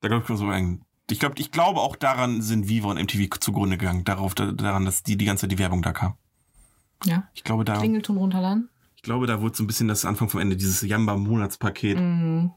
Da 0.00 0.08
glaube 0.08 0.24
ich 0.28 0.38
so 0.38 0.46
ein. 0.48 0.82
Ich 1.10 1.18
glaube, 1.18 1.34
ich 1.38 1.50
glaube 1.50 1.80
auch 1.80 1.96
daran 1.96 2.40
sind 2.42 2.68
Viva 2.68 2.88
und 2.90 3.02
MTV 3.02 3.28
zugrunde 3.40 3.76
gegangen. 3.76 4.04
Darauf, 4.04 4.34
da, 4.36 4.52
daran, 4.52 4.84
dass 4.84 5.02
die, 5.02 5.16
die 5.16 5.24
ganze 5.24 5.42
Zeit 5.42 5.52
die 5.52 5.58
Werbung 5.58 5.82
da 5.82 5.92
kam. 5.92 6.14
Ja. 7.04 7.28
Ich 7.34 7.44
glaube, 7.44 7.64
da, 7.64 7.78
Klingelton 7.78 8.16
runterladen. 8.16 8.68
ich 8.96 9.02
glaube, 9.02 9.26
da 9.26 9.40
wurde 9.40 9.56
so 9.56 9.62
ein 9.62 9.66
bisschen 9.66 9.88
das 9.88 10.04
Anfang 10.04 10.28
vom 10.28 10.40
Ende, 10.40 10.56
dieses 10.56 10.82
Jamba-Monatspaket. 10.82 11.98
Mhm. 11.98 12.52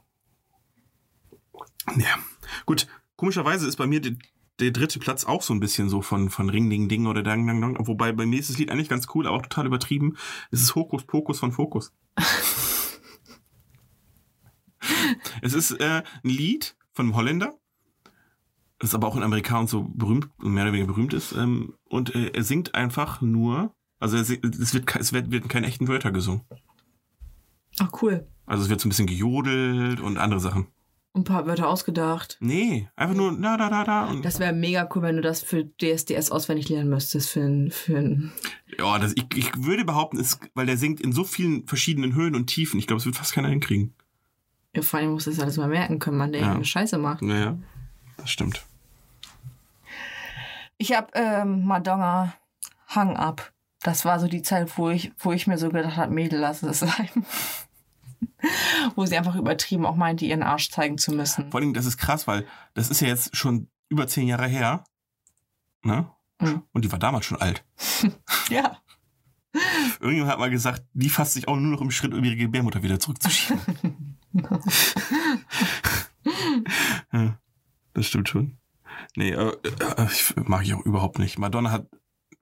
Ja. 1.97 2.17
Gut. 2.65 2.87
Komischerweise 3.15 3.67
ist 3.67 3.77
bei 3.77 3.87
mir 3.87 4.01
der, 4.01 4.13
der 4.59 4.71
dritte 4.71 4.99
Platz 4.99 5.23
auch 5.23 5.41
so 5.41 5.53
ein 5.53 5.59
bisschen 5.59 5.87
so 5.89 6.01
von, 6.01 6.29
von 6.29 6.49
Ring 6.49 6.69
Ding 6.69 6.89
Ding 6.89 7.05
oder 7.07 7.23
Dang 7.23 7.47
Dang 7.47 7.61
Dong. 7.61 7.77
Wobei 7.87 8.11
bei 8.11 8.25
mir 8.25 8.39
ist 8.39 8.49
das 8.49 8.57
Lied 8.57 8.71
eigentlich 8.71 8.89
ganz 8.89 9.07
cool, 9.13 9.27
aber 9.27 9.37
auch 9.37 9.43
total 9.43 9.65
übertrieben. 9.65 10.17
Es 10.51 10.61
ist 10.61 10.75
Hokus 10.75 11.05
Pokus 11.05 11.39
von 11.39 11.51
Fokus. 11.51 11.93
es 15.41 15.53
ist 15.53 15.71
äh, 15.71 16.03
ein 16.23 16.29
Lied 16.29 16.75
von 16.91 17.05
einem 17.07 17.15
Holländer, 17.15 17.53
das 18.79 18.93
aber 18.95 19.07
auch 19.07 19.15
in 19.15 19.23
Amerika 19.23 19.57
und 19.57 19.69
so 19.69 19.83
berühmt, 19.83 20.29
mehr 20.39 20.63
oder 20.63 20.73
weniger 20.73 20.91
berühmt 20.91 21.13
ist. 21.13 21.31
Ähm, 21.33 21.75
und 21.85 22.13
äh, 22.15 22.31
er 22.33 22.43
singt 22.43 22.75
einfach 22.75 23.21
nur, 23.21 23.73
also 24.03 24.21
si- 24.21 24.39
es 24.43 24.73
wird, 24.73 24.95
es 24.95 25.13
wird 25.13 25.49
keine 25.49 25.67
echten 25.67 25.87
Wörter 25.87 26.11
gesungen. 26.11 26.41
Ach, 27.79 27.89
cool. 28.01 28.27
Also 28.45 28.63
es 28.63 28.69
wird 28.69 28.79
so 28.81 28.87
ein 28.87 28.89
bisschen 28.89 29.07
gejodelt 29.07 29.99
und 29.99 30.17
andere 30.17 30.39
Sachen. 30.39 30.67
Ein 31.15 31.23
paar 31.23 31.45
Wörter 31.45 31.67
ausgedacht. 31.69 32.37
Nee, 32.39 32.89
einfach 32.95 33.15
nur 33.15 33.39
da, 33.39 33.55
da, 33.55 33.69
da, 33.69 33.83
da. 33.83 34.13
Das 34.23 34.39
wäre 34.39 34.51
mega 34.51 34.89
cool, 34.95 35.03
wenn 35.03 35.15
du 35.15 35.21
das 35.21 35.41
für 35.43 35.63
DSDS 35.79 36.31
auswendig 36.31 36.69
lernen 36.69 36.89
müsstest. 36.89 37.29
Für 37.29 37.41
ein, 37.41 37.69
für 37.71 37.97
ein 37.97 38.31
Ja, 38.79 38.97
das, 38.97 39.13
ich, 39.15 39.25
ich 39.35 39.51
würde 39.63 39.85
behaupten, 39.85 40.17
es, 40.19 40.39
weil 40.55 40.65
der 40.65 40.77
singt 40.77 40.99
in 41.01 41.11
so 41.13 41.23
vielen 41.23 41.67
verschiedenen 41.67 42.15
Höhen 42.15 42.35
und 42.35 42.47
Tiefen. 42.47 42.79
Ich 42.79 42.87
glaube, 42.87 42.99
es 42.99 43.05
wird 43.05 43.15
fast 43.15 43.33
keiner 43.33 43.49
hinkriegen. 43.49 43.93
ja, 44.75 44.81
vor 44.81 44.99
allem 44.99 45.11
muss 45.11 45.25
das 45.25 45.39
alles 45.39 45.57
mal 45.57 45.67
merken 45.69 45.99
können, 45.99 46.17
man, 46.17 46.31
der 46.31 46.41
Ja. 46.41 46.47
irgendeine 46.47 46.65
Scheiße 46.65 46.97
macht. 46.97 47.21
Naja, 47.21 47.57
das 48.17 48.31
stimmt. 48.31 48.65
Ich 50.77 50.93
habe 50.97 51.07
ähm, 51.13 51.63
Madonna 51.65 52.33
Hang 52.87 53.15
Up. 53.15 53.52
Das 53.83 54.05
war 54.05 54.19
so 54.19 54.27
die 54.27 54.41
Zeit, 54.41 54.77
wo 54.77 54.89
ich, 54.89 55.11
wo 55.19 55.31
ich 55.31 55.45
mir 55.45 55.57
so 55.57 55.69
gedacht 55.69 55.97
habe, 55.97 56.13
Mädel, 56.13 56.39
lass 56.39 56.63
es 56.63 56.79
sein. 56.79 57.09
wo 58.95 59.05
sie 59.05 59.17
einfach 59.17 59.35
übertrieben 59.35 59.85
auch 59.85 59.95
meinte, 59.95 60.25
ihren 60.25 60.43
Arsch 60.43 60.69
zeigen 60.71 60.97
zu 60.97 61.11
müssen. 61.11 61.51
Vor 61.51 61.59
allem, 61.59 61.73
das 61.73 61.85
ist 61.85 61.97
krass, 61.97 62.27
weil 62.27 62.45
das 62.73 62.89
ist 62.89 63.01
ja 63.01 63.07
jetzt 63.09 63.35
schon 63.35 63.67
über 63.89 64.07
zehn 64.07 64.27
Jahre 64.27 64.47
her. 64.47 64.83
Ne? 65.83 66.09
Mhm. 66.39 66.63
Und 66.71 66.85
die 66.85 66.91
war 66.91 66.99
damals 66.99 67.25
schon 67.25 67.41
alt. 67.41 67.63
Ja. 68.49 68.77
Irgendjemand 69.99 70.31
hat 70.31 70.39
mal 70.39 70.49
gesagt, 70.49 70.83
die 70.93 71.09
fasst 71.09 71.33
sich 71.33 71.47
auch 71.47 71.55
nur 71.55 71.71
noch 71.71 71.81
im 71.81 71.91
Schritt, 71.91 72.13
um 72.13 72.23
ihre 72.23 72.35
Gebärmutter 72.35 72.83
wieder 72.83 72.99
zurückzuschieben. 72.99 74.17
ja, 77.13 77.39
das 77.93 78.07
stimmt 78.07 78.27
schon. 78.27 78.57
Nee, 79.15 79.29
äh, 79.29 79.55
äh, 79.63 80.07
mag 80.43 80.63
ich 80.63 80.73
auch 80.73 80.83
überhaupt 80.85 81.19
nicht. 81.19 81.37
Madonna 81.37 81.71
hat, 81.71 81.87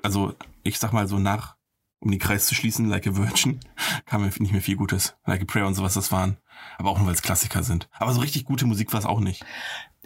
also 0.03 0.33
ich 0.63 0.79
sag 0.79 0.93
mal 0.93 1.07
so 1.07 1.19
nach, 1.19 1.55
um 1.99 2.09
den 2.11 2.19
Kreis 2.19 2.47
zu 2.47 2.55
schließen, 2.55 2.89
Like 2.89 3.07
a 3.07 3.15
Virgin, 3.15 3.59
kam 4.05 4.21
mir 4.21 4.27
nicht 4.39 4.51
mehr 4.51 4.61
viel 4.61 4.75
Gutes. 4.75 5.15
Like 5.25 5.41
a 5.41 5.45
Prayer 5.45 5.67
und 5.67 5.75
sowas, 5.75 5.93
das 5.93 6.11
waren. 6.11 6.37
Aber 6.77 6.89
auch 6.89 6.97
nur, 6.97 7.07
weil 7.07 7.13
es 7.13 7.21
Klassiker 7.21 7.63
sind. 7.63 7.89
Aber 7.93 8.13
so 8.13 8.21
richtig 8.21 8.45
gute 8.45 8.65
Musik 8.65 8.91
war 8.93 8.99
es 8.99 9.05
auch 9.05 9.19
nicht. 9.19 9.45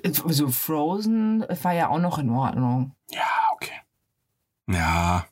So 0.03 0.49
Frozen 0.49 1.45
war 1.63 1.73
ja 1.73 1.87
auch 1.89 1.99
noch 1.99 2.17
in 2.19 2.29
Ordnung. 2.29 2.93
Ja, 3.11 3.29
okay. 3.53 3.71
Ja, 4.69 5.25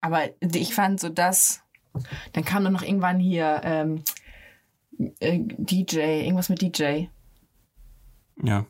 Aber 0.00 0.22
ich 0.40 0.74
fand 0.74 1.00
so 1.00 1.08
das. 1.08 1.62
Dann 2.32 2.44
kam 2.44 2.64
dann 2.64 2.72
noch 2.72 2.82
irgendwann 2.82 3.18
hier 3.20 3.60
ähm, 3.64 4.02
äh, 5.20 5.38
DJ, 5.40 6.24
irgendwas 6.24 6.48
mit 6.48 6.60
DJ. 6.60 7.06
ja. 8.42 8.66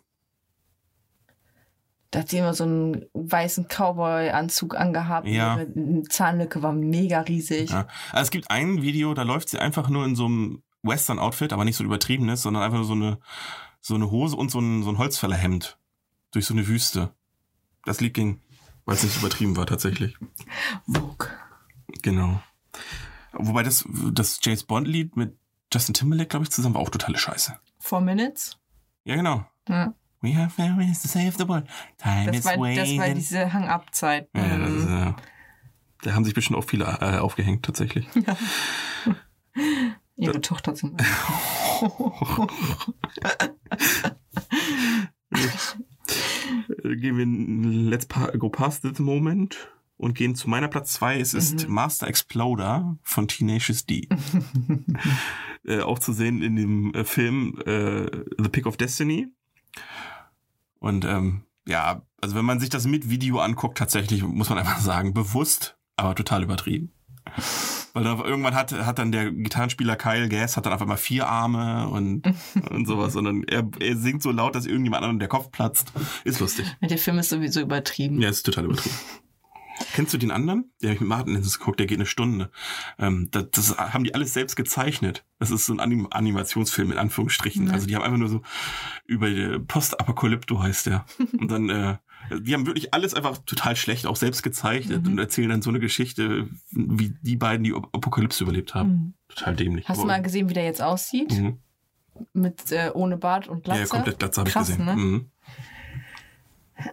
Da 2.14 2.20
hat 2.20 2.28
sie 2.28 2.38
immer 2.38 2.54
so 2.54 2.62
einen 2.62 3.06
weißen 3.12 3.66
Cowboy-Anzug 3.66 4.76
angehabt. 4.76 5.26
Ja. 5.26 5.58
Ihre 5.58 6.02
Zahnlücke 6.04 6.62
war 6.62 6.72
mega 6.72 7.18
riesig. 7.18 7.70
Ja. 7.70 7.88
Also 8.12 8.22
es 8.22 8.30
gibt 8.30 8.52
ein 8.52 8.82
Video, 8.82 9.14
da 9.14 9.22
läuft 9.22 9.48
sie 9.48 9.58
einfach 9.58 9.88
nur 9.88 10.04
in 10.04 10.14
so 10.14 10.26
einem 10.26 10.62
Western-Outfit, 10.84 11.52
aber 11.52 11.64
nicht 11.64 11.74
so 11.74 11.82
übertriebenes, 11.82 12.42
sondern 12.42 12.62
einfach 12.62 12.78
nur 12.78 12.86
so 12.86 12.92
eine, 12.92 13.18
so 13.80 13.96
eine 13.96 14.12
Hose 14.12 14.36
und 14.36 14.52
so 14.52 14.60
ein, 14.60 14.84
so 14.84 14.90
ein 14.90 14.98
Holzfällerhemd 14.98 15.76
durch 16.30 16.46
so 16.46 16.54
eine 16.54 16.68
Wüste. 16.68 17.12
Das 17.84 18.00
Lied 18.00 18.14
ging, 18.14 18.40
weil 18.84 18.94
es 18.94 19.02
nicht 19.02 19.16
übertrieben 19.16 19.56
war 19.56 19.66
tatsächlich. 19.66 20.16
Vogue. 20.86 21.28
Genau. 22.02 22.40
Wobei 23.32 23.64
das, 23.64 23.84
das 24.12 24.38
James 24.40 24.62
Bond-Lied 24.62 25.16
mit 25.16 25.36
Justin 25.72 25.94
Timberlake, 25.94 26.28
glaube 26.28 26.44
ich, 26.44 26.52
zusammen 26.52 26.76
war 26.76 26.82
auch 26.82 26.90
totale 26.90 27.18
Scheiße. 27.18 27.58
Four 27.80 28.02
Minutes. 28.02 28.56
Ja, 29.02 29.16
genau. 29.16 29.44
Ja. 29.68 29.94
We 30.24 30.34
have 30.36 30.54
minutes 30.76 31.02
to 31.02 31.08
save 31.08 31.32
the 31.36 31.46
world. 31.46 31.66
Time 31.98 32.26
Das, 32.26 32.38
is 32.38 32.44
war, 32.46 32.52
das 32.56 32.58
war 32.58 32.64
waiting. 32.64 33.14
diese 33.14 33.52
Hang-Up-Zeit. 33.52 34.28
ja, 34.34 34.58
das 34.58 34.70
ist, 34.72 34.88
Mhm. 34.88 34.96
äh, 35.08 35.12
da 36.02 36.14
haben 36.14 36.24
sich 36.24 36.34
bestimmt 36.34 36.58
auch 36.58 36.64
viele 36.64 36.84
äh, 36.84 37.18
aufgehängt, 37.18 37.64
tatsächlich. 37.64 38.06
Ihre 40.16 40.40
Tochter 40.40 40.74
zum 40.74 40.96
Beispiel. 40.96 41.14
Äh, 46.82 46.96
gehen 46.96 47.16
wir 47.16 47.22
in 47.24 47.86
Let's 47.88 48.06
pa 48.06 48.26
Go 48.36 48.48
Past 48.48 48.82
This 48.82 48.98
Moment 48.98 49.56
und 49.96 50.14
gehen 50.14 50.34
zu 50.34 50.48
meiner 50.50 50.68
Platz 50.68 50.92
2. 50.94 51.20
Es 51.20 51.34
ist 51.34 51.66
Mhm. 51.68 51.74
Master 51.74 52.06
Exploder 52.08 52.98
von 53.02 53.28
Tenacious 53.28 53.86
D. 53.86 54.08
äh, 55.64 55.80
auch 55.80 55.98
zu 55.98 56.12
sehen 56.12 56.42
in 56.42 56.56
dem 56.56 56.94
äh, 56.94 57.04
Film 57.04 57.58
äh, 57.66 58.06
The 58.38 58.48
Pick 58.50 58.66
of 58.66 58.76
Destiny. 58.76 59.28
Und 60.84 61.06
ähm, 61.06 61.44
ja, 61.66 62.02
also 62.20 62.36
wenn 62.36 62.44
man 62.44 62.60
sich 62.60 62.68
das 62.68 62.86
mit 62.86 63.08
Video 63.08 63.38
anguckt, 63.38 63.78
tatsächlich 63.78 64.22
muss 64.22 64.50
man 64.50 64.58
einfach 64.58 64.80
sagen, 64.80 65.14
bewusst, 65.14 65.78
aber 65.96 66.14
total 66.14 66.42
übertrieben. 66.42 66.92
Weil 67.94 68.04
dann 68.04 68.18
irgendwann 68.20 68.54
hat, 68.54 68.72
hat 68.72 68.98
dann 68.98 69.10
der 69.10 69.30
Gitarrenspieler 69.30 69.96
Kyle 69.96 70.28
Gass 70.28 70.58
hat 70.58 70.66
dann 70.66 70.74
einfach 70.74 70.84
mal 70.84 70.98
vier 70.98 71.26
Arme 71.26 71.88
und, 71.88 72.26
und 72.70 72.86
sowas. 72.86 73.16
Und 73.16 73.24
dann 73.24 73.44
er, 73.44 73.66
er 73.80 73.96
singt 73.96 74.22
so 74.22 74.30
laut, 74.30 74.54
dass 74.54 74.66
irgendjemand 74.66 75.02
anderen 75.02 75.18
der 75.18 75.28
Kopf 75.28 75.50
platzt. 75.50 75.90
Ist 76.24 76.40
lustig. 76.40 76.66
Der 76.82 76.98
Film 76.98 77.18
ist 77.18 77.30
sowieso 77.30 77.62
übertrieben. 77.62 78.20
Ja, 78.20 78.28
ist 78.28 78.42
total 78.42 78.66
übertrieben. 78.66 78.96
Kennst 79.92 80.14
du 80.14 80.18
den 80.18 80.30
anderen? 80.30 80.72
Der 80.80 80.90
habe 80.90 80.94
ich 80.94 81.00
mit 81.00 81.08
Martin 81.08 81.34
letztens 81.34 81.58
geguckt, 81.58 81.80
der 81.80 81.86
geht 81.86 81.98
eine 81.98 82.06
Stunde. 82.06 82.50
Ähm, 82.98 83.28
das, 83.32 83.50
das 83.52 83.78
haben 83.78 84.04
die 84.04 84.14
alles 84.14 84.32
selbst 84.32 84.54
gezeichnet. 84.56 85.24
Das 85.38 85.50
ist 85.50 85.66
so 85.66 85.72
ein 85.72 85.80
Anim 85.80 86.06
Animationsfilm 86.10 86.92
in 86.92 86.98
Anführungsstrichen. 86.98 87.66
Ja. 87.66 87.72
Also 87.72 87.86
die 87.86 87.96
haben 87.96 88.02
einfach 88.02 88.18
nur 88.18 88.28
so 88.28 88.42
über 89.06 89.58
Postapokalypto 89.60 90.62
heißt 90.62 90.86
der. 90.86 91.04
Und 91.38 91.50
dann, 91.50 91.68
äh, 91.70 91.96
die 92.40 92.54
haben 92.54 92.66
wirklich 92.66 92.94
alles 92.94 93.14
einfach 93.14 93.38
total 93.38 93.76
schlecht 93.76 94.06
auch 94.06 94.16
selbst 94.16 94.42
gezeichnet 94.42 95.02
Mhm. 95.04 95.12
und 95.12 95.18
erzählen 95.18 95.50
dann 95.50 95.60
so 95.62 95.68
eine 95.68 95.78
Geschichte, 95.80 96.48
wie 96.70 97.14
die 97.20 97.36
beiden 97.36 97.64
die 97.64 97.74
Apokalypse 97.74 98.44
überlebt 98.44 98.74
haben. 98.74 98.88
Mhm. 98.90 99.14
Total 99.28 99.56
dämlich. 99.56 99.88
Hast 99.88 100.00
du 100.00 100.06
mal 100.06 100.22
gesehen, 100.22 100.48
wie 100.48 100.54
der 100.54 100.64
jetzt 100.64 100.80
aussieht? 100.80 101.32
Mhm. 101.32 101.58
Mit 102.32 102.70
äh, 102.72 102.92
ohne 102.94 103.16
Bart 103.18 103.48
und 103.48 103.64
Glatze? 103.64 103.80
Ja, 103.80 103.86
komplett 103.86 104.18
Glatze 104.20 104.40
habe 104.40 104.48
ich 104.48 104.54
gesehen. 104.54 104.84
Ne? 104.84 105.24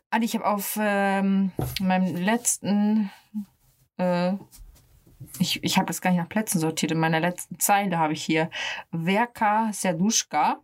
Adi, 0.09 0.25
ich 0.25 0.35
habe 0.35 0.45
auf 0.45 0.77
ähm, 0.79 1.51
meinem 1.79 2.15
letzten, 2.15 3.09
äh, 3.97 4.33
ich, 5.39 5.63
ich 5.63 5.77
habe 5.77 5.87
das 5.87 6.01
gar 6.01 6.11
nicht 6.11 6.19
nach 6.19 6.29
Plätzen 6.29 6.59
sortiert, 6.59 6.91
in 6.91 6.99
meiner 6.99 7.19
letzten 7.19 7.59
Zeile 7.59 7.97
habe 7.97 8.13
ich 8.13 8.23
hier 8.23 8.49
Verka 8.91 9.71
Serduschka 9.73 10.59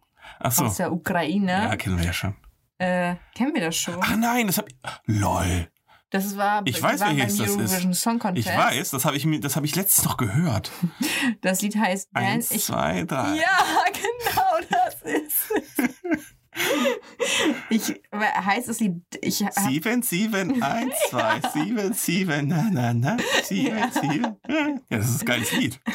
so. 0.50 0.66
aus 0.66 0.78
der 0.78 0.92
Ukraine. 0.92 1.52
Ja, 1.52 1.76
kennen 1.76 1.98
wir 1.98 2.06
ja 2.06 2.14
schon. 2.14 2.36
Äh, 2.80 3.16
kennen 3.36 3.54
wir 3.56 3.62
das 3.62 3.76
schon? 3.76 3.98
Ach 4.00 4.16
nein, 4.16 4.48
das 4.48 4.58
hab 4.60 4.68
ich. 4.70 4.76
LOL. 5.06 5.68
Das 6.10 6.38
war, 6.38 6.62
Ich 6.66 6.82
weiß, 6.82 7.02
waren 7.02 7.18
welches 7.18 7.38
das 7.38 7.84
ist. 7.84 8.02
Song 8.02 8.16
Ich 8.16 8.22
Contest. 8.22 8.48
weiß, 8.48 8.92
das 8.92 9.04
habe 9.04 9.18
ich 9.18 9.28
das 9.42 9.56
habe 9.58 9.66
ich 9.66 9.76
letztens 9.76 10.06
noch 10.06 10.18
gehört. 10.18 10.72
Das 11.42 11.62
Lied 11.62 11.76
heißt 11.76 12.10
Eins, 12.14 12.50
Dance. 12.50 12.56
Ich, 12.56 12.64
zwei, 12.66 13.04
drei. 13.04 13.36
ja, 13.36 13.58
genau 13.94 14.68
das 14.70 15.02
ist 15.02 15.52
es. 15.52 16.36
Ich 17.70 17.94
heißt 18.14 18.68
das 18.70 18.80
Lied. 18.80 19.02
Ich 19.22 19.44
Sieben, 19.52 20.02
sieben, 20.02 20.62
eins, 20.64 20.96
zwei, 21.10 21.40
sieben, 21.54 21.94
sieben, 21.94 22.48
na, 22.48 22.68
na, 22.72 22.94
na, 22.94 23.18
sieben, 23.44 23.92
sieben. 23.92 24.38
Ja, 24.48 24.98
das 24.98 25.10
ist 25.10 25.22
ein 25.22 25.26
geiles 25.26 25.52
Lied. 25.54 25.80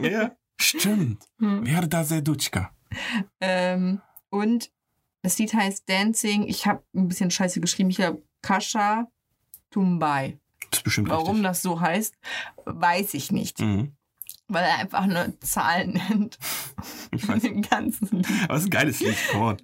Ja, 0.00 0.36
stimmt. 0.60 1.24
Hm. 1.38 1.64
Verda 1.66 2.04
Serduchka. 2.04 2.70
ähm, 3.40 4.00
und 4.30 4.70
Das 5.22 5.38
Lied 5.38 5.54
heißt 5.54 5.88
Dancing. 5.88 6.42
Ich 6.48 6.66
habe 6.66 6.82
ein 6.94 7.08
bisschen 7.08 7.30
scheiße 7.30 7.60
geschrieben. 7.60 7.90
Ich 7.90 8.00
habe 8.00 8.22
Kasha 8.42 9.08
Tumbai. 9.70 10.38
Das 10.70 10.80
ist 10.80 10.84
bestimmt 10.84 11.08
Warum 11.10 11.26
richtig. 11.36 11.42
das 11.44 11.62
so 11.62 11.80
heißt, 11.80 12.14
weiß 12.64 13.14
ich 13.14 13.30
nicht. 13.30 13.60
Mhm. 13.60 13.94
Weil 14.48 14.64
er 14.64 14.78
einfach 14.78 15.06
nur 15.06 15.32
Zahlen 15.40 16.00
nennt. 16.08 16.38
Ich 17.10 17.26
weiß. 17.26 17.42
Den 17.42 17.62
ganzen. 17.62 18.24
Aber 18.44 18.54
es 18.54 18.60
ist 18.62 18.66
ein 18.66 18.70
geiles 18.70 19.00
Lied, 19.00 19.16
come 19.30 19.44
on. 19.44 19.56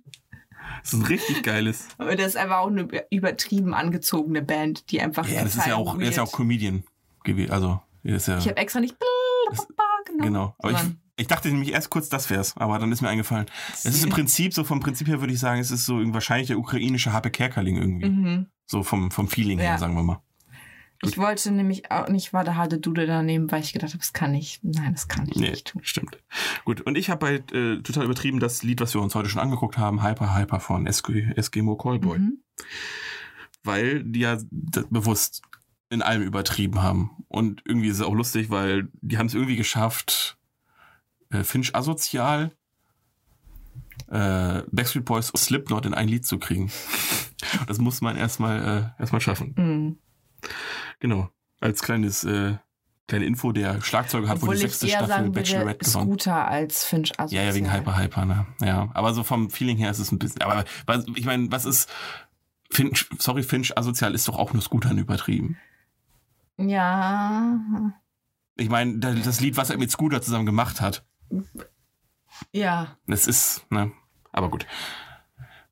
Es 0.83 0.93
ist 0.93 1.01
ein 1.01 1.07
richtig 1.07 1.43
geiles. 1.43 1.89
Aber 1.99 2.15
das 2.17 2.29
ist 2.29 2.37
einfach 2.37 2.59
auch 2.59 2.69
eine 2.69 2.89
übertrieben 3.11 3.75
angezogene 3.75 4.43
Band, 4.43 4.91
die 4.91 5.01
einfach. 5.01 5.27
Ja, 5.29 5.43
das 5.43 5.57
ist 5.57 5.67
ja 5.67 5.77
auch, 5.77 5.99
er 5.99 6.09
ist 6.09 6.17
ja 6.17 6.23
auch 6.23 6.33
Comedian 6.33 6.85
gewesen. 7.25 7.51
Also, 7.51 7.81
er 8.05 8.17
ist 8.17 8.29
ja. 8.29 8.39
Ich 8.39 8.47
habe 8.47 8.57
extra 8.57 8.81
nicht. 8.81 8.97
Genau. 10.07 10.25
Genau. 10.25 10.55
Aber 10.59 10.73
ich, 10.73 10.79
ich 11.17 11.27
dachte 11.27 11.49
nämlich 11.49 11.73
erst 11.73 11.91
kurz, 11.91 12.09
das 12.09 12.31
wär's, 12.31 12.57
aber 12.57 12.79
dann 12.79 12.93
ist 12.93 13.03
mir 13.03 13.09
eingefallen. 13.09 13.47
Es 13.73 13.85
ist 13.85 14.05
im 14.05 14.11
Prinzip, 14.11 14.55
so 14.55 14.65
vom 14.65 14.81
Prinzip 14.81 15.09
her 15.09 15.21
würde 15.21 15.33
ich 15.33 15.39
sagen, 15.41 15.61
es 15.61 15.71
ist 15.71 15.85
so 15.85 16.01
wahrscheinlich 16.15 16.49
der 16.49 16.59
ukrainische 16.59 17.13
Happe 17.13 17.31
Kerkeling 17.31 17.77
irgendwie. 17.77 18.09
Mhm. 18.09 18.47
So 18.67 18.83
vom, 18.83 19.11
vom 19.11 19.29
Feeling 19.29 19.59
her, 19.59 19.71
Ja. 19.73 19.79
sagen 19.79 19.95
wir 19.95 20.03
mal. 20.03 20.23
Ich 21.05 21.17
wollte 21.17 21.53
nämlich 21.53 21.91
auch 21.93 22.09
nicht 22.09 22.33
Wada 22.33 22.57
Hade 22.57 22.79
Dude 22.79 23.07
da 23.07 23.23
nehmen, 23.23 23.51
weil 23.53 23.63
ich 23.63 23.73
gedacht 23.73 23.91
habe, 23.93 23.99
das 23.99 24.13
kann 24.13 24.35
ich. 24.35 24.59
Nein, 24.63 24.93
das 24.95 25.07
kann 25.07 25.29
ich 25.29 25.37
Nee, 25.37 25.51
nicht 25.51 25.69
tun. 25.69 25.81
stimmt. 25.85 26.19
Gut, 26.65 26.81
und 26.81 26.99
ich 26.99 27.09
habe 27.09 27.27
halt 27.27 27.53
äh, 27.53 27.81
total 27.83 28.05
übertrieben 28.05 28.41
das 28.41 28.63
Lied, 28.65 28.81
was 28.81 28.95
wir 28.95 29.01
uns 29.01 29.15
heute 29.15 29.29
schon 29.29 29.41
angeguckt 29.41 29.79
haben, 29.79 30.03
Hyper 30.03 30.35
Hyper 30.37 30.59
von 30.59 30.87
Esk- 30.89 31.35
Eskimo 31.37 31.77
Callboy. 31.77 32.19
Mhm. 32.19 32.39
Weil 33.63 34.03
die 34.03 34.21
ja 34.21 34.39
das 34.51 34.87
bewusst 34.91 35.43
in 35.91 36.03
allem 36.03 36.23
übertrieben 36.23 36.83
haben. 36.83 37.11
Und 37.29 37.63
irgendwie 37.65 37.89
ist 37.89 37.97
es 37.97 38.03
auch 38.03 38.15
lustig, 38.15 38.51
weil 38.51 38.89
die 39.01 39.19
haben 39.19 39.27
es 39.27 39.35
irgendwie 39.35 39.57
geschafft, 39.57 40.37
äh, 41.31 41.45
Finch 41.45 41.75
asozial, 41.77 42.51
äh, 44.09 44.63
Backstreet 44.71 45.05
Boys 45.05 45.31
und 45.31 45.39
Slipknot 45.39 45.87
in 45.87 45.95
ein 45.95 46.09
Lied 46.09 46.27
zu 46.27 46.39
kriegen. 46.39 46.71
Das 47.69 47.79
muss 47.79 48.01
man 48.01 48.17
erstmal 48.17 48.93
äh, 48.97 49.01
erstmal 49.01 49.21
schaffen. 49.21 49.55
Mhm. 49.57 49.99
Genau. 51.01 51.29
Als 51.61 51.83
kleines 51.83 52.25
äh, 52.25 52.57
kleine 53.07 53.25
Info, 53.25 53.53
der 53.53 53.81
Schlagzeuger 53.81 54.29
hat 54.29 54.43
wohl 54.43 54.55
die 54.55 54.61
sechste 54.63 54.87
Staffel 54.89 55.09
sagen 55.09 55.33
Bachelorette 55.33 55.85
gewonnen. 55.85 56.07
Scooter 56.09 56.47
als 56.49 56.85
Finch 56.85 57.19
Asozial. 57.19 57.43
Ja, 57.45 57.49
ja, 57.51 57.55
wegen 57.55 57.73
Hyper 57.73 57.97
Hyper, 57.99 58.25
ne? 58.25 58.47
Ja, 58.61 58.91
aber 58.95 59.15
so 59.15 59.25
vom 59.25 59.51
Feeling 59.51 59.77
her 59.79 59.91
ist 59.91 59.99
es 59.99 60.13
ein 60.13 60.19
bisschen. 60.19 60.43
Aber 60.43 60.65
was, 60.87 61.05
ich 61.15 61.25
meine, 61.25 61.51
was 61.51 61.65
ist. 61.65 61.89
Finch, 62.71 63.09
sorry, 63.19 63.43
Finch 63.43 63.77
asozial 63.79 64.15
ist 64.15 64.29
doch 64.29 64.37
auch 64.39 64.53
nur 64.53 64.61
Scootern 64.63 64.99
übertrieben. 64.99 65.57
Ja. 66.59 67.59
Ich 68.57 68.69
meine, 68.69 68.99
da- 68.99 69.15
das 69.15 69.41
Lied, 69.41 69.57
was 69.57 69.71
er 69.71 69.79
mit 69.79 69.91
Scooter 69.91 70.21
zusammen 70.21 70.45
gemacht 70.47 70.81
hat, 70.81 71.05
Ja. 72.53 72.97
das 73.07 73.27
ist, 73.27 73.65
ne? 73.71 73.93
Aber 74.33 74.51
gut. 74.51 74.67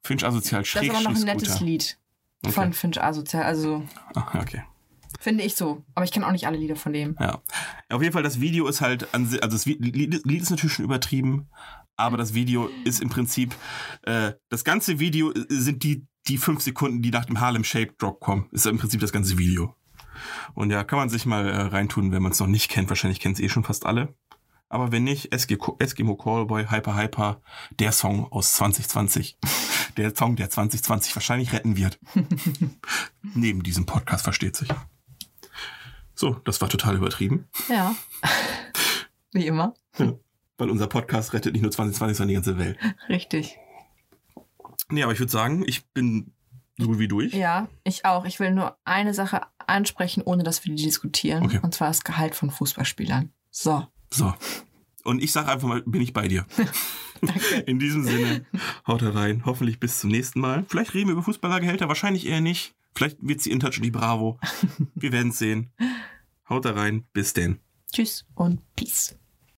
Finch 0.02 0.24
asozial 0.24 0.62
Das 0.62 0.68
ist 0.68 0.72
schräg 0.72 0.90
aber 0.90 1.00
noch 1.02 1.14
ein 1.16 1.22
nettes 1.22 1.48
Scooter. 1.48 1.64
Lied 1.64 1.98
Okay. 2.44 2.52
von 2.52 2.72
Finch 2.72 3.02
Asozial. 3.02 3.42
Also, 3.42 3.82
Ah, 4.14 4.38
okay. 4.40 4.62
Finde 5.20 5.44
ich 5.44 5.54
so. 5.54 5.84
Aber 5.94 6.04
ich 6.04 6.12
kenne 6.12 6.26
auch 6.26 6.32
nicht 6.32 6.46
alle 6.46 6.56
Lieder 6.56 6.76
von 6.76 6.92
dem. 6.92 7.16
Ja. 7.20 7.42
Auf 7.88 8.02
jeden 8.02 8.12
Fall, 8.12 8.22
das 8.22 8.40
Video 8.40 8.66
ist 8.66 8.80
halt, 8.80 9.14
an, 9.14 9.24
also 9.24 9.56
das 9.56 9.66
Lied, 9.66 10.14
ist 10.14 10.50
natürlich 10.50 10.74
schon 10.74 10.84
übertrieben, 10.84 11.48
aber 11.96 12.16
das 12.16 12.34
Video 12.34 12.68
ist 12.84 13.00
im 13.00 13.08
Prinzip, 13.08 13.54
äh, 14.02 14.32
das 14.48 14.64
ganze 14.64 14.98
Video 14.98 15.32
äh, 15.32 15.44
sind 15.48 15.82
die, 15.82 16.06
die 16.28 16.38
fünf 16.38 16.60
Sekunden, 16.60 17.02
die 17.02 17.10
nach 17.10 17.24
dem 17.24 17.40
Harlem 17.40 17.64
Shake 17.64 17.98
Drop 17.98 18.20
kommen. 18.20 18.48
Ist 18.52 18.66
im 18.66 18.78
Prinzip 18.78 19.00
das 19.00 19.12
ganze 19.12 19.38
Video. 19.38 19.74
Und 20.54 20.70
ja, 20.70 20.84
kann 20.84 20.98
man 20.98 21.08
sich 21.08 21.26
mal 21.26 21.48
äh, 21.48 21.60
reintun, 21.62 22.12
wenn 22.12 22.22
man 22.22 22.32
es 22.32 22.40
noch 22.40 22.46
nicht 22.46 22.70
kennt. 22.70 22.88
Wahrscheinlich 22.88 23.20
kennen 23.20 23.34
es 23.34 23.40
eh 23.40 23.48
schon 23.48 23.64
fast 23.64 23.86
alle. 23.86 24.14
Aber 24.68 24.90
wenn 24.90 25.04
nicht, 25.04 25.32
Eskimo, 25.32 25.76
Eskimo 25.78 26.16
Callboy, 26.16 26.66
Hyper 26.68 26.96
Hyper, 26.96 27.40
der 27.78 27.92
Song 27.92 28.30
aus 28.32 28.54
2020. 28.54 29.38
Der 29.96 30.14
Song, 30.14 30.36
der 30.36 30.50
2020 30.50 31.14
wahrscheinlich 31.14 31.52
retten 31.52 31.76
wird. 31.76 32.00
Neben 33.22 33.62
diesem 33.62 33.86
Podcast 33.86 34.24
versteht 34.24 34.56
sich. 34.56 34.68
So, 36.16 36.40
das 36.44 36.60
war 36.60 36.68
total 36.68 36.96
übertrieben. 36.96 37.46
Ja. 37.68 37.94
Wie 39.32 39.46
immer. 39.46 39.74
Weil 40.58 40.70
unser 40.70 40.86
Podcast 40.86 41.34
rettet 41.34 41.52
nicht 41.52 41.62
nur 41.62 41.70
2020, 41.70 42.16
sondern 42.16 42.28
die 42.28 42.34
ganze 42.34 42.58
Welt. 42.58 42.78
Richtig. 43.08 43.58
Nee, 44.88 45.02
aber 45.02 45.12
ich 45.12 45.18
würde 45.18 45.30
sagen, 45.30 45.62
ich 45.66 45.86
bin 45.88 46.32
so 46.78 46.86
gut 46.86 46.98
wie 46.98 47.08
durch. 47.08 47.34
Ja, 47.34 47.68
ich 47.84 48.04
auch. 48.04 48.24
Ich 48.24 48.38
will 48.40 48.50
nur 48.50 48.76
eine 48.84 49.14
Sache 49.14 49.42
ansprechen, 49.66 50.22
ohne 50.22 50.42
dass 50.42 50.64
wir 50.64 50.74
die 50.74 50.84
diskutieren. 50.84 51.44
Okay. 51.44 51.60
Und 51.62 51.74
zwar 51.74 51.88
das 51.88 52.04
Gehalt 52.04 52.34
von 52.34 52.50
Fußballspielern. 52.50 53.30
So. 53.50 53.86
So. 54.10 54.32
Und 55.04 55.22
ich 55.22 55.32
sage 55.32 55.48
einfach 55.50 55.68
mal, 55.68 55.82
bin 55.82 56.02
ich 56.02 56.12
bei 56.12 56.28
dir. 56.28 56.46
Danke. 57.20 57.56
In 57.66 57.78
diesem 57.78 58.04
Sinne, 58.04 58.44
haut 58.86 59.02
rein. 59.02 59.42
Hoffentlich 59.46 59.80
bis 59.80 60.00
zum 60.00 60.10
nächsten 60.10 60.40
Mal. 60.40 60.64
Vielleicht 60.68 60.94
reden 60.94 61.08
wir 61.08 61.12
über 61.12 61.22
Fußballergehälter, 61.22 61.88
wahrscheinlich 61.88 62.26
eher 62.26 62.40
nicht. 62.40 62.74
Vielleicht 62.96 63.18
wird 63.20 63.42
sie 63.42 63.50
InTouch 63.50 63.76
und 63.76 63.82
die 63.82 63.90
Bravo. 63.90 64.40
Wir 64.94 65.12
werden 65.12 65.28
es 65.28 65.38
sehen. 65.38 65.70
Haut 66.48 66.64
da 66.64 66.72
rein. 66.72 67.04
Bis 67.12 67.34
denn. 67.34 67.60
Tschüss 67.92 68.24
und 68.34 68.62
Peace. 68.74 69.16